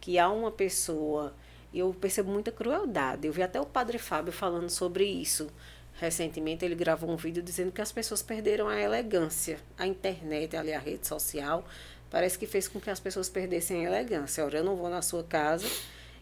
que 0.00 0.18
há 0.18 0.28
uma 0.28 0.50
pessoa. 0.50 1.32
E 1.72 1.78
eu 1.78 1.94
percebo 1.94 2.30
muita 2.30 2.52
crueldade. 2.52 3.26
Eu 3.26 3.32
vi 3.32 3.42
até 3.42 3.60
o 3.60 3.64
padre 3.64 3.96
Fábio 3.96 4.32
falando 4.32 4.68
sobre 4.68 5.04
isso. 5.04 5.48
Recentemente 6.02 6.64
ele 6.64 6.74
gravou 6.74 7.08
um 7.08 7.14
vídeo 7.16 7.40
dizendo 7.40 7.70
que 7.70 7.80
as 7.80 7.92
pessoas 7.92 8.20
perderam 8.22 8.66
a 8.68 8.76
elegância. 8.80 9.60
A 9.78 9.86
internet, 9.86 10.56
ali 10.56 10.72
a 10.72 10.78
rede 10.80 11.06
social, 11.06 11.64
parece 12.10 12.36
que 12.36 12.44
fez 12.44 12.66
com 12.66 12.80
que 12.80 12.90
as 12.90 12.98
pessoas 12.98 13.28
perdessem 13.28 13.86
a 13.86 13.88
elegância. 13.88 14.44
Ora, 14.44 14.58
eu 14.58 14.64
não 14.64 14.74
vou 14.74 14.90
na 14.90 15.00
sua 15.00 15.22
casa 15.22 15.64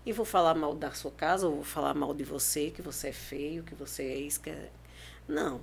e 0.05 0.13
vou 0.13 0.27
falar 0.27 0.55
mal 0.55 0.75
da 0.75 0.93
sua 0.93 1.11
casa, 1.11 1.47
ou 1.47 1.55
vou 1.55 1.65
falar 1.65 1.95
mal 1.95 2.13
de 2.13 2.25
você, 2.25 2.71
que 2.71 2.83
você 2.83 3.09
é 3.09 3.13
feio, 3.13 3.63
que 3.63 3.75
você 3.75 4.03
é 4.03 4.17
isso, 4.17 4.43
que 4.43 4.51
é... 4.51 4.69
Não. 5.27 5.63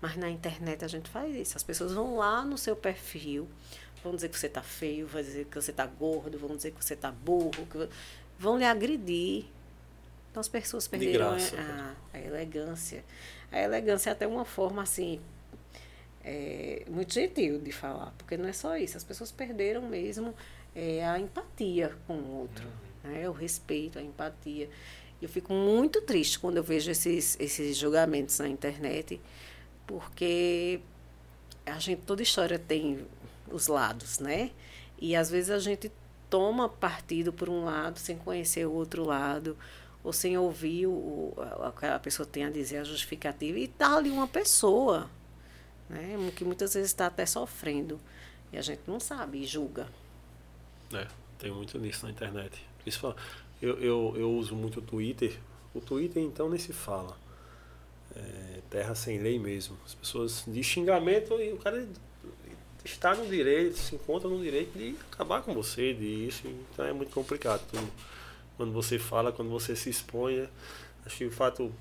Mas 0.00 0.16
na 0.16 0.28
internet 0.28 0.84
a 0.84 0.88
gente 0.88 1.08
faz 1.08 1.32
isso. 1.36 1.56
As 1.56 1.62
pessoas 1.62 1.92
vão 1.92 2.16
lá 2.16 2.44
no 2.44 2.58
seu 2.58 2.74
perfil, 2.74 3.48
vão 4.02 4.12
dizer 4.16 4.28
que 4.28 4.36
você 4.36 4.48
está 4.48 4.60
feio, 4.60 5.06
vão 5.06 5.22
dizer 5.22 5.44
que 5.44 5.54
você 5.54 5.70
está 5.70 5.86
gordo, 5.86 6.36
vão 6.36 6.56
dizer 6.56 6.72
que 6.72 6.84
você 6.84 6.94
está 6.94 7.12
burro, 7.12 7.64
que... 7.70 7.88
vão 8.40 8.58
lhe 8.58 8.64
agredir. 8.64 9.44
Então 10.32 10.40
as 10.40 10.48
pessoas 10.48 10.88
perderam 10.88 11.30
graça. 11.30 11.56
a- 11.56 11.94
a 12.12 12.18
elegância. 12.18 13.04
A 13.50 13.60
elegância 13.60 14.10
é 14.10 14.12
até 14.12 14.26
uma 14.26 14.44
forma 14.44 14.82
assim 14.82 15.20
é, 16.26 16.82
muito 16.88 17.14
gentil 17.14 17.60
de 17.60 17.70
falar, 17.70 18.12
porque 18.18 18.36
não 18.36 18.48
é 18.48 18.52
só 18.52 18.76
isso. 18.76 18.96
As 18.96 19.04
pessoas 19.04 19.30
perderam 19.30 19.82
mesmo 19.82 20.34
é, 20.74 21.06
a 21.06 21.18
empatia 21.18 21.96
com 22.06 22.14
o 22.14 22.40
outro, 22.40 22.66
né? 23.04 23.28
o 23.28 23.32
respeito, 23.32 23.98
a 23.98 24.02
empatia. 24.02 24.68
Eu 25.22 25.28
fico 25.28 25.52
muito 25.52 26.02
triste 26.02 26.38
quando 26.38 26.56
eu 26.56 26.62
vejo 26.62 26.90
esses, 26.90 27.36
esses 27.40 27.76
julgamentos 27.76 28.38
na 28.40 28.48
internet, 28.48 29.20
porque 29.86 30.80
a 31.64 31.78
gente, 31.78 32.02
toda 32.02 32.22
história 32.22 32.58
tem 32.58 33.06
os 33.50 33.68
lados, 33.68 34.18
né? 34.18 34.50
E 34.98 35.14
às 35.14 35.30
vezes 35.30 35.50
a 35.50 35.58
gente 35.58 35.90
toma 36.28 36.68
partido 36.68 37.32
por 37.32 37.48
um 37.48 37.64
lado 37.64 37.98
sem 37.98 38.16
conhecer 38.18 38.66
o 38.66 38.72
outro 38.72 39.04
lado, 39.04 39.56
ou 40.06 40.12
sem 40.12 40.38
ouvir 40.38 40.86
o, 40.86 41.34
a 41.36 41.72
que 41.72 41.84
a 41.84 41.98
pessoa 41.98 42.24
tem 42.24 42.44
a 42.44 42.50
dizer, 42.50 42.78
a 42.78 42.84
justificativa, 42.84 43.58
e 43.58 43.66
tá 43.66 43.96
ali 43.96 44.08
uma 44.08 44.28
pessoa, 44.28 45.10
né? 45.90 46.16
Que 46.36 46.44
muitas 46.44 46.74
vezes 46.74 46.92
está 46.92 47.08
até 47.08 47.26
sofrendo. 47.26 47.98
E 48.52 48.56
a 48.56 48.62
gente 48.62 48.82
não 48.86 49.00
sabe 49.00 49.42
e 49.42 49.46
julga. 49.46 49.88
É, 50.94 51.08
tem 51.40 51.50
muito 51.50 51.76
nisso 51.80 52.06
na 52.06 52.12
internet. 52.12 52.64
Isso 52.86 53.12
eu, 53.60 53.80
eu, 53.80 54.14
eu 54.16 54.30
uso 54.30 54.54
muito 54.54 54.78
o 54.78 54.82
Twitter. 54.82 55.36
O 55.74 55.80
Twitter, 55.80 56.22
então, 56.22 56.48
nem 56.48 56.60
se 56.60 56.72
fala. 56.72 57.18
É, 58.14 58.60
terra 58.70 58.94
sem 58.94 59.18
lei 59.18 59.40
mesmo. 59.40 59.76
As 59.84 59.96
pessoas 59.96 60.44
de 60.46 60.62
xingamento 60.62 61.34
e 61.40 61.52
o 61.52 61.56
cara 61.56 61.84
está 62.84 63.12
no 63.12 63.26
direito, 63.26 63.76
se 63.76 63.96
encontra 63.96 64.28
no 64.28 64.40
direito 64.40 64.78
de 64.78 64.94
acabar 65.10 65.42
com 65.42 65.52
você, 65.52 65.92
de 65.92 66.28
isso. 66.28 66.46
Então 66.46 66.84
é 66.84 66.92
muito 66.92 67.10
complicado. 67.10 67.66
tudo. 67.68 67.90
Quando 68.56 68.72
você 68.72 68.98
fala, 68.98 69.32
quando 69.32 69.50
você 69.50 69.74
se 69.76 69.90
expõe. 69.90 70.36
né? 70.36 70.48
Acho 71.04 71.18
que 71.18 71.24
o 71.26 71.30
fato, 71.30 71.72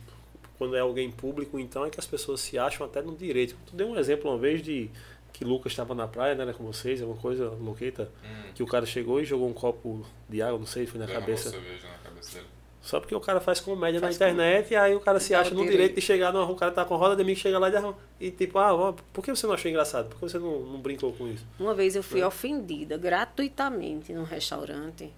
quando 0.58 0.76
é 0.76 0.80
alguém 0.80 1.10
público, 1.12 1.60
então, 1.60 1.86
é 1.86 1.90
que 1.90 2.00
as 2.00 2.06
pessoas 2.06 2.42
se 2.42 2.58
acham 2.58 2.86
até 2.86 3.02
no 3.02 3.16
direito. 3.16 3.56
Tu 3.66 3.76
deu 3.76 3.88
um 3.88 3.98
exemplo 3.98 4.30
uma 4.30 4.38
vez 4.38 4.62
de 4.62 4.90
que 5.34 5.44
Lucas 5.44 5.72
estava 5.74 5.94
na 5.94 6.08
praia, 6.08 6.34
né, 6.36 6.54
com 6.54 6.64
vocês, 6.64 7.02
é 7.02 7.06
uma 7.06 7.18
coisa 7.18 7.50
louqueta 7.50 8.10
Hum. 8.24 8.52
que 8.56 8.64
o 8.64 8.66
cara 8.68 8.86
chegou 8.86 9.20
e 9.20 9.26
jogou 9.26 9.50
um 9.50 9.54
copo 9.54 10.06
de 10.30 10.42
água, 10.42 10.58
não 10.58 10.66
sei, 10.66 10.86
foi 10.86 11.00
na 11.00 11.06
Derramou 11.06 11.28
cabeça. 11.28 11.50
cerveja 11.50 11.88
na 11.90 11.98
cabeça 11.98 12.36
dele. 12.36 12.48
Só 12.82 13.00
porque 13.00 13.16
o 13.16 13.20
cara 13.20 13.42
faz 13.42 13.60
comédia 13.60 14.00
Faz 14.00 14.18
na 14.20 14.30
internet 14.30 14.72
e 14.72 14.76
aí 14.76 14.96
o 14.96 15.00
cara 15.00 15.20
se 15.20 15.32
Dá 15.32 15.40
acha 15.42 15.50
no 15.50 15.56
direito. 15.58 15.72
direito 15.72 15.96
de 15.96 16.02
chegar 16.02 16.32
numa 16.32 16.50
o 16.50 16.56
cara 16.56 16.72
tá 16.72 16.86
com 16.86 16.96
roda 16.96 17.16
de 17.16 17.22
amigo, 17.24 17.38
chega 17.40 17.58
lá 17.58 17.68
e, 17.68 17.72
derrama. 17.72 17.98
e 18.20 18.30
tipo, 18.32 18.60
ah, 18.60 18.74
ó, 18.76 18.94
por 19.12 19.26
que 19.26 19.32
você 19.36 19.48
não 19.48 19.56
achou 19.56 19.70
engraçado? 19.72 20.08
Por 20.08 20.20
que 20.20 20.30
você 20.30 20.38
não, 20.38 20.60
não 20.62 20.80
brincou 20.80 21.12
com 21.12 21.28
isso? 21.28 21.44
Uma 21.60 21.74
vez 21.74 21.96
eu 21.96 22.04
fui 22.04 22.22
ofendida 22.24 22.96
gratuitamente 22.96 24.14
num 24.14 24.24
restaurante. 24.24 25.12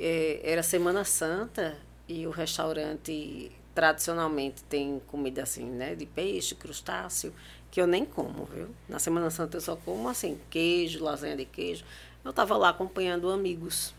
É, 0.00 0.40
era 0.42 0.62
Semana 0.62 1.04
Santa 1.04 1.76
e 2.08 2.26
o 2.26 2.30
restaurante 2.30 3.52
tradicionalmente 3.74 4.62
tem 4.64 5.00
comida 5.06 5.42
assim, 5.42 5.64
né? 5.64 5.94
De 5.94 6.06
peixe, 6.06 6.54
crustáceo, 6.54 7.34
que 7.70 7.80
eu 7.80 7.86
nem 7.86 8.04
como, 8.06 8.46
viu? 8.46 8.68
Na 8.88 8.98
Semana 8.98 9.30
Santa 9.30 9.58
eu 9.58 9.60
só 9.60 9.76
como 9.76 10.08
assim, 10.08 10.40
queijo, 10.50 11.04
lasanha 11.04 11.36
de 11.36 11.44
queijo. 11.44 11.84
Eu 12.24 12.30
estava 12.30 12.56
lá 12.56 12.70
acompanhando 12.70 13.30
amigos. 13.30 13.94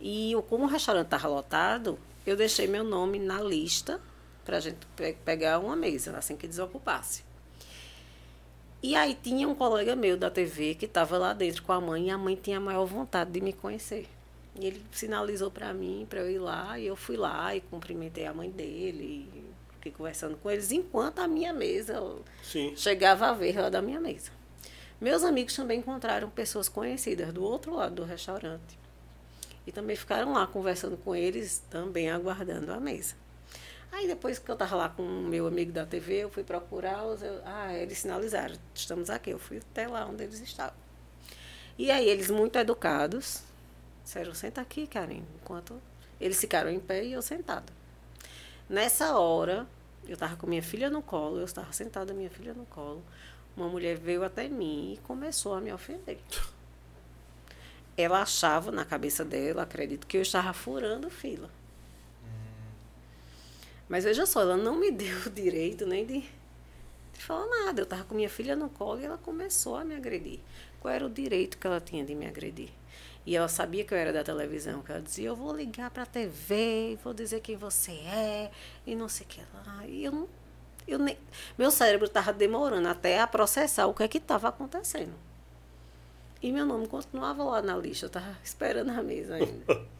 E 0.00 0.34
o- 0.36 0.42
como 0.42 0.64
o 0.64 0.68
restaurante 0.68 1.06
estava 1.06 1.28
lotado, 1.28 1.98
eu 2.26 2.36
deixei 2.36 2.66
meu 2.66 2.84
nome 2.84 3.18
na 3.18 3.40
lista 3.40 4.00
para 4.44 4.58
a 4.58 4.60
gente 4.60 4.78
pe- 4.96 5.16
pegar 5.24 5.58
uma 5.58 5.76
mesa, 5.76 6.16
assim 6.16 6.36
que 6.36 6.46
desocupasse. 6.46 7.24
E 8.82 8.94
aí 8.94 9.14
tinha 9.20 9.48
um 9.48 9.54
colega 9.54 9.96
meu 9.96 10.16
da 10.16 10.30
TV 10.30 10.74
que 10.74 10.84
estava 10.86 11.18
lá 11.18 11.32
dentro 11.32 11.62
com 11.62 11.72
a 11.72 11.80
mãe 11.80 12.06
e 12.08 12.10
a 12.10 12.18
mãe 12.18 12.36
tinha 12.36 12.58
a 12.58 12.60
maior 12.60 12.84
vontade 12.86 13.30
de 13.32 13.40
me 13.40 13.52
conhecer. 13.52 14.08
E 14.58 14.66
ele 14.66 14.84
sinalizou 14.90 15.50
para 15.50 15.72
mim 15.72 16.06
para 16.08 16.20
eu 16.20 16.30
ir 16.30 16.38
lá 16.38 16.78
e 16.78 16.86
eu 16.86 16.96
fui 16.96 17.16
lá 17.16 17.54
e 17.54 17.60
cumprimentei 17.60 18.26
a 18.26 18.34
mãe 18.34 18.50
dele, 18.50 19.30
e 19.32 19.44
fiquei 19.74 19.92
conversando 19.92 20.36
com 20.36 20.50
eles 20.50 20.72
enquanto 20.72 21.20
a 21.20 21.28
minha 21.28 21.52
mesa 21.52 22.02
Sim. 22.42 22.74
chegava 22.76 23.28
a 23.28 23.32
ver 23.32 23.58
lá 23.58 23.68
da 23.68 23.80
minha 23.80 24.00
mesa. 24.00 24.32
Meus 25.00 25.22
amigos 25.22 25.54
também 25.54 25.78
encontraram 25.78 26.28
pessoas 26.28 26.68
conhecidas 26.68 27.32
do 27.32 27.44
outro 27.44 27.76
lado 27.76 27.94
do 27.94 28.04
restaurante. 28.04 28.76
E 29.64 29.70
também 29.70 29.94
ficaram 29.94 30.32
lá 30.32 30.46
conversando 30.46 30.96
com 30.96 31.14
eles, 31.14 31.62
também 31.70 32.10
aguardando 32.10 32.72
a 32.72 32.80
mesa. 32.80 33.14
Aí 33.92 34.06
depois 34.06 34.38
que 34.38 34.50
eu 34.50 34.54
estava 34.54 34.74
lá 34.74 34.88
com 34.88 35.02
o 35.02 35.22
meu 35.22 35.46
amigo 35.46 35.70
da 35.70 35.86
TV, 35.86 36.24
eu 36.24 36.30
fui 36.30 36.42
procurá-los. 36.42 37.20
Ah, 37.44 37.72
eles 37.74 37.98
sinalizaram, 37.98 38.56
estamos 38.74 39.08
aqui. 39.08 39.30
Eu 39.30 39.38
fui 39.38 39.58
até 39.58 39.86
lá 39.86 40.04
onde 40.06 40.24
eles 40.24 40.40
estavam. 40.40 40.74
E 41.78 41.90
aí 41.90 42.08
eles, 42.08 42.28
muito 42.28 42.58
educados, 42.58 43.42
disseram, 44.08 44.32
senta 44.32 44.62
aqui, 44.62 44.86
Karen. 44.86 45.22
Enquanto 45.36 45.78
eles 46.18 46.40
ficaram 46.40 46.70
em 46.70 46.80
pé 46.80 47.04
e 47.04 47.12
eu 47.12 47.20
sentada. 47.20 47.70
Nessa 48.66 49.18
hora, 49.18 49.66
eu 50.06 50.14
estava 50.14 50.34
com 50.34 50.46
minha 50.46 50.62
filha 50.62 50.88
no 50.88 51.02
colo, 51.02 51.38
eu 51.38 51.44
estava 51.44 51.70
sentada, 51.74 52.14
minha 52.14 52.30
filha 52.30 52.54
no 52.54 52.64
colo. 52.66 53.04
Uma 53.54 53.68
mulher 53.68 53.98
veio 53.98 54.24
até 54.24 54.48
mim 54.48 54.94
e 54.94 54.96
começou 54.98 55.54
a 55.54 55.60
me 55.60 55.70
ofender. 55.70 56.18
Ela 57.98 58.22
achava 58.22 58.72
na 58.72 58.84
cabeça 58.84 59.24
dela, 59.24 59.62
acredito, 59.62 60.06
que 60.06 60.16
eu 60.16 60.22
estava 60.22 60.54
furando 60.54 61.10
fila. 61.10 61.50
Mas 63.88 64.04
veja 64.04 64.24
só, 64.24 64.40
ela 64.40 64.56
não 64.56 64.76
me 64.76 64.90
deu 64.92 65.26
o 65.26 65.30
direito 65.30 65.84
nem 65.84 66.06
de, 66.06 66.20
de 66.20 67.20
falar 67.20 67.46
nada. 67.46 67.80
Eu 67.80 67.84
estava 67.84 68.04
com 68.04 68.14
minha 68.14 68.30
filha 68.30 68.56
no 68.56 68.70
colo 68.70 69.00
e 69.00 69.04
ela 69.04 69.18
começou 69.18 69.76
a 69.76 69.84
me 69.84 69.94
agredir. 69.94 70.40
Qual 70.80 70.94
era 70.94 71.04
o 71.04 71.10
direito 71.10 71.58
que 71.58 71.66
ela 71.66 71.80
tinha 71.80 72.04
de 72.04 72.14
me 72.14 72.26
agredir? 72.26 72.70
E 73.28 73.36
ela 73.36 73.46
sabia 73.46 73.84
que 73.84 73.92
eu 73.92 73.98
era 73.98 74.10
da 74.10 74.24
televisão, 74.24 74.80
que 74.80 74.90
ela 74.90 75.02
dizia, 75.02 75.28
eu 75.28 75.36
vou 75.36 75.54
ligar 75.54 75.90
para 75.90 76.04
a 76.04 76.06
TV, 76.06 76.98
vou 77.04 77.12
dizer 77.12 77.40
quem 77.42 77.58
você 77.58 77.92
é, 77.92 78.50
e 78.86 78.96
não 78.96 79.06
sei 79.06 79.26
o 79.26 79.28
que 79.28 79.42
lá. 79.52 79.86
E 79.86 80.02
eu 80.02 80.12
não. 80.12 80.28
Eu 80.86 80.98
nem, 80.98 81.18
meu 81.58 81.70
cérebro 81.70 82.06
estava 82.06 82.32
demorando 82.32 82.88
até 82.88 83.20
a 83.20 83.26
processar 83.26 83.86
o 83.86 83.92
que 83.92 84.02
é 84.02 84.08
que 84.08 84.16
estava 84.16 84.48
acontecendo. 84.48 85.12
E 86.40 86.50
meu 86.50 86.64
nome 86.64 86.88
continuava 86.88 87.44
lá 87.44 87.60
na 87.60 87.76
lista, 87.76 88.06
eu 88.06 88.08
estava 88.08 88.34
esperando 88.42 88.92
a 88.92 89.02
mesa 89.02 89.34
ainda. 89.34 89.86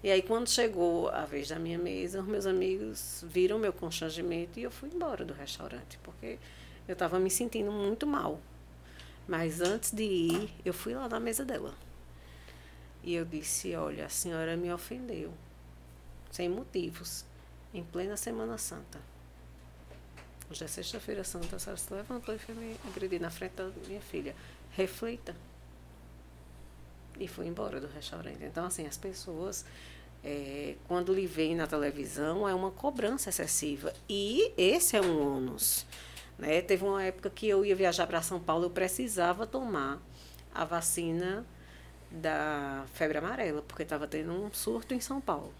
E 0.00 0.12
aí, 0.12 0.22
quando 0.22 0.48
chegou 0.48 1.08
a 1.08 1.24
vez 1.24 1.48
da 1.48 1.58
minha 1.58 1.76
mesa, 1.76 2.20
os 2.20 2.26
meus 2.28 2.46
amigos 2.46 3.24
viram 3.26 3.58
meu 3.58 3.72
constrangimento 3.72 4.60
e 4.60 4.62
eu 4.62 4.70
fui 4.70 4.88
embora 4.94 5.24
do 5.24 5.34
restaurante, 5.34 5.98
porque 6.04 6.38
eu 6.86 6.92
estava 6.92 7.18
me 7.18 7.28
sentindo 7.28 7.72
muito 7.72 8.06
mal. 8.06 8.40
Mas 9.26 9.60
antes 9.60 9.90
de 9.90 10.04
ir, 10.04 10.50
eu 10.64 10.72
fui 10.72 10.94
lá 10.94 11.08
na 11.08 11.18
mesa 11.18 11.44
dela. 11.44 11.74
E 13.08 13.14
eu 13.14 13.24
disse: 13.24 13.74
Olha, 13.74 14.04
a 14.04 14.08
senhora 14.10 14.54
me 14.54 14.70
ofendeu, 14.70 15.32
sem 16.30 16.46
motivos, 16.46 17.24
em 17.72 17.82
plena 17.82 18.18
Semana 18.18 18.58
Santa. 18.58 19.00
Hoje 20.50 20.64
é 20.64 20.66
sexta-feira 20.66 21.24
santa, 21.24 21.56
a 21.56 21.58
senhora 21.58 21.80
se 21.80 21.94
levantou 21.94 22.34
e 22.34 22.38
foi 22.38 22.54
me 22.54 22.76
agredir 22.86 23.18
na 23.18 23.30
frente 23.30 23.52
da 23.52 23.70
minha 23.86 24.02
filha. 24.02 24.36
Reflita. 24.72 25.34
E 27.18 27.26
fui 27.26 27.46
embora 27.46 27.80
do 27.80 27.86
restaurante. 27.86 28.44
Então, 28.44 28.66
assim, 28.66 28.86
as 28.86 28.98
pessoas, 28.98 29.64
eh, 30.22 30.76
quando 30.86 31.14
lhe 31.14 31.26
veem 31.26 31.56
na 31.56 31.66
televisão, 31.66 32.46
é 32.46 32.54
uma 32.54 32.70
cobrança 32.70 33.30
excessiva. 33.30 33.90
E 34.06 34.52
esse 34.54 34.98
é 34.98 35.00
um 35.00 35.36
ônus. 35.36 35.86
Né? 36.38 36.60
Teve 36.60 36.84
uma 36.84 37.02
época 37.02 37.30
que 37.30 37.48
eu 37.48 37.64
ia 37.64 37.74
viajar 37.74 38.06
para 38.06 38.20
São 38.20 38.38
Paulo, 38.38 38.66
eu 38.66 38.70
precisava 38.70 39.46
tomar 39.46 39.98
a 40.54 40.66
vacina 40.66 41.46
da 42.10 42.84
febre 42.94 43.18
amarela, 43.18 43.62
porque 43.62 43.82
estava 43.82 44.06
tendo 44.06 44.32
um 44.32 44.52
surto 44.52 44.94
em 44.94 45.00
São 45.00 45.20
Paulo. 45.20 45.52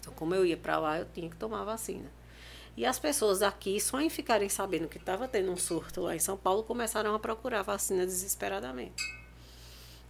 Então, 0.00 0.12
como 0.14 0.34
eu 0.34 0.44
ia 0.46 0.56
para 0.56 0.78
lá, 0.78 0.98
eu 0.98 1.06
tinha 1.12 1.28
que 1.28 1.36
tomar 1.36 1.64
vacina. 1.64 2.10
E 2.76 2.86
as 2.86 2.98
pessoas 2.98 3.42
aqui, 3.42 3.78
só 3.80 4.00
em 4.00 4.08
ficarem 4.08 4.48
sabendo 4.48 4.88
que 4.88 4.96
estava 4.96 5.28
tendo 5.28 5.50
um 5.52 5.56
surto 5.56 6.00
lá 6.00 6.14
em 6.14 6.18
São 6.18 6.36
Paulo, 6.36 6.62
começaram 6.62 7.14
a 7.14 7.18
procurar 7.18 7.62
vacina 7.62 8.06
desesperadamente. 8.06 9.02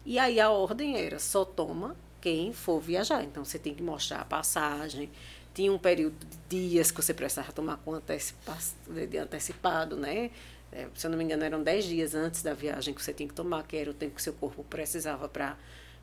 E 0.04 0.18
aí 0.18 0.40
a 0.40 0.50
ordem 0.50 0.96
era 0.96 1.18
só 1.18 1.44
toma 1.44 1.96
quem 2.20 2.52
for 2.52 2.80
viajar. 2.80 3.24
Então 3.24 3.44
você 3.44 3.58
tem 3.58 3.74
que 3.74 3.82
mostrar 3.82 4.20
a 4.20 4.24
passagem. 4.24 5.10
Tinha 5.52 5.72
um 5.72 5.78
período 5.78 6.16
de 6.48 6.68
dias 6.68 6.90
que 6.90 7.02
você 7.02 7.12
precisava 7.12 7.52
tomar 7.52 7.78
com 7.78 7.94
antecipa 7.94 8.56
de 8.88 9.18
antecipado, 9.18 9.96
né? 9.96 10.30
É, 10.72 10.86
se 10.94 11.06
eu 11.06 11.10
não 11.10 11.18
me 11.18 11.24
engano, 11.24 11.44
eram 11.44 11.62
10 11.62 11.84
dias 11.84 12.14
antes 12.14 12.42
da 12.42 12.54
viagem 12.54 12.94
que 12.94 13.02
você 13.02 13.12
tinha 13.12 13.28
que 13.28 13.34
tomar, 13.34 13.64
que 13.64 13.76
era 13.76 13.90
o 13.90 13.94
tempo 13.94 14.14
que 14.14 14.22
seu 14.22 14.32
corpo 14.32 14.62
precisava 14.64 15.28
para 15.28 15.56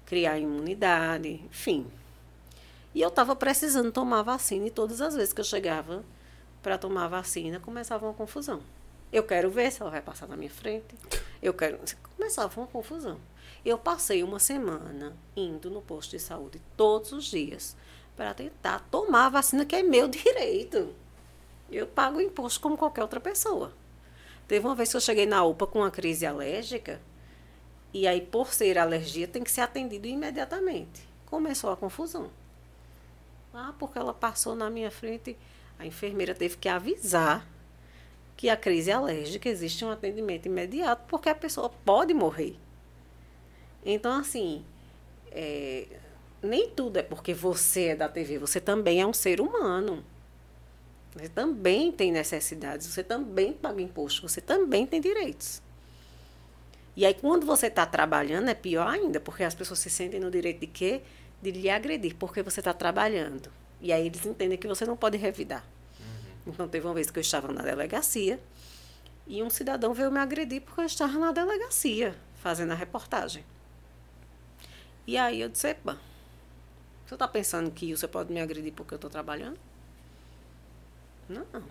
criar 0.05 0.37
imunidade, 0.39 1.41
enfim. 1.45 1.87
E 2.93 3.01
eu 3.01 3.09
estava 3.09 3.35
precisando 3.35 3.91
tomar 3.91 4.23
vacina 4.23 4.67
e 4.67 4.71
todas 4.71 5.01
as 5.01 5.15
vezes 5.15 5.31
que 5.31 5.39
eu 5.39 5.45
chegava 5.45 6.03
para 6.61 6.77
tomar 6.77 7.07
vacina, 7.07 7.59
começava 7.59 8.05
uma 8.05 8.13
confusão. 8.13 8.61
Eu 9.11 9.23
quero 9.23 9.49
ver 9.49 9.71
se 9.71 9.81
ela 9.81 9.91
vai 9.91 10.01
passar 10.01 10.27
na 10.27 10.35
minha 10.35 10.49
frente. 10.49 10.95
Eu 11.41 11.53
quero. 11.53 11.79
Começava 12.15 12.59
uma 12.59 12.67
confusão. 12.67 13.19
Eu 13.63 13.77
passei 13.77 14.21
uma 14.23 14.39
semana 14.39 15.15
indo 15.35 15.69
no 15.69 15.81
posto 15.81 16.11
de 16.11 16.19
saúde 16.19 16.61
todos 16.75 17.11
os 17.11 17.25
dias 17.25 17.75
para 18.15 18.33
tentar 18.33 18.79
tomar 18.91 19.27
a 19.27 19.29
vacina, 19.29 19.65
que 19.65 19.75
é 19.75 19.83
meu 19.83 20.07
direito. 20.09 20.93
Eu 21.71 21.87
pago 21.87 22.19
imposto 22.19 22.59
como 22.59 22.77
qualquer 22.77 23.01
outra 23.01 23.19
pessoa. 23.19 23.71
Teve 24.47 24.65
uma 24.65 24.75
vez 24.75 24.89
que 24.89 24.97
eu 24.97 25.01
cheguei 25.01 25.25
na 25.25 25.43
UPA 25.43 25.67
com 25.67 25.79
uma 25.79 25.91
crise 25.91 26.25
alérgica, 26.25 27.01
e 27.93 28.07
aí, 28.07 28.21
por 28.21 28.53
ser 28.53 28.77
alergia, 28.77 29.27
tem 29.27 29.43
que 29.43 29.51
ser 29.51 29.61
atendido 29.61 30.07
imediatamente. 30.07 31.07
Começou 31.25 31.71
a 31.71 31.77
confusão. 31.77 32.29
Ah, 33.53 33.73
porque 33.79 33.97
ela 33.97 34.13
passou 34.13 34.55
na 34.55 34.69
minha 34.69 34.91
frente, 34.91 35.37
a 35.79 35.85
enfermeira 35.85 36.35
teve 36.35 36.57
que 36.57 36.69
avisar 36.69 37.47
que 38.35 38.49
a 38.49 38.55
crise 38.55 38.91
alérgica 38.91 39.49
existe 39.49 39.83
um 39.83 39.89
atendimento 39.89 40.45
imediato, 40.45 41.05
porque 41.07 41.27
a 41.27 41.35
pessoa 41.35 41.69
pode 41.83 42.13
morrer. 42.13 42.55
Então, 43.83 44.19
assim, 44.19 44.63
é, 45.31 45.87
nem 46.41 46.69
tudo 46.69 46.97
é 46.97 47.03
porque 47.03 47.33
você 47.33 47.87
é 47.87 47.95
da 47.95 48.07
TV, 48.07 48.37
você 48.37 48.61
também 48.61 49.01
é 49.01 49.07
um 49.07 49.13
ser 49.13 49.41
humano. 49.41 50.03
Você 51.13 51.29
também 51.29 51.91
tem 51.91 52.11
necessidades, 52.11 52.87
você 52.87 53.03
também 53.03 53.53
paga 53.53 53.81
imposto, 53.81 54.27
você 54.27 54.39
também 54.39 54.85
tem 54.85 55.01
direitos. 55.01 55.61
E 56.95 57.05
aí, 57.05 57.13
quando 57.13 57.45
você 57.45 57.67
está 57.67 57.85
trabalhando, 57.85 58.49
é 58.49 58.55
pior 58.55 58.87
ainda, 58.87 59.19
porque 59.19 59.43
as 59.43 59.53
pessoas 59.53 59.79
se 59.79 59.89
sentem 59.89 60.19
no 60.19 60.31
direito 60.31 60.61
de 60.61 60.67
quê? 60.67 61.01
De 61.41 61.51
lhe 61.51 61.69
agredir, 61.69 62.15
porque 62.15 62.41
você 62.41 62.59
está 62.59 62.73
trabalhando. 62.73 63.51
E 63.79 63.93
aí 63.93 64.07
eles 64.07 64.25
entendem 64.25 64.57
que 64.57 64.67
você 64.67 64.85
não 64.85 64.97
pode 64.97 65.17
revidar. 65.17 65.63
Então, 66.45 66.67
teve 66.67 66.87
uma 66.87 66.93
vez 66.93 67.11
que 67.11 67.19
eu 67.19 67.21
estava 67.21 67.51
na 67.51 67.61
delegacia 67.61 68.39
e 69.27 69.43
um 69.43 69.49
cidadão 69.49 69.93
veio 69.93 70.11
me 70.11 70.19
agredir 70.19 70.61
porque 70.61 70.81
eu 70.81 70.85
estava 70.85 71.19
na 71.19 71.31
delegacia 71.31 72.15
fazendo 72.35 72.71
a 72.71 72.75
reportagem. 72.75 73.43
E 75.05 75.17
aí 75.17 75.41
eu 75.41 75.49
disse, 75.49 75.67
epa, 75.67 75.99
você 77.05 77.13
está 77.13 77.27
pensando 77.27 77.69
que 77.71 77.95
você 77.95 78.07
pode 78.07 78.33
me 78.33 78.41
agredir 78.41 78.73
porque 78.73 78.93
eu 78.93 78.97
estou 78.97 79.09
trabalhando? 79.09 79.59
Não. 81.29 81.63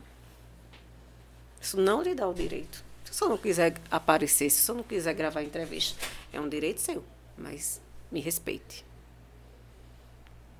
Isso 1.60 1.80
não 1.80 2.02
lhe 2.02 2.14
dá 2.14 2.28
o 2.28 2.34
direito. 2.34 2.84
Se 3.04 3.12
você 3.12 3.24
não 3.24 3.38
quiser 3.38 3.74
aparecer, 3.90 4.50
se 4.50 4.60
você 4.60 4.72
não 4.72 4.82
quiser 4.82 5.14
gravar 5.14 5.42
entrevista, 5.42 5.98
é 6.32 6.40
um 6.40 6.48
direito 6.48 6.80
seu, 6.80 7.04
mas 7.36 7.80
me 8.10 8.20
respeite. 8.20 8.84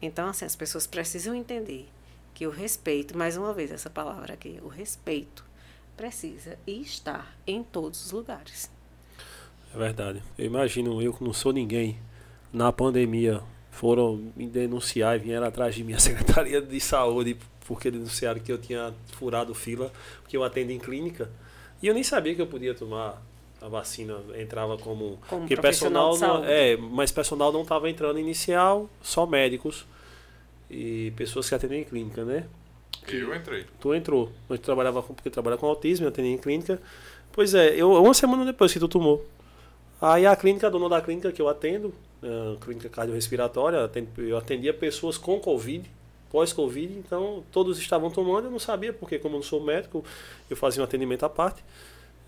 Então, 0.01 0.29
assim, 0.29 0.45
as 0.45 0.57
pessoas 0.57 0.87
precisam 0.87 1.35
entender 1.35 1.89
que 2.35 2.47
o 2.47 2.51
respeito, 2.51 3.17
mais 3.17 3.37
uma 3.37 3.53
vez 3.53 3.71
essa 3.73 3.89
palavra 3.89 4.35
aqui, 4.35 4.61
o 4.63 4.69
respeito 4.69 5.45
precisa 5.97 6.59
estar 6.67 7.37
em 7.47 7.63
todos 7.63 8.05
os 8.05 8.13
lugares. 8.13 8.71
É 9.75 9.79
verdade. 9.79 10.23
Eu 10.37 10.47
imagino, 10.47 11.01
eu 11.01 11.13
que 11.13 11.25
não 11.25 11.33
sou 11.33 11.53
ninguém, 11.53 11.99
na 12.53 12.71
pandemia 12.73 13.43
foram 13.71 14.33
me 14.35 14.47
denunciar 14.47 15.17
e 15.17 15.19
vieram 15.19 15.47
atrás 15.47 15.75
de 15.75 15.85
mim 15.85 15.95
a 15.95 15.99
Secretaria 16.01 16.61
de 16.61 16.81
Saúde 16.81 17.39
porque 17.67 17.91
denunciaram 17.91 18.41
que 18.41 18.51
eu 18.51 18.59
tinha 18.59 18.95
furado 19.13 19.55
fila, 19.55 19.93
porque 20.23 20.37
eu 20.37 20.45
atendo 20.45 20.73
em 20.73 20.79
clínica. 20.79 21.31
E 21.83 21.87
eu 21.87 21.95
nem 21.95 22.03
sabia 22.03 22.35
que 22.35 22.41
eu 22.41 22.47
podia 22.47 22.75
tomar 22.75 23.23
a 23.61 23.69
vacina, 23.69 24.19
entrava 24.37 24.77
como. 24.79 25.19
Como 25.29 25.43
porque 25.43 25.57
personal 25.57 26.15
de 26.15 26.21
não, 26.21 26.45
é, 26.45 26.77
mas 26.77 27.11
personal 27.11 27.53
não 27.53 27.63
estava 27.63 27.91
entrando 27.91 28.19
inicial, 28.19 28.89
só 29.03 29.27
médicos 29.27 29.87
e 30.71 31.13
pessoas 31.17 31.49
que 31.49 31.55
atendem 31.55 31.81
em 31.81 31.85
clínica, 31.85 32.25
né? 32.25 32.47
Eu 33.09 33.35
entrei. 33.35 33.65
Tu 33.81 33.95
entrou, 33.95 34.33
mas 34.49 34.59
tu 34.59 34.65
trabalhava 34.65 35.03
com, 35.03 35.15
porque 35.15 35.31
trabalha 35.31 35.57
com 35.57 35.67
autismo, 35.67 36.07
eu 36.07 36.09
atendi 36.09 36.29
em 36.29 36.39
clínica. 36.39 36.81
Pois 37.33 37.55
é, 37.55 37.75
eu 37.75 37.93
uma 37.93 38.15
semana 38.15 38.45
depois 38.45 38.73
que 38.73 38.79
tu 38.79 38.89
tomou. 38.89 39.25
Aí 40.01 40.27
a 40.27 40.35
clínica, 40.35 40.67
a 40.67 40.71
dona 40.71 40.89
da 40.89 41.01
clínica 41.01 41.31
que 41.33 41.41
eu 41.41 41.49
atendo, 41.49 41.95
uh, 42.23 42.59
clínica 42.61 42.89
cardiorrespiratória, 42.89 43.91
eu 44.19 44.37
atendia 44.37 44.75
pessoas 44.75 45.17
com 45.17 45.39
Covid, 45.39 45.89
pós-Covid, 46.31 46.93
então 46.99 47.43
todos 47.53 47.79
estavam 47.79 48.11
tomando, 48.11 48.47
eu 48.47 48.51
não 48.51 48.59
sabia, 48.59 48.93
porque 48.93 49.19
como 49.19 49.37
eu 49.37 49.39
não 49.39 49.45
sou 49.45 49.61
médico, 49.61 50.05
eu 50.51 50.57
fazia 50.57 50.83
um 50.83 50.85
atendimento 50.85 51.25
à 51.25 51.29
parte. 51.29 51.63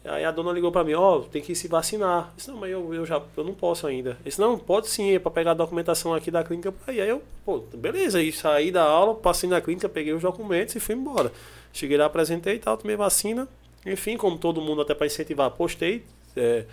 Aí 0.04 0.24
a 0.24 0.30
dona 0.30 0.52
ligou 0.52 0.70
para 0.70 0.84
mim, 0.84 0.94
ó, 0.94 1.18
oh, 1.18 1.20
tem 1.22 1.42
que 1.42 1.54
se 1.54 1.68
vacinar. 1.68 2.28
Eu 2.28 2.36
disse, 2.36 2.50
não, 2.50 2.56
mas 2.56 2.70
eu, 2.70 2.94
eu 2.94 3.04
já 3.04 3.20
eu 3.36 3.44
não 3.44 3.52
posso 3.52 3.86
ainda. 3.86 4.10
Eu 4.10 4.24
disse, 4.24 4.40
não, 4.40 4.58
pode 4.58 4.88
sim, 4.88 5.14
é 5.14 5.18
para 5.18 5.30
pegar 5.30 5.50
a 5.50 5.54
documentação 5.54 6.14
aqui 6.14 6.30
da 6.30 6.42
clínica. 6.42 6.72
Aí 6.86 6.98
eu, 6.98 7.22
pô, 7.44 7.58
beleza, 7.74 8.18
aí 8.18 8.32
saí 8.32 8.70
da 8.70 8.82
aula, 8.82 9.14
passei 9.14 9.48
na 9.48 9.60
clínica, 9.60 9.88
peguei 9.88 10.12
os 10.12 10.22
documentos 10.22 10.74
e 10.76 10.80
fui 10.80 10.94
embora. 10.94 11.32
Cheguei 11.72 11.96
lá, 11.96 12.06
apresentei 12.06 12.54
e 12.54 12.58
tal, 12.58 12.76
tomei 12.76 12.96
vacina. 12.96 13.48
Enfim, 13.84 14.16
como 14.16 14.38
todo 14.38 14.60
mundo, 14.60 14.82
até 14.82 14.94
para 14.94 15.06
incentivar, 15.06 15.50
postei. 15.50 16.04
É, 16.36 16.64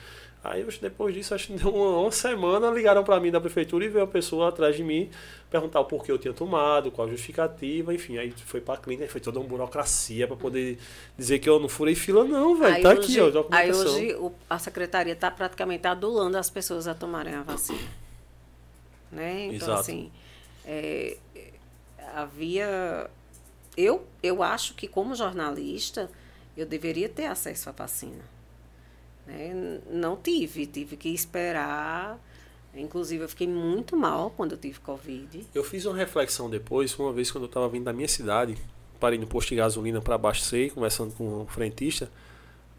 Aí 0.48 0.64
depois 0.82 1.14
disso, 1.14 1.34
acho 1.34 1.48
que 1.48 1.54
deu 1.54 1.74
uma, 1.74 2.00
uma 2.02 2.12
semana, 2.12 2.70
ligaram 2.70 3.04
para 3.04 3.20
mim 3.20 3.32
da 3.32 3.42
prefeitura 3.42 3.86
e 3.86 3.90
veio 3.90 4.04
a 4.04 4.08
pessoa 4.08 4.50
atrás 4.50 4.76
de 4.76 4.84
mim 4.84 5.10
perguntar 5.50 5.80
o 5.80 5.86
porquê 5.86 6.12
eu 6.12 6.18
tinha 6.18 6.34
tomado, 6.34 6.92
qual 6.92 7.08
a 7.08 7.12
justificativa, 7.12 7.94
enfim. 7.94 8.18
Aí 8.18 8.32
foi 8.46 8.62
para 8.62 8.76
a 8.76 8.78
clínica, 8.78 9.08
foi 9.08 9.22
toda 9.22 9.40
uma 9.40 9.48
burocracia 9.48 10.28
para 10.28 10.36
poder 10.36 10.78
dizer 11.18 11.40
que 11.40 11.50
eu 11.50 11.60
não 11.60 11.70
furei 11.70 11.96
fila, 11.96 12.24
não, 12.26 12.58
velho. 12.58 12.84
Tá 12.84 12.90
hoje, 12.90 13.00
aqui, 13.00 13.20
ó, 13.22 13.30
documentação. 13.30 13.96
Aí 13.96 14.14
hoje 14.14 14.16
o, 14.16 14.34
a 14.50 14.60
secretaria 14.60 15.14
está 15.14 15.32
praticamente 15.32 15.88
adulando 15.88 16.38
as 16.38 16.50
pessoas 16.50 16.88
a 16.88 16.94
tomarem 16.94 17.34
a 17.34 17.42
vacina. 17.42 17.88
Né? 19.12 19.46
Então, 19.46 19.68
Exato. 19.68 19.80
assim, 19.80 20.12
é, 20.66 21.18
havia. 22.14 23.10
Eu, 23.78 24.06
eu 24.22 24.44
acho 24.44 24.74
que, 24.74 24.88
como 24.88 25.16
jornalista, 25.16 26.10
eu 26.56 26.66
deveria 26.66 27.10
ter 27.10 27.26
acesso 27.26 27.70
à 27.70 27.72
vacina. 27.72 28.35
Né? 29.26 29.80
Não 29.90 30.16
tive, 30.16 30.66
tive 30.66 30.96
que 30.98 31.10
esperar. 31.10 32.20
Inclusive, 32.74 33.24
eu 33.24 33.30
fiquei 33.30 33.48
muito 33.48 33.96
mal 33.96 34.32
quando 34.36 34.52
eu 34.52 34.58
tive 34.58 34.80
Covid. 34.80 35.48
Eu 35.54 35.64
fiz 35.64 35.86
uma 35.86 35.96
reflexão 35.96 36.50
depois, 36.50 36.98
uma 37.00 37.14
vez 37.14 37.32
quando 37.32 37.46
eu 37.46 37.48
estava 37.48 37.70
vindo 37.70 37.86
da 37.86 37.94
minha 37.94 38.08
cidade, 38.08 38.58
parei 39.00 39.18
no 39.18 39.26
posto 39.26 39.50
de 39.50 39.56
gasolina 39.56 40.02
para 40.02 40.16
abastecer, 40.16 40.74
conversando 40.74 41.14
com 41.14 41.42
um 41.42 41.48
frentista. 41.48 42.12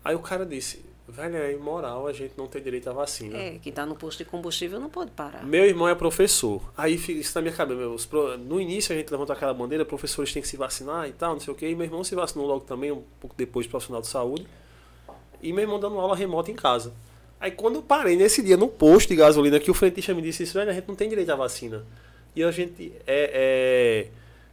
Aí 0.05 0.15
o 0.15 0.19
cara 0.19 0.45
disse: 0.45 0.85
Velho, 1.09 1.37
é 1.37 1.53
imoral 1.53 2.07
a 2.07 2.13
gente 2.13 2.35
não 2.37 2.47
ter 2.47 2.61
direito 2.61 2.91
à 2.91 2.93
vacina. 2.93 3.39
É, 3.39 3.59
quem 3.59 3.71
está 3.71 3.87
no 3.87 3.97
posto 3.97 4.19
de 4.19 4.27
combustível 4.27 4.79
não 4.79 4.91
pode 4.91 5.13
parar. 5.13 5.45
Meu 5.47 5.65
irmão 5.65 5.89
é 5.89 5.95
professor. 5.95 6.61
Aí 6.77 6.95
isso 6.95 7.33
na 7.35 7.41
minha 7.41 7.55
cabeça. 7.55 7.79
No 8.39 8.61
início 8.61 8.95
a 8.95 8.99
gente 8.99 9.11
levantou 9.11 9.35
aquela 9.35 9.55
bandeira, 9.55 9.85
professores 9.85 10.31
têm 10.31 10.43
que 10.43 10.49
se 10.49 10.59
vacinar 10.59 11.09
e 11.09 11.13
tal, 11.13 11.33
não 11.33 11.41
sei 11.41 11.55
o 11.55 11.57
quê. 11.57 11.71
E 11.71 11.75
meu 11.75 11.87
irmão 11.87 12.05
se 12.05 12.15
vacinou 12.15 12.47
logo 12.47 12.67
também, 12.67 12.93
um 12.93 13.03
pouco 13.19 13.35
depois, 13.35 13.67
profissional 13.67 14.03
de 14.03 14.09
saúde 14.09 14.47
e 15.43 15.53
meu 15.53 15.63
irmão 15.63 15.79
dando 15.79 15.99
aula 15.99 16.17
remota 16.17 16.51
em 16.51 16.55
casa. 16.55 16.93
Aí 17.41 17.51
quando 17.51 17.77
eu 17.77 17.83
parei 17.83 18.17
nesse 18.17 18.43
dia 18.43 18.57
no 18.57 18.69
posto 18.69 19.09
de 19.09 19.17
gasolina, 19.17 19.61
que 19.61 19.71
o 19.71 19.75
frentista 19.75 20.15
me 20.15 20.23
disse 20.23 20.43
isso, 20.43 20.55
velho, 20.55 20.71
a 20.71 20.75
gente 20.75 20.89
não 20.89 20.95
tem 20.95 21.09
direito 21.09 21.31
à 21.31 21.37
vacina. 21.37 21.85
E 22.35 22.43
a 22.43 22.51
gente 22.51 22.93
é, 23.07 24.09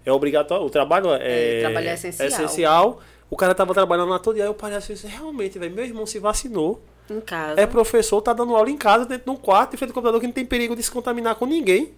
é, 0.05 0.09
é 0.09 0.11
obrigatório, 0.11 0.65
o 0.65 0.69
trabalho 0.69 1.13
é, 1.13 1.57
é, 1.57 1.59
trabalho 1.61 1.89
é 1.89 1.93
essencial. 1.93 2.25
É 2.25 2.31
essencial. 2.31 3.01
O 3.29 3.35
cara 3.35 3.55
tava 3.55 3.73
trabalhando 3.73 4.09
lá 4.09 4.19
todo 4.19 4.35
dia, 4.35 4.43
aí 4.43 4.49
eu 4.49 4.53
parei 4.53 4.77
assim, 4.77 4.93
realmente, 5.07 5.57
velho, 5.57 5.73
meu 5.73 5.83
irmão 5.83 6.05
se 6.05 6.19
vacinou. 6.19 6.81
Em 7.09 7.19
casa. 7.19 7.59
É 7.59 7.65
professor, 7.65 8.21
tá 8.21 8.31
dando 8.31 8.55
aula 8.55 8.69
em 8.69 8.77
casa, 8.77 9.05
dentro 9.05 9.25
de 9.25 9.31
um 9.31 9.35
quarto, 9.35 9.73
em 9.73 9.77
frente 9.77 9.89
ao 9.89 9.95
computador, 9.95 10.21
que 10.21 10.27
não 10.27 10.33
tem 10.33 10.45
perigo 10.45 10.75
de 10.75 10.83
se 10.83 10.91
contaminar 10.91 11.35
com 11.35 11.45
ninguém. 11.45 11.93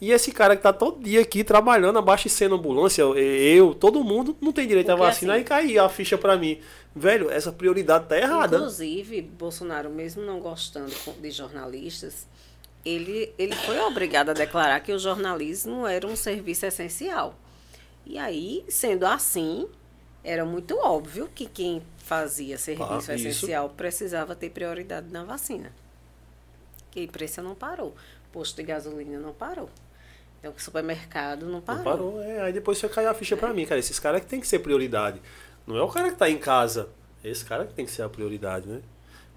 E 0.00 0.12
esse 0.12 0.32
cara 0.32 0.56
que 0.56 0.62
tá 0.62 0.72
todo 0.72 1.02
dia 1.02 1.20
aqui 1.20 1.44
trabalhando, 1.44 1.98
abastecendo 1.98 2.54
ambulância, 2.54 3.02
eu, 3.02 3.74
todo 3.74 4.02
mundo, 4.02 4.34
não 4.40 4.50
tem 4.50 4.66
direito 4.66 4.86
Porque 4.86 5.02
à 5.02 5.06
vacina. 5.06 5.32
Assim, 5.34 5.40
aí 5.40 5.44
caiu 5.44 5.84
a 5.84 5.88
ficha 5.90 6.16
para 6.16 6.38
mim. 6.38 6.58
Velho, 6.94 7.30
essa 7.30 7.52
prioridade 7.52 8.08
tá 8.08 8.18
errada. 8.18 8.56
Inclusive, 8.56 9.22
Bolsonaro, 9.22 9.90
mesmo 9.90 10.22
não 10.22 10.40
gostando 10.40 10.92
de 11.20 11.30
jornalistas, 11.30 12.26
ele, 12.84 13.32
ele 13.38 13.54
foi 13.54 13.78
obrigado 13.80 14.30
a 14.30 14.32
declarar 14.32 14.80
que 14.80 14.92
o 14.92 14.98
jornalismo 14.98 15.86
era 15.86 16.06
um 16.06 16.16
serviço 16.16 16.66
essencial. 16.66 17.34
E 18.04 18.18
aí, 18.18 18.64
sendo 18.68 19.06
assim, 19.06 19.68
era 20.24 20.44
muito 20.44 20.76
óbvio 20.78 21.28
que 21.32 21.46
quem 21.46 21.82
fazia 21.98 22.58
serviço 22.58 23.10
ah, 23.10 23.14
essencial 23.14 23.68
precisava 23.70 24.34
ter 24.34 24.50
prioridade 24.50 25.12
na 25.12 25.22
vacina. 25.22 25.72
Que 26.90 27.00
a 27.00 27.02
imprensa 27.04 27.40
não 27.40 27.54
parou. 27.54 27.94
Posto 28.32 28.56
de 28.56 28.64
gasolina 28.64 29.18
não 29.18 29.32
parou. 29.32 29.70
Então, 30.40 30.52
o 30.56 30.60
supermercado 30.60 31.46
não 31.46 31.60
parou. 31.60 31.84
Não 31.84 31.90
parou, 31.92 32.22
é. 32.22 32.40
Aí 32.40 32.52
depois 32.52 32.78
você 32.78 32.88
caiu 32.88 33.10
a 33.10 33.14
ficha 33.14 33.34
é. 33.34 33.38
para 33.38 33.52
mim, 33.52 33.64
cara. 33.66 33.78
Esses 33.78 33.98
caras 33.98 34.22
que 34.22 34.26
tem 34.26 34.40
que 34.40 34.48
ser 34.48 34.58
prioridade. 34.58 35.20
Não 35.70 35.78
é 35.78 35.82
o 35.82 35.88
cara 35.88 36.08
que 36.08 36.14
está 36.14 36.28
em 36.28 36.38
casa. 36.38 36.88
É 37.22 37.30
esse 37.30 37.44
cara 37.44 37.64
que 37.64 37.72
tem 37.74 37.84
que 37.84 37.92
ser 37.92 38.02
a 38.02 38.08
prioridade, 38.08 38.66
né? 38.66 38.80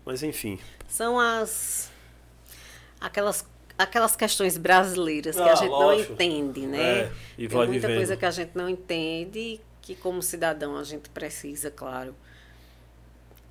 Mas 0.03 0.23
enfim. 0.23 0.59
São 0.87 1.19
as. 1.19 1.91
aquelas 2.99 3.45
aquelas 3.77 4.15
questões 4.15 4.57
brasileiras 4.57 5.35
que 5.35 5.41
ah, 5.41 5.51
a 5.51 5.55
gente 5.55 5.69
lógico. 5.69 6.09
não 6.09 6.15
entende, 6.15 6.67
né? 6.67 6.99
É, 7.01 7.11
e 7.37 7.47
Tem 7.47 7.57
muita 7.57 7.71
vivendo. 7.71 7.95
coisa 7.97 8.17
que 8.17 8.25
a 8.25 8.31
gente 8.31 8.51
não 8.55 8.69
entende 8.69 9.59
que 9.81 9.95
como 9.95 10.21
cidadão 10.21 10.77
a 10.77 10.83
gente 10.83 11.09
precisa, 11.09 11.69
claro, 11.69 12.15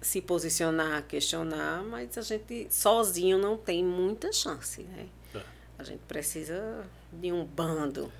se 0.01 0.21
posicionar, 0.21 1.03
questionar, 1.05 1.83
mas 1.85 2.17
a 2.17 2.23
gente 2.23 2.67
sozinho 2.71 3.39
não 3.39 3.57
tem 3.57 3.85
muita 3.85 4.33
chance, 4.33 4.83
né? 4.83 5.07
É. 5.35 5.41
A 5.79 5.85
gente 5.85 6.01
precisa 6.09 6.85
de 7.13 7.33
um 7.33 7.45
bando. 7.45 8.11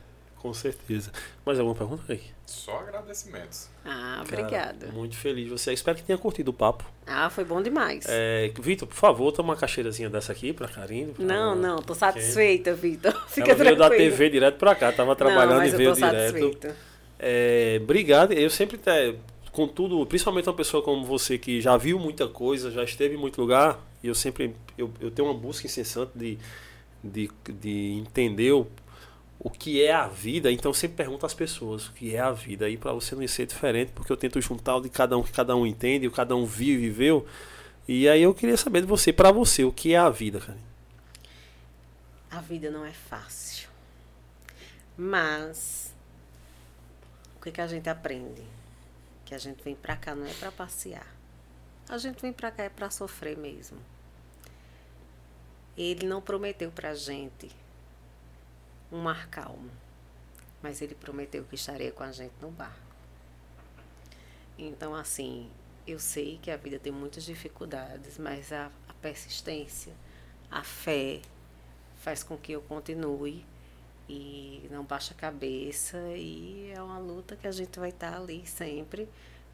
Com 0.43 0.53
certeza. 0.53 1.13
Mais 1.47 1.57
alguma 1.61 1.77
pergunta 1.77 2.03
aí? 2.13 2.21
Só 2.45 2.77
agradecimentos. 2.81 3.69
Ah, 3.85 4.25
obrigada. 4.27 4.89
muito 4.89 5.15
feliz 5.15 5.49
você. 5.49 5.73
Espero 5.73 5.97
que 5.97 6.03
tenha 6.03 6.19
curtido 6.19 6.51
o 6.51 6.53
papo. 6.53 6.85
Ah, 7.07 7.31
foi 7.31 7.45
bom 7.45 7.63
demais. 7.63 8.05
É, 8.09 8.53
Vitor, 8.61 8.89
por 8.89 8.97
favor, 8.97 9.31
toma 9.31 9.51
uma 9.51 9.57
caixeirazinha 9.57 10.11
dessa 10.11 10.33
aqui 10.33 10.53
pra 10.53 10.67
Karine. 10.67 11.15
Não, 11.17 11.55
não, 11.55 11.77
tô 11.77 11.95
satisfeita, 11.95 12.75
Vitor. 12.75 13.13
Fica 13.31 13.53
Ela 13.53 13.63
veio 13.63 13.77
tranquilo. 13.77 13.91
da 14.01 14.11
TV 14.11 14.31
direto 14.31 14.57
pra 14.57 14.75
cá, 14.75 14.91
tava 14.91 15.15
trabalhando 15.15 15.59
não, 15.59 15.65
e 15.65 15.71
veio 15.71 15.93
direto. 15.95 16.75
É, 17.21 17.79
obrigado. 17.81 18.33
Eu 18.33 18.51
sempre, 18.51 18.81
é, 18.85 19.15
contudo, 19.53 20.05
principalmente 20.07 20.49
uma 20.49 20.57
pessoa 20.57 20.83
como 20.83 21.05
você 21.05 21.39
que 21.39 21.61
já 21.61 21.77
viu 21.77 22.01
muita 22.01 22.27
coisa, 22.27 22.69
já 22.69 22.83
esteve 22.83 23.15
em 23.15 23.19
muito 23.19 23.41
lugar, 23.41 23.79
e 24.03 24.09
eu 24.09 24.15
sempre 24.15 24.57
eu, 24.77 24.91
eu 25.01 25.09
tenho 25.09 25.29
uma 25.29 25.39
busca 25.39 25.69
incessante 25.69 26.11
de, 26.17 26.37
de, 27.05 27.31
de 27.49 27.93
entender 27.93 28.51
o 28.51 28.67
o 29.45 29.51
que 29.51 29.83
é 29.83 29.93
a 29.93 30.07
vida, 30.07 30.53
então 30.53 30.73
sempre 30.73 30.99
pergunto 30.99 31.27
às 31.27 31.35
pessoas 31.35 31.89
o 31.89 31.93
que 31.93 32.15
é 32.15 32.21
a 32.21 32.31
vida, 32.31 32.67
aí 32.67 32.77
para 32.77 32.93
você 32.93 33.17
não 33.17 33.27
ser 33.27 33.45
diferente, 33.45 33.91
porque 33.91 34.13
eu 34.13 34.17
tento 34.17 34.41
juntar 34.41 34.77
o 34.77 34.81
de 34.81 34.89
cada 34.89 35.19
um 35.19 35.23
que 35.25 35.33
cada 35.33 35.57
um 35.57 35.67
entende, 35.67 36.07
o 36.07 36.11
que 36.11 36.17
cada 36.17 36.37
um 36.37 36.45
e 36.45 36.77
viveu. 36.77 37.27
E 37.89 38.09
aí 38.09 38.23
eu 38.23 38.33
queria 38.33 38.57
saber 38.57 38.83
de 38.83 38.87
você, 38.87 39.13
para 39.13 39.33
você, 39.33 39.65
o 39.65 39.73
que 39.73 39.95
é 39.95 39.99
a 39.99 40.09
vida, 40.09 40.39
cara? 40.39 40.59
A 42.31 42.41
vida 42.41 42.71
não 42.71 42.85
é 42.85 42.93
fácil. 42.93 43.69
Mas 44.97 45.93
o 47.37 47.43
que, 47.43 47.51
que 47.51 47.61
a 47.61 47.67
gente 47.67 47.89
aprende? 47.89 48.45
Que 49.25 49.35
a 49.35 49.39
gente 49.39 49.61
vem 49.65 49.75
para 49.75 49.97
cá 49.97 50.15
não 50.15 50.25
é 50.25 50.35
para 50.35 50.53
passear. 50.53 51.07
A 51.89 51.99
gente 51.99 52.23
vem 52.23 52.33
para 52.33 52.53
cá 52.53 52.63
é 52.63 52.69
para 52.69 52.91
sofrer 52.91 53.37
mesmo. 53.37 53.79
Ele 55.77 56.07
não 56.07 56.23
prometeu 56.23 56.71
pra 56.71 56.95
gente 56.95 57.51
um 58.93 58.99
mar 58.99 59.27
calmo, 59.29 59.71
mas 60.63 60.83
ele 60.83 60.95
prometeu 60.95 61.43
que 61.45 61.55
estaria 61.55 61.91
com 61.91 62.03
a 62.03 62.13
gente 62.13 62.35
no 62.41 62.51
barco. 62.51 62.93
Então, 64.59 64.95
assim, 64.95 65.51
eu 65.87 65.99
sei 65.99 66.39
que 66.41 66.51
a 66.51 66.57
vida 66.57 66.79
tem 66.79 66.93
muitas 66.93 67.25
dificuldades, 67.25 68.19
mas 68.19 68.53
a, 68.53 68.71
a 68.89 68.95
persistência, 68.95 69.93
a 70.51 70.63
fé, 70.63 71.23
faz 71.97 72.23
com 72.23 72.37
que 72.37 72.53
eu 72.53 72.61
continue 72.63 73.45
e 74.09 74.69
não 74.71 74.85
baixe 74.85 75.13
a 75.13 75.17
cabeça 75.17 75.97
e 76.17 76.71
é 76.75 76.83
uma 76.83 76.99
luta 76.99 77.37
que 77.37 77.47
a 77.47 77.53
gente 77.53 77.79
vai 77.79 77.89
estar 77.89 78.15
ali 78.15 78.47
sempre 78.47 79.09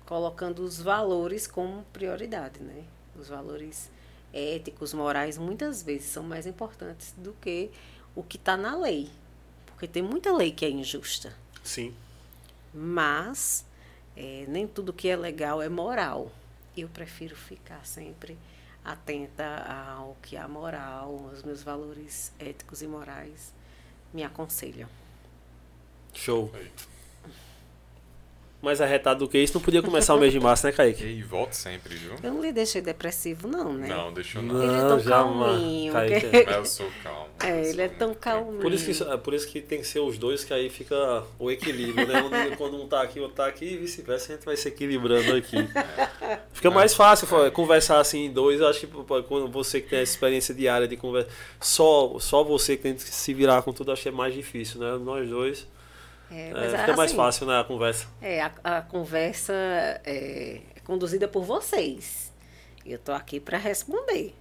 colocando 0.04 0.60
os 0.60 0.80
valores 0.80 1.46
como 1.46 1.84
prioridade, 1.92 2.60
né? 2.60 2.84
Os 3.14 3.28
valores 3.28 3.90
éticos, 4.32 4.94
morais, 4.94 5.36
muitas 5.38 5.82
vezes 5.82 6.08
são 6.08 6.22
mais 6.22 6.46
importantes 6.46 7.14
do 7.16 7.34
que 7.34 7.70
o 8.14 8.22
que 8.22 8.36
está 8.36 8.56
na 8.56 8.76
lei. 8.76 9.10
Porque 9.78 9.86
tem 9.86 10.02
muita 10.02 10.32
lei 10.32 10.50
que 10.50 10.64
é 10.64 10.70
injusta. 10.70 11.32
Sim. 11.62 11.94
Mas 12.74 13.64
é, 14.16 14.44
nem 14.48 14.66
tudo 14.66 14.92
que 14.92 15.08
é 15.08 15.14
legal 15.14 15.62
é 15.62 15.68
moral. 15.68 16.32
Eu 16.76 16.88
prefiro 16.88 17.36
ficar 17.36 17.86
sempre 17.86 18.36
atenta 18.84 19.44
ao 19.68 20.16
que 20.20 20.36
a 20.36 20.48
moral, 20.48 21.30
os 21.32 21.44
meus 21.44 21.62
valores 21.62 22.32
éticos 22.40 22.82
e 22.82 22.88
morais 22.88 23.54
me 24.12 24.24
aconselham. 24.24 24.88
Show. 26.12 26.52
Mais 28.60 28.80
arretado 28.80 29.20
do 29.20 29.28
que 29.30 29.38
isso, 29.38 29.54
não 29.54 29.60
podia 29.62 29.80
começar 29.80 30.14
o 30.14 30.18
mês 30.18 30.32
de 30.32 30.40
março, 30.40 30.66
né, 30.66 30.72
Kaique? 30.72 31.04
E 31.04 31.22
volto 31.22 31.52
sempre, 31.52 31.94
viu? 31.94 32.12
Eu 32.22 32.32
não 32.34 32.42
lhe 32.42 32.52
deixei 32.52 32.80
depressivo, 32.82 33.46
não, 33.46 33.72
né? 33.72 33.86
Não, 33.86 34.12
deixa 34.12 34.38
eu 34.38 34.42
Não, 34.42 34.54
não. 34.54 34.62
Ele 34.64 34.72
é 34.76 34.80
tão 34.80 34.98
jamais. 35.00 35.52
calminho. 35.52 35.92
Kaique, 35.92 36.20
que- 36.28 36.44
Mas 36.44 36.56
eu 36.56 36.64
sou 36.64 36.86
calmo. 37.04 37.28
É, 37.44 37.68
ele 37.68 37.82
é 37.82 37.88
tão 37.88 38.12
calminho. 38.14 38.60
Por 38.60 38.72
isso, 38.72 38.84
que, 39.04 39.10
é 39.12 39.16
por 39.16 39.32
isso 39.32 39.46
que 39.46 39.60
tem 39.60 39.80
que 39.80 39.86
ser 39.86 40.00
os 40.00 40.18
dois, 40.18 40.42
que 40.42 40.52
aí 40.52 40.68
fica 40.68 41.22
o 41.38 41.50
equilíbrio, 41.52 42.04
né? 42.08 42.20
Onde- 42.20 42.56
quando 42.56 42.82
um 42.82 42.88
tá 42.88 43.00
aqui, 43.00 43.20
o 43.20 43.22
outro 43.22 43.36
tá 43.36 43.46
aqui, 43.46 43.64
e 43.64 43.76
vice-versa, 43.76 44.32
a 44.32 44.36
gente 44.36 44.44
vai 44.44 44.56
se 44.56 44.66
equilibrando 44.68 45.36
aqui. 45.36 45.56
Fica 46.52 46.70
mais 46.70 46.94
fácil 46.94 47.28
pô, 47.28 47.48
conversar 47.52 48.00
assim 48.00 48.24
em 48.26 48.30
dois. 48.32 48.60
Eu 48.60 48.66
acho 48.66 48.80
que 48.80 48.86
quando 49.28 49.48
você 49.48 49.80
que 49.80 49.88
tem 49.90 50.00
a 50.00 50.02
experiência 50.02 50.52
diária 50.52 50.88
de 50.88 50.96
conversa, 50.96 51.28
só, 51.60 52.16
só 52.18 52.42
você 52.42 52.76
que 52.76 52.82
tem 52.82 52.94
que 52.94 53.02
se 53.02 53.32
virar 53.32 53.62
com 53.62 53.72
tudo, 53.72 53.92
acho 53.92 54.02
que 54.02 54.08
é 54.08 54.12
mais 54.12 54.34
difícil, 54.34 54.80
né? 54.80 54.98
Nós 55.00 55.28
dois. 55.28 55.66
É, 56.30 56.50
é, 56.50 56.52
mas, 56.52 56.70
fica 56.80 56.96
mais 56.96 57.10
assim, 57.10 57.16
fácil, 57.16 57.46
né? 57.46 57.60
A 57.60 57.64
conversa. 57.64 58.06
É, 58.20 58.42
a, 58.42 58.52
a 58.64 58.82
conversa 58.82 59.52
é, 59.52 60.60
é 60.76 60.80
conduzida 60.84 61.26
por 61.28 61.44
vocês. 61.44 62.32
Eu 62.84 62.98
tô 62.98 63.12
aqui 63.12 63.38
para 63.40 63.58
responder. 63.58 64.34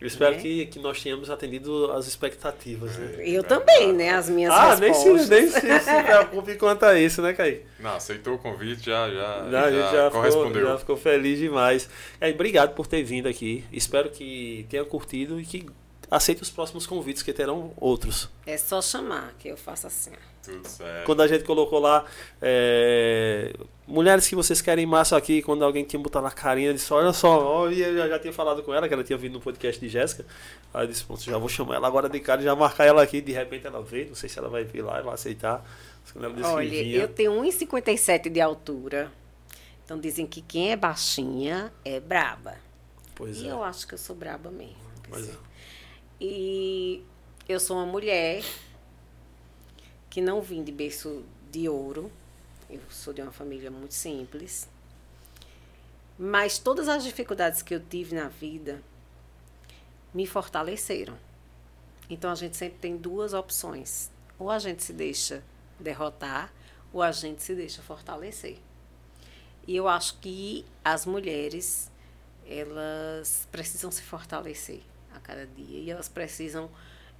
Eu 0.00 0.08
espero 0.08 0.34
Né? 0.34 0.40
que, 0.42 0.66
que 0.66 0.78
nós 0.80 1.00
tenhamos 1.00 1.30
atendido 1.30 1.92
as 1.92 2.08
expectativas, 2.08 2.96
né? 2.98 3.18
Eu 3.20 3.44
também, 3.44 3.92
né? 3.92 4.10
As 4.10 4.28
minhas 4.28 4.52
Ah, 4.52 4.74
nem 4.74 4.92
se, 4.92 5.04
respostas. 5.12 5.28
nem 5.28 5.46
se, 5.46 5.60
se 5.60 6.02
preocupe 6.02 6.56
quanto 6.56 6.82
a 6.84 6.98
isso, 6.98 7.22
né, 7.22 7.32
Kaique? 7.32 7.64
Não, 7.78 7.94
aceitou 7.94 8.34
o 8.34 8.38
convite, 8.38 8.84
já, 8.84 9.08
já, 9.08 9.48
Já, 9.48 9.70
já 9.70 10.04
ficou, 10.06 10.10
correspondeu. 10.10 10.66
já 10.66 10.78
ficou 10.78 10.96
feliz 10.96 11.38
demais. 11.38 11.88
É, 12.20 12.30
obrigado 12.30 12.74
por 12.74 12.88
ter 12.88 13.04
vindo 13.04 13.28
aqui. 13.28 13.64
Espero 13.72 14.10
que 14.10 14.66
tenha 14.68 14.84
curtido 14.84 15.40
e 15.40 15.44
que 15.44 15.66
aceite 16.12 16.42
os 16.42 16.50
próximos 16.50 16.86
convites, 16.86 17.22
que 17.22 17.32
terão 17.32 17.72
outros. 17.76 18.28
É 18.46 18.56
só 18.56 18.82
chamar 18.82 19.34
que 19.38 19.48
eu 19.48 19.56
faço 19.56 19.86
assim. 19.86 20.12
Tudo 20.42 20.66
certo. 20.68 21.06
Quando 21.06 21.22
a 21.22 21.28
gente 21.28 21.44
colocou 21.44 21.78
lá 21.78 22.04
é, 22.40 23.54
mulheres 23.86 24.28
que 24.28 24.34
vocês 24.34 24.60
querem 24.60 24.84
massa 24.84 25.16
aqui, 25.16 25.40
quando 25.40 25.64
alguém 25.64 25.84
tinha 25.84 26.02
botar 26.02 26.20
na 26.20 26.30
carinha, 26.30 26.74
disse, 26.74 26.92
olha 26.92 27.12
só, 27.12 27.38
ó, 27.44 27.70
e 27.70 27.80
eu 27.80 27.96
já, 27.96 28.08
já 28.08 28.18
tinha 28.18 28.32
falado 28.32 28.62
com 28.62 28.74
ela, 28.74 28.88
que 28.88 28.94
ela 28.94 29.04
tinha 29.04 29.16
vindo 29.16 29.34
no 29.34 29.40
podcast 29.40 29.80
de 29.80 29.88
Jéssica. 29.88 30.26
Aí 30.74 30.84
eu 30.84 30.88
disse, 30.88 31.04
pronto, 31.04 31.22
já 31.22 31.38
vou 31.38 31.48
chamar 31.48 31.76
ela 31.76 31.86
agora 31.86 32.08
de 32.08 32.20
cara 32.20 32.40
e 32.40 32.44
já 32.44 32.54
marcar 32.54 32.84
ela 32.84 33.02
aqui. 33.02 33.20
De 33.20 33.32
repente 33.32 33.66
ela 33.66 33.80
veio, 33.80 34.08
não 34.08 34.14
sei 34.14 34.28
se 34.28 34.38
ela 34.38 34.48
vai 34.48 34.64
vir 34.64 34.82
lá 34.82 35.00
e 35.00 35.02
vai 35.02 35.14
aceitar. 35.14 35.64
Olha, 36.44 36.74
eu 36.74 37.08
tenho 37.08 37.32
1,57 37.32 38.28
de 38.28 38.40
altura. 38.40 39.12
Então 39.84 39.98
dizem 39.98 40.26
que 40.26 40.42
quem 40.42 40.72
é 40.72 40.76
baixinha 40.76 41.72
é 41.84 42.00
braba. 42.00 42.56
Pois 43.14 43.38
e 43.40 43.46
é. 43.46 43.52
eu 43.52 43.62
acho 43.62 43.86
que 43.86 43.94
eu 43.94 43.98
sou 43.98 44.16
braba 44.16 44.50
mesmo. 44.50 44.74
Pois 45.08 45.28
é. 45.28 45.51
E 46.24 47.04
eu 47.48 47.58
sou 47.58 47.76
uma 47.76 47.84
mulher 47.84 48.44
que 50.08 50.20
não 50.20 50.40
vim 50.40 50.62
de 50.62 50.70
berço 50.70 51.24
de 51.50 51.68
ouro. 51.68 52.12
Eu 52.70 52.80
sou 52.90 53.12
de 53.12 53.20
uma 53.20 53.32
família 53.32 53.72
muito 53.72 53.92
simples. 53.92 54.68
Mas 56.16 56.60
todas 56.60 56.86
as 56.86 57.02
dificuldades 57.02 57.60
que 57.60 57.74
eu 57.74 57.80
tive 57.80 58.14
na 58.14 58.28
vida 58.28 58.80
me 60.14 60.24
fortaleceram. 60.24 61.18
Então 62.08 62.30
a 62.30 62.36
gente 62.36 62.56
sempre 62.56 62.78
tem 62.78 62.96
duas 62.96 63.34
opções. 63.34 64.08
Ou 64.38 64.48
a 64.48 64.60
gente 64.60 64.80
se 64.84 64.92
deixa 64.92 65.42
derrotar, 65.80 66.52
ou 66.92 67.02
a 67.02 67.10
gente 67.10 67.42
se 67.42 67.52
deixa 67.56 67.82
fortalecer. 67.82 68.58
E 69.66 69.74
eu 69.74 69.88
acho 69.88 70.18
que 70.20 70.64
as 70.84 71.04
mulheres, 71.04 71.90
elas 72.46 73.48
precisam 73.50 73.90
se 73.90 74.02
fortalecer 74.02 74.82
a 75.14 75.20
cada 75.20 75.46
dia 75.46 75.78
e 75.78 75.90
elas 75.90 76.08
precisam 76.08 76.70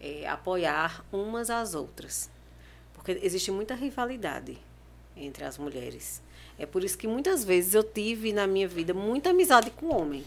eh, 0.01 0.27
apoiar 0.27 1.05
umas 1.13 1.51
às 1.51 1.75
outras. 1.75 2.31
Porque 2.95 3.19
existe 3.23 3.51
muita 3.51 3.75
rivalidade 3.75 4.59
entre 5.17 5.45
as 5.45 5.59
mulheres. 5.59 6.23
É 6.59 6.67
por 6.67 6.85
isso 6.85 6.99
que 6.99 7.09
muitas 7.09 7.45
vezes 7.45 7.75
eu 7.75 7.83
tive 7.83 8.33
na 8.33 8.47
minha 8.47 8.69
vida 8.69 8.93
muita 8.93 9.31
amizade 9.31 9.71
com 9.71 9.87
o 9.87 10.01
homem. 10.01 10.25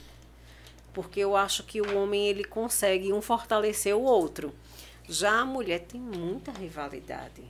Porque 0.93 1.19
eu 1.19 1.35
acho 1.35 1.63
que 1.63 1.81
o 1.81 1.97
homem 1.97 2.27
ele 2.27 2.43
consegue 2.43 3.11
um 3.11 3.21
fortalecer 3.21 3.95
o 3.95 4.01
outro. 4.01 4.53
Já 5.07 5.39
a 5.39 5.45
mulher 5.45 5.81
tem 5.81 5.99
muita 5.99 6.51
rivalidade. 6.51 7.43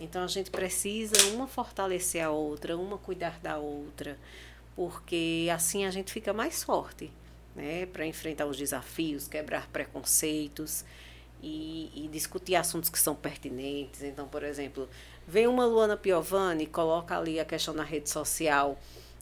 Então 0.00 0.24
a 0.24 0.26
gente 0.26 0.50
precisa 0.50 1.14
uma 1.34 1.46
fortalecer 1.46 2.24
a 2.24 2.30
outra, 2.30 2.76
uma 2.76 2.98
cuidar 2.98 3.38
da 3.40 3.58
outra, 3.58 4.18
porque 4.74 5.48
assim 5.52 5.84
a 5.84 5.90
gente 5.90 6.12
fica 6.12 6.32
mais 6.32 6.64
forte, 6.64 7.12
né, 7.54 7.86
para 7.86 8.06
enfrentar 8.06 8.46
os 8.46 8.56
desafios, 8.56 9.28
quebrar 9.28 9.68
preconceitos 9.68 10.84
e, 11.42 11.90
e 11.94 12.08
discutir 12.08 12.56
assuntos 12.56 12.90
que 12.90 12.98
são 12.98 13.14
pertinentes. 13.14 14.02
Então, 14.02 14.26
por 14.26 14.42
exemplo, 14.42 14.88
vem 15.26 15.46
uma 15.46 15.66
Luana 15.66 15.96
Piovani, 15.96 16.66
coloca 16.66 17.16
ali 17.18 17.38
a 17.38 17.44
questão 17.44 17.74
na 17.74 17.84
rede 17.84 18.08
social 18.10 18.78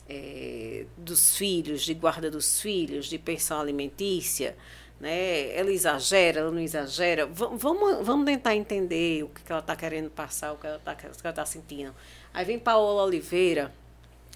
eh, 0.08 0.86
dos 0.96 1.36
filhos, 1.36 1.82
de 1.82 1.94
guarda 1.94 2.30
dos 2.30 2.60
filhos, 2.60 3.06
de 3.06 3.18
pensão 3.18 3.60
alimentícia 3.60 4.56
né? 5.00 5.52
Ela 5.56 5.72
exagera, 5.72 6.40
ela 6.40 6.50
não 6.52 6.60
exagera. 6.60 7.26
Va- 7.26 7.48
Vamos, 7.54 8.06
vamos 8.06 8.24
tentar 8.24 8.54
entender 8.54 9.24
o 9.24 9.28
que 9.28 9.42
que 9.42 9.50
ela 9.50 9.60
está 9.60 9.74
querendo 9.74 10.08
passar, 10.10 10.52
o 10.52 10.56
que 10.56 10.64
ela 10.66 10.80
está 11.10 11.32
tá 11.32 11.44
sentindo. 11.44 11.92
Aí 12.32 12.44
vem 12.44 12.56
Paola 12.56 13.02
Oliveira 13.02 13.72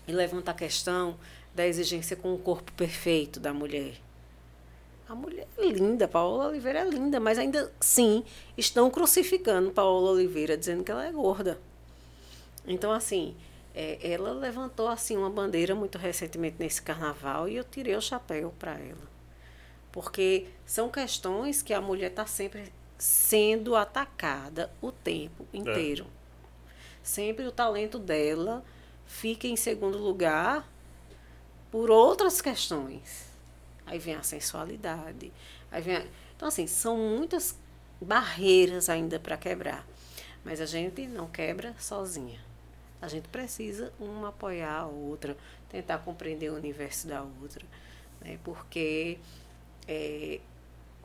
e 0.08 0.12
levanta 0.12 0.50
a 0.50 0.54
questão 0.54 1.16
da 1.56 1.66
exigência 1.66 2.14
com 2.14 2.34
o 2.34 2.38
corpo 2.38 2.70
perfeito 2.72 3.40
da 3.40 3.52
mulher. 3.52 3.94
A 5.08 5.14
mulher 5.14 5.48
é 5.56 5.66
linda, 5.66 6.06
Paola 6.06 6.48
Oliveira 6.48 6.80
é 6.80 6.84
linda, 6.84 7.18
mas 7.18 7.38
ainda 7.38 7.72
sim 7.80 8.22
estão 8.58 8.90
crucificando 8.90 9.70
Paola 9.70 10.10
Oliveira, 10.10 10.56
dizendo 10.56 10.84
que 10.84 10.90
ela 10.90 11.06
é 11.06 11.10
gorda. 11.10 11.58
Então, 12.66 12.92
assim, 12.92 13.34
é, 13.74 13.98
ela 14.02 14.32
levantou 14.32 14.88
assim 14.88 15.16
uma 15.16 15.30
bandeira 15.30 15.74
muito 15.74 15.96
recentemente 15.96 16.56
nesse 16.58 16.82
carnaval 16.82 17.48
e 17.48 17.56
eu 17.56 17.64
tirei 17.64 17.96
o 17.96 18.02
chapéu 18.02 18.52
para 18.58 18.72
ela. 18.72 19.16
Porque 19.90 20.48
são 20.66 20.90
questões 20.90 21.62
que 21.62 21.72
a 21.72 21.80
mulher 21.80 22.10
está 22.10 22.26
sempre 22.26 22.70
sendo 22.98 23.76
atacada 23.76 24.70
o 24.82 24.92
tempo 24.92 25.46
inteiro. 25.54 26.06
Sempre 27.02 27.46
o 27.46 27.52
talento 27.52 27.98
dela 27.98 28.64
fica 29.06 29.46
em 29.46 29.56
segundo 29.56 29.96
lugar 29.96 30.68
por 31.70 31.90
outras 31.90 32.40
questões. 32.40 33.26
Aí 33.84 33.98
vem 33.98 34.14
a 34.14 34.22
sensualidade. 34.22 35.32
Aí 35.70 35.82
vem 35.82 35.96
a... 35.96 36.04
Então, 36.34 36.48
assim, 36.48 36.66
são 36.66 36.96
muitas 36.96 37.56
barreiras 38.00 38.88
ainda 38.88 39.18
para 39.18 39.36
quebrar. 39.36 39.86
Mas 40.44 40.60
a 40.60 40.66
gente 40.66 41.06
não 41.06 41.26
quebra 41.26 41.74
sozinha. 41.78 42.40
A 43.00 43.08
gente 43.08 43.28
precisa 43.28 43.92
uma 43.98 44.28
apoiar 44.28 44.80
a 44.80 44.86
outra, 44.86 45.36
tentar 45.68 45.98
compreender 45.98 46.50
o 46.50 46.56
universo 46.56 47.06
da 47.06 47.22
outra. 47.22 47.64
Né? 48.20 48.38
Porque 48.42 49.18
é, 49.86 50.40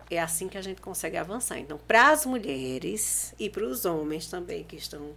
é 0.10 0.20
assim 0.20 0.48
que 0.48 0.58
a 0.58 0.62
gente 0.62 0.82
consegue 0.82 1.18
avançar. 1.18 1.60
Então, 1.60 1.78
para 1.78 2.12
as 2.12 2.26
mulheres 2.26 3.34
e 3.40 3.50
para 3.50 3.64
os 3.64 3.86
homens 3.86 4.28
também 4.28 4.64
que 4.64 4.76
estão 4.76 5.16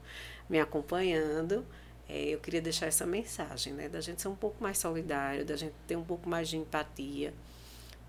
me 0.49 0.61
acompanhando, 0.61 1.65
é, 2.09 2.23
eu 2.35 2.39
queria 2.39 2.61
deixar 2.61 2.87
essa 2.87 3.07
mensagem, 3.07 3.73
né? 3.73 3.89
Da 3.89 4.01
gente 4.01 4.21
ser 4.23 4.29
um 4.29 4.35
pouco 4.37 4.63
mais 4.63 4.79
solidário, 4.79 5.45
da 5.45 5.57
gente 5.57 5.75
ter 5.87 5.97
um 5.97 6.05
pouco 6.05 6.29
mais 6.29 6.49
de 6.49 6.57
empatia, 6.57 7.33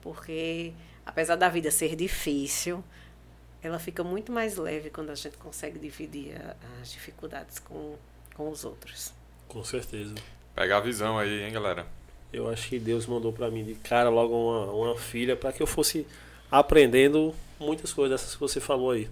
porque 0.01 0.73
apesar 1.05 1.35
da 1.35 1.49
vida 1.49 1.71
ser 1.71 1.95
difícil, 1.95 2.83
ela 3.61 3.79
fica 3.79 4.03
muito 4.03 4.31
mais 4.31 4.57
leve 4.57 4.89
quando 4.89 5.09
a 5.09 5.15
gente 5.15 5.37
consegue 5.37 5.79
dividir 5.79 6.35
a- 6.39 6.55
as 6.81 6.91
dificuldades 6.91 7.59
com, 7.59 7.95
com 8.35 8.49
os 8.49 8.63
outros. 8.65 9.11
Com 9.47 9.63
certeza. 9.63 10.13
Pegar 10.53 10.77
a 10.77 10.81
visão 10.81 11.17
aí, 11.17 11.43
hein, 11.43 11.51
galera? 11.51 11.87
Eu 12.31 12.49
acho 12.49 12.67
que 12.69 12.79
Deus 12.79 13.05
mandou 13.05 13.31
pra 13.31 13.49
mim 13.49 13.63
de 13.63 13.75
cara 13.75 14.09
logo 14.09 14.33
uma, 14.35 14.71
uma 14.71 14.97
filha 14.97 15.35
para 15.35 15.51
que 15.53 15.61
eu 15.63 15.67
fosse 15.67 16.05
aprendendo 16.51 17.33
muitas 17.59 17.93
coisas 17.93 18.19
dessas 18.19 18.35
que 18.35 18.39
você 18.41 18.59
falou 18.59 18.91
aí. 18.91 19.09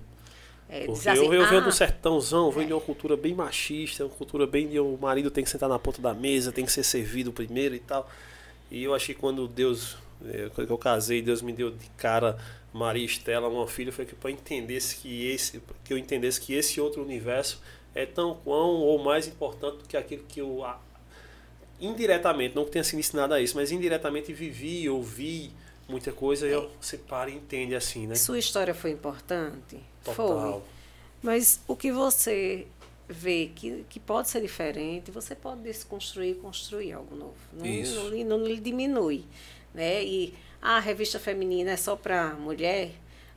É, 0.73 0.85
Porque 0.85 1.07
assim, 1.07 1.25
eu, 1.25 1.33
eu 1.33 1.47
venho 1.47 1.61
"Ah, 1.61 1.65
do 1.65 1.71
sertãozão, 1.71 2.49
venho 2.49 2.67
de 2.67 2.73
uma 2.73 2.81
cultura 2.81 3.15
bem 3.15 3.33
machista, 3.35 4.03
uma 4.05 4.09
cultura 4.15 4.47
bem 4.47 4.67
de 4.67 4.79
o 4.79 4.97
marido 4.99 5.29
tem 5.29 5.43
que 5.43 5.49
sentar 5.49 5.69
na 5.69 5.77
ponta 5.77 6.01
da 6.01 6.15
mesa, 6.15 6.51
tem 6.51 6.65
que 6.65 6.71
ser 6.71 6.83
servido 6.83 7.31
primeiro 7.31 7.75
e 7.75 7.79
tal. 7.79 8.09
E 8.71 8.83
eu 8.83 8.95
achei 8.95 9.13
que 9.13 9.21
quando 9.21 9.47
Deus, 9.47 9.97
eh, 10.25 10.49
quando 10.55 10.69
eu 10.71 10.77
casei, 10.79 11.21
Deus 11.21 11.43
me 11.43 11.53
deu 11.53 11.69
de 11.69 11.87
cara 11.95 12.37
Maria 12.73 13.05
Estela, 13.05 13.47
uma 13.47 13.67
filha, 13.67 13.91
foi 13.91 14.03
que 14.03 14.15
para 14.15 14.31
entendesse 14.31 14.95
que 14.95 15.27
esse, 15.27 15.61
que 15.85 15.93
eu 15.93 15.97
entendesse 15.97 16.41
que 16.41 16.53
esse 16.55 16.81
outro 16.81 17.03
universo 17.03 17.61
é 17.93 18.03
tão 18.07 18.33
quão 18.43 18.71
ou 18.81 18.97
mais 19.03 19.27
importante 19.27 19.77
do 19.77 19.83
que 19.87 19.95
aquilo 19.95 20.23
que 20.27 20.41
eu 20.41 20.65
indiretamente, 21.79 22.55
não 22.55 22.65
que 22.65 22.71
tenha 22.71 22.83
sido 22.83 22.99
ensinado 22.99 23.33
a 23.33 23.39
isso, 23.41 23.55
mas 23.55 23.71
indiretamente 23.71 24.33
vivi, 24.33 24.89
ouvi 24.89 25.51
muita 25.87 26.11
coisa, 26.11 26.47
e 26.47 26.69
você 26.81 26.97
para 26.97 27.29
e 27.29 27.35
entende 27.35 27.75
assim, 27.75 28.07
né? 28.07 28.15
Sua 28.15 28.39
história 28.39 28.73
foi 28.73 28.91
importante? 28.91 29.79
Foi. 30.03 30.15
Total. 30.15 30.63
Mas 31.21 31.61
o 31.67 31.75
que 31.75 31.91
você 31.91 32.67
vê 33.07 33.51
que, 33.53 33.85
que 33.89 33.99
pode 33.99 34.29
ser 34.29 34.41
diferente, 34.41 35.11
você 35.11 35.35
pode 35.35 35.61
desconstruir 35.61 36.31
e 36.31 36.35
construir 36.35 36.93
algo 36.93 37.15
novo. 37.15 37.35
Não, 37.51 37.65
Isso. 37.65 38.09
não, 38.09 38.37
não 38.37 38.45
lhe 38.45 38.59
diminui. 38.59 39.25
Né? 39.73 40.03
E 40.03 40.33
ah, 40.61 40.77
a 40.77 40.79
revista 40.79 41.19
feminina 41.19 41.71
é 41.71 41.77
só 41.77 41.95
para 41.95 42.33
mulher. 42.35 42.91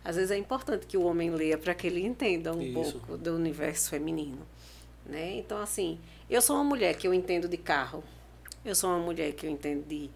Às 0.05 0.17
vezes 0.17 0.31
é 0.31 0.37
importante 0.37 0.87
que 0.87 0.97
o 0.97 1.03
homem 1.05 1.31
leia 1.31 1.59
para 1.59 1.75
que 1.75 1.87
ele 1.87 2.05
entenda 2.05 2.53
um 2.53 2.63
Isso. 2.63 2.73
pouco 2.73 3.17
do 3.17 3.35
universo 3.35 3.91
feminino. 3.91 4.47
Né? 5.05 5.37
Então, 5.39 5.59
assim, 5.59 5.99
eu 6.29 6.41
sou 6.41 6.57
uma 6.57 6.65
mulher 6.65 6.97
que 6.97 7.07
eu 7.07 7.15
entendo 7.15 7.49
de 7.49 7.57
carro, 7.57 8.03
eu 8.65 8.75
sou 8.75 8.91
uma 8.91 8.99
mulher 8.99 9.33
que 9.33 9.47
eu 9.47 9.51
entendo 9.51 9.87
de, 9.87 10.11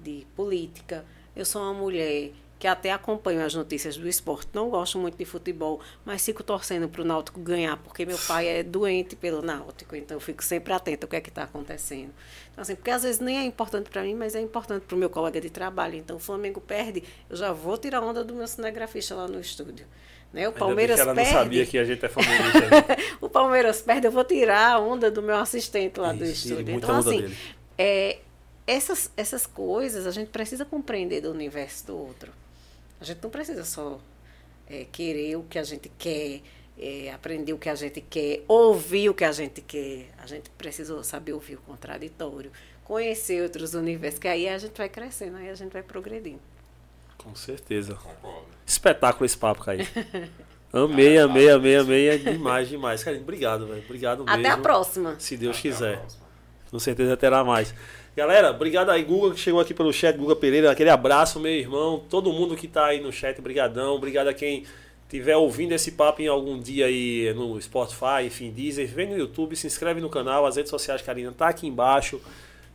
de 0.00 0.26
política, 0.36 1.04
eu 1.36 1.44
sou 1.44 1.62
uma 1.62 1.74
mulher 1.74 2.30
que 2.58 2.66
até 2.66 2.90
acompanho 2.90 3.44
as 3.44 3.54
notícias 3.54 3.98
do 3.98 4.08
esporte. 4.08 4.48
Não 4.54 4.70
gosto 4.70 4.98
muito 4.98 5.18
de 5.18 5.26
futebol, 5.26 5.78
mas 6.06 6.24
fico 6.24 6.42
torcendo 6.42 6.88
para 6.88 7.02
o 7.02 7.04
Náutico 7.04 7.38
ganhar, 7.38 7.76
porque 7.76 8.06
meu 8.06 8.16
pai 8.26 8.48
é 8.48 8.62
doente 8.62 9.14
pelo 9.14 9.42
Náutico, 9.42 9.94
então 9.94 10.16
eu 10.16 10.20
fico 10.20 10.42
sempre 10.42 10.72
atenta 10.72 11.04
ao 11.04 11.10
que 11.10 11.16
é 11.16 11.20
que 11.20 11.28
está 11.28 11.42
acontecendo. 11.42 12.10
Então, 12.50 12.62
assim, 12.62 12.74
porque 12.74 12.90
às 12.90 13.02
vezes 13.02 13.20
nem 13.20 13.36
é 13.38 13.44
importante 13.44 13.90
para 13.90 14.02
mim, 14.02 14.14
mas 14.14 14.34
é 14.34 14.40
importante 14.40 14.84
para 14.84 14.96
o 14.96 14.98
meu 14.98 15.10
colega 15.10 15.38
de 15.38 15.50
trabalho. 15.50 15.96
Então, 15.96 16.16
o 16.16 16.18
Flamengo 16.18 16.58
perde, 16.58 17.04
eu 17.28 17.36
já 17.36 17.52
vou 17.52 17.76
tirar 17.76 18.00
onda 18.02 18.24
do 18.24 18.34
meu 18.34 18.48
cinegrafista 18.48 19.14
lá 19.14 19.28
no 19.28 19.38
estúdio. 19.38 19.86
Né? 20.32 20.48
O 20.48 20.52
Palmeiras 20.52 20.98
ela 20.98 21.14
perde. 21.14 21.30
não 21.32 21.38
sabia 21.38 21.66
que 21.66 21.76
a 21.78 21.84
gente 21.84 22.04
é 22.04 22.08
flamenguista. 22.08 22.60
né? 22.60 22.96
o 23.20 23.28
Palmeiras 23.28 23.82
perde, 23.82 24.06
eu 24.06 24.10
vou 24.12 24.24
tirar 24.24 24.72
a 24.76 24.80
onda 24.80 25.10
do 25.10 25.22
meu 25.22 25.36
assistente 25.36 26.00
lá 26.00 26.12
do 26.14 26.24
Isso, 26.24 26.48
estúdio. 26.48 26.72
muita 26.72 26.86
Então, 26.86 26.96
assim, 26.98 27.20
dele. 27.20 27.36
é, 27.76 28.18
essas, 28.66 29.10
essas 29.16 29.46
coisas 29.46 30.06
a 30.06 30.10
gente 30.10 30.28
precisa 30.28 30.64
compreender 30.64 31.20
do 31.20 31.30
universo 31.30 31.86
do 31.86 31.96
outro. 31.96 32.32
A 33.00 33.04
gente 33.04 33.22
não 33.22 33.30
precisa 33.30 33.64
só 33.64 34.00
é, 34.68 34.84
querer 34.90 35.36
o 35.36 35.42
que 35.44 35.58
a 35.58 35.62
gente 35.62 35.90
quer, 35.98 36.40
é, 36.78 37.12
aprender 37.12 37.52
o 37.52 37.58
que 37.58 37.68
a 37.68 37.74
gente 37.74 38.00
quer, 38.00 38.42
ouvir 38.48 39.08
o 39.08 39.14
que 39.14 39.24
a 39.24 39.32
gente 39.32 39.60
quer. 39.60 40.10
A 40.18 40.26
gente 40.26 40.50
precisa 40.50 41.02
saber 41.04 41.32
ouvir 41.32 41.56
o 41.56 41.60
contraditório, 41.60 42.50
conhecer 42.84 43.42
outros 43.42 43.74
universos, 43.74 44.18
que 44.18 44.28
aí 44.28 44.48
a 44.48 44.58
gente 44.58 44.76
vai 44.76 44.88
crescendo, 44.88 45.36
aí 45.36 45.50
a 45.50 45.54
gente 45.54 45.72
vai 45.72 45.82
progredindo. 45.82 46.40
Com 47.18 47.34
certeza. 47.34 47.94
Concordo. 47.94 48.46
Espetáculo 48.64 49.26
esse 49.26 49.36
papo, 49.36 49.62
Kaique. 49.62 49.86
Amei, 50.72 51.16
amei, 51.16 51.48
amei, 51.48 51.76
amei. 51.76 52.08
É 52.08 52.18
demais, 52.18 52.68
demais. 52.68 53.02
Cara, 53.02 53.16
obrigado, 53.16 53.66
velho. 53.66 53.82
Obrigado 53.84 54.24
mesmo. 54.24 54.38
Até 54.38 54.48
a 54.50 54.58
próxima. 54.58 55.16
Se 55.18 55.36
Deus 55.36 55.56
Até 55.56 55.68
a 55.68 55.72
quiser. 55.72 55.98
próxima. 55.98 56.26
Com 56.70 56.78
certeza 56.78 57.16
terá 57.16 57.42
mais. 57.42 57.72
Galera, 58.16 58.50
obrigado 58.50 58.88
aí, 58.88 59.02
Guga, 59.02 59.34
que 59.34 59.40
chegou 59.40 59.60
aqui 59.60 59.74
pelo 59.74 59.92
chat, 59.92 60.16
Guga 60.16 60.34
Pereira, 60.34 60.70
aquele 60.70 60.88
abraço, 60.88 61.38
meu 61.38 61.52
irmão, 61.52 62.02
todo 62.08 62.32
mundo 62.32 62.56
que 62.56 62.66
tá 62.66 62.86
aí 62.86 62.98
no 62.98 63.12
chat, 63.12 63.38
brigadão, 63.42 63.94
obrigado 63.94 64.28
a 64.28 64.32
quem 64.32 64.64
estiver 65.04 65.36
ouvindo 65.36 65.72
esse 65.72 65.92
papo 65.92 66.22
em 66.22 66.26
algum 66.26 66.58
dia 66.58 66.86
aí 66.86 67.30
no 67.34 67.60
Spotify, 67.60 68.24
enfim, 68.24 68.50
Deezer, 68.50 68.88
vem 68.88 69.06
no 69.06 69.18
YouTube, 69.18 69.54
se 69.54 69.66
inscreve 69.66 70.00
no 70.00 70.08
canal, 70.08 70.46
as 70.46 70.56
redes 70.56 70.70
sociais, 70.70 71.02
Karina, 71.02 71.30
tá 71.30 71.48
aqui 71.48 71.66
embaixo. 71.66 72.18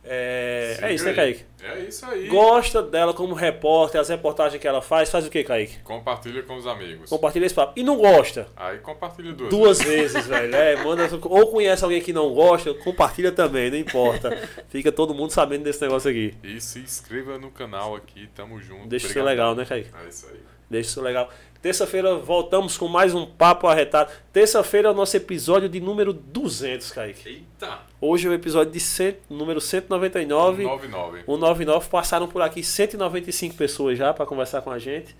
É, 0.04 0.78
é 0.82 0.94
isso, 0.94 1.04
né. 1.04 1.14
Kaique? 1.14 1.44
É 1.62 1.78
isso 1.80 2.04
aí. 2.04 2.26
Gosta 2.26 2.82
dela 2.82 3.14
como 3.14 3.34
repórter, 3.34 4.00
as 4.00 4.08
reportagens 4.08 4.60
que 4.60 4.66
ela 4.66 4.82
faz, 4.82 5.10
faz 5.10 5.24
o 5.26 5.30
que, 5.30 5.44
Kaique? 5.44 5.78
Compartilha 5.84 6.42
com 6.42 6.56
os 6.56 6.66
amigos. 6.66 7.08
Compartilha 7.08 7.46
esse 7.46 7.54
papo. 7.54 7.72
E 7.76 7.84
não 7.84 7.96
gosta? 7.96 8.48
Aí 8.56 8.78
compartilha 8.78 9.32
duas. 9.32 9.50
Duas 9.50 9.78
vezes, 9.80 10.26
velho. 10.26 10.54
É, 10.54 10.82
manda, 10.82 11.08
ou 11.22 11.52
conhece 11.52 11.84
alguém 11.84 12.02
que 12.02 12.12
não 12.12 12.34
gosta, 12.34 12.74
compartilha 12.74 13.30
também, 13.30 13.70
não 13.70 13.78
importa. 13.78 14.36
Fica 14.68 14.90
todo 14.90 15.14
mundo 15.14 15.30
sabendo 15.30 15.62
desse 15.62 15.80
negócio 15.80 16.10
aqui. 16.10 16.34
E 16.42 16.60
se 16.60 16.80
inscreva 16.80 17.38
no 17.38 17.50
canal 17.50 17.94
aqui, 17.94 18.28
tamo 18.34 18.60
junto. 18.60 18.88
Deixa 18.88 19.06
isso 19.06 19.18
Obrigadão. 19.18 19.52
legal, 19.52 19.54
né, 19.54 19.64
Kaique? 19.64 19.90
É 20.04 20.08
isso 20.08 20.26
aí. 20.26 20.40
Deixa 20.68 20.88
isso 20.88 21.00
legal. 21.00 21.30
Terça-feira 21.62 22.16
voltamos 22.16 22.76
com 22.76 22.88
mais 22.88 23.14
um 23.14 23.24
Papo 23.24 23.68
Arretado. 23.68 24.10
Terça-feira 24.32 24.88
é 24.88 24.90
o 24.90 24.94
nosso 24.94 25.16
episódio 25.16 25.68
de 25.68 25.78
número 25.78 26.12
200, 26.12 26.90
Kaique. 26.90 27.28
Eita! 27.28 27.78
Hoje 28.00 28.26
é 28.26 28.30
o 28.30 28.34
episódio 28.34 28.72
de 28.72 28.80
cento, 28.80 29.20
número 29.30 29.60
199. 29.60 30.64
99. 30.64 31.22
O 31.24 31.36
99 31.36 31.88
passaram 31.88 32.26
por 32.26 32.42
aqui 32.42 32.64
195 32.64 33.54
pessoas 33.54 33.96
já 33.96 34.12
para 34.12 34.26
conversar 34.26 34.60
com 34.62 34.72
a 34.72 34.78
gente. 34.80 35.14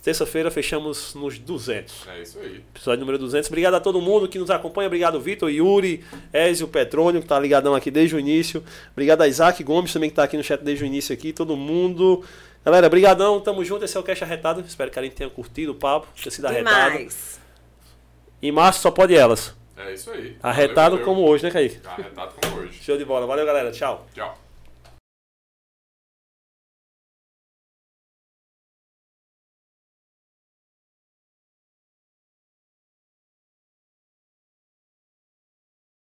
Terça-feira 0.00 0.48
fechamos 0.48 1.16
nos 1.16 1.40
200. 1.40 2.06
É 2.06 2.22
isso 2.22 2.38
aí. 2.38 2.62
Episódio 2.72 3.00
número 3.00 3.18
200. 3.18 3.48
Obrigado 3.48 3.74
a 3.74 3.80
todo 3.80 4.00
mundo 4.00 4.28
que 4.28 4.38
nos 4.38 4.48
acompanha. 4.48 4.86
Obrigado, 4.86 5.20
Vitor, 5.20 5.50
Yuri, 5.50 6.04
Ézio, 6.32 6.68
Petrônio, 6.68 7.20
que 7.20 7.26
tá 7.26 7.36
ligadão 7.40 7.74
aqui 7.74 7.90
desde 7.90 8.14
o 8.14 8.20
início. 8.20 8.62
Obrigado 8.92 9.22
a 9.22 9.26
Isaac 9.26 9.64
Gomes 9.64 9.92
também, 9.92 10.08
que 10.08 10.14
tá 10.14 10.22
aqui 10.22 10.36
no 10.36 10.44
chat 10.44 10.62
desde 10.62 10.84
o 10.84 10.86
início 10.86 11.12
aqui. 11.12 11.32
Todo 11.32 11.56
mundo. 11.56 12.22
Galera, 12.66 12.88
brigadão. 12.88 13.40
Tamo 13.40 13.64
junto. 13.64 13.84
Esse 13.84 13.96
é 13.96 14.00
o 14.00 14.02
Cash 14.02 14.22
Arretado. 14.22 14.60
Espero 14.60 14.90
que 14.90 14.98
a 14.98 15.02
gente 15.02 15.14
tenha 15.14 15.30
curtido 15.30 15.70
o 15.70 15.74
papo, 15.76 16.08
tenha 16.20 16.32
sido 16.32 16.46
arretado. 16.46 16.90
Demais. 16.94 17.40
Em 18.42 18.50
março 18.50 18.80
só 18.80 18.90
pode 18.90 19.14
elas. 19.14 19.54
É 19.76 19.94
isso 19.94 20.10
aí. 20.10 20.36
Arretado 20.42 20.96
Valeu, 20.96 21.04
como 21.04 21.20
valeu. 21.20 21.32
hoje, 21.32 21.44
né, 21.44 21.50
Kaique? 21.52 21.80
Arretado 21.86 22.34
como 22.42 22.56
hoje. 22.62 22.82
Show 22.82 22.98
de 22.98 23.04
bola. 23.04 23.24
Valeu, 23.24 23.46
galera. 23.46 23.70
Tchau. 23.70 24.04
Tchau. 24.12 24.36